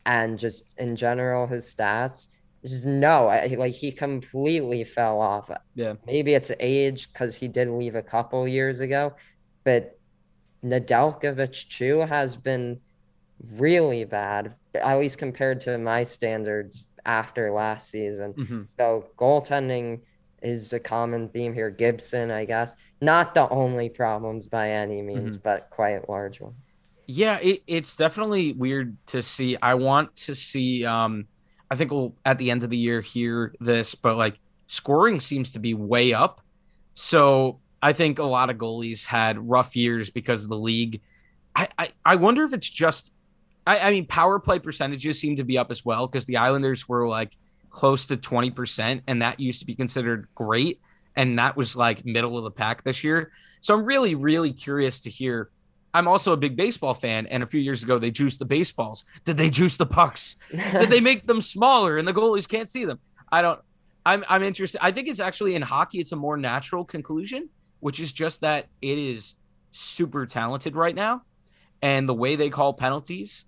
and 0.06 0.39
just 0.39 0.74
in 0.78 0.97
general 0.97 1.47
his 1.47 1.72
stats? 1.74 2.28
Just 2.64 2.86
no 2.86 3.26
I, 3.26 3.47
like 3.59 3.74
he 3.74 3.90
completely 3.90 4.84
fell 4.84 5.20
off. 5.20 5.51
Yeah. 5.74 5.94
maybe 6.06 6.34
it's 6.34 6.52
age 6.60 7.12
because 7.12 7.34
he 7.34 7.48
did 7.48 7.68
leave 7.68 7.97
a 7.97 8.02
couple 8.02 8.47
years 8.47 8.80
ago 8.80 9.14
but 9.64 9.98
Nedeljkovic 10.64 11.68
too 11.76 12.01
has 12.01 12.36
been 12.36 12.80
really 13.55 14.05
bad 14.05 14.55
at 14.74 14.98
least 14.98 15.18
compared 15.18 15.60
to 15.62 15.76
my 15.78 16.02
standards 16.02 16.86
after 17.06 17.50
last 17.52 17.90
season 17.90 18.34
Mhm. 18.34 18.68
so 18.76 19.06
goaltending 19.18 20.00
is 20.42 20.72
a 20.72 20.80
common 20.80 21.28
theme 21.28 21.54
here 21.54 21.70
Gibson 21.70 22.30
I 22.30 22.44
guess 22.44 22.74
not 23.00 23.34
the 23.34 23.48
only 23.48 23.88
problems 23.88 24.46
by 24.46 24.70
any 24.70 25.02
means 25.02 25.36
but 25.36 25.68
quite 25.70 26.08
large 26.08 26.40
one 26.40 26.54
Yeah, 27.06 27.38
it, 27.40 27.62
it's 27.66 27.96
definitely 27.96 28.52
weird 28.52 28.96
to 29.06 29.22
see. 29.22 29.56
I 29.60 29.74
want 29.74 30.14
to 30.26 30.34
see. 30.36 30.84
Um, 30.86 31.26
I 31.70 31.74
think 31.74 31.90
we'll 31.90 32.14
at 32.24 32.38
the 32.38 32.50
end 32.50 32.62
of 32.62 32.70
the 32.70 32.76
year 32.76 33.00
hear 33.00 33.52
this, 33.60 33.94
but 33.96 34.16
like 34.16 34.38
scoring 34.68 35.18
seems 35.20 35.52
to 35.52 35.58
be 35.58 35.74
way 35.74 36.14
up. 36.14 36.40
So 36.94 37.60
I 37.82 37.92
think 37.92 38.18
a 38.20 38.24
lot 38.24 38.50
of 38.50 38.56
goalies 38.56 39.04
had 39.04 39.36
rough 39.38 39.74
years 39.74 40.10
because 40.10 40.44
of 40.44 40.50
the 40.50 40.58
league. 40.58 41.00
I 41.56 41.68
I, 41.76 41.88
I 42.04 42.14
wonder 42.16 42.44
if 42.44 42.52
it's 42.54 42.70
just. 42.70 43.12
I, 43.66 43.78
I 43.78 43.90
mean, 43.90 44.06
power 44.06 44.39
play 44.39 44.59
percentages 44.59 45.20
seem 45.20 45.36
to 45.36 45.44
be 45.44 45.59
up 45.59 45.70
as 45.70 45.84
well 45.84 46.06
because 46.06 46.26
the 46.26 46.36
Islanders 46.39 46.89
were 46.89 47.09
like 47.09 47.36
close 47.70 48.06
to 48.09 48.16
twenty 48.16 48.51
percent, 48.51 49.02
and 49.06 49.22
that 49.22 49.40
used 49.40 49.60
to 49.60 49.66
be 49.66 49.74
considered 49.74 50.28
great, 50.34 50.80
and 51.16 51.39
that 51.39 51.56
was 51.56 51.76
like 51.76 52.05
middle 52.05 52.36
of 52.36 52.44
the 52.44 52.51
pack 52.51 52.84
this 52.84 53.05
year. 53.05 53.32
So 53.60 53.74
I'm 53.74 53.84
really, 53.84 54.14
really 54.14 54.52
curious 54.52 55.01
to 55.02 55.10
hear 55.10 55.51
I'm 55.94 56.09
also 56.09 56.32
a 56.32 56.36
big 56.36 56.56
baseball 56.56 56.94
fan, 56.94 57.26
and 57.26 57.43
a 57.43 57.47
few 57.47 57.60
years 57.60 57.82
ago 57.82 57.98
they 57.98 58.10
juiced 58.10 58.39
the 58.39 58.44
baseballs. 58.44 59.05
Did 59.24 59.36
they 59.36 59.51
juice 59.51 59.76
the 59.76 59.86
pucks? 59.86 60.36
Did 60.51 60.89
they 60.89 61.01
make 61.01 61.26
them 61.26 61.43
smaller 61.43 61.98
and 61.98 62.09
the 62.09 62.12
goalies 62.12 62.48
can't 62.48 62.68
see 62.68 62.84
them? 62.84 62.98
I 63.30 63.43
don't. 63.43 63.60
I'm 64.05 64.24
I'm 64.28 64.43
interested. 64.43 64.82
I 64.82 64.90
think 64.90 65.09
it's 65.09 65.20
actually 65.20 65.55
in 65.55 65.62
hockey, 65.62 66.01
it's 66.01 66.12
a 66.12 66.16
more 66.16 66.36
natural 66.36 66.84
conclusion, 66.84 67.48
which 67.80 68.01
is 68.01 68.12
just 68.12 68.40
that 68.40 68.66
it 68.80 68.98
is 68.98 69.34
super 69.72 70.26
talented 70.26 70.76
right 70.76 70.94
now, 70.94 71.22
and 71.82 72.09
the 72.09 72.14
way 72.14 72.36
they 72.36 72.51
call 72.51 72.72
penalties, 72.72 73.44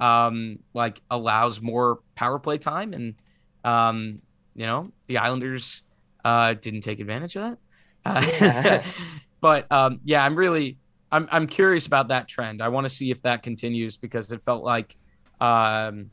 um, 0.00 0.58
like 0.74 1.00
allows 1.10 1.60
more 1.60 2.00
power 2.14 2.38
play 2.38 2.58
time, 2.58 2.92
and 2.92 3.14
um, 3.64 4.12
you 4.54 4.66
know 4.66 4.86
the 5.06 5.18
Islanders 5.18 5.82
uh 6.24 6.54
didn't 6.54 6.82
take 6.82 7.00
advantage 7.00 7.36
of 7.36 7.42
that. 7.42 7.58
Uh, 8.04 8.26
Yeah. 8.40 8.84
but 9.40 9.70
um, 9.70 10.00
yeah, 10.04 10.24
I'm 10.24 10.36
really 10.36 10.78
I'm 11.10 11.28
I'm 11.30 11.46
curious 11.46 11.86
about 11.86 12.08
that 12.08 12.28
trend. 12.28 12.62
I 12.62 12.68
want 12.68 12.84
to 12.86 12.88
see 12.88 13.10
if 13.10 13.22
that 13.22 13.42
continues 13.42 13.96
because 13.96 14.30
it 14.32 14.44
felt 14.44 14.64
like 14.64 14.96
um 15.40 16.10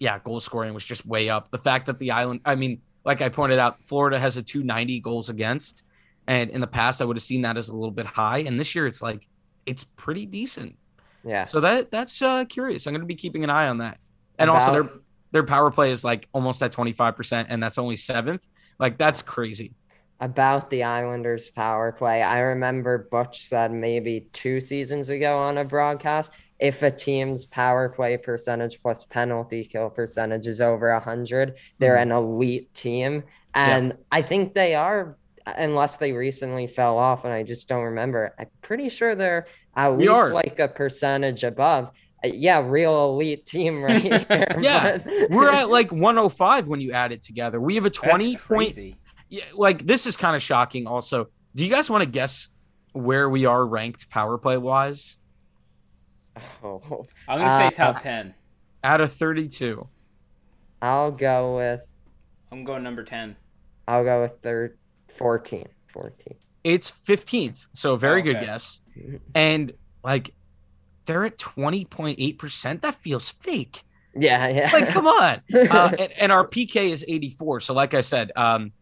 yeah, 0.00 0.18
goal 0.18 0.40
scoring 0.40 0.74
was 0.74 0.84
just 0.84 1.06
way 1.06 1.28
up. 1.30 1.50
The 1.50 1.58
fact 1.58 1.86
that 1.86 1.98
the 1.98 2.10
island 2.10 2.40
I 2.44 2.56
mean, 2.56 2.80
like 3.04 3.20
I 3.22 3.28
pointed 3.28 3.58
out, 3.58 3.84
Florida 3.84 4.18
has 4.18 4.36
a 4.36 4.42
290 4.42 5.00
goals 5.00 5.28
against 5.28 5.84
and 6.26 6.50
in 6.50 6.60
the 6.60 6.66
past 6.66 7.00
I 7.02 7.04
would 7.04 7.16
have 7.16 7.22
seen 7.22 7.42
that 7.42 7.56
as 7.56 7.68
a 7.68 7.74
little 7.74 7.90
bit 7.90 8.06
high 8.06 8.38
and 8.38 8.58
this 8.58 8.74
year 8.74 8.86
it's 8.86 9.02
like 9.02 9.28
it's 9.66 9.84
pretty 9.96 10.26
decent. 10.26 10.76
Yeah 11.24 11.44
So 11.44 11.60
that 11.60 11.90
that's 11.90 12.20
uh 12.22 12.44
curious. 12.44 12.86
I'm 12.86 12.92
going 12.92 13.00
to 13.00 13.06
be 13.06 13.14
keeping 13.14 13.44
an 13.44 13.50
eye 13.50 13.68
on 13.68 13.78
that. 13.78 13.98
And 14.38 14.50
also 14.50 14.72
their 14.72 14.90
their 15.32 15.42
power 15.42 15.70
play 15.70 15.90
is 15.90 16.04
like 16.04 16.28
almost 16.32 16.62
at 16.62 16.72
25% 16.72 17.46
and 17.48 17.62
that's 17.62 17.78
only 17.78 17.96
7th. 17.96 18.42
Like 18.78 18.98
that's 18.98 19.22
crazy. 19.22 19.72
about 20.20 20.70
the 20.70 20.84
Islanders 20.84 21.50
power 21.50 21.92
play. 21.92 22.22
I 22.22 22.38
remember 22.40 23.08
Butch 23.10 23.42
said 23.46 23.72
maybe 23.72 24.28
two 24.32 24.60
seasons 24.60 25.10
ago 25.10 25.38
on 25.38 25.58
a 25.58 25.64
broadcast 25.64 26.32
if 26.60 26.82
a 26.82 26.90
team's 26.90 27.44
power 27.44 27.88
play 27.88 28.16
percentage 28.16 28.80
plus 28.80 29.04
penalty 29.04 29.64
kill 29.64 29.90
percentage 29.90 30.46
is 30.46 30.60
over 30.60 30.92
100, 30.92 31.58
they're 31.78 31.96
an 31.96 32.12
elite 32.12 32.72
team. 32.74 33.24
And 33.54 33.96
I 34.10 34.22
think 34.22 34.54
they 34.54 34.74
are, 34.74 35.16
unless 35.46 35.96
they 35.98 36.12
recently 36.12 36.66
fell 36.66 36.96
off, 36.98 37.24
and 37.24 37.32
I 37.32 37.42
just 37.42 37.68
don't 37.68 37.82
remember. 37.84 38.34
I'm 38.38 38.46
pretty 38.62 38.88
sure 38.88 39.14
they're 39.14 39.46
at 39.76 39.94
We 39.96 40.08
least 40.08 40.20
are. 40.20 40.32
like 40.32 40.58
a 40.58 40.68
percentage 40.68 41.44
above. 41.44 41.90
Uh, 42.24 42.28
Yeah, 42.32 42.60
real 42.66 43.10
elite 43.10 43.44
team 43.46 43.82
right 43.84 44.00
here. 44.02 44.26
Yeah, 44.60 44.98
but- 44.98 45.30
We're 45.30 45.50
at 45.50 45.68
like 45.68 45.92
105 45.92 46.68
when 46.68 46.80
you 46.80 46.92
add 46.92 47.12
it 47.12 47.22
together. 47.22 47.60
We 47.60 47.74
have 47.74 47.84
a 47.84 47.88
That's 47.90 47.98
20 47.98 48.36
point 48.36 48.40
crazy. 48.74 48.96
yeah, 49.28 49.44
like 49.54 49.84
this 49.86 50.06
is 50.06 50.16
kind 50.16 50.34
of 50.36 50.42
shocking 50.42 50.86
also. 50.86 51.26
Do 51.54 51.64
you 51.64 51.70
guys 51.70 51.88
want 51.90 52.02
to 52.02 52.08
guess 52.10 52.48
where 52.92 53.28
we 53.28 53.44
are 53.46 53.64
ranked 53.66 54.08
power 54.10 54.38
play 54.38 54.56
wise? 54.56 55.18
Oh, 56.64 57.04
I'm 57.28 57.38
gonna 57.38 57.50
say 57.52 57.66
Uh, 57.66 57.70
top 57.70 57.98
ten. 57.98 58.34
Out 58.82 59.00
of 59.00 59.12
32. 59.12 59.86
I'll 60.82 61.12
go 61.12 61.56
with 61.56 61.80
I'm 62.50 62.64
going 62.64 62.82
number 62.82 63.04
ten. 63.04 63.36
I'll 63.86 64.04
go 64.04 64.22
with 64.22 64.38
third 64.42 64.76
14. 65.14 65.66
14. 65.88 66.34
It's 66.64 66.90
15th. 66.90 67.66
So 67.74 67.96
very 67.96 68.22
good 68.22 68.36
Okay. 68.36 68.46
guess. 68.46 68.80
And 69.34 69.72
like 70.02 70.34
they're 71.06 71.24
at 71.24 71.38
20.8%. 71.38 72.80
That 72.82 72.94
feels 72.96 73.28
fake. 73.28 73.82
Yeah, 74.16 74.48
yeah. 74.48 74.70
Like 74.72 74.88
come 74.88 75.06
on. 75.06 75.40
Uh, 75.54 75.90
and, 75.98 76.12
and 76.20 76.32
our 76.32 76.46
PK 76.46 76.90
is 76.90 77.04
84. 77.06 77.60
So 77.60 77.74
like 77.74 77.94
I 77.94 78.00
said, 78.00 78.32
um 78.36 78.72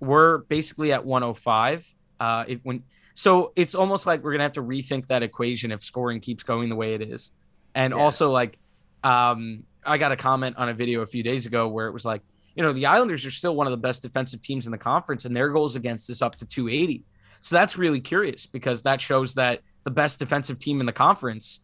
we're 0.00 0.38
basically 0.38 0.92
at 0.92 1.04
105. 1.04 1.86
Uh 2.18 2.44
it 2.48 2.60
when 2.62 2.82
so 3.14 3.52
it's 3.56 3.74
almost 3.74 4.06
like 4.06 4.22
we're 4.22 4.32
gonna 4.32 4.44
have 4.44 4.52
to 4.54 4.62
rethink 4.62 5.06
that 5.08 5.22
equation 5.22 5.70
if 5.72 5.82
scoring 5.82 6.20
keeps 6.20 6.42
going 6.42 6.68
the 6.68 6.76
way 6.76 6.94
it 6.94 7.02
is. 7.02 7.32
And 7.74 7.92
Yeah. 7.92 8.00
also 8.00 8.30
like 8.30 8.58
um 9.04 9.64
I 9.84 9.98
got 9.98 10.12
a 10.12 10.16
comment 10.16 10.56
on 10.56 10.68
a 10.68 10.74
video 10.74 11.02
a 11.02 11.06
few 11.06 11.22
days 11.22 11.46
ago 11.46 11.68
where 11.68 11.86
it 11.86 11.92
was 11.92 12.04
like, 12.04 12.20
you 12.54 12.62
know, 12.62 12.72
the 12.72 12.86
Islanders 12.86 13.24
are 13.26 13.30
still 13.30 13.54
one 13.54 13.66
of 13.66 13.70
the 13.70 13.76
best 13.76 14.02
defensive 14.02 14.42
teams 14.42 14.66
in 14.66 14.72
the 14.72 14.78
conference 14.78 15.24
and 15.24 15.34
their 15.34 15.50
goals 15.50 15.76
against 15.76 16.10
is 16.10 16.22
up 16.22 16.36
to 16.36 16.46
280. 16.46 17.04
So 17.42 17.56
that's 17.56 17.78
really 17.78 18.00
curious 18.00 18.46
because 18.46 18.82
that 18.82 19.00
shows 19.00 19.34
that 19.34 19.60
the 19.84 19.90
best 19.90 20.18
defensive 20.18 20.58
team 20.58 20.80
in 20.80 20.86
the 20.86 20.92
conference, 20.92 21.60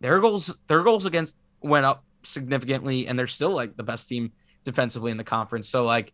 their 0.00 0.18
goals 0.20 0.54
their 0.66 0.82
goals 0.82 1.06
against 1.06 1.36
went 1.62 1.86
up 1.86 2.04
significantly 2.24 3.06
and 3.06 3.18
they're 3.18 3.28
still 3.28 3.54
like 3.54 3.76
the 3.76 3.82
best 3.82 4.08
team 4.08 4.32
defensively 4.64 5.10
in 5.10 5.16
the 5.16 5.24
conference. 5.24 5.68
So 5.68 5.84
like 5.84 6.12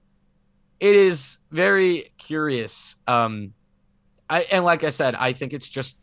it 0.80 0.94
is 0.94 1.38
very 1.50 2.12
curious. 2.18 2.96
Um 3.06 3.54
I 4.28 4.42
and 4.42 4.64
like 4.64 4.84
I 4.84 4.90
said, 4.90 5.14
I 5.14 5.32
think 5.32 5.52
it's 5.52 5.68
just 5.68 5.98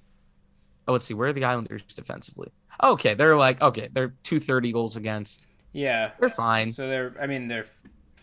oh 0.88 0.94
let's 0.94 1.06
see, 1.06 1.14
where 1.14 1.30
are 1.30 1.34
the 1.34 1.44
Islanders 1.44 1.84
defensively? 1.84 2.52
Okay, 2.82 3.14
they're 3.14 3.38
like 3.38 3.62
okay, 3.62 3.90
they're 3.92 4.16
230 4.24 4.72
goals 4.72 4.96
against. 4.96 5.48
Yeah. 5.74 6.12
They're 6.20 6.30
fine. 6.30 6.72
So 6.72 6.88
they're. 6.88 7.16
I 7.20 7.28
mean, 7.28 7.48
they're 7.48 7.66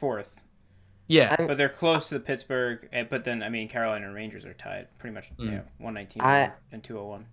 fourth. 0.00 0.34
Yeah, 1.06 1.34
I'm- 1.38 1.46
but 1.48 1.58
they're 1.58 1.68
close 1.68 2.08
to 2.08 2.14
the 2.14 2.24
Pittsburgh. 2.24 2.88
eh, 2.92 3.04
But 3.08 3.24
then, 3.24 3.42
I 3.42 3.48
mean, 3.48 3.68
Carolina 3.68 4.06
and 4.06 4.14
Rangers 4.14 4.44
are 4.46 4.54
tied 4.54 4.86
pretty 4.98 5.14
much. 5.14 5.30
You 5.38 5.48
Mm. 5.48 5.52
know, 5.52 5.62
one 5.78 5.94
nineteen 5.94 6.22
and 6.22 6.52
two 6.82 6.94
hundred 6.96 7.08
one. 7.08 7.26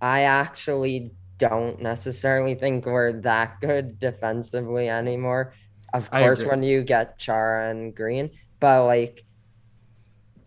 I 0.00 0.22
actually 0.22 1.10
don't 1.38 1.80
necessarily 1.80 2.54
think 2.54 2.84
we're 2.86 3.12
that 3.20 3.60
good 3.60 3.98
defensively 3.98 4.88
anymore. 4.88 5.54
Of 5.94 6.10
course, 6.10 6.44
when 6.44 6.62
you 6.62 6.82
get 6.84 7.18
Chara 7.18 7.70
and 7.70 7.94
Greene, 7.94 8.30
but 8.60 8.84
like 8.84 9.24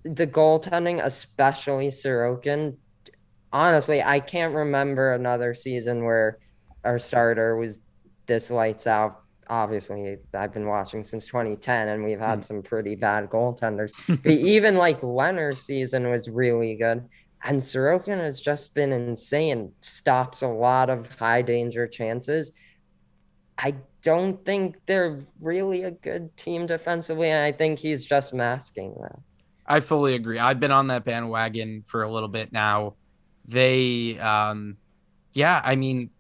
the 0.03 0.27
goaltending, 0.27 1.01
especially 1.03 1.87
Sorokin, 1.87 2.77
honestly, 3.51 4.03
I 4.03 4.19
can't 4.19 4.53
remember 4.53 5.13
another 5.13 5.53
season 5.53 6.03
where 6.03 6.37
our 6.83 6.99
starter 6.99 7.55
was 7.55 7.79
this 8.25 8.51
lights 8.51 8.87
out. 8.87 9.22
Obviously, 9.49 10.17
I've 10.33 10.53
been 10.53 10.67
watching 10.67 11.03
since 11.03 11.25
2010, 11.27 11.87
and 11.89 12.03
we've 12.03 12.19
had 12.19 12.37
Hmm. 12.37 12.41
some 12.41 12.63
pretty 12.63 12.95
bad 12.95 13.29
goaltenders. 13.29 13.91
but 14.23 14.31
even 14.31 14.75
like 14.75 15.01
Lehner's 15.01 15.61
season 15.61 16.09
was 16.09 16.29
really 16.29 16.75
good. 16.75 17.07
And 17.45 17.59
Sorokin 17.59 18.19
has 18.19 18.39
just 18.39 18.73
been 18.73 18.93
insane. 18.93 19.73
Stops 19.81 20.41
a 20.43 20.47
lot 20.47 20.89
of 20.89 21.13
high 21.19 21.41
danger 21.41 21.87
chances. 21.87 22.53
I 23.57 23.75
don't 24.01 24.43
think 24.45 24.77
they're 24.85 25.19
really 25.41 25.83
a 25.83 25.91
good 25.91 26.35
team 26.37 26.65
defensively. 26.65 27.29
And 27.29 27.43
I 27.43 27.51
think 27.51 27.79
he's 27.79 28.05
just 28.05 28.33
masking 28.33 28.95
that. 29.01 29.19
I 29.65 29.79
fully 29.79 30.15
agree. 30.15 30.39
I've 30.39 30.59
been 30.59 30.71
on 30.71 30.87
that 30.87 31.05
bandwagon 31.05 31.83
for 31.83 32.03
a 32.03 32.11
little 32.11 32.29
bit 32.29 32.51
now. 32.51 32.95
They, 33.45 34.17
um, 34.19 34.77
yeah, 35.33 35.61
I 35.63 35.75
mean, 35.75 36.11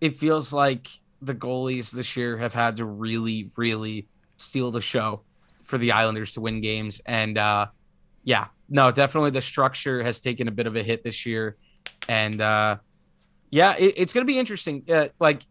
it 0.00 0.16
feels 0.16 0.52
like 0.52 0.88
the 1.22 1.34
goalies 1.34 1.90
this 1.90 2.16
year 2.16 2.38
have 2.38 2.54
had 2.54 2.76
to 2.76 2.84
really, 2.84 3.50
really 3.56 4.08
steal 4.36 4.70
the 4.70 4.80
show 4.80 5.22
for 5.64 5.78
the 5.78 5.92
Islanders 5.92 6.32
to 6.32 6.40
win 6.40 6.60
games. 6.60 7.00
And 7.06 7.36
uh, 7.38 7.66
yeah, 8.24 8.46
no, 8.68 8.90
definitely 8.90 9.30
the 9.30 9.42
structure 9.42 10.02
has 10.02 10.20
taken 10.20 10.48
a 10.48 10.50
bit 10.50 10.66
of 10.66 10.76
a 10.76 10.82
hit 10.82 11.04
this 11.04 11.26
year. 11.26 11.56
And 12.08 12.40
uh, 12.40 12.76
yeah, 13.50 13.76
it, 13.78 13.94
it's 13.96 14.12
going 14.12 14.26
to 14.26 14.32
be 14.32 14.38
interesting. 14.38 14.84
Uh, 14.88 15.08
like 15.18 15.44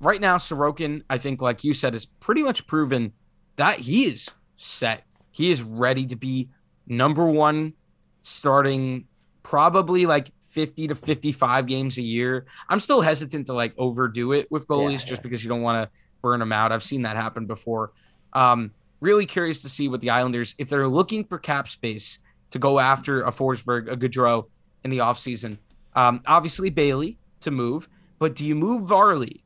right 0.00 0.20
now, 0.20 0.36
Sorokin, 0.36 1.02
I 1.08 1.18
think, 1.18 1.40
like 1.40 1.64
you 1.64 1.74
said, 1.74 1.94
is 1.94 2.06
pretty 2.06 2.42
much 2.42 2.66
proven 2.66 3.12
that 3.56 3.78
he 3.78 4.04
is 4.04 4.30
set. 4.56 5.04
He 5.30 5.50
is 5.50 5.62
ready 5.62 6.06
to 6.06 6.16
be 6.16 6.50
number 6.86 7.24
one 7.24 7.74
starting 8.22 9.06
probably 9.42 10.06
like 10.06 10.30
50 10.52 10.88
to 10.88 10.94
55 10.94 11.66
games 11.66 11.98
a 11.98 12.02
year. 12.02 12.46
I'm 12.68 12.80
still 12.80 13.00
hesitant 13.00 13.46
to 13.46 13.54
like 13.54 13.74
overdo 13.78 14.32
it 14.32 14.50
with 14.50 14.66
goalies 14.68 14.92
Yeah, 14.92 14.96
just 14.98 15.10
yeah. 15.12 15.20
because 15.22 15.42
you 15.42 15.48
don't 15.48 15.62
want 15.62 15.82
to 15.84 15.90
burn 16.20 16.40
them 16.40 16.52
out. 16.52 16.72
I've 16.72 16.82
seen 16.84 17.02
that 17.02 17.16
happen 17.16 17.46
before. 17.46 17.92
Um, 18.32 18.70
really 19.00 19.26
curious 19.26 19.62
to 19.62 19.68
see 19.68 19.88
what 19.88 20.00
the 20.00 20.10
Islanders, 20.10 20.54
if 20.58 20.68
they're 20.68 20.88
looking 20.88 21.24
for 21.24 21.38
cap 21.38 21.68
space 21.68 22.18
to 22.50 22.58
go 22.58 22.78
after 22.78 23.22
a 23.22 23.30
Forsberg, 23.30 23.90
a 23.90 23.96
Gaudreau 23.96 24.46
in 24.84 24.90
the 24.90 24.98
offseason. 24.98 25.58
Um, 25.94 26.22
obviously, 26.26 26.70
Bailey 26.70 27.18
to 27.40 27.50
move, 27.50 27.88
but 28.18 28.36
do 28.36 28.44
you 28.44 28.54
move 28.54 28.88
Varley? 28.88 29.42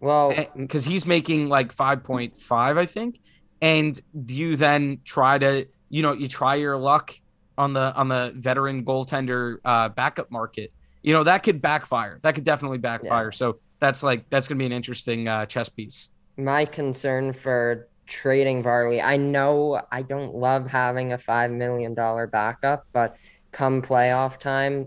Well, 0.00 0.32
because 0.56 0.84
he's 0.84 1.04
making 1.06 1.48
like 1.48 1.74
5.5 1.74 2.78
i 2.78 2.86
think 2.86 3.18
and 3.60 4.00
do 4.24 4.36
you 4.36 4.54
then 4.54 5.00
try 5.04 5.38
to 5.38 5.66
you 5.88 6.02
know 6.02 6.12
you 6.12 6.28
try 6.28 6.54
your 6.54 6.76
luck 6.76 7.18
on 7.58 7.74
the 7.74 7.94
on 7.94 8.08
the 8.08 8.32
veteran 8.36 8.84
goaltender 8.84 9.56
uh 9.64 9.90
backup 9.90 10.30
market 10.30 10.72
you 11.02 11.12
know 11.12 11.24
that 11.24 11.42
could 11.42 11.62
backfire. 11.62 12.18
That 12.22 12.34
could 12.34 12.44
definitely 12.44 12.78
backfire. 12.78 13.32
So 13.32 13.58
that's 13.80 14.02
like 14.02 14.28
that's 14.30 14.48
gonna 14.48 14.58
be 14.58 14.66
an 14.66 14.72
interesting 14.72 15.28
uh 15.28 15.46
chess 15.46 15.68
piece. 15.68 16.10
My 16.36 16.64
concern 16.64 17.32
for 17.32 17.88
trading 18.06 18.62
Varley, 18.62 19.00
I 19.00 19.16
know 19.16 19.80
I 19.92 20.02
don't 20.02 20.34
love 20.34 20.66
having 20.66 21.12
a 21.12 21.18
$5 21.18 21.52
million 21.52 21.94
backup, 21.94 22.86
but 22.92 23.16
come 23.52 23.82
playoff 23.82 24.38
time, 24.38 24.86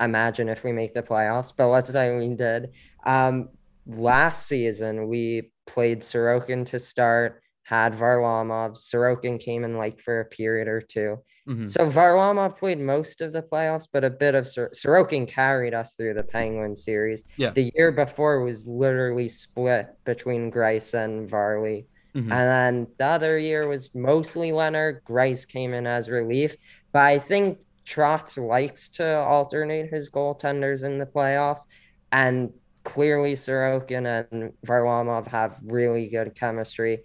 imagine 0.00 0.48
if 0.48 0.64
we 0.64 0.72
make 0.72 0.94
the 0.94 1.02
playoffs, 1.02 1.52
but 1.56 1.68
let's 1.68 1.90
say 1.90 2.16
we 2.16 2.34
did. 2.34 2.70
Um, 3.04 3.48
last 3.86 4.46
season, 4.46 5.08
we 5.08 5.50
played 5.66 6.00
Sorokin 6.00 6.64
to 6.66 6.78
start, 6.78 7.42
had 7.64 7.92
Varlamov. 7.94 8.76
Sorokin 8.76 9.40
came 9.40 9.64
in 9.64 9.76
like 9.76 9.98
for 9.98 10.20
a 10.20 10.24
period 10.24 10.68
or 10.68 10.80
two. 10.80 11.18
Mhm. 11.48 11.68
So 11.68 11.86
Varlamov 11.86 12.56
played 12.56 12.78
most 12.78 13.20
of 13.20 13.32
the 13.32 13.42
playoffs, 13.42 13.88
but 13.92 14.04
a 14.04 14.10
bit 14.10 14.34
of 14.34 14.46
Sor- 14.46 14.70
Sorokin 14.70 15.26
carried 15.26 15.74
us 15.74 15.94
through 15.94 16.14
the 16.14 16.22
Penguin 16.22 16.76
series. 16.76 17.24
Yeah. 17.36 17.50
The 17.50 17.70
year 17.74 17.90
before 17.90 18.40
was 18.40 18.66
literally 18.66 19.28
split 19.28 19.88
between 20.04 20.50
Greiss 20.52 20.94
and 20.94 21.28
Varley. 21.28 21.86
Mhm. 22.14 22.30
And 22.30 22.30
then 22.30 22.86
the 22.98 23.06
other 23.06 23.38
year 23.38 23.66
was 23.66 23.94
mostly 23.94 24.50
Lehner. 24.52 25.00
Greiss 25.02 25.46
came 25.48 25.74
in 25.74 25.86
as 25.86 26.08
relief. 26.08 26.56
But 26.92 27.02
I 27.04 27.18
think 27.18 27.60
Trotz 27.86 28.36
likes 28.38 28.88
to 28.90 29.18
alternate 29.18 29.88
his 29.90 30.10
goaltenders 30.10 30.84
in 30.84 30.98
the 30.98 31.06
playoffs. 31.06 31.66
And 32.12 32.52
clearly 32.84 33.32
Sorokin 33.34 34.26
and 34.30 34.52
Varlamov 34.66 35.26
have 35.28 35.58
really 35.64 36.08
good 36.08 36.34
chemistry. 36.34 37.02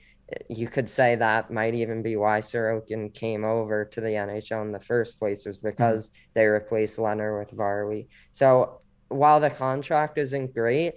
You 0.49 0.67
could 0.67 0.89
say 0.89 1.15
that 1.15 1.51
might 1.51 1.73
even 1.73 2.01
be 2.01 2.15
why 2.15 2.39
Sorokin 2.39 3.13
came 3.13 3.43
over 3.43 3.85
to 3.85 4.01
the 4.01 4.09
NHL 4.09 4.61
in 4.61 4.71
the 4.71 4.79
first 4.79 5.19
place, 5.19 5.45
was 5.45 5.57
mm-hmm. 5.57 5.69
because 5.69 6.11
they 6.33 6.45
replaced 6.45 6.99
Lehner 6.99 7.39
with 7.39 7.51
Varley. 7.51 8.09
So 8.31 8.81
while 9.09 9.39
the 9.39 9.49
contract 9.49 10.17
isn't 10.17 10.53
great, 10.53 10.95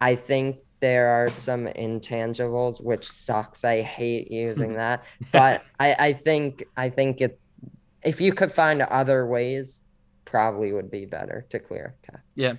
I 0.00 0.16
think 0.16 0.56
there 0.80 1.08
are 1.08 1.30
some 1.30 1.66
intangibles 1.66 2.82
which 2.82 3.08
sucks. 3.08 3.64
I 3.64 3.82
hate 3.82 4.30
using 4.30 4.70
hmm. 4.70 4.76
that. 4.76 5.04
But 5.30 5.62
I, 5.78 5.94
I 5.98 6.12
think 6.12 6.64
I 6.76 6.90
think 6.90 7.20
it 7.20 7.38
if 8.02 8.20
you 8.20 8.32
could 8.32 8.50
find 8.50 8.82
other 8.82 9.24
ways, 9.24 9.82
probably 10.24 10.72
would 10.72 10.90
be 10.90 11.06
better 11.06 11.46
to 11.50 11.60
clear 11.60 11.94
cap. 12.02 12.20
Yeah, 12.34 12.54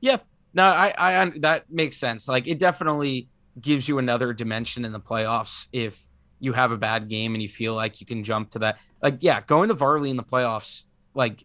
yeah. 0.00 0.18
No 0.52 0.64
I 0.64 0.92
I 0.98 1.32
that 1.38 1.70
makes 1.70 1.96
sense 1.96 2.26
like 2.26 2.48
it 2.48 2.58
definitely 2.58 3.28
gives 3.60 3.88
you 3.88 3.98
another 3.98 4.32
dimension 4.32 4.84
in 4.84 4.92
the 4.92 5.00
playoffs 5.00 5.66
if 5.72 6.00
you 6.38 6.52
have 6.52 6.72
a 6.72 6.76
bad 6.76 7.08
game 7.08 7.34
and 7.34 7.42
you 7.42 7.48
feel 7.48 7.74
like 7.74 8.00
you 8.00 8.06
can 8.06 8.22
jump 8.22 8.50
to 8.50 8.58
that. 8.60 8.78
Like 9.02 9.18
yeah 9.20 9.40
going 9.40 9.68
to 9.68 9.74
varley 9.74 10.10
in 10.10 10.16
the 10.16 10.22
playoffs 10.22 10.84
like 11.14 11.44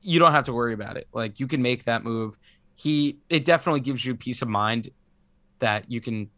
you 0.00 0.18
don't 0.18 0.32
have 0.32 0.44
to 0.44 0.52
worry 0.52 0.74
about 0.74 0.96
it. 0.96 1.08
Like 1.12 1.40
you 1.40 1.46
can 1.46 1.62
make 1.62 1.84
that 1.84 2.04
move. 2.04 2.36
He 2.74 3.18
it 3.28 3.44
definitely 3.44 3.80
gives 3.80 4.04
you 4.04 4.14
peace 4.14 4.42
of 4.42 4.48
mind 4.48 4.90
that 5.60 5.90
you 5.90 6.00
can 6.00 6.30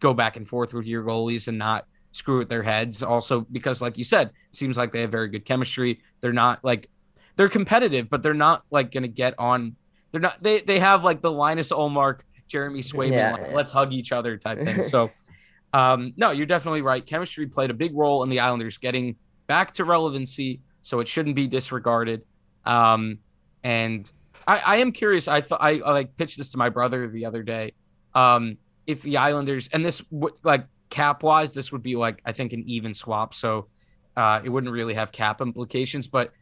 go 0.00 0.14
back 0.14 0.36
and 0.36 0.48
forth 0.48 0.74
with 0.74 0.86
your 0.86 1.02
goalies 1.04 1.48
and 1.48 1.58
not 1.58 1.86
screw 2.12 2.38
with 2.38 2.48
their 2.48 2.62
heads. 2.62 3.02
Also 3.02 3.40
because 3.40 3.80
like 3.82 3.98
you 3.98 4.04
said 4.04 4.30
seems 4.52 4.76
like 4.76 4.92
they 4.92 5.00
have 5.00 5.10
very 5.10 5.28
good 5.28 5.44
chemistry. 5.44 6.00
They're 6.20 6.32
not 6.32 6.62
like 6.62 6.88
they're 7.36 7.48
competitive 7.48 8.10
but 8.10 8.22
they're 8.22 8.34
not 8.34 8.64
like 8.70 8.92
going 8.92 9.02
to 9.02 9.08
get 9.08 9.34
on 9.38 9.76
they're 10.10 10.20
not 10.20 10.42
they 10.42 10.60
they 10.60 10.78
have 10.78 11.02
like 11.04 11.20
the 11.20 11.32
Linus 11.32 11.72
Ullmark 11.72 12.20
Jeremy 12.52 12.80
Swayman 12.80 13.12
Yeah, 13.12 13.32
like, 13.32 13.42
yeah. 13.48 13.56
let's 13.56 13.72
hug 13.72 13.92
each 13.92 14.12
other 14.12 14.36
type 14.36 14.58
thing 14.58 14.82
so 14.82 15.10
um 15.72 16.12
no 16.16 16.30
you're 16.30 16.46
definitely 16.46 16.82
right 16.82 17.04
chemistry 17.04 17.46
played 17.46 17.70
a 17.70 17.74
big 17.74 17.96
role 17.96 18.22
in 18.22 18.28
the 18.28 18.40
Islanders 18.40 18.76
getting 18.78 19.16
back 19.46 19.72
to 19.72 19.84
relevancy 19.84 20.60
so 20.82 21.00
it 21.00 21.08
shouldn't 21.08 21.34
be 21.34 21.46
disregarded 21.46 22.22
um 22.66 23.18
and 23.64 24.12
I, 24.46 24.62
I 24.64 24.76
am 24.76 24.92
curious. 24.92 25.28
I 25.28 25.40
thought 25.40 25.62
I, 25.62 25.78
I 25.80 25.92
like 25.92 26.16
pitched 26.16 26.36
this 26.36 26.50
to 26.50 26.58
my 26.58 26.68
brother 26.68 27.08
the 27.08 27.24
other 27.26 27.42
day. 27.42 27.72
Um, 28.14 28.58
if 28.86 29.02
the 29.02 29.16
Islanders 29.18 29.68
and 29.72 29.84
this 29.84 30.02
would 30.10 30.32
like 30.42 30.66
cap 30.90 31.22
wise, 31.22 31.52
this 31.52 31.70
would 31.72 31.82
be 31.82 31.96
like 31.96 32.20
I 32.24 32.32
think 32.32 32.52
an 32.52 32.64
even 32.66 32.94
swap, 32.94 33.34
so 33.34 33.68
uh, 34.16 34.40
it 34.44 34.48
wouldn't 34.48 34.72
really 34.72 34.94
have 34.94 35.12
cap 35.12 35.40
implications. 35.40 36.08
But 36.08 36.32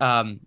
um, 0.00 0.40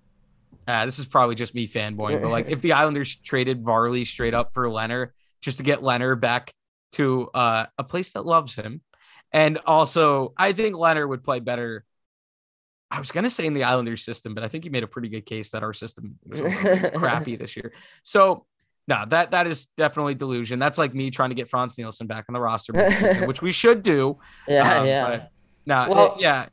uh, 0.68 0.85
this 0.85 0.99
is 0.99 1.06
probably 1.06 1.35
just 1.35 1.53
me 1.56 1.68
fanboying. 1.68 2.22
But 2.22 2.31
like 2.31 2.48
if 2.49 2.61
the 2.61 2.73
Islanders 2.81 3.15
traded 3.15 3.64
Varley 3.64 4.06
straight 4.06 4.34
up 4.34 4.53
for 4.53 4.68
Lehner 4.68 5.10
just 5.41 5.57
to 5.57 5.64
get 5.64 5.81
Lehner 5.81 6.19
back 6.19 6.53
to 6.94 7.30
uh, 7.34 7.65
a 7.77 7.84
place 7.84 8.11
that 8.14 8.26
loves 8.26 8.56
him, 8.56 8.81
and 9.31 9.60
also 9.65 10.34
I 10.38 10.53
think 10.53 10.76
Lehner 10.76 11.07
would 11.07 11.23
play 11.23 11.40
better. 11.40 11.85
I 12.91 12.99
was 12.99 13.11
gonna 13.11 13.30
say 13.30 13.45
in 13.48 13.53
the 13.56 13.64
Islanders 13.64 14.03
system, 14.03 14.35
but 14.35 14.44
I 14.44 14.48
think 14.48 14.65
you 14.65 14.72
made 14.72 14.84
a 14.84 14.88
pretty 14.88 15.10
good 15.10 15.26
case 15.26 15.52
that 15.52 15.64
our 15.64 15.73
system 15.73 16.19
was 16.26 16.41
a 16.41 16.44
little 16.44 16.64
bit 16.80 16.94
crappy 16.94 17.35
this 17.40 17.57
year. 17.57 17.73
So 18.03 18.45
no, 18.88 19.06
that 19.07 19.31
that 19.31 19.48
is 19.48 19.65
definitely 19.77 20.14
delusion. 20.14 20.60
That's 20.60 20.77
like 20.77 20.94
me 20.94 21.10
trying 21.10 21.30
to 21.30 21.35
get 21.35 21.49
Frans 21.49 21.77
Nielsen 21.77 22.06
back 22.06 22.26
on 22.30 22.34
the 22.34 22.40
roster, 22.41 22.73
which 23.26 23.41
we 23.41 23.52
should 23.52 23.81
do. 23.81 24.19
Yeah, 24.48 24.80
Um, 24.81 24.88
yeah. 24.88 25.26
No, 25.65 25.88
Well- 25.90 26.18
yeah, 26.19 26.48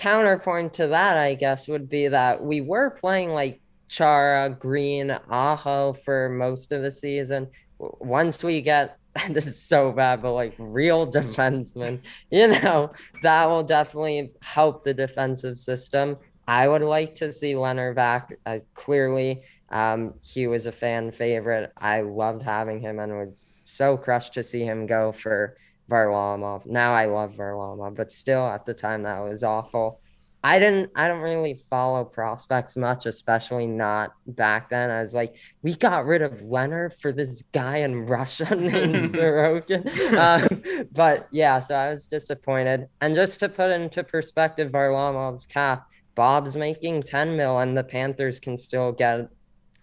Counterpoint 0.00 0.72
to 0.74 0.86
that, 0.86 1.18
I 1.18 1.34
guess, 1.34 1.68
would 1.68 1.90
be 1.90 2.08
that 2.08 2.42
we 2.42 2.62
were 2.62 2.88
playing 2.88 3.30
like 3.30 3.60
Chara, 3.88 4.48
Greene, 4.48 5.10
Aho 5.28 5.92
for 5.92 6.30
most 6.30 6.72
of 6.72 6.80
the 6.80 6.90
season. 6.90 7.48
Once 7.78 8.42
we 8.42 8.62
get 8.62 8.96
this 9.28 9.46
is 9.46 9.60
so 9.60 9.92
bad, 9.92 10.22
but 10.22 10.32
like 10.32 10.54
real 10.58 11.06
defensemen, 11.12 12.00
you 12.30 12.48
know, 12.48 12.90
that 13.22 13.44
will 13.44 13.62
definitely 13.62 14.32
help 14.40 14.84
the 14.84 14.94
defensive 14.94 15.58
system. 15.58 16.16
I 16.48 16.66
would 16.66 16.82
like 16.82 17.14
to 17.16 17.30
see 17.30 17.52
Lehner 17.52 17.94
back. 17.94 18.32
Uh, 18.46 18.60
clearly, 18.72 19.42
um, 19.68 20.14
he 20.22 20.46
was 20.46 20.64
a 20.64 20.72
fan 20.72 21.12
favorite. 21.12 21.72
I 21.76 22.00
loved 22.00 22.42
having 22.42 22.80
him 22.80 23.00
and 23.00 23.12
was 23.12 23.52
so 23.64 23.98
crushed 23.98 24.32
to 24.34 24.42
see 24.42 24.64
him 24.64 24.86
go 24.86 25.12
for 25.12 25.58
Varlamov. 25.90 26.66
Now 26.66 26.94
I 26.94 27.04
love 27.06 27.34
Varlamov, 27.36 27.96
but 27.96 28.12
still 28.12 28.46
at 28.46 28.64
the 28.64 28.74
time 28.74 29.02
that 29.02 29.20
was 29.20 29.42
awful. 29.42 30.00
I 30.42 30.58
didn't 30.58 30.90
I 30.96 31.06
don't 31.06 31.20
really 31.20 31.54
follow 31.68 32.02
prospects 32.04 32.76
much, 32.76 33.04
especially 33.04 33.66
not 33.66 34.12
back 34.26 34.70
then. 34.70 34.90
I 34.90 35.02
was 35.02 35.14
like, 35.14 35.36
we 35.62 35.74
got 35.74 36.06
rid 36.06 36.22
of 36.22 36.40
Lehner 36.40 36.98
for 36.98 37.12
this 37.12 37.42
guy 37.52 37.78
in 37.78 38.06
Russia 38.06 38.54
named 38.56 38.96
Sorokin. 39.04 39.84
Um, 40.16 40.86
but 40.92 41.28
yeah, 41.30 41.60
so 41.60 41.74
I 41.74 41.90
was 41.90 42.06
disappointed. 42.06 42.88
And 43.02 43.14
just 43.14 43.38
to 43.40 43.50
put 43.50 43.70
into 43.70 44.02
perspective 44.02 44.70
Varlamov's 44.70 45.44
cap, 45.44 45.86
Bob's 46.14 46.56
making 46.56 47.02
10 47.02 47.36
mil 47.36 47.58
and 47.58 47.76
the 47.76 47.84
Panthers 47.84 48.40
can 48.40 48.56
still 48.56 48.92
get 48.92 49.28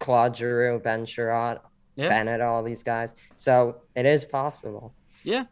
Claude 0.00 0.36
Giroux, 0.36 0.80
Ben 0.80 1.04
Chiarot, 1.04 1.60
yeah. 1.96 2.08
Bennett, 2.08 2.40
all 2.40 2.62
these 2.62 2.82
guys. 2.82 3.14
So 3.36 3.76
it 3.94 4.06
is 4.06 4.24
possible. 4.24 4.94
Yeah. 5.24 5.44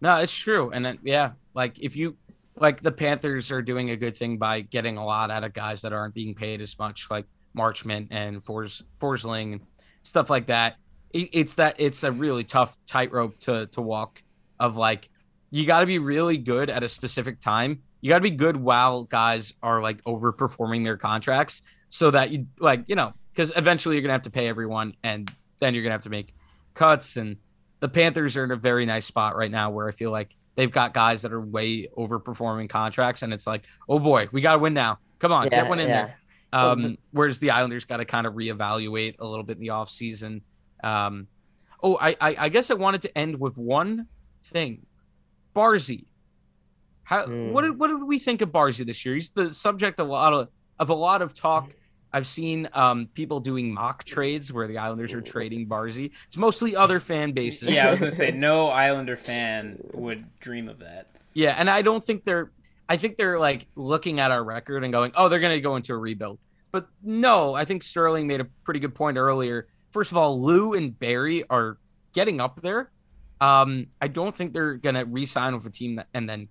No, 0.00 0.16
it's 0.16 0.34
true. 0.34 0.70
And 0.70 0.84
then, 0.84 0.98
yeah, 1.02 1.32
like 1.54 1.78
if 1.78 1.96
you 1.96 2.16
like 2.56 2.82
the 2.82 2.92
Panthers 2.92 3.50
are 3.50 3.62
doing 3.62 3.90
a 3.90 3.96
good 3.96 4.16
thing 4.16 4.38
by 4.38 4.60
getting 4.60 4.96
a 4.96 5.04
lot 5.04 5.30
out 5.30 5.44
of 5.44 5.52
guys 5.52 5.82
that 5.82 5.92
aren't 5.92 6.14
being 6.14 6.34
paid 6.34 6.60
as 6.60 6.78
much, 6.78 7.08
like 7.10 7.26
Marchment 7.56 8.08
and 8.10 8.44
Fors 8.44 8.82
Forsling 9.00 9.60
stuff 10.02 10.30
like 10.30 10.46
that. 10.46 10.76
It, 11.12 11.30
it's 11.32 11.56
that 11.56 11.76
it's 11.78 12.04
a 12.04 12.12
really 12.12 12.44
tough 12.44 12.78
tightrope 12.86 13.38
to 13.40 13.66
to 13.68 13.82
walk. 13.82 14.22
Of 14.60 14.76
like, 14.76 15.10
you 15.50 15.66
got 15.66 15.80
to 15.80 15.86
be 15.86 15.98
really 15.98 16.36
good 16.36 16.70
at 16.70 16.84
a 16.84 16.88
specific 16.88 17.40
time. 17.40 17.82
You 18.00 18.08
got 18.08 18.18
to 18.18 18.22
be 18.22 18.30
good 18.30 18.56
while 18.56 19.04
guys 19.04 19.52
are 19.62 19.82
like 19.82 20.02
overperforming 20.04 20.84
their 20.84 20.96
contracts, 20.96 21.62
so 21.88 22.10
that 22.12 22.30
you 22.30 22.46
like 22.60 22.84
you 22.86 22.94
know 22.94 23.12
because 23.32 23.52
eventually 23.56 23.96
you're 23.96 24.02
gonna 24.02 24.12
have 24.12 24.22
to 24.22 24.30
pay 24.30 24.48
everyone, 24.48 24.94
and 25.02 25.30
then 25.60 25.74
you're 25.74 25.82
gonna 25.82 25.94
have 25.94 26.04
to 26.04 26.10
make 26.10 26.34
cuts. 26.74 27.16
And 27.16 27.36
the 27.84 27.88
Panthers 27.90 28.34
are 28.38 28.44
in 28.44 28.50
a 28.50 28.56
very 28.56 28.86
nice 28.86 29.04
spot 29.04 29.36
right 29.36 29.50
now, 29.50 29.68
where 29.68 29.86
I 29.86 29.92
feel 29.92 30.10
like 30.10 30.34
they've 30.54 30.70
got 30.70 30.94
guys 30.94 31.20
that 31.20 31.34
are 31.34 31.40
way 31.42 31.86
overperforming 31.88 32.70
contracts, 32.70 33.20
and 33.20 33.30
it's 33.30 33.46
like, 33.46 33.64
oh 33.90 33.98
boy, 33.98 34.26
we 34.32 34.40
got 34.40 34.54
to 34.54 34.58
win 34.58 34.72
now. 34.72 35.00
Come 35.18 35.32
on, 35.32 35.44
yeah, 35.52 35.60
get 35.60 35.68
one 35.68 35.80
in 35.80 35.90
yeah. 35.90 35.94
there. 35.94 36.18
Um, 36.54 36.96
whereas 37.10 37.40
the 37.40 37.50
Islanders 37.50 37.84
got 37.84 37.98
to 37.98 38.06
kind 38.06 38.26
of 38.26 38.32
reevaluate 38.32 39.16
a 39.18 39.26
little 39.26 39.42
bit 39.44 39.58
in 39.58 39.60
the 39.60 39.68
offseason. 39.68 40.40
Um, 40.82 41.26
oh, 41.82 41.98
I, 42.00 42.16
I, 42.18 42.36
I 42.38 42.48
guess 42.48 42.70
I 42.70 42.74
wanted 42.74 43.02
to 43.02 43.18
end 43.18 43.38
with 43.38 43.58
one 43.58 44.06
thing. 44.46 44.86
Barzy. 45.54 46.06
How 47.02 47.26
mm. 47.26 47.52
what 47.52 47.64
did 47.64 47.78
what 47.78 47.88
did 47.88 48.02
we 48.02 48.18
think 48.18 48.40
of 48.40 48.48
Barzy 48.48 48.86
this 48.86 49.04
year? 49.04 49.14
He's 49.14 49.28
the 49.28 49.52
subject 49.52 50.00
of 50.00 50.08
a 50.08 50.10
lot 50.10 50.32
of 50.32 50.48
of 50.78 50.88
a 50.88 50.94
lot 50.94 51.20
of 51.20 51.34
talk 51.34 51.70
I've 52.14 52.28
seen 52.28 52.68
um, 52.74 53.08
people 53.12 53.40
doing 53.40 53.74
mock 53.74 54.04
trades 54.04 54.52
where 54.52 54.68
the 54.68 54.78
Islanders 54.78 55.12
are 55.14 55.20
trading 55.20 55.66
Barzy. 55.66 56.12
It's 56.28 56.36
mostly 56.36 56.76
other 56.76 57.00
fan 57.00 57.32
bases. 57.32 57.72
Yeah, 57.72 57.88
I 57.88 57.90
was 57.90 57.98
gonna 57.98 58.12
say 58.12 58.30
no 58.34 58.68
Islander 58.68 59.16
fan 59.16 59.80
would 59.92 60.24
dream 60.38 60.68
of 60.68 60.78
that. 60.78 61.08
Yeah, 61.32 61.56
and 61.58 61.68
I 61.68 61.82
don't 61.82 62.04
think 62.04 62.22
they're. 62.22 62.52
I 62.88 62.98
think 62.98 63.16
they're 63.16 63.38
like 63.40 63.66
looking 63.74 64.20
at 64.20 64.30
our 64.30 64.44
record 64.44 64.84
and 64.84 64.92
going, 64.92 65.10
"Oh, 65.16 65.28
they're 65.28 65.40
gonna 65.40 65.58
go 65.58 65.74
into 65.74 65.92
a 65.92 65.98
rebuild." 65.98 66.38
But 66.70 66.86
no, 67.02 67.54
I 67.54 67.64
think 67.64 67.82
Sterling 67.82 68.28
made 68.28 68.40
a 68.40 68.44
pretty 68.62 68.78
good 68.78 68.94
point 68.94 69.16
earlier. 69.16 69.66
First 69.90 70.12
of 70.12 70.16
all, 70.16 70.40
Lou 70.40 70.74
and 70.74 70.96
Barry 70.96 71.42
are 71.50 71.78
getting 72.12 72.40
up 72.40 72.60
there. 72.62 72.92
Um, 73.40 73.88
I 74.00 74.06
don't 74.06 74.34
think 74.36 74.52
they're 74.52 74.74
gonna 74.74 75.04
re-sign 75.04 75.52
with 75.54 75.66
a 75.66 75.70
team 75.70 75.96
that, 75.96 76.06
and 76.14 76.28
then 76.28 76.46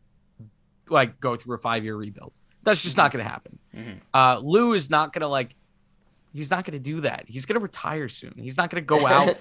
like 0.89 1.21
go 1.21 1.37
through 1.37 1.55
a 1.55 1.59
five-year 1.59 1.95
rebuild. 1.95 2.33
That's 2.63 2.81
just 2.81 2.97
not 2.97 3.11
going 3.11 3.23
to 3.23 3.29
happen. 3.29 3.59
Mm-hmm. 3.75 3.97
Uh, 4.13 4.39
Lou 4.39 4.73
is 4.73 4.89
not 4.89 5.13
going 5.13 5.21
to 5.21 5.27
like. 5.27 5.55
He's 6.33 6.49
not 6.49 6.65
going 6.65 6.73
to 6.73 6.83
do 6.83 7.01
that. 7.01 7.25
He's 7.27 7.45
going 7.45 7.55
to 7.55 7.59
retire 7.59 8.09
soon. 8.09 8.33
He's 8.37 8.57
not 8.57 8.71
going 8.71 8.81
to 8.81 8.85
go 8.85 9.05
out 9.19 9.37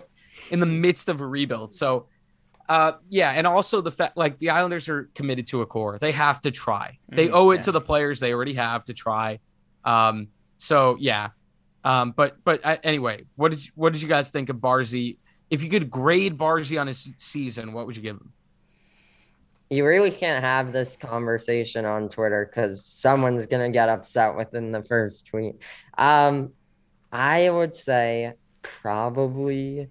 in 0.51 0.61
the 0.61 0.67
midst 0.67 1.09
of 1.09 1.21
a 1.21 1.27
rebuild. 1.27 1.73
So, 1.73 2.09
uh, 2.69 2.93
yeah, 3.09 3.31
and 3.31 3.47
also 3.47 3.81
the 3.81 3.91
fact 3.91 4.17
like 4.17 4.39
the 4.39 4.51
Islanders 4.51 4.89
are 4.89 5.11
committed 5.15 5.47
to 5.49 5.63
a 5.63 5.67
core. 5.67 5.99
They 5.99 6.13
have 6.13 6.41
to 6.43 6.51
try. 6.51 6.99
They 7.09 7.27
mm-hmm. 7.27 7.35
owe 7.35 7.51
it 7.53 7.57
yeah. 7.57 7.63
to 7.63 7.73
the 7.73 7.81
players 7.81 8.21
they 8.21 8.33
already 8.33 8.55
have 8.55 8.85
to 8.87 8.95
try. 8.95 9.41
Um, 9.85 10.29
so 10.59 10.97
yeah. 10.99 11.31
Um, 11.85 12.13
but 12.13 12.37
but 12.45 12.61
uh, 12.65 12.77
anyway, 12.83 13.25
what 13.37 13.51
did 13.51 13.65
you, 13.65 13.73
what 13.75 13.93
did 13.93 14.03
you 14.03 14.09
guys 14.09 14.31
think 14.31 14.49
of 14.49 14.57
Barzy? 14.57 15.19
If 15.51 15.63
you 15.63 15.69
could 15.69 15.91
grade 15.91 16.39
Barzy 16.39 16.81
on 16.81 16.87
his 16.87 17.11
season, 17.17 17.73
what 17.73 17.87
would 17.87 17.97
you 17.97 18.03
give 18.03 18.17
him? 18.17 18.33
You 19.73 19.87
really 19.87 20.11
can't 20.11 20.45
have 20.45 20.73
this 20.73 20.97
conversation 20.97 21.85
on 21.85 22.09
Twitter 22.09 22.47
because 22.47 22.83
someone's 22.85 23.47
gonna 23.47 23.71
get 23.71 23.89
upset 23.89 24.37
within 24.37 24.73
the 24.73 24.83
first 24.83 25.27
tweet. 25.27 25.63
Um, 25.97 26.53
I 27.11 27.49
would 27.49 27.77
say 27.77 28.35
probably 28.63 29.89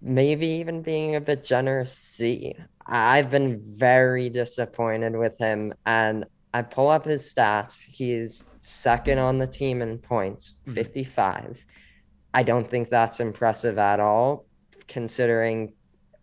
maybe 0.00 0.46
even 0.46 0.82
being 0.82 1.14
a 1.14 1.20
bit 1.20 1.44
generous 1.44 1.96
C. 1.96 2.54
I've 2.86 3.30
been 3.30 3.60
very 3.60 4.28
disappointed 4.28 5.16
with 5.16 5.38
him 5.38 5.72
and 5.86 6.24
I 6.54 6.62
pull 6.62 6.88
up 6.88 7.04
his 7.04 7.32
stats. 7.32 7.80
He's 7.80 8.44
second 8.60 9.18
on 9.18 9.38
the 9.38 9.46
team 9.46 9.82
in 9.82 9.98
points, 9.98 10.54
mm-hmm. 10.66 10.74
55. 10.74 11.64
I 12.34 12.42
don't 12.42 12.68
think 12.68 12.88
that's 12.90 13.20
impressive 13.20 13.78
at 13.78 14.00
all, 14.00 14.46
considering 14.88 15.74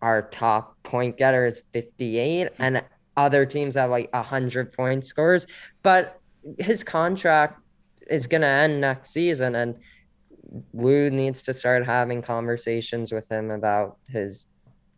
our 0.02 0.22
top 0.22 0.76
point 0.82 1.16
getter 1.16 1.46
is 1.46 1.62
58 1.72 2.48
and 2.58 2.82
other 3.16 3.44
teams 3.44 3.74
have 3.74 3.90
like 3.90 4.12
100 4.12 4.72
point 4.72 5.04
scores 5.04 5.46
but 5.82 6.20
his 6.58 6.82
contract 6.82 7.60
is 8.08 8.26
going 8.26 8.40
to 8.40 8.46
end 8.46 8.80
next 8.80 9.10
season 9.10 9.54
and 9.54 9.76
Lou 10.72 11.10
needs 11.10 11.42
to 11.42 11.54
start 11.54 11.86
having 11.86 12.22
conversations 12.22 13.12
with 13.12 13.30
him 13.30 13.50
about 13.50 13.98
his 14.08 14.46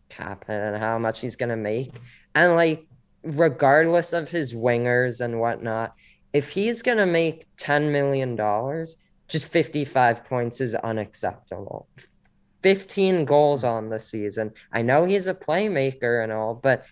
cap 0.08 0.44
and 0.48 0.76
how 0.76 0.98
much 0.98 1.20
he's 1.20 1.36
going 1.36 1.50
to 1.50 1.56
make. 1.56 1.92
And 2.34 2.54
like 2.54 2.86
regardless 3.24 4.12
of 4.12 4.28
his 4.28 4.54
wingers 4.54 5.20
and 5.20 5.38
whatnot 5.38 5.94
if 6.32 6.50
he's 6.50 6.82
going 6.82 6.98
to 6.98 7.06
make 7.06 7.46
10 7.56 7.92
million 7.92 8.34
dollars 8.34 8.96
just 9.28 9.50
55 9.50 10.24
points 10.24 10.60
is 10.60 10.74
unacceptable 10.74 11.88
15 12.62 13.24
goals 13.24 13.64
on 13.64 13.88
the 13.88 13.98
season. 13.98 14.52
I 14.72 14.82
know 14.82 15.04
he's 15.04 15.26
a 15.26 15.34
playmaker 15.34 16.22
and 16.22 16.32
all, 16.32 16.54
but 16.54 16.86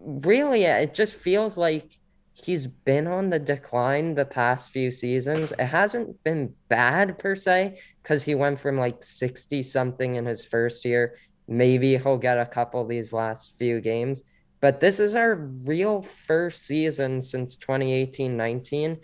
really 0.00 0.64
it 0.64 0.94
just 0.94 1.14
feels 1.16 1.56
like 1.56 1.98
he's 2.32 2.66
been 2.66 3.06
on 3.06 3.30
the 3.30 3.38
decline 3.38 4.14
the 4.14 4.24
past 4.24 4.70
few 4.70 4.90
seasons. 4.90 5.52
It 5.52 5.66
hasn't 5.66 6.22
been 6.24 6.54
bad 6.68 7.18
per 7.18 7.36
se 7.36 7.78
because 8.02 8.22
he 8.22 8.34
went 8.34 8.58
from 8.58 8.78
like 8.78 9.02
60 9.02 9.62
something 9.62 10.16
in 10.16 10.26
his 10.26 10.44
first 10.44 10.84
year. 10.84 11.18
Maybe 11.46 11.98
he'll 11.98 12.18
get 12.18 12.38
a 12.38 12.46
couple 12.46 12.84
these 12.86 13.12
last 13.12 13.56
few 13.56 13.80
games. 13.80 14.22
But 14.60 14.80
this 14.80 15.00
is 15.00 15.16
our 15.16 15.34
real 15.66 16.02
first 16.02 16.64
season 16.64 17.20
since 17.20 17.56
2018 17.56 18.36
19. 18.36 18.98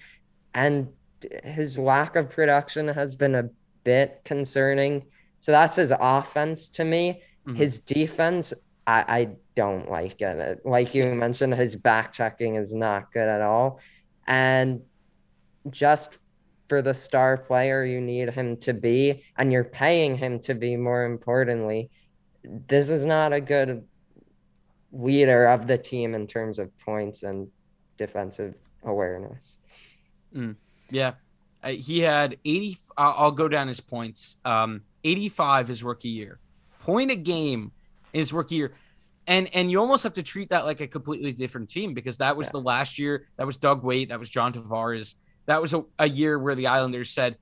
And 0.55 0.89
his 1.45 1.79
lack 1.79 2.17
of 2.17 2.31
production 2.31 2.89
has 2.89 3.17
been 3.17 3.35
a 3.35 3.51
bit 3.85 4.23
concerning 4.25 5.05
so 5.41 5.53
that's 5.53 5.77
his 5.77 5.93
offense 5.99 6.69
to 6.71 6.85
me. 6.85 7.23
Mm-hmm. 7.47 7.57
His 7.57 7.81
defense, 7.81 8.53
I, 8.87 9.05
I 9.09 9.29
don't 9.55 9.91
like 9.91 10.21
it. 10.21 10.65
Like 10.65 10.95
you 10.95 11.07
mentioned, 11.15 11.55
his 11.55 11.77
back 11.77 12.13
checking 12.13 12.57
is 12.57 12.75
not 12.75 13.13
good 13.13 13.29
at 13.29 13.41
all. 13.41 13.81
And 14.27 14.83
just 15.71 16.19
for 16.69 16.83
the 16.83 16.95
star 16.95 17.37
player 17.39 17.85
you 17.85 18.01
need 18.01 18.31
him 18.31 18.57
to 18.59 18.75
be, 18.75 19.25
and 19.37 19.53
you're 19.53 19.65
paying 19.65 20.17
him 20.17 20.39
to 20.41 20.55
be 20.55 20.77
more 20.77 21.05
importantly, 21.05 21.91
this 22.45 22.91
is 22.91 23.07
not 23.07 23.33
a 23.33 23.41
good 23.41 23.85
leader 24.93 25.47
of 25.47 25.67
the 25.67 25.79
team 25.79 26.15
in 26.15 26.27
terms 26.27 26.59
of 26.59 26.77
points 26.79 27.23
and 27.23 27.49
defensive 27.97 28.55
awareness. 28.85 29.59
Mm, 30.35 30.57
yeah. 30.91 31.13
Uh, 31.63 31.71
he 31.71 32.01
had 32.01 32.37
80. 32.45 32.79
Uh, 32.97 33.15
I'll 33.17 33.33
go 33.33 33.49
down 33.49 33.69
his 33.69 33.81
points. 33.81 34.37
Um, 34.45 34.83
85 35.05 35.69
his 35.69 35.83
rookie 35.83 36.09
year, 36.09 36.41
point 36.81 37.11
a 37.11 37.17
game 37.17 37.73
his 38.13 38.33
rookie 38.33 38.57
year. 38.57 38.73
And 39.27 39.55
and 39.55 39.71
you 39.71 39.79
almost 39.79 40.03
have 40.05 40.15
to 40.15 40.23
treat 40.23 40.49
that 40.51 40.65
like 40.65 40.81
a 40.81 40.87
completely 40.87 41.33
different 41.33 41.69
team 41.69 41.93
because 41.93 42.17
that 42.19 42.37
was 42.37 42.47
yeah. 42.47 42.53
the 42.53 42.61
last 42.61 42.99
year. 42.99 43.27
That 43.37 43.47
was 43.47 43.59
Doug 43.59 43.85
Weight. 43.85 44.09
That 44.09 44.19
was 44.19 44.31
John 44.31 44.53
Tavares. 44.53 45.15
That 45.47 45.61
was 45.61 45.75
a, 45.75 45.85
a 45.99 46.09
year 46.09 46.39
where 46.39 46.55
the 46.55 46.67
Islanders 46.67 47.11
said, 47.11 47.37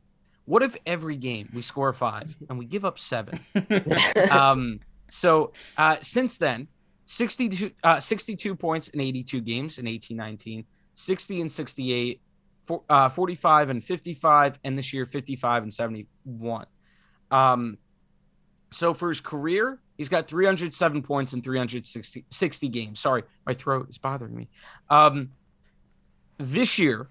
"What 0.46 0.64
if 0.64 0.76
every 0.84 1.16
game 1.16 1.48
we 1.54 1.62
score 1.62 1.92
five 1.92 2.36
and 2.48 2.58
we 2.58 2.64
give 2.64 2.84
up 2.84 2.98
seven? 2.98 3.38
um, 4.30 4.80
so 5.10 5.52
uh, 5.76 5.96
since 6.00 6.38
then, 6.38 6.66
62, 7.06 7.70
uh, 7.84 8.00
62 8.00 8.56
points 8.56 8.88
in 8.88 9.00
82 9.00 9.40
games 9.40 9.78
in 9.78 9.86
18 9.86 10.16
19, 10.16 10.64
60 10.94 11.40
and 11.40 11.52
68, 11.52 12.20
for, 12.64 12.82
uh, 12.88 13.08
45 13.08 13.70
and 13.70 13.84
55, 13.84 14.58
and 14.64 14.76
this 14.76 14.92
year 14.92 15.06
55 15.06 15.62
and 15.62 15.72
71. 15.72 16.66
Um, 17.30 17.78
so 18.70 18.94
for 18.94 19.08
his 19.08 19.20
career, 19.20 19.78
he's 19.96 20.08
got 20.08 20.26
307 20.28 21.02
points 21.02 21.32
in 21.32 21.42
360 21.42 22.68
games. 22.68 23.00
Sorry, 23.00 23.22
my 23.46 23.54
throat 23.54 23.88
is 23.88 23.98
bothering 23.98 24.34
me. 24.34 24.48
Um, 24.90 25.30
this 26.38 26.78
year, 26.78 27.08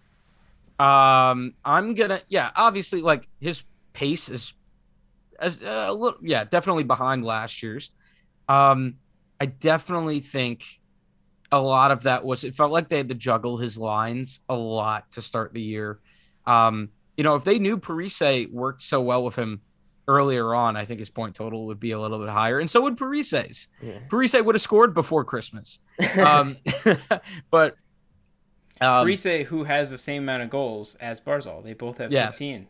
um, 0.80 1.54
I'm 1.64 1.96
gonna 1.96 2.22
yeah, 2.28 2.52
obviously 2.56 3.02
like 3.02 3.28
his 3.40 3.64
pace 3.94 4.30
is 4.30 4.54
as 5.40 5.62
uh, 5.62 5.88
a 5.90 5.94
little 5.94 6.20
yeah, 6.22 6.44
definitely 6.44 6.84
behind 6.84 7.24
last 7.26 7.64
year's. 7.64 7.92
Um, 8.48 8.96
I 9.40 9.48
definitely 9.48 10.20
think 10.20 10.66
a 11.52 11.62
lot 11.62 11.92
of 11.92 12.04
that 12.04 12.24
was 12.24 12.44
it 12.44 12.56
felt 12.56 12.72
like 12.72 12.90
they 12.90 12.98
had 12.98 13.10
to 13.10 13.16
juggle 13.16 13.58
his 13.58 13.78
lines 13.78 14.42
a 14.50 14.56
lot 14.56 15.10
to 15.12 15.22
start 15.22 15.54
the 15.54 15.62
year. 15.62 16.00
Um, 16.46 16.90
you 17.18 17.24
know, 17.24 17.36
if 17.36 17.44
they 17.44 17.60
knew 17.60 17.78
Parise 17.78 18.52
worked 18.52 18.82
so 18.82 19.02
well 19.02 19.24
with 19.24 19.36
him 19.36 19.62
earlier 20.08 20.54
on, 20.56 20.76
I 20.76 20.86
think 20.86 21.00
his 21.00 21.10
point 21.10 21.36
total 21.36 21.66
would 21.68 21.80
be 21.80 21.92
a 21.92 22.00
little 22.00 22.20
bit 22.20 22.30
higher, 22.30 22.60
and 22.60 22.70
so 22.70 22.82
would 22.82 22.98
Parise's. 22.98 23.68
Yeah. 23.82 24.00
Parise 24.10 24.44
would 24.44 24.56
have 24.56 24.62
scored 24.62 24.94
before 24.94 25.24
Christmas, 25.26 25.80
um, 26.18 26.58
but 27.52 27.76
um, 28.82 29.06
Parise, 29.08 29.46
who 29.46 29.64
has 29.64 29.90
the 29.92 29.98
same 29.98 30.24
amount 30.24 30.44
of 30.44 30.50
goals 30.50 30.96
as 30.96 31.20
Barzal, 31.20 31.64
they 31.64 31.74
both 31.74 31.98
have 32.00 32.12
Yeah. 32.12 32.28
15. 32.30 32.68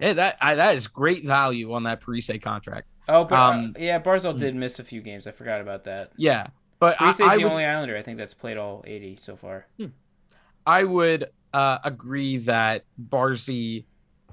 yeah, 0.00 0.12
that 0.14 0.36
I, 0.40 0.54
that 0.54 0.76
is 0.76 0.86
great 0.86 1.24
value 1.26 1.72
on 1.72 1.82
that 1.84 2.00
Parise 2.00 2.40
contract. 2.40 2.86
Oh, 3.08 3.24
but 3.24 3.38
Um, 3.38 3.74
uh, 3.76 3.80
yeah, 3.80 3.98
Barzal 4.00 4.38
did 4.38 4.54
miss 4.54 4.78
a 4.78 4.84
few 4.84 5.00
games. 5.00 5.26
I 5.26 5.32
forgot 5.32 5.60
about 5.60 5.84
that. 5.84 6.12
Yeah, 6.16 6.48
but 6.78 7.00
I, 7.00 7.06
Parise's 7.10 7.20
I 7.22 7.36
the 7.36 7.42
would, 7.44 7.52
only 7.52 7.64
Islander 7.64 7.96
I 7.96 8.02
think 8.02 8.18
that's 8.18 8.34
played 8.34 8.56
all 8.56 8.84
80 8.86 9.16
so 9.16 9.34
far. 9.36 9.66
I 10.66 10.84
would 10.84 11.26
uh, 11.54 11.78
agree 11.82 12.36
that 12.38 12.84
Barzy, 13.02 13.84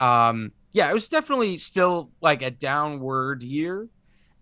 um, 0.01 0.51
yeah, 0.75 0.89
it 0.89 0.93
was 0.93 1.07
definitely 1.07 1.57
still 1.57 2.11
like 2.19 2.41
a 2.41 2.51
downward 2.51 3.43
year. 3.43 3.87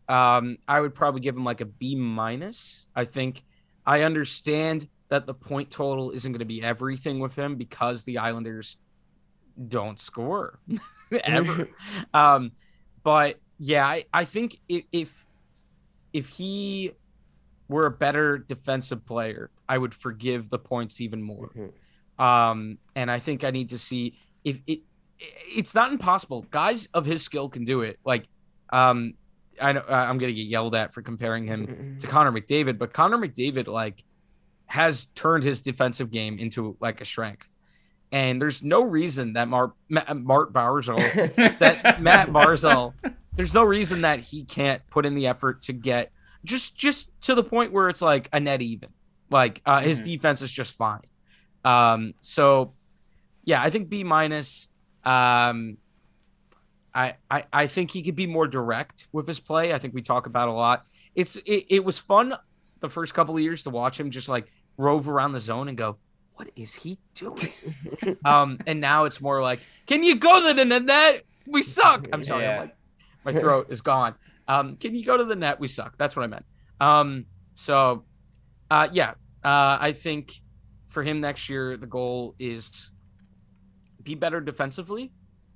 Um, 0.09 0.57
I 0.67 0.81
would 0.81 0.95
probably 0.95 1.21
give 1.21 1.37
him 1.37 1.43
like 1.43 1.61
a 1.61 1.65
B 1.65 1.95
minus. 1.95 2.87
I 2.95 3.05
think 3.05 3.43
I 3.85 4.01
understand 4.01 4.89
that 5.09 5.27
the 5.27 5.35
point 5.35 5.69
total 5.69 6.09
isn't 6.09 6.31
going 6.31 6.39
to 6.39 6.45
be 6.45 6.63
everything 6.63 7.19
with 7.19 7.35
him 7.35 7.55
because 7.55 8.03
the 8.03 8.17
Islanders 8.17 8.77
don't 9.67 9.99
score 9.99 10.57
ever. 11.23 11.69
um, 12.15 12.53
but 13.03 13.39
yeah, 13.59 13.85
I, 13.85 14.05
I 14.11 14.23
think 14.23 14.57
if, 14.67 14.85
if 14.91 15.27
if 16.13 16.29
he 16.29 16.93
were 17.67 17.85
a 17.85 17.91
better 17.91 18.39
defensive 18.39 19.05
player, 19.05 19.51
I 19.69 19.77
would 19.77 19.93
forgive 19.93 20.49
the 20.49 20.57
points 20.57 20.99
even 20.99 21.21
more. 21.21 21.51
Mhm. 21.55 22.23
Um, 22.23 22.79
and 22.95 23.11
I 23.11 23.19
think 23.19 23.43
I 23.43 23.51
need 23.51 23.69
to 23.69 23.77
see 23.77 24.17
if 24.43 24.59
it. 24.65 24.79
It's 25.19 25.73
not 25.75 25.91
impossible. 25.91 26.45
Guys 26.51 26.87
of 26.93 27.05
his 27.05 27.21
skill 27.23 27.49
can 27.49 27.63
do 27.65 27.81
it. 27.81 27.99
Like, 28.05 28.25
um, 28.71 29.13
I 29.61 29.71
know 29.73 29.83
I'm 29.87 30.17
gonna 30.17 30.31
get 30.33 30.47
yelled 30.47 30.75
at 30.75 30.93
for 30.93 31.01
comparing 31.01 31.45
him 31.45 31.97
to 31.99 32.07
Connor 32.07 32.31
McDavid, 32.31 32.77
but 32.77 32.91
Connor 32.93 33.17
McDavid 33.17 33.67
like 33.67 34.03
has 34.65 35.07
turned 35.15 35.43
his 35.43 35.61
defensive 35.61 36.09
game 36.11 36.39
into 36.39 36.75
like 36.79 36.99
a 37.01 37.05
strength. 37.05 37.49
And 38.11 38.41
there's 38.41 38.63
no 38.63 38.81
reason 38.83 39.33
that 39.33 39.47
Mar- 39.47 39.73
Ma- 39.89 40.13
Mart 40.13 40.53
Barzal, 40.53 40.97
that 41.59 42.01
Matt 42.01 42.29
Barzal, 42.29 42.93
there's 43.35 43.53
no 43.53 43.63
reason 43.63 44.01
that 44.01 44.19
he 44.19 44.43
can't 44.43 44.81
put 44.89 45.05
in 45.05 45.15
the 45.15 45.27
effort 45.27 45.61
to 45.63 45.73
get 45.73 46.11
just 46.43 46.75
just 46.75 47.09
to 47.21 47.35
the 47.35 47.43
point 47.43 47.71
where 47.71 47.89
it's 47.89 48.01
like 48.01 48.29
a 48.33 48.39
net 48.39 48.61
even. 48.61 48.89
Like 49.29 49.61
uh, 49.65 49.81
his 49.81 50.01
Mhm. 50.01 50.05
defense 50.05 50.41
is 50.41 50.51
just 50.51 50.75
fine. 50.75 51.01
Um, 51.63 52.13
so 52.21 52.73
yeah, 53.45 53.61
I 53.61 53.69
think 53.69 53.89
B 53.89 54.03
minus. 54.03 54.67
Um, 55.05 55.77
I, 56.93 57.15
I 57.29 57.45
I 57.51 57.67
think 57.67 57.91
he 57.91 58.03
could 58.03 58.15
be 58.15 58.27
more 58.27 58.47
direct 58.47 59.07
with 59.11 59.27
his 59.27 59.39
play. 59.39 59.73
I 59.73 59.79
think 59.79 59.93
we 59.93 60.01
talk 60.01 60.27
about 60.27 60.47
a 60.47 60.51
lot. 60.51 60.85
It's 61.15 61.37
it, 61.37 61.65
it 61.69 61.83
was 61.83 61.97
fun 61.97 62.35
the 62.79 62.89
first 62.89 63.13
couple 63.13 63.35
of 63.35 63.41
years 63.41 63.63
to 63.63 63.69
watch 63.69 63.99
him 63.99 64.11
just 64.11 64.29
like 64.29 64.51
rove 64.77 65.07
around 65.07 65.31
the 65.31 65.39
zone 65.39 65.69
and 65.69 65.77
go, 65.77 65.97
what 66.35 66.49
is 66.55 66.73
he 66.73 66.97
doing? 67.13 67.37
um, 68.25 68.59
and 68.67 68.81
now 68.81 69.05
it's 69.05 69.21
more 69.21 69.41
like, 69.41 69.59
can 69.85 70.03
you 70.03 70.15
go 70.15 70.47
to 70.47 70.53
the 70.53 70.65
net? 70.65 71.23
We 71.47 71.63
suck. 71.63 72.07
I'm 72.11 72.23
sorry, 72.23 72.47
I'm 72.47 72.59
like, 72.59 72.75
my 73.23 73.33
throat 73.33 73.67
is 73.69 73.81
gone. 73.81 74.15
Um, 74.47 74.75
can 74.75 74.95
you 74.95 75.05
go 75.05 75.17
to 75.17 75.23
the 75.23 75.35
net? 75.35 75.59
We 75.59 75.67
suck. 75.67 75.97
That's 75.97 76.15
what 76.15 76.23
I 76.23 76.27
meant. 76.27 76.45
Um, 76.81 77.25
so, 77.53 78.03
uh, 78.69 78.89
yeah, 78.91 79.11
uh, 79.43 79.77
I 79.79 79.93
think 79.93 80.33
for 80.87 81.03
him 81.03 81.21
next 81.21 81.49
year, 81.49 81.77
the 81.77 81.87
goal 81.87 82.35
is 82.39 82.91
be 84.03 84.15
better 84.15 84.41
defensively. 84.41 85.11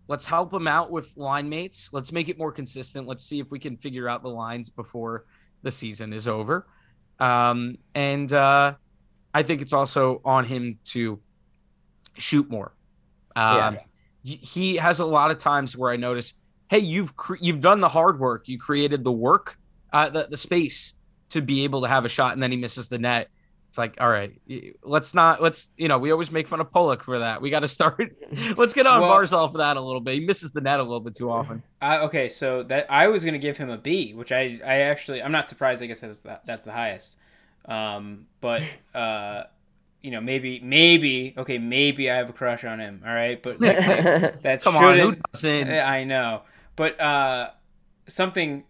Let's 0.07 0.25
help 0.25 0.53
him 0.53 0.67
out 0.67 0.89
with 0.91 1.11
line 1.17 1.49
mates. 1.49 1.89
Let's 1.91 2.11
make 2.11 2.29
it 2.29 2.37
more 2.37 2.51
consistent. 2.51 3.07
Let's 3.07 3.23
see 3.25 3.39
if 3.39 3.51
we 3.51 3.59
can 3.59 3.77
figure 3.77 4.07
out 4.07 4.23
the 4.23 4.29
lines 4.29 4.69
before 4.69 5.25
the 5.63 5.71
season 5.71 6.13
is 6.13 6.27
over. 6.27 6.65
Um, 7.19 7.77
and 7.93 8.31
uh, 8.31 8.75
I 9.33 9.43
think 9.43 9.61
it's 9.61 9.73
also 9.73 10.21
on 10.23 10.45
him 10.45 10.79
to 10.85 11.19
shoot 12.17 12.49
more. 12.49 12.73
Um, 13.35 13.75
y- 14.25 14.39
He 14.41 14.75
has 14.77 14.99
a 14.99 15.05
lot 15.05 15.31
of 15.31 15.39
times 15.39 15.75
where 15.75 15.91
I 15.91 15.97
notice, 15.97 16.33
hey, 16.69 16.79
you've 16.79 17.15
cre- 17.15 17.35
you've 17.41 17.61
done 17.61 17.81
the 17.81 17.89
hard 17.89 18.19
work. 18.19 18.47
You 18.47 18.57
created 18.57 19.03
the 19.03 19.11
work, 19.11 19.57
uh, 19.91 20.09
the 20.09 20.27
the 20.29 20.37
space 20.37 20.93
to 21.29 21.41
be 21.41 21.65
able 21.65 21.81
to 21.81 21.87
have 21.87 22.05
a 22.05 22.09
shot, 22.09 22.33
and 22.33 22.41
then 22.41 22.51
he 22.51 22.57
misses 22.57 22.87
the 22.87 22.97
net. 22.97 23.29
It's 23.69 23.77
like, 23.77 23.97
all 23.99 24.09
right, 24.09 24.33
let's 24.81 25.13
not 25.13 25.41
let's 25.41 25.69
you 25.77 25.87
know 25.87 25.99
we 25.99 26.11
always 26.11 26.31
make 26.31 26.47
fun 26.47 26.61
of 26.61 26.71
Pulock 26.71 27.03
for 27.03 27.19
that. 27.19 27.41
We 27.41 27.49
got 27.49 27.59
to 27.59 27.67
start. 27.67 28.15
let's 28.57 28.73
get 28.73 28.87
on 28.87 29.01
Well- 29.01 29.11
Barzal 29.11 29.51
for 29.51 29.57
that 29.59 29.77
a 29.77 29.81
little 29.81 30.01
bit. 30.01 30.15
He 30.15 30.19
misses 30.21 30.51
the 30.51 30.61
net 30.61 30.79
a 30.79 30.83
little 30.83 31.01
bit 31.01 31.15
too 31.15 31.29
often. 31.29 31.63
Uh, 31.79 31.99
okay, 32.01 32.27
so 32.27 32.63
that 32.63 32.87
I 32.89 33.07
was 33.07 33.23
gonna 33.23 33.37
give 33.37 33.55
him 33.55 33.69
a 33.69 33.77
B, 33.77 34.15
which 34.15 34.31
I 34.31 34.59
I 34.65 34.79
actually 34.81 35.21
I'm 35.21 35.31
not 35.31 35.47
surprised. 35.47 35.83
I 35.83 35.85
guess 35.85 35.99
that's 35.99 36.21
the, 36.21 36.39
that's 36.43 36.63
the 36.63 36.71
highest. 36.71 37.17
Um, 37.65 38.25
but 38.41 38.63
uh, 38.95 39.43
you 40.01 40.09
know 40.09 40.19
maybe 40.19 40.59
maybe 40.59 41.35
okay 41.37 41.59
maybe 41.59 42.09
I 42.09 42.15
have 42.15 42.29
a 42.29 42.33
crush 42.33 42.63
on 42.63 42.79
him. 42.79 43.03
All 43.05 43.13
right, 43.13 43.41
but 43.43 43.59
that 43.59 44.61
Come 44.63 44.75
on? 44.75 45.21
I 45.43 46.03
know, 46.03 46.41
but 46.75 46.99
uh, 46.99 47.51
something 48.07 48.63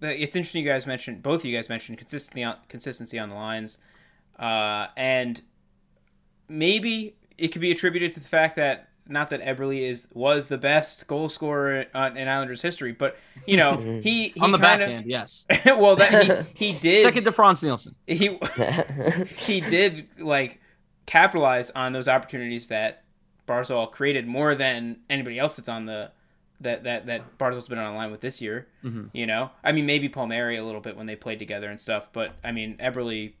that 0.00 0.20
it's 0.20 0.34
interesting. 0.34 0.64
You 0.64 0.70
guys 0.70 0.86
mentioned 0.86 1.22
both 1.22 1.42
of 1.42 1.44
you 1.44 1.56
guys 1.56 1.68
mentioned 1.68 1.98
consistency 1.98 2.42
on 2.42 2.56
consistency 2.68 3.18
on 3.18 3.28
the 3.28 3.34
lines, 3.36 3.78
uh, 4.40 4.88
and 4.96 5.42
maybe 6.48 7.14
it 7.38 7.48
could 7.48 7.60
be 7.60 7.70
attributed 7.70 8.12
to 8.14 8.20
the 8.20 8.28
fact 8.28 8.56
that 8.56 8.88
not 9.06 9.30
that 9.30 9.40
Eberle 9.42 9.80
is 9.80 10.08
was 10.12 10.46
the 10.46 10.58
best 10.58 11.06
goal 11.06 11.28
scorer 11.28 11.86
uh, 11.94 12.10
in 12.14 12.28
Islanders 12.28 12.62
history, 12.62 12.92
but 12.92 13.16
you 13.46 13.56
know 13.56 13.76
he, 14.02 14.28
he 14.28 14.40
on 14.40 14.52
the 14.52 14.58
kind 14.58 14.80
backhand, 14.80 15.06
yes. 15.06 15.46
well 15.66 15.96
that 15.96 16.46
he, 16.54 16.72
he 16.72 16.78
did 16.80 17.02
Second 17.02 17.24
to 17.24 17.32
Frans 17.32 17.62
Nielsen. 17.62 17.94
he 18.06 18.38
he 19.38 19.60
did 19.60 20.08
like 20.18 20.60
capitalize 21.06 21.70
on 21.70 21.92
those 21.92 22.08
opportunities 22.08 22.68
that 22.68 23.04
Barzal 23.48 23.90
created 23.90 24.26
more 24.26 24.54
than 24.54 25.00
anybody 25.10 25.38
else 25.38 25.56
that's 25.56 25.68
on 25.68 25.86
the 25.86 26.12
that 26.60 26.84
that 26.84 27.06
that 27.06 27.36
Barzal's 27.38 27.68
been 27.68 27.78
on 27.78 27.92
a 27.92 27.96
line 27.96 28.12
with 28.12 28.20
this 28.20 28.40
year. 28.40 28.68
Mhm. 28.84 29.10
You 29.12 29.26
know, 29.26 29.50
I 29.64 29.72
mean 29.72 29.86
maybe 29.86 30.08
Palmieri 30.08 30.56
a 30.56 30.64
little 30.64 30.80
bit 30.80 30.96
when 30.96 31.06
they 31.06 31.16
played 31.16 31.38
together 31.40 31.68
and 31.68 31.80
stuff, 31.80 32.10
but 32.12 32.34
I 32.44 32.52
mean 32.52 32.76
Eberle, 32.76 33.32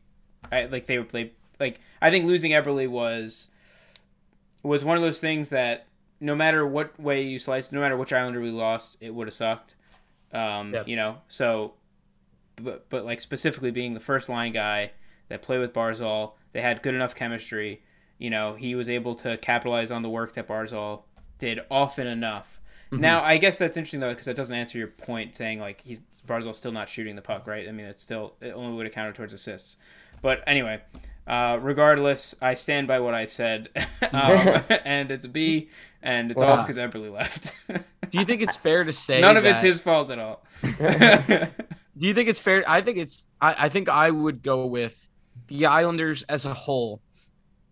I 0.50 0.64
like 0.66 0.86
they 0.86 0.98
were 0.98 1.04
they 1.04 1.32
like 1.58 1.80
I 2.00 2.10
think 2.10 2.26
losing 2.26 2.52
Eberle 2.52 2.88
was 2.88 3.48
was 4.62 4.84
one 4.84 4.96
of 4.96 5.02
those 5.02 5.20
things 5.20 5.50
that 5.50 5.86
no 6.20 6.34
matter 6.34 6.66
what 6.66 6.98
way 7.00 7.22
you 7.22 7.38
sliced, 7.38 7.72
no 7.72 7.80
matter 7.80 7.96
which 7.96 8.12
Islander 8.12 8.40
we 8.40 8.50
lost, 8.50 8.96
it 9.00 9.14
would 9.14 9.26
have 9.26 9.34
sucked. 9.34 9.74
Um, 10.32 10.74
Yep. 10.74 10.88
You 10.88 10.96
know, 10.96 11.18
so 11.28 11.74
but 12.56 12.88
but 12.88 13.04
like 13.04 13.20
specifically 13.20 13.70
being 13.70 13.94
the 13.94 14.00
first 14.00 14.28
line 14.28 14.52
guy 14.52 14.92
that 15.28 15.42
played 15.42 15.60
with 15.60 15.72
Barzal, 15.72 16.32
they 16.52 16.60
had 16.60 16.82
good 16.82 16.94
enough 16.94 17.14
chemistry. 17.14 17.82
You 18.18 18.30
know, 18.30 18.54
he 18.54 18.74
was 18.74 18.88
able 18.88 19.14
to 19.16 19.38
capitalize 19.38 19.90
on 19.90 20.02
the 20.02 20.10
work 20.10 20.34
that 20.34 20.46
Barzal 20.46 21.04
did 21.38 21.60
often 21.70 22.06
enough. 22.06 22.60
Now, 22.92 23.22
I 23.22 23.36
guess 23.36 23.56
that's 23.56 23.76
interesting 23.76 24.00
though 24.00 24.10
because 24.10 24.26
that 24.26 24.34
doesn't 24.34 24.54
answer 24.54 24.76
your 24.76 24.88
point 24.88 25.36
saying 25.36 25.60
like 25.60 25.80
he's 25.82 26.00
Barzal's 26.26 26.58
still 26.58 26.72
not 26.72 26.88
shooting 26.88 27.14
the 27.14 27.22
puck, 27.22 27.46
right? 27.46 27.68
I 27.68 27.72
mean, 27.72 27.86
it's 27.86 28.02
still 28.02 28.34
it 28.40 28.50
only 28.50 28.76
would 28.76 28.84
have 28.84 28.94
counted 28.94 29.14
towards 29.14 29.32
assists. 29.32 29.76
But 30.22 30.42
anyway, 30.46 30.80
uh, 31.26 31.58
regardless, 31.60 32.34
I 32.40 32.54
stand 32.54 32.88
by 32.88 33.00
what 33.00 33.14
I 33.14 33.24
said, 33.24 33.68
um, 34.12 34.62
and 34.84 35.10
it's 35.10 35.24
a 35.24 35.28
B, 35.28 35.70
and 36.02 36.30
it's 36.30 36.42
all 36.42 36.58
because 36.58 36.76
Eberle 36.76 37.12
left. 37.12 37.54
Do 37.68 38.18
you 38.18 38.24
think 38.24 38.42
it's 38.42 38.56
fair 38.56 38.84
to 38.84 38.92
say 38.92 39.20
None 39.20 39.36
of 39.36 39.44
it's 39.44 39.62
his 39.62 39.80
fault 39.80 40.10
at 40.10 40.18
all. 40.18 40.44
Do 40.62 42.06
you 42.08 42.14
think 42.14 42.28
it's 42.28 42.38
fair? 42.38 42.64
I 42.66 42.80
think 42.80 42.98
it's. 42.98 43.26
I, 43.40 43.66
I 43.66 43.68
think 43.68 43.88
I 43.88 44.10
would 44.10 44.42
go 44.42 44.66
with 44.66 45.08
the 45.48 45.66
Islanders 45.66 46.22
as 46.24 46.46
a 46.46 46.54
whole 46.54 47.02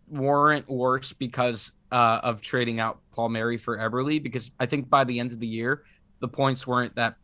weren't 0.09 0.69
worse 0.69 1.13
because 1.13 1.73
uh, 1.93 2.21
of 2.23 2.41
trading 2.43 2.81
out 2.81 3.01
Palmieri 3.15 3.57
for 3.57 3.79
Eberle. 3.79 4.23
Because 4.23 4.51
I 4.61 4.67
think 4.67 4.89
by 4.91 5.05
the 5.05 5.19
end 5.19 5.33
of 5.33 5.41
the 5.41 5.47
year, 5.47 5.83
the 6.21 6.29
points 6.29 6.67
weren't 6.67 6.95
that 6.97 7.17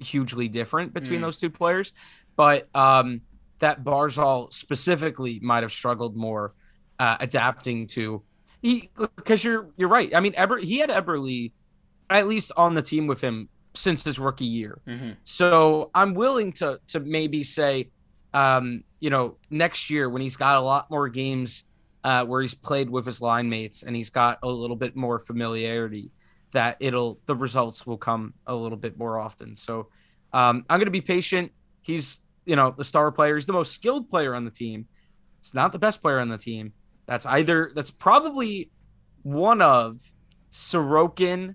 hugely 0.00 0.48
different 0.48 0.92
between 0.92 1.20
Mm. 1.20 1.22
those 1.22 1.38
two 1.38 1.50
players. 1.50 1.92
But 2.36 2.68
um, 2.74 3.22
that 3.62 3.84
Barzal 3.84 4.52
specifically 4.52 5.38
might 5.40 5.62
have 5.62 5.70
struggled 5.70 6.16
more 6.16 6.52
uh, 6.98 7.16
adapting 7.20 7.86
to 7.86 8.20
he 8.60 8.90
because 9.16 9.44
you're 9.44 9.68
you're 9.76 9.88
right. 9.88 10.14
I 10.14 10.20
mean, 10.20 10.34
Eber 10.36 10.58
he 10.58 10.78
had 10.78 10.90
Eberle 10.90 11.52
at 12.10 12.26
least 12.26 12.50
on 12.56 12.74
the 12.74 12.82
team 12.82 13.06
with 13.06 13.20
him 13.20 13.48
since 13.74 14.04
his 14.04 14.18
rookie 14.18 14.44
year. 14.44 14.80
Mhm. 14.86 15.16
So 15.22 15.90
I'm 15.94 16.12
willing 16.12 16.52
to 16.54 16.80
to 16.88 16.98
maybe 17.00 17.44
say, 17.44 17.90
um, 18.34 18.82
you 18.98 19.10
know, 19.10 19.36
next 19.48 19.90
year 19.90 20.10
when 20.10 20.22
he's 20.22 20.36
got 20.36 20.56
a 20.56 20.60
lot 20.60 20.90
more 20.90 21.08
games 21.08 21.64
uh, 22.02 22.24
where 22.24 22.42
he's 22.42 22.54
played 22.54 22.90
with 22.90 23.06
his 23.06 23.22
line 23.22 23.48
mates 23.48 23.84
and 23.84 23.94
he's 23.94 24.10
got 24.10 24.40
a 24.42 24.48
little 24.48 24.76
bit 24.76 24.96
more 24.96 25.20
familiarity, 25.20 26.10
that 26.50 26.76
it'll 26.80 27.20
the 27.26 27.36
results 27.36 27.86
will 27.86 27.96
come 27.96 28.34
a 28.48 28.54
little 28.54 28.78
bit 28.78 28.98
more 28.98 29.20
often. 29.20 29.54
So 29.54 29.88
um, 30.32 30.64
I'm 30.68 30.78
going 30.78 30.86
to 30.86 30.90
be 30.90 31.00
patient. 31.00 31.52
He's 31.82 32.20
you 32.44 32.56
know, 32.56 32.74
the 32.76 32.84
star 32.84 33.10
player. 33.12 33.34
He's 33.36 33.46
the 33.46 33.52
most 33.52 33.72
skilled 33.72 34.08
player 34.10 34.34
on 34.34 34.44
the 34.44 34.50
team. 34.50 34.86
He's 35.40 35.54
not 35.54 35.72
the 35.72 35.78
best 35.78 36.02
player 36.02 36.18
on 36.20 36.28
the 36.28 36.38
team. 36.38 36.72
That's 37.06 37.26
either 37.26 37.72
that's 37.74 37.90
probably 37.90 38.70
one 39.22 39.60
of 39.62 40.00
Sorokin, 40.52 41.54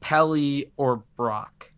Pelly, 0.00 0.72
or 0.76 1.04
Brock. 1.16 1.70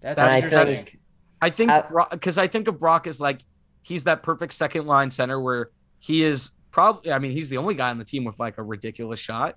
That's 0.00 0.18
And 0.18 0.30
I 0.30 0.38
interesting. 0.40 0.84
think- 0.86 0.96
I 1.42 1.48
think 1.50 1.70
Uh, 1.70 1.82
because 2.10 2.36
I 2.36 2.46
think 2.48 2.68
of 2.68 2.78
Brock 2.78 3.06
as 3.06 3.18
like 3.20 3.40
he's 3.82 4.04
that 4.04 4.22
perfect 4.22 4.52
second 4.52 4.86
line 4.86 5.10
center 5.10 5.40
where 5.40 5.70
he 5.98 6.22
is 6.22 6.50
probably. 6.70 7.12
I 7.12 7.18
mean, 7.18 7.32
he's 7.32 7.48
the 7.48 7.56
only 7.56 7.74
guy 7.74 7.88
on 7.88 7.96
the 7.98 8.04
team 8.04 8.24
with 8.24 8.38
like 8.38 8.58
a 8.58 8.62
ridiculous 8.62 9.18
shot. 9.20 9.56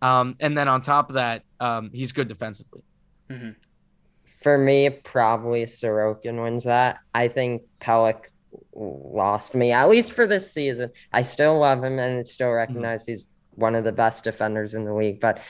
Um, 0.00 0.34
and 0.40 0.58
then 0.58 0.66
on 0.66 0.82
top 0.82 1.10
of 1.10 1.14
that, 1.14 1.44
um, 1.60 1.90
he's 1.94 2.10
good 2.10 2.26
defensively. 2.26 2.82
Mhm. 3.30 3.54
For 4.42 4.58
me, 4.58 4.90
probably 4.90 5.64
Sorokin 5.64 6.42
wins 6.42 6.64
that. 6.64 6.98
I 7.14 7.28
think 7.28 7.62
Pelech 7.80 8.26
lost 8.74 9.54
me, 9.54 9.72
at 9.72 9.88
least 9.88 10.12
for 10.12 10.26
this 10.26 10.52
season. 10.52 10.90
I 11.12 11.22
still 11.22 11.58
love 11.58 11.82
him 11.82 11.98
and 11.98 12.26
still 12.26 12.48
mm-hmm. 12.48 12.56
recognize 12.56 13.06
he's 13.06 13.26
one 13.54 13.74
of 13.74 13.84
the 13.84 13.92
best 13.92 14.24
defenders 14.24 14.74
in 14.74 14.84
the 14.84 14.94
league. 14.94 15.20
But 15.20 15.40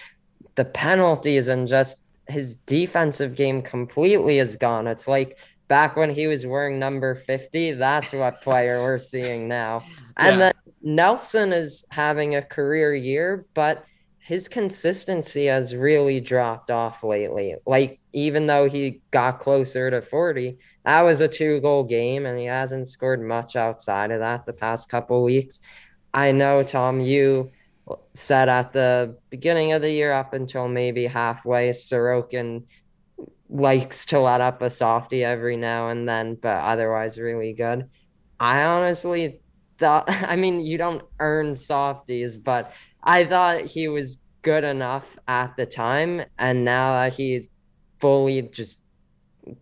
the 0.55 0.65
penalties 0.65 1.49
and 1.49 1.67
just 1.67 1.99
his 2.29 2.55
defensive 2.67 3.35
game 3.35 3.63
completely 3.63 4.39
is 4.39 4.57
gone. 4.57 4.87
It's 4.87 5.09
like 5.09 5.39
back 5.69 5.97
when 5.97 6.11
he 6.11 6.27
was 6.27 6.47
wearing 6.47 6.79
number 6.79 7.15
50. 7.15 7.73
That's 7.73 8.13
what 8.13 8.41
player 8.43 8.83
we're 8.83 8.99
seeing 8.99 9.49
now. 9.49 9.85
And 10.17 10.39
Yeah. 10.39 10.39
then 10.39 10.53
Nelson 10.83 11.53
is 11.53 11.85
having 11.91 12.37
a 12.37 12.43
career 12.43 12.95
year, 12.95 13.47
but 13.55 13.85
his 14.19 14.49
consistency 14.49 15.47
has 15.47 15.75
really 15.75 16.21
dropped 16.21 16.71
off 16.71 17.03
lately. 17.03 17.57
Like, 17.67 18.01
even 18.13 18.47
though 18.47 18.69
he 18.69 19.01
got 19.11 19.41
closer 19.41 19.91
to 19.91 20.03
40, 20.03 20.59
that 20.85 21.03
was 21.03 21.21
a 21.21 21.29
two 21.29 21.61
goal 21.61 21.85
game, 21.85 22.27
and 22.27 22.39
he 22.39 22.47
hasn't 22.47 22.89
scored 22.89 23.23
much 23.23 23.57
outside 23.57 24.11
of 24.11 24.21
that 24.21 24.45
the 24.45 24.53
past 24.53 24.89
couple 24.89 25.23
weeks. 25.23 25.61
I 26.15 26.33
know, 26.33 26.63
Tom, 26.63 27.01
you 27.01 27.51
said 28.15 28.49
at 28.49 28.73
the 28.73 29.17
beginning 29.31 29.73
of 29.73 29.83
the 29.83 29.91
year, 29.91 30.13
up 30.13 30.35
until 30.35 30.69
maybe 30.69 31.07
halfway, 31.07 31.71
Sorokin 31.71 32.65
likes 33.49 34.07
to 34.07 34.19
let 34.19 34.41
up 34.41 34.63
a 34.63 34.71
softie 34.71 35.25
every 35.25 35.57
now 35.57 35.89
and 35.89 36.09
then, 36.09 36.35
but 36.35 36.63
otherwise, 36.63 37.19
really 37.19 37.53
good. 37.53 37.89
I 38.41 38.63
honestly 38.65 39.41
thought, 39.79 40.05
I 40.09 40.37
mean, 40.37 40.61
you 40.61 40.79
don't 40.79 41.03
earn 41.19 41.55
softies, 41.55 42.37
but 42.37 42.73
I 43.03 43.25
thought 43.25 43.63
he 43.63 43.89
was 43.89 44.19
good 44.43 44.65
enough 44.65 45.19
at 45.29 45.57
the 45.57 45.67
time. 45.67 46.23
And 46.39 46.65
now 46.65 46.93
that 46.95 47.15
he 47.15 47.49
fully 48.03 48.43
just 48.43 48.79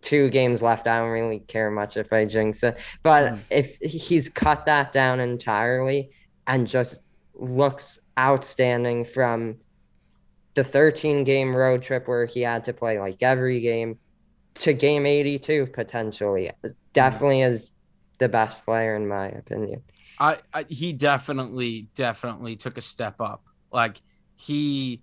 two 0.01 0.29
games 0.29 0.61
left, 0.61 0.87
I 0.87 0.99
don't 0.99 1.09
really 1.11 1.39
care 1.39 1.71
much 1.71 1.95
if 1.95 2.11
I 2.11 2.25
jinx 2.25 2.61
it. 2.63 2.77
But 3.03 3.33
Mm. 3.33 3.39
if 3.49 3.77
he's 3.77 4.27
cut 4.29 4.65
that 4.65 4.91
down 4.91 5.19
entirely 5.21 6.09
and 6.45 6.67
just 6.67 6.99
looks 7.33 7.99
outstanding 8.19 9.05
from 9.05 9.57
the 10.55 10.63
13 10.63 11.23
game 11.23 11.55
road 11.55 11.81
trip 11.81 12.07
where 12.07 12.25
he 12.25 12.41
had 12.41 12.65
to 12.65 12.73
play 12.73 12.99
like 12.99 13.23
every 13.23 13.61
game 13.61 13.97
to 14.55 14.73
game 14.73 15.05
82 15.05 15.67
potentially 15.67 16.51
definitely 16.91 17.41
is 17.41 17.71
the 18.17 18.27
best 18.27 18.65
player 18.65 18.95
in 18.97 19.07
my 19.07 19.27
opinion 19.29 19.81
I, 20.19 20.39
I 20.53 20.65
he 20.67 20.91
definitely 20.91 21.87
definitely 21.95 22.57
took 22.57 22.77
a 22.77 22.81
step 22.81 23.21
up. 23.21 23.43
Like 23.71 24.01
he 24.35 25.01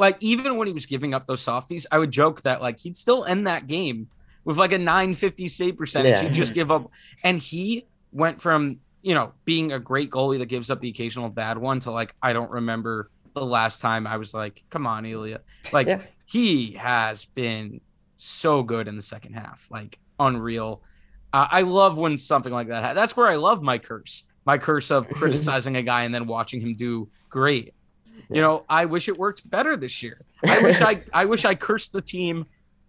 like 0.00 0.16
even 0.20 0.56
when 0.56 0.66
he 0.66 0.72
was 0.72 0.86
giving 0.86 1.14
up 1.14 1.26
those 1.26 1.40
softies, 1.42 1.86
I 1.92 1.98
would 1.98 2.10
joke 2.10 2.42
that 2.42 2.60
like 2.60 2.80
he'd 2.80 2.96
still 2.96 3.24
end 3.24 3.46
that 3.46 3.66
game 3.68 4.08
with 4.44 4.56
like 4.58 4.72
a 4.72 4.78
950 4.78 5.46
save 5.48 5.76
percentage. 5.76 6.16
Yeah. 6.18 6.24
He'd 6.24 6.34
just 6.34 6.54
give 6.54 6.70
up 6.70 6.90
and 7.22 7.38
he 7.38 7.86
went 8.12 8.40
from, 8.40 8.78
you 9.02 9.14
know, 9.14 9.32
being 9.44 9.72
a 9.72 9.78
great 9.78 10.10
goalie 10.10 10.38
that 10.38 10.46
gives 10.46 10.70
up 10.70 10.80
the 10.80 10.88
occasional 10.88 11.28
bad 11.28 11.56
one 11.58 11.78
to 11.80 11.90
like 11.92 12.14
I 12.22 12.32
don't 12.32 12.50
remember 12.50 13.10
the 13.34 13.44
last 13.46 13.80
time 13.80 14.06
I 14.06 14.16
was 14.16 14.34
like, 14.34 14.64
come 14.70 14.86
on, 14.86 15.06
Ilya. 15.06 15.40
Like 15.72 15.86
Yeah. 15.86 16.00
he 16.26 16.72
has 16.72 17.26
been 17.26 17.80
so 18.16 18.62
good 18.62 18.88
in 18.88 18.96
the 18.96 19.02
second 19.02 19.34
half, 19.34 19.68
like 19.70 19.98
unreal. 20.18 20.82
Uh, 21.32 21.46
I 21.50 21.62
love 21.62 21.96
when 21.96 22.18
something 22.18 22.52
like 22.52 22.68
that. 22.68 22.82
ha- 22.82 22.94
That's 22.94 23.16
where 23.16 23.28
I 23.28 23.36
love 23.36 23.62
my 23.62 23.78
curse. 23.78 24.24
My 24.46 24.58
curse 24.58 24.90
of 24.90 25.08
criticizing 25.20 25.76
a 25.76 25.82
guy 25.82 26.02
and 26.04 26.14
then 26.14 26.26
watching 26.26 26.60
him 26.60 26.74
do 26.74 27.08
great. 27.28 27.72
You 28.28 28.40
know, 28.40 28.64
I 28.68 28.84
wish 28.84 29.08
it 29.08 29.16
worked 29.16 29.48
better 29.48 29.76
this 29.76 30.02
year. 30.02 30.20
I 30.46 30.62
wish 30.62 30.80
I 30.80 31.02
I 31.12 31.24
wish 31.24 31.44
I 31.44 31.54
cursed 31.54 31.92
the 31.92 32.02
team, 32.02 32.46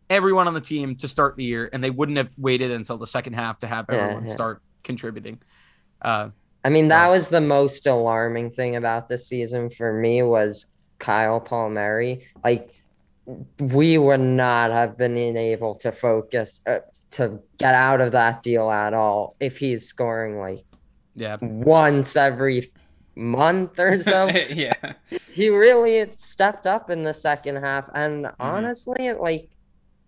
everyone 0.10 0.48
on 0.48 0.54
the 0.54 0.62
team 0.62 0.96
to 0.98 1.08
start 1.08 1.36
the 1.38 1.44
year, 1.44 1.70
and 1.72 1.84
they 1.84 1.90
wouldn't 1.90 2.18
have 2.18 2.30
waited 2.38 2.72
until 2.72 2.98
the 2.98 3.08
second 3.08 3.34
half 3.34 3.60
to 3.60 3.68
have 3.68 3.86
everyone 3.90 4.28
yeah. 4.28 4.34
start 4.34 4.62
contributing. 4.84 5.40
Uh, 6.02 6.30
I 6.64 6.70
mean, 6.70 6.90
that 6.90 7.08
was 7.08 7.30
the 7.30 7.42
most 7.42 7.88
alarming 7.88 8.52
thing 8.52 8.76
about 8.76 9.08
this 9.08 9.28
season 9.28 9.70
for 9.70 9.94
me 9.94 10.22
was 10.22 10.68
Kyle 11.00 11.40
Palmieri. 11.40 12.28
Like, 12.44 12.70
we 13.60 13.98
would 13.98 14.20
not 14.20 14.72
have 14.72 14.98
been 14.98 15.18
able 15.18 15.76
to 15.76 15.92
focus 15.92 16.62
uh, 16.68 16.80
to 17.12 17.40
get 17.58 17.76
out 17.76 18.02
of 18.02 18.12
that 18.14 18.44
deal 18.44 18.70
at 18.70 18.94
all 18.94 19.36
if 19.40 19.58
he's 19.58 19.86
scoring 19.86 20.40
like 20.40 20.64
yeah, 21.16 21.38
once 21.42 22.16
every 22.16 22.70
month 23.16 23.80
or 23.80 24.02
so. 24.02 24.28
yeah. 24.50 24.94
he 25.34 25.50
really 25.50 26.10
stepped 26.12 26.66
up 26.68 26.90
in 26.90 27.04
the 27.04 27.14
second 27.14 27.58
half, 27.58 27.90
and 27.94 28.26
Mm-hmm. 28.26 28.42
honestly, 28.42 29.14
like, 29.14 29.50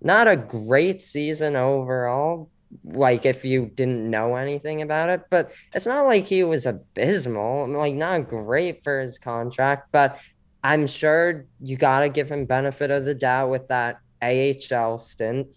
not 0.01 0.27
a 0.27 0.35
great 0.35 1.01
season 1.01 1.55
overall. 1.55 2.49
Like 2.83 3.25
if 3.25 3.45
you 3.45 3.67
didn't 3.67 4.09
know 4.09 4.35
anything 4.35 4.81
about 4.81 5.09
it, 5.09 5.21
but 5.29 5.51
it's 5.75 5.85
not 5.85 6.05
like 6.07 6.25
he 6.25 6.43
was 6.43 6.65
abysmal. 6.65 7.67
Like 7.69 7.93
not 7.93 8.27
great 8.29 8.83
for 8.83 8.99
his 8.99 9.19
contract, 9.19 9.89
but 9.91 10.19
I'm 10.63 10.87
sure 10.87 11.45
you 11.61 11.77
got 11.77 11.99
to 12.01 12.09
give 12.09 12.29
him 12.29 12.45
benefit 12.45 12.89
of 12.89 13.05
the 13.05 13.13
doubt 13.13 13.49
with 13.49 13.67
that 13.67 13.99
AHL 14.23 14.97
stint. 14.97 15.47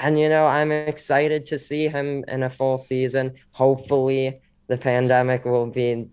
And 0.00 0.18
you 0.18 0.28
know, 0.30 0.46
I'm 0.46 0.72
excited 0.72 1.46
to 1.46 1.58
see 1.58 1.88
him 1.88 2.24
in 2.26 2.42
a 2.42 2.50
full 2.50 2.78
season. 2.78 3.34
Hopefully, 3.52 4.40
the 4.68 4.78
pandemic 4.78 5.44
will 5.44 5.66
be 5.66 6.06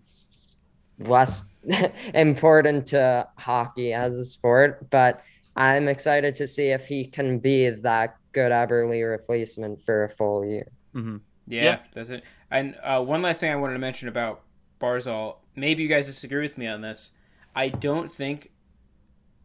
less 1.00 1.44
important 2.14 2.86
to 2.88 3.26
hockey 3.36 3.92
as 3.92 4.16
a 4.16 4.24
sport, 4.24 4.88
but 4.90 5.22
I'm 5.56 5.88
excited 5.88 6.36
to 6.36 6.46
see 6.46 6.68
if 6.68 6.86
he 6.86 7.04
can 7.04 7.38
be 7.38 7.70
that 7.70 8.16
good 8.32 8.52
Eberle 8.52 9.10
replacement 9.10 9.82
for 9.84 10.04
a 10.04 10.08
full 10.08 10.44
year. 10.44 10.68
hmm 10.92 11.18
Yeah, 11.46 11.64
Yeah. 11.64 11.78
that's 11.94 12.10
it. 12.10 12.24
And 12.50 12.76
uh, 12.82 13.02
one 13.02 13.22
last 13.22 13.40
thing 13.40 13.52
I 13.52 13.56
wanted 13.56 13.74
to 13.74 13.80
mention 13.80 14.08
about 14.08 14.42
Barzal. 14.80 15.36
Maybe 15.56 15.82
you 15.82 15.88
guys 15.88 16.06
disagree 16.06 16.42
with 16.42 16.56
me 16.58 16.66
on 16.66 16.80
this. 16.80 17.12
I 17.54 17.68
don't 17.68 18.10
think 18.10 18.50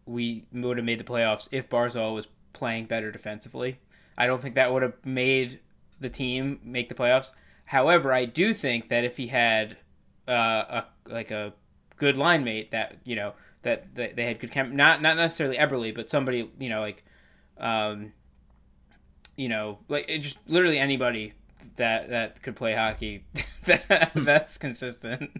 we 0.06 0.46
would 0.54 0.78
have 0.78 0.86
made 0.86 1.00
the 1.00 1.04
playoffs 1.04 1.48
if 1.52 1.70
Barzal 1.70 2.14
was 2.14 2.28
playing 2.54 2.86
better 2.86 3.12
defensively. 3.12 3.80
I 4.18 4.28
don't 4.28 4.42
think 4.42 4.56
that 4.56 4.72
would 4.72 4.84
have 4.84 4.94
made 5.04 5.60
the 6.00 6.10
team 6.10 6.60
make 6.64 6.90
the 6.90 6.96
playoffs. 6.96 7.32
However, 7.66 8.14
I 8.14 8.26
do 8.26 8.54
think 8.54 8.90
that 8.90 9.04
if 9.04 9.18
he 9.18 9.28
had 9.28 9.78
uh, 10.28 10.82
a 10.82 10.86
like 11.08 11.32
a 11.32 11.54
good 11.98 12.18
line 12.18 12.44
mate 12.44 12.72
that 12.72 12.98
you 13.04 13.16
know 13.16 13.34
that, 13.64 13.96
that 13.96 14.16
they 14.16 14.26
had 14.26 14.40
good 14.40 14.52
chem- 14.52 14.76
not 14.76 15.02
not 15.02 15.18
necessarily 15.18 15.58
Eberle, 15.58 15.94
but 15.94 16.10
somebody 16.10 16.50
you 16.60 16.70
know 16.70 16.82
like 16.82 17.04
um, 17.58 18.12
you 19.38 19.50
know 19.50 19.80
like 19.90 20.06
it 20.10 20.20
just 20.20 20.38
literally 20.48 20.80
anybody 20.80 21.34
that 21.78 22.10
that 22.10 22.42
could 22.42 22.56
play 22.56 22.74
hockey 22.76 23.26
that, 23.66 24.12
that's 24.16 24.58
consistent 24.58 25.32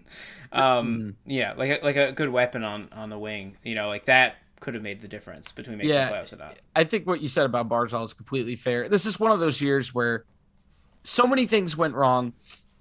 um 0.52 1.16
yeah 1.24 1.52
like 1.56 1.80
a, 1.80 1.84
like 1.84 1.96
a 1.96 2.12
good 2.12 2.28
weapon 2.28 2.62
on 2.64 2.88
on 2.92 3.08
the 3.10 3.18
wing 3.18 3.56
you 3.62 3.74
know 3.74 3.88
like 3.88 4.04
that 4.06 4.36
could 4.60 4.74
have 4.74 4.82
made 4.82 5.00
the 5.00 5.08
difference 5.08 5.52
between 5.52 5.78
making 5.78 5.92
Yeah. 5.92 6.08
the 6.08 6.14
playoffs 6.14 6.32
or 6.32 6.36
not 6.36 6.56
I 6.74 6.84
think 6.84 7.06
what 7.06 7.20
you 7.20 7.28
said 7.28 7.46
about 7.46 7.68
Barzal 7.68 8.04
is 8.04 8.12
completely 8.14 8.56
fair. 8.56 8.88
This 8.88 9.06
is 9.06 9.20
one 9.20 9.30
of 9.30 9.38
those 9.40 9.60
years 9.62 9.94
where 9.94 10.24
so 11.04 11.26
many 11.26 11.46
things 11.46 11.76
went 11.76 11.94
wrong 11.94 12.32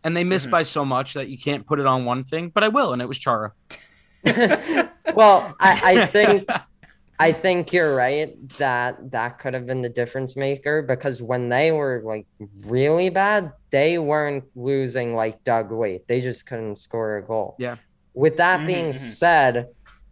and 0.05 0.15
they 0.15 0.23
missed 0.23 0.47
Mhm. 0.47 0.51
by 0.51 0.63
so 0.63 0.85
much 0.85 1.15
that 1.15 1.27
you 1.27 1.37
can't 1.37 1.65
put 1.67 1.79
it 1.81 1.85
on 1.85 2.05
one 2.05 2.23
thing, 2.23 2.49
but 2.53 2.63
I 2.63 2.69
will, 2.69 2.93
and 2.93 3.01
it 3.01 3.07
was 3.07 3.19
Chara. 3.19 3.51
well, 5.15 5.55
I, 5.59 5.99
I 6.01 6.05
think 6.05 6.47
I 7.17 7.31
think 7.31 7.71
you're 7.73 7.95
right 7.95 8.35
that 8.57 9.11
that 9.11 9.39
could 9.39 9.53
have 9.53 9.65
been 9.65 9.81
the 9.81 9.89
difference 9.89 10.35
maker 10.35 10.81
because 10.81 11.21
when 11.21 11.49
they 11.49 11.71
were 11.71 12.01
like 12.05 12.27
really 12.65 13.09
bad, 13.09 13.53
they 13.71 13.97
weren't 13.97 14.45
losing 14.55 15.15
like 15.15 15.43
Doug 15.43 15.71
Weight. 15.71 16.07
They 16.07 16.21
just 16.21 16.45
couldn't 16.45 16.77
score 16.77 17.17
a 17.17 17.23
goal. 17.25 17.55
Yeah. 17.57 17.77
With 18.13 18.37
that 18.37 18.61
Mhm, 18.61 18.65
being 18.65 18.89
mhm. 18.91 18.95
said, 18.99 19.67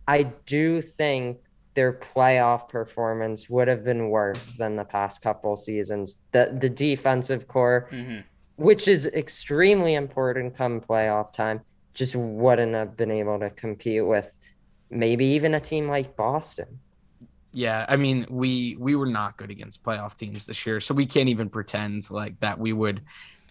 I 0.08 0.24
do 0.46 0.82
think 0.82 1.38
their 1.76 1.92
playoff 1.92 2.70
performance 2.70 3.50
would 3.50 3.68
have 3.68 3.84
been 3.84 4.10
worse 4.10 4.54
than 4.54 4.76
the 4.76 4.86
past 4.86 5.22
couple 5.22 5.56
seasons. 5.56 6.16
The 6.32 6.56
the 6.60 6.70
defensive 6.70 7.48
core 7.48 7.88
hmm 7.90 8.20
which 8.56 8.88
is 8.88 9.06
extremely 9.08 9.96
important 9.96 10.56
come 10.56 10.82
playoff 10.82 11.34
time, 11.34 11.62
just 11.94 12.16
wouldn't 12.16 12.74
have 12.74 12.96
been 12.98 13.12
able 13.12 13.40
to 13.40 13.50
compete 13.50 14.06
with 14.06 14.38
maybe 14.90 15.26
even 15.26 15.54
a 15.56 15.60
team 15.60 15.88
like 15.88 16.16
Boston. 16.16 16.80
Yeah, 17.56 17.86
I 17.88 17.98
mean, 17.98 18.26
we 18.30 18.76
we 18.80 18.96
were 18.96 19.06
not 19.06 19.38
good 19.38 19.52
against 19.52 19.84
playoff 19.84 20.16
teams 20.18 20.48
this 20.48 20.66
year, 20.66 20.82
so 20.82 20.94
we 20.96 21.06
can't 21.06 21.30
even 21.30 21.50
pretend 21.50 22.10
like 22.10 22.40
that 22.40 22.58
we 22.58 22.74
would, 22.74 23.02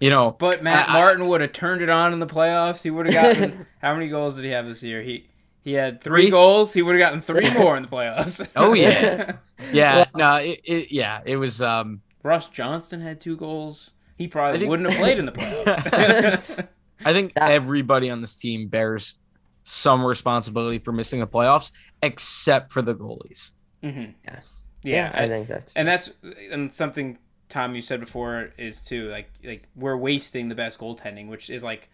you 0.01 0.11
know. 0.11 0.33
But 0.33 0.63
Matt 0.65 0.89
I- 0.89 0.93
I- 0.93 0.99
Martin 0.99 1.29
would 1.29 1.41
have 1.41 1.53
turned 1.53 1.83
it 1.83 1.89
on 1.89 2.13
in 2.13 2.19
the 2.19 2.27
playoffs. 2.27 2.83
He 2.83 2.91
would 2.91 3.07
have 3.07 3.15
gotten 3.15 3.65
how 3.81 3.95
many 3.95 4.09
goals 4.09 4.35
did 4.37 4.45
he 4.45 4.51
have 4.51 4.67
this 4.67 4.83
year? 4.83 5.03
He 5.03 5.29
he 5.63 5.75
had 5.75 6.01
three, 6.03 6.23
Three? 6.25 6.31
goals. 6.31 6.75
He 6.75 6.83
would 6.83 6.97
have 6.97 7.01
gotten 7.01 7.21
three 7.21 7.49
more 7.59 7.77
in 7.77 7.85
the 7.85 7.89
playoffs. 7.89 8.45
Oh, 8.57 8.73
yeah. 8.75 9.37
Yeah, 9.73 10.07
no, 10.17 10.35
it, 10.37 10.61
it 10.65 10.91
yeah, 10.91 11.21
it 11.25 11.37
was 11.37 11.63
um 11.63 12.03
Ross 12.25 12.49
Johnston 12.49 13.01
had 13.01 13.21
two 13.21 13.37
goals. 13.37 13.93
He 14.23 14.29
probably 14.29 14.61
think- 14.61 14.71
wouldn't 14.71 14.89
have 14.91 14.99
played 15.01 15.19
in 15.19 15.27
the 15.27 15.33
playoffs. 15.33 16.69
I 17.05 17.13
think 17.13 17.35
That- 17.35 17.51
everybody 17.51 18.09
on 18.11 18.21
this 18.21 18.37
team 18.37 18.69
bears 18.69 19.17
some 19.65 20.05
responsibility 20.05 20.79
for 20.79 20.93
missing 20.93 21.21
the 21.21 21.27
playoffs 21.27 21.73
except 22.03 22.73
for 22.73 22.83
the 22.83 22.95
goalies. 22.95 23.51
hmm 23.83 24.05
Yeah. 24.25 24.41
Yeah, 24.85 25.13
I 25.15 25.29
think 25.29 25.47
that's 25.49 25.73
and 25.75 25.87
that's 25.87 26.11
and 26.51 26.73
something 26.73 27.19
Tom 27.49 27.75
you 27.77 27.83
said 27.83 28.01
before 28.01 28.51
is 28.59 28.81
too 28.81 29.09
like 29.11 29.31
like 29.45 29.69
we're 29.77 29.97
wasting 29.97 30.49
the 30.49 30.57
best 30.57 30.81
goaltending, 30.81 31.29
which 31.29 31.51
is 31.51 31.63
like, 31.63 31.89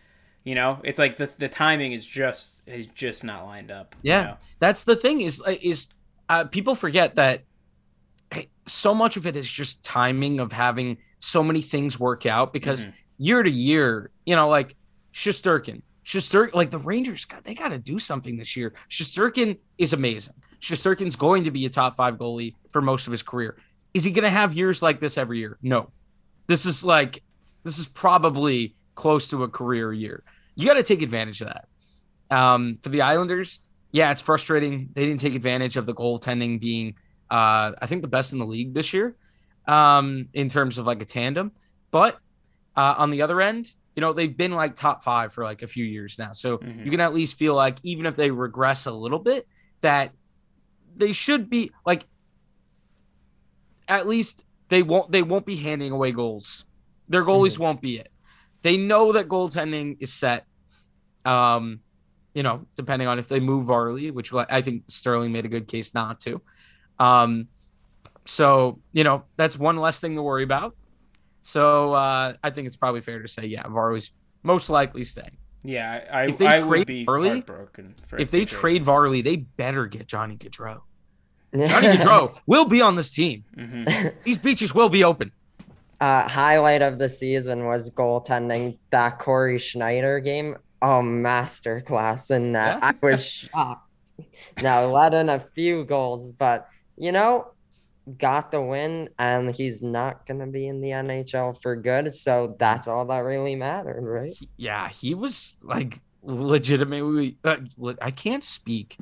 you 0.45 0.55
know, 0.55 0.81
it's 0.85 0.99
like 0.99 1.17
the 1.17 1.31
the 1.39 1.49
timing 1.49 1.93
is 1.93 2.07
just 2.07 2.63
is 2.67 2.87
just 2.87 3.25
not 3.25 3.45
lined 3.45 3.71
up. 3.71 3.95
you 4.03 4.13
Yeah. 4.13 4.23
know? 4.23 4.37
That's 4.59 4.85
the 4.85 4.97
thing 4.97 5.21
is 5.21 5.43
is 5.61 5.89
uh, 6.31 6.45
people 6.45 6.75
forget 6.75 7.17
that 7.17 7.41
hey, 7.41 7.45
so 8.69 8.95
much 8.95 9.16
of 9.16 9.27
it 9.27 9.36
is 9.36 9.51
just 9.51 9.82
timing 9.82 10.40
of 10.40 10.53
having 10.53 10.99
so 11.19 11.43
many 11.43 11.61
things 11.61 11.99
work 11.99 12.27
out 12.27 12.53
because 12.53 12.85
Mhm. 12.86 12.93
year 13.19 13.43
to 13.43 13.51
year, 13.51 14.11
you 14.24 14.36
know, 14.36 14.49
like 14.49 14.77
Shesterkin, 15.12 15.82
Shesterkin, 16.05 16.55
like 16.55 16.70
the 16.70 16.78
Rangers 16.78 17.24
got 17.24 17.45
they 17.45 17.55
got 17.55 17.69
to 17.69 17.78
do 17.78 17.99
something 17.99 18.36
this 18.36 18.57
year. 18.57 18.74
Shesterkin 18.90 19.59
is 19.78 19.93
amazing. 19.93 20.35
Shesterkin's 20.61 21.16
going 21.16 21.45
to 21.45 21.51
be 21.51 21.66
a 21.66 21.70
top 21.70 21.97
five 21.97 22.16
goalie 22.16 22.55
for 22.73 22.81
most 22.81 23.07
of 23.07 23.12
his 23.12 23.23
career. 23.23 23.57
Is 23.95 24.05
he 24.05 24.11
going 24.11 24.24
to 24.24 24.31
have 24.31 24.55
years 24.55 24.82
like 24.82 25.01
this 25.01 25.19
every 25.19 25.39
year? 25.39 25.59
No. 25.62 25.90
This 26.47 26.66
is 26.66 26.85
like 26.85 27.23
this 27.65 27.78
is 27.78 27.86
probably 27.86 28.74
close 28.95 29.28
to 29.28 29.43
a 29.43 29.49
career 29.49 29.93
year. 29.93 30.23
You 30.55 30.66
got 30.66 30.74
to 30.74 30.82
take 30.82 31.03
advantage 31.03 31.40
of 31.43 31.49
that. 31.49 31.69
Um, 32.31 32.78
for 32.82 32.89
the 32.90 33.03
Islanders, 33.03 33.61
yeah, 33.93 34.11
it's 34.11 34.23
frustrating. 34.23 34.90
They 34.95 35.07
didn't 35.07 35.20
take 35.20 35.35
advantage 35.35 35.77
of 35.77 35.86
the 35.86 35.95
goaltending 35.95 36.61
being, 36.61 36.95
uh, 37.31 37.73
I 37.81 37.87
think, 37.87 38.03
the 38.03 38.09
best 38.09 38.33
in 38.33 38.39
the 38.39 38.47
league 38.47 38.75
this 38.75 38.93
year, 38.93 39.17
um, 39.67 40.29
in 40.33 40.49
terms 40.49 40.79
of 40.79 40.87
like 40.87 41.03
a 41.03 41.05
tandem. 41.05 41.53
But 41.91 42.19
uh, 42.77 42.95
on 42.99 43.11
the 43.11 43.23
other 43.23 43.41
end, 43.41 43.75
you 43.97 44.01
know, 44.01 44.13
they've 44.13 44.37
been 44.37 44.53
like 44.53 44.75
top 44.77 45.03
five 45.03 45.33
for 45.33 45.43
like 45.45 45.63
a 45.63 45.67
few 45.67 45.85
years 45.85 46.19
now. 46.19 46.33
So 46.33 46.59
Mhm. 46.59 46.85
you 46.85 46.91
can 46.91 47.01
at 47.01 47.13
least 47.15 47.37
feel 47.37 47.55
like 47.55 47.79
even 47.83 48.07
if 48.07 48.15
they 48.15 48.31
regress 48.31 48.87
a 48.87 48.93
little 48.93 49.19
bit, 49.19 49.47
that 49.81 50.13
they 50.97 51.13
should 51.13 51.49
be 51.51 51.71
like 51.87 52.07
at 53.89 54.07
least 54.07 54.45
they 54.69 54.83
won't 54.83 55.11
they 55.11 55.23
won't 55.23 55.47
be 55.47 55.57
handing 55.57 55.93
away 55.93 56.13
goals. 56.13 56.65
Their 57.09 57.25
goalies 57.25 57.59
won't 57.59 57.81
be 57.81 57.97
it. 57.97 58.11
They 58.63 58.77
know 58.77 59.13
that 59.13 59.29
goaltending 59.29 59.97
is 60.01 60.13
set. 60.13 60.45
Um, 61.25 61.81
you 62.35 62.43
know, 62.43 62.67
depending 62.77 63.09
on 63.09 63.19
if 63.19 63.29
they 63.29 63.41
move 63.41 63.67
Varley, 63.67 64.11
which 64.11 64.33
I 64.33 64.61
think 64.63 64.85
Sterling 64.89 65.33
made 65.33 65.45
a 65.45 65.49
good 65.49 65.67
case 65.67 65.95
not 65.95 66.21
to. 66.21 66.41
Um, 66.99 67.49
so 68.25 68.79
you 68.93 69.05
know 69.05 69.25
that's 69.37 69.59
one 69.59 69.77
less 69.77 70.01
thing 70.01 70.16
to 70.16 70.23
worry 70.23 70.45
about. 70.45 70.75
So 71.43 71.95
uh, 71.95 72.35
I 72.43 72.51
think 72.51 72.66
it's 72.66 72.77
probably 72.77 73.01
fair 73.01 73.23
to 73.23 73.29
say, 73.29 73.47
yeah, 73.47 73.62
Varley's 73.65 74.11
most 74.43 74.69
likely 74.69 75.05
staying. 75.05 75.37
Yeah, 75.65 76.05
I, 76.12 76.19
I, 76.20 76.27
If 76.27 76.39
they 76.39 76.47
I 76.47 76.59
trade 76.59 76.69
would 76.69 76.87
be 76.87 77.05
early- 77.09 77.29
heartbroken 77.31 77.95
for 78.07 78.19
If 78.19 78.31
they 78.31 78.45
trade 78.45 78.85
Varley, 78.85 79.23
they 79.23 79.37
better 79.37 79.87
get 79.87 80.07
Johnny 80.07 80.37
Gaudreau. 80.37 80.81
Johnny 81.57 81.89
Gaudreau 81.97 82.37
will 82.47 82.66
be 82.66 82.81
on 82.83 82.97
this 82.97 83.11
team. 83.11 83.45
Mhm. 83.57 84.12
These 84.25 84.39
beaches 84.39 84.75
will 84.75 84.89
be 84.91 85.05
open. 85.05 85.33
uh, 86.01 86.29
highlight 86.29 86.83
of 86.83 86.99
the 86.99 87.09
season 87.09 87.65
was 87.65 87.91
goaltending 87.91 88.77
that 88.91 89.19
Cory 89.19 89.59
Schneider 89.59 90.20
game. 90.20 90.57
Oh, 90.83 91.01
masterclass 91.03 92.31
in 92.31 92.53
that. 92.53 92.79
Yeah. 92.83 92.93
I 92.93 93.07
was 93.07 93.25
shocked. 93.27 93.91
Now, 94.62 94.85
let 94.87 95.15
in 95.15 95.29
a 95.29 95.45
few 95.55 95.85
goals, 95.85 96.29
but 96.31 96.69
you 96.99 97.12
know, 97.12 97.53
got 98.16 98.51
the 98.51 98.61
win, 98.61 99.09
and 99.19 99.55
he's 99.55 99.83
not 99.83 100.27
going 100.27 100.41
to 100.41 100.47
be 100.47 100.66
in 100.66 100.81
the 100.81 100.91
NHL 100.91 101.61
for 101.62 101.77
good. 101.77 102.15
So 102.15 102.57
that's 102.59 102.89
all 102.89 103.05
that 103.07 103.19
really 103.19 103.55
mattered, 103.55 104.03
right? 104.03 104.37
Yeah, 104.57 104.89
he 104.89 105.15
was 105.15 105.55
like 105.62 106.01
legitimately. 106.23 107.37
Uh, 107.45 107.57
I 108.01 108.11
can't 108.11 108.45
speak. 108.45 108.97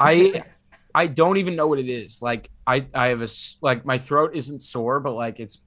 I 0.00 0.44
I 0.94 1.06
don't 1.06 1.38
even 1.38 1.56
know 1.56 1.66
what 1.66 1.78
it 1.78 1.88
is. 1.88 2.20
Like 2.22 2.50
I 2.66 2.86
I 2.94 3.08
have 3.08 3.22
a 3.22 3.28
like 3.60 3.84
my 3.84 3.98
throat 3.98 4.32
isn't 4.34 4.60
sore, 4.60 5.00
but 5.00 5.12
like 5.12 5.40
it's. 5.40 5.58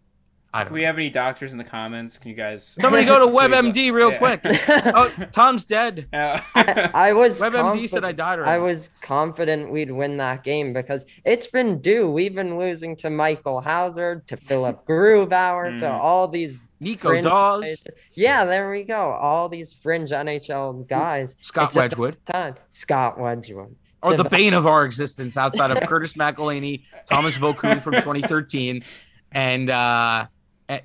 I 0.55 0.61
If 0.61 0.67
don't. 0.67 0.73
we 0.73 0.81
know. 0.81 0.87
have 0.87 0.97
any 0.97 1.09
doctors 1.09 1.51
in 1.51 1.57
the 1.57 1.63
comments, 1.63 2.17
can 2.17 2.29
you 2.29 2.35
guys 2.35 2.63
Somebody 2.81 3.05
go 3.05 3.19
to 3.19 3.25
uh, 3.37 3.47
WebMD 3.47 3.91
real 3.91 4.11
yeah. 4.11 4.17
quick. 4.17 4.41
Oh, 4.95 5.09
Tom's 5.31 5.65
dead. 5.65 6.07
Uh, 6.13 6.39
I, 6.55 6.91
I 6.93 7.13
was 7.13 7.39
WebMD 7.41 7.87
said 7.89 8.03
I 8.03 8.13
confident- 8.13 8.17
died 8.17 8.39
I 8.39 8.57
already. 8.57 8.63
was 8.63 8.89
confident 9.01 9.71
we'd 9.71 9.91
win 9.91 10.17
that 10.17 10.43
game 10.43 10.73
because 10.73 11.05
it's 11.25 11.47
been 11.47 11.79
due. 11.81 12.09
We've 12.09 12.33
been 12.33 12.57
losing 12.57 12.95
to 12.97 13.09
Michael 13.09 13.61
Houser, 13.61 14.23
to 14.27 14.37
Philipp 14.37 14.85
Grubauer, 14.87 15.77
to 15.79 15.85
Mm. 15.85 15.91
all 15.99 16.27
these 16.27 16.57
Nico 16.79 17.09
fringe 17.09 17.23
Daws. 17.25 17.83
Yeah, 18.13 18.45
there 18.45 18.69
we 18.69 18.83
go. 18.83 19.11
All 19.11 19.47
these 19.49 19.73
fringe 19.73 20.11
NHL 20.11 20.87
guys. 20.87 21.35
Scott 21.41 21.65
Except 21.65 21.83
Wedgewood, 21.97 22.17
Time. 22.25 22.55
Scott 22.69 23.17
Wedgewood. 23.19 23.75
or 24.03 24.11
So 24.17 24.23
the 24.23 24.29
bane 24.29 24.53
of 24.53 24.67
our 24.67 24.83
existence 24.85 25.37
outside 25.37 25.71
of 25.71 25.79
Curtis 25.87 26.13
McElhinney, 26.13 26.83
Thomas 27.09 27.37
Vokoun 27.37 27.81
from 27.81 27.93
2013, 27.93 28.83
and 29.31 29.69
uh, 29.69 30.27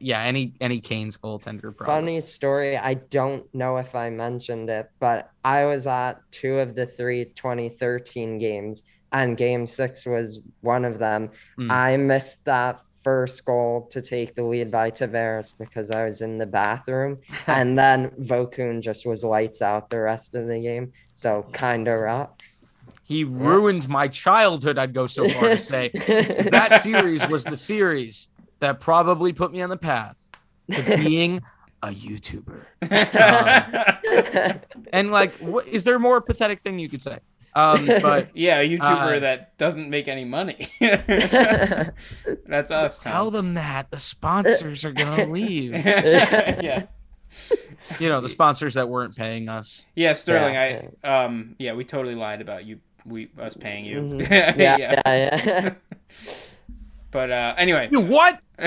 yeah, 0.01 0.23
any 0.23 0.55
any 0.61 0.81
Canes 0.81 1.16
goaltender. 1.16 1.74
Probably. 1.77 1.86
Funny 1.86 2.20
story. 2.20 2.77
I 2.77 2.94
don't 2.94 3.52
know 3.55 3.78
if 3.78 3.94
I 3.94 4.11
mentioned 4.11 4.69
it, 4.70 4.90
but 4.98 5.31
I 5.44 5.65
was 5.65 5.86
at 5.86 6.20
two 6.31 6.59
of 6.59 6.74
the 6.74 6.86
three 6.86 7.24
2013 7.24 8.39
games, 8.39 8.85
and 9.12 9.36
game 9.36 9.66
six 9.66 10.05
was 10.07 10.40
one 10.61 10.85
of 10.85 10.98
them. 10.98 11.31
Mm. 11.59 11.70
I 11.70 11.97
missed 11.97 12.44
that 12.44 12.82
first 13.02 13.44
goal 13.44 13.89
to 13.90 14.02
take 14.02 14.35
the 14.35 14.44
lead 14.44 14.70
by 14.70 14.90
Tavares 14.90 15.55
because 15.59 15.90
I 15.90 16.05
was 16.05 16.20
in 16.20 16.39
the 16.39 16.47
bathroom. 16.47 17.19
and 17.47 17.78
then 17.78 18.11
Vokoun 18.20 18.82
just 18.82 19.07
was 19.07 19.24
lights 19.24 19.62
out 19.62 19.90
the 19.90 20.01
rest 20.01 20.35
of 20.35 20.47
the 20.47 20.61
game. 20.61 20.93
So 21.12 21.47
kind 21.52 21.89
of 21.89 22.01
rough. 22.01 22.31
He 23.05 23.24
ruined 23.24 23.89
my 23.89 24.07
childhood. 24.07 24.78
I'd 24.78 24.94
go 24.94 25.07
so 25.07 25.28
far 25.31 25.48
to 25.51 25.59
say. 25.59 25.89
that 25.89 26.81
series 26.82 27.27
was 27.27 27.44
the 27.44 27.57
series 27.57 28.28
that 28.60 28.80
probably 28.80 29.32
put 29.32 29.52
me 29.52 29.60
on 29.62 29.68
the 29.70 29.76
path 29.76 30.16
to 30.70 30.96
being 31.04 31.42
a 31.82 31.88
YouTuber. 31.88 32.64
And 34.92 35.10
like, 35.12 35.32
what 35.34 35.66
is 35.68 35.84
there 35.84 35.94
a 35.96 36.00
more 36.00 36.20
pathetic 36.20 36.60
thing 36.62 36.78
you 36.78 36.88
could 36.88 37.00
say? 37.02 37.18
Um, 37.54 37.86
but 37.86 38.30
yeah, 38.36 38.58
a 38.60 38.68
YouTuber 38.68 39.16
Uh, 39.16 39.20
that 39.20 39.56
doesn't 39.58 39.88
make 39.88 40.08
any 40.08 40.24
money. 40.24 40.68
That's 40.80 42.70
us. 42.70 43.02
Tom. 43.02 43.12
tell 43.12 43.30
them 43.30 43.54
that 43.54 43.90
the 43.90 43.98
sponsors 43.98 44.84
are 44.84 44.92
gonna 44.92 45.26
leave. 45.26 45.72
yeah, 45.74 46.86
You 47.98 48.08
know, 48.08 48.20
the 48.20 48.28
sponsors 48.28 48.74
that 48.74 48.88
weren't 48.88 49.16
paying 49.16 49.48
us. 49.48 49.86
yeah, 49.94 50.14
Sterling. 50.14 50.54
Yeah, 50.54 50.82
I 51.04 51.24
um, 51.24 51.54
yeah, 51.58 51.72
we 51.74 51.84
totally 51.84 52.14
lied 52.16 52.40
about 52.40 52.64
you. 52.64 52.80
We 53.06 53.30
us 53.38 53.56
paying 53.56 53.84
you. 53.84 54.00
Mhm. 54.00 54.30
yeah, 54.30 54.54
yeah, 54.76 55.02
yeah. 55.06 55.74
But 57.10 57.30
uh, 57.30 57.54
anyway, 57.56 57.88
You 57.90 58.00
what? 58.00 58.40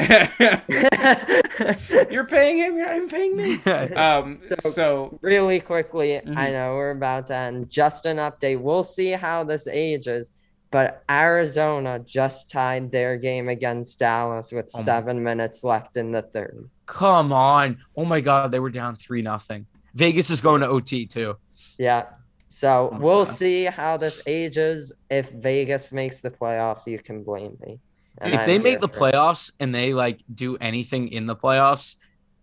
you're 2.11 2.25
paying 2.25 2.57
him. 2.57 2.75
You're 2.77 2.85
not 2.87 2.95
even 2.97 3.09
paying 3.09 3.35
me. 3.37 3.59
Um, 3.95 4.35
So- 4.35 4.69
so 4.69 5.19
really 5.21 5.59
quickly, 5.59 6.17
I 6.17 6.21
Mhm. 6.21 6.51
know 6.51 6.75
we're 6.75 6.91
about 6.91 7.27
to 7.27 7.35
end. 7.35 7.69
Just 7.69 8.05
an 8.05 8.17
update. 8.17 8.59
We'll 8.59 8.83
see 8.83 9.11
how 9.11 9.43
this 9.43 9.67
ages. 9.67 10.31
But 10.71 11.03
Arizona 11.09 11.99
just 11.99 12.49
tied 12.49 12.91
their 12.91 13.15
game 13.15 13.47
against 13.47 13.99
Dallas 13.99 14.51
with 14.51 14.69
Oh 14.73 14.79
my- 14.79 14.83
seven 14.83 15.23
minutes 15.23 15.63
left 15.63 15.97
in 15.97 16.11
the 16.11 16.23
third. 16.23 16.67
Come 16.87 17.31
on! 17.31 17.77
Oh 17.95 18.05
my 18.05 18.19
God, 18.21 18.51
they 18.51 18.59
were 18.59 18.71
down 18.71 18.95
three 18.95 19.21
nothing. 19.21 19.67
Vegas 19.93 20.31
is 20.31 20.41
going 20.41 20.61
to 20.61 20.67
OT 20.67 21.05
too. 21.05 21.35
Yeah. 21.77 22.05
So 22.49 22.89
Oh, 22.91 22.97
we'll 22.99 23.17
wow. 23.19 23.23
see 23.25 23.65
how 23.65 23.97
this 23.97 24.19
ages. 24.25 24.91
If 25.11 25.29
Vegas 25.29 25.91
makes 25.91 26.21
the 26.21 26.31
playoffs, 26.31 26.87
you 26.87 26.97
can 26.99 27.23
blame 27.23 27.55
me. 27.65 27.79
And 28.19 28.33
if 28.33 28.45
they 28.45 28.59
make 28.59 28.79
the 28.79 28.89
playoffs 28.89 29.51
and 29.59 29.73
they 29.73 29.93
like 29.93 30.21
do 30.33 30.55
anything 30.57 31.09
in 31.09 31.25
the 31.25 31.35
playoffs, 31.35 31.95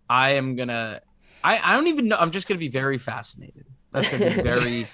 I 0.09 0.31
am 0.31 0.55
gonna. 0.55 1.01
I 1.43 1.59
I 1.63 1.73
don't 1.75 1.87
even 1.87 2.07
know. 2.07 2.17
I'm 2.17 2.31
just 2.31 2.47
gonna 2.47 2.59
be 2.59 2.67
very 2.67 2.97
fascinated. 2.97 3.65
That's 3.91 4.09
gonna 4.09 4.35
be 4.35 4.41
very 4.41 4.87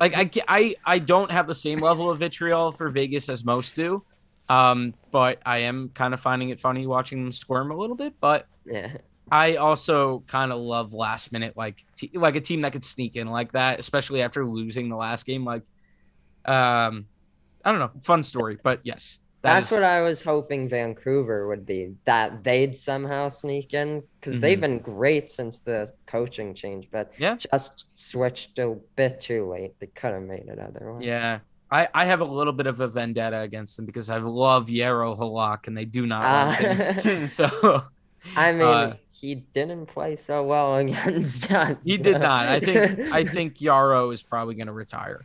like 0.00 0.16
I 0.16 0.30
I 0.48 0.74
I 0.84 0.98
don't 0.98 1.30
have 1.30 1.46
the 1.46 1.54
same 1.54 1.78
level 1.78 2.10
of 2.10 2.18
vitriol 2.18 2.72
for 2.72 2.90
Vegas 2.90 3.28
as 3.28 3.44
most 3.44 3.74
do, 3.76 4.04
um, 4.48 4.94
but 5.10 5.40
I 5.46 5.58
am 5.58 5.90
kind 5.94 6.14
of 6.14 6.20
finding 6.20 6.50
it 6.50 6.60
funny 6.60 6.86
watching 6.86 7.22
them 7.22 7.32
squirm 7.32 7.70
a 7.70 7.76
little 7.76 7.96
bit. 7.96 8.14
But 8.20 8.46
yeah. 8.64 8.96
I 9.30 9.56
also 9.56 10.24
kind 10.26 10.52
of 10.52 10.60
love 10.60 10.92
last 10.92 11.32
minute 11.32 11.56
like 11.56 11.84
te- 11.96 12.10
like 12.14 12.36
a 12.36 12.40
team 12.40 12.60
that 12.62 12.72
could 12.72 12.84
sneak 12.84 13.16
in 13.16 13.28
like 13.28 13.52
that, 13.52 13.80
especially 13.80 14.22
after 14.22 14.44
losing 14.44 14.88
the 14.88 14.96
last 14.96 15.24
game. 15.24 15.44
Like, 15.44 15.62
um, 16.44 17.06
I 17.64 17.70
don't 17.70 17.78
know, 17.78 17.90
fun 18.02 18.24
story. 18.24 18.58
But 18.62 18.80
yes, 18.82 19.20
that 19.42 19.54
That's 19.54 19.66
is- 19.66 19.72
what 19.72 19.82
I 19.82 20.00
was 20.02 20.22
hoping 20.22 20.68
Vancouver 20.68 21.48
would 21.48 21.66
be. 21.66 21.94
That 22.04 22.44
they'd 22.44 22.76
somehow 22.76 23.28
sneak 23.28 23.74
in 23.74 24.02
because 24.20 24.38
they've 24.40 24.60
been 24.60 24.78
great 24.78 25.30
since 25.30 25.58
the 25.58 25.90
coaching 26.06 26.54
change, 26.54 26.88
but 26.90 27.12
Yeah. 27.18 27.36
just 27.36 27.86
switched 27.94 28.58
a 28.58 28.76
bit 28.96 29.20
too 29.20 29.48
late. 29.50 29.74
They 29.80 29.86
could 29.88 30.12
have 30.14 30.22
made 30.22 30.46
it 30.48 30.58
otherwise. 30.58 31.02
Yeah. 31.04 31.40
I, 31.70 31.88
I 31.94 32.04
have 32.04 32.20
a 32.20 32.24
little 32.24 32.52
bit 32.52 32.66
of 32.66 32.80
a 32.80 32.86
vendetta 32.88 33.40
against 33.40 33.76
them 33.78 33.86
because 33.86 34.10
I 34.10 34.18
love 34.18 34.66
Jaro 34.68 35.18
Halak 35.18 35.66
and 35.68 35.76
they 35.76 35.86
do 35.86 36.06
not 36.06 36.54
him. 36.56 37.22
Uh, 37.24 37.26
So 37.26 37.82
I 38.36 38.52
mean, 38.52 38.62
Uh, 38.62 38.96
he 39.10 39.34
didn't 39.36 39.86
play 39.86 40.14
so 40.16 40.42
well 40.44 40.76
against 40.84 41.50
us. 41.50 41.76
he 41.84 41.96
did 41.96 42.20
not. 42.20 42.46
I 42.46 42.60
think 42.60 43.00
I 43.12 43.24
think 43.24 43.60
Yarrow 43.60 44.10
is 44.10 44.22
probably 44.22 44.54
going 44.54 44.66
to 44.66 44.72
retire. 44.72 45.24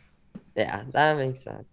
yeah, 0.56 0.84
that 0.92 1.16
makes 1.18 1.40
sense. 1.40 1.66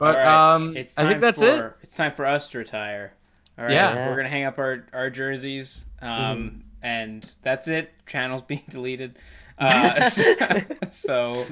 But 0.00 0.16
All 0.16 0.24
right, 0.24 0.54
um, 0.54 0.76
it's 0.78 0.96
I 0.96 1.02
think 1.02 1.12
time 1.16 1.20
that's 1.20 1.42
it. 1.42 1.72
It's 1.82 1.94
time 1.94 2.12
for 2.12 2.24
us 2.24 2.48
to 2.48 2.58
retire. 2.58 3.12
All 3.58 3.66
right, 3.66 3.74
Yeah. 3.74 3.94
Yeah. 3.94 4.08
we're 4.08 4.16
gonna 4.16 4.30
hang 4.30 4.44
up 4.44 4.58
our 4.58 4.86
our 4.94 5.10
jerseys, 5.10 5.84
um, 6.00 6.64
and 6.82 7.30
that's 7.42 7.68
it. 7.68 7.92
Channels 8.06 8.40
being 8.48 8.64
deleted. 8.68 9.18
Uh, 9.60 10.00
so, 10.08 10.34
so, 10.90 11.44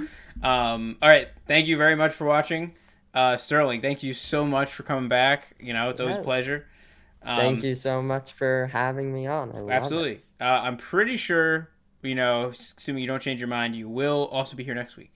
um, 0.42 0.96
all 1.02 1.10
right. 1.10 1.28
Thank 1.46 1.66
you 1.66 1.76
very 1.76 1.94
much 1.94 2.14
for 2.14 2.24
watching, 2.26 2.72
uh, 3.12 3.36
Sterling. 3.36 3.82
Thank 3.82 4.02
you 4.02 4.14
so 4.14 4.46
much 4.46 4.72
for 4.72 4.82
coming 4.82 5.10
back. 5.10 5.54
You 5.60 5.74
know, 5.74 5.90
it's 5.90 6.00
always 6.00 6.16
a 6.16 6.22
pleasure. 6.22 6.64
Um, 7.22 7.36
Thank 7.36 7.64
you 7.64 7.74
so 7.74 8.00
much 8.00 8.32
for 8.32 8.70
having 8.72 9.12
me 9.12 9.26
on. 9.26 9.50
I 9.50 9.58
love 9.58 9.68
it. 9.68 9.72
Absolutely. 9.72 10.22
Uh, 10.40 10.44
I'm 10.44 10.78
pretty 10.78 11.18
sure. 11.18 11.68
You 12.00 12.14
know, 12.14 12.50
assuming 12.78 13.02
you 13.02 13.08
don't 13.08 13.20
change 13.20 13.40
your 13.40 13.48
mind, 13.48 13.76
you 13.76 13.90
will 13.90 14.24
also 14.32 14.56
be 14.56 14.64
here 14.64 14.74
next 14.74 14.96
week. 14.96 15.12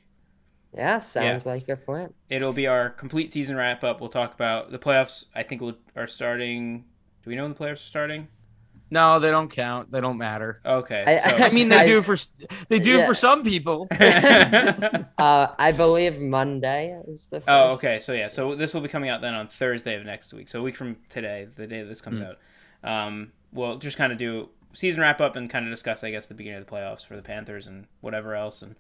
Yeah, 0.75 1.01
sounds 1.01 1.45
like 1.47 1.69
a 1.69 1.77
plan. 1.77 2.15
It'll 2.31 2.53
be 2.55 2.67
our 2.67 2.91
complete 2.91 3.31
season 3.33 3.57
wrap 3.57 3.85
up. 3.85 4.01
We'll 4.01 4.09
talk 4.09 4.33
about 4.35 4.71
the 4.71 4.79
playoffs. 4.79 5.27
I 5.35 5.43
think 5.43 5.61
will 5.61 5.75
are 5.97 6.07
starting. 6.07 6.85
Do 7.23 7.31
we 7.31 7.37
know 7.37 7.43
when 7.45 7.53
the 7.53 7.59
playoffs 7.59 7.73
are 7.73 7.77
starting? 7.77 8.29
No, 8.91 9.19
they 9.19 9.31
don't 9.31 9.49
count. 9.51 9.91
They 9.91 10.01
don't 10.03 10.19
matter. 10.19 10.61
Okay. 10.67 11.03
I- 11.07 11.31
so- 11.31 11.45
I 11.45 11.51
mean, 11.51 11.69
they 11.71 11.77
I- 11.79 11.87
do 11.87 12.03
for 12.03 12.17
they 12.69 12.79
do 12.79 12.99
Yeah. 12.99 13.07
for 13.07 13.15
some 13.15 13.43
people. 13.43 13.87
Uh, 15.19 15.55
I 15.59 15.73
believe 15.73 16.21
Monday 16.21 17.01
is 17.07 17.29
the 17.29 17.41
first. 17.41 17.49
oh, 17.49 17.75
okay. 17.75 17.99
So 18.01 18.13
yeah. 18.13 18.29
So 18.29 18.55
this 18.55 18.75
will 18.75 18.81
be 18.81 18.89
coming 18.89 19.09
out 19.11 19.21
then 19.21 19.35
on 19.35 19.49
Thursday 19.49 19.95
of 19.95 20.05
next 20.05 20.33
week. 20.35 20.49
So 20.49 20.61
a 20.61 20.63
week 20.63 20.77
from 20.77 20.97
today, 21.09 21.47
the 21.55 21.67
day 21.67 21.83
this 21.83 22.01
comes 22.01 22.19
Mm. 22.21 22.29
out. 22.29 22.39
Um, 22.91 23.33
we'll 23.53 23.77
just 23.79 23.97
kind 23.97 24.13
of 24.13 24.19
do 24.19 24.49
season 24.73 25.01
wrap 25.01 25.21
up 25.21 25.37
and 25.37 25.49
kind 25.49 25.65
of 25.67 25.71
discuss, 25.73 26.03
I 26.03 26.11
guess, 26.11 26.29
the 26.29 26.35
beginning 26.35 26.59
of 26.61 26.67
the 26.67 26.73
playoffs 26.73 27.07
for 27.07 27.15
the 27.15 27.23
Panthers 27.23 27.67
and 27.67 27.87
whatever 28.01 28.35
else 28.35 28.63
and 28.63 28.75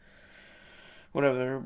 whatever, 1.12 1.62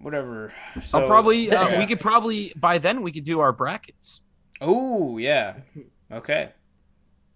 whatever. 0.00 0.52
So, 0.82 1.00
I'll 1.00 1.06
probably 1.06 1.50
uh, 1.50 1.68
yeah. 1.68 1.78
we 1.78 1.86
could 1.86 2.00
probably 2.00 2.52
by 2.56 2.78
then 2.78 3.02
we 3.02 3.12
could 3.12 3.24
do 3.24 3.40
our 3.40 3.52
brackets. 3.52 4.20
Oh 4.60 5.18
yeah. 5.18 5.56
Okay. 6.10 6.50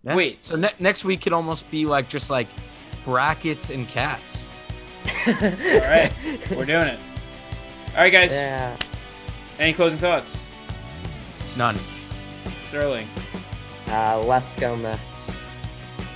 Yeah. 0.02 0.14
Wait. 0.14 0.44
So 0.44 0.56
ne- 0.56 0.74
next 0.78 1.04
week 1.04 1.22
could 1.22 1.32
almost 1.32 1.70
be 1.70 1.86
like 1.86 2.08
just 2.08 2.30
like 2.30 2.48
brackets 3.04 3.70
and 3.70 3.88
cats. 3.88 4.48
All 5.26 5.34
right. 5.34 6.12
We're 6.50 6.64
doing 6.64 6.88
it. 6.88 7.00
All 7.90 8.02
right, 8.02 8.12
guys. 8.12 8.32
Yeah. 8.32 8.76
Any 9.58 9.72
closing 9.72 9.98
thoughts, 9.98 10.44
None. 11.56 11.78
Sterling? 12.68 13.08
Uh, 13.88 14.22
let's 14.26 14.54
go 14.54 14.76
Mets. 14.76 15.32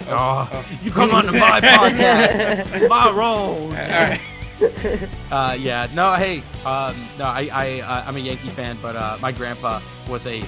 Oh, 0.09 0.67
you 0.83 0.91
come 0.91 1.12
on 1.12 1.25
to 1.25 1.33
my 1.33 1.61
podcast, 1.61 2.89
my 2.89 3.11
road. 3.11 3.69
All 3.69 3.71
right. 3.71 4.21
Uh, 5.31 5.57
yeah, 5.59 5.87
no, 5.95 6.15
hey, 6.15 6.39
um, 6.66 6.97
no, 7.16 7.24
I, 7.24 7.49
I, 7.53 7.81
uh, 7.82 8.05
I'm 8.05 8.16
a 8.16 8.19
Yankee 8.19 8.49
fan, 8.49 8.78
but 8.82 8.97
uh, 8.97 9.16
my 9.20 9.31
grandpa 9.31 9.81
was 10.09 10.27
a 10.27 10.43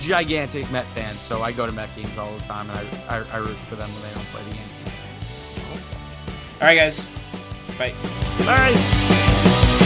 gigantic 0.00 0.68
Met 0.72 0.86
fan, 0.88 1.14
so 1.16 1.40
I 1.40 1.52
go 1.52 1.64
to 1.64 1.70
Met 1.70 1.94
games 1.94 2.18
all 2.18 2.36
the 2.36 2.44
time, 2.44 2.68
and 2.70 2.78
I, 3.08 3.18
I, 3.18 3.24
I 3.32 3.36
root 3.36 3.56
for 3.68 3.76
them 3.76 3.88
when 3.92 4.02
they 4.02 4.12
don't 4.12 4.26
play 4.26 4.42
the 4.50 4.56
Yankees. 4.56 4.94
All 6.60 6.66
right, 6.66 6.74
guys. 6.74 7.06
Bye. 7.78 7.94
Right. 8.40 9.76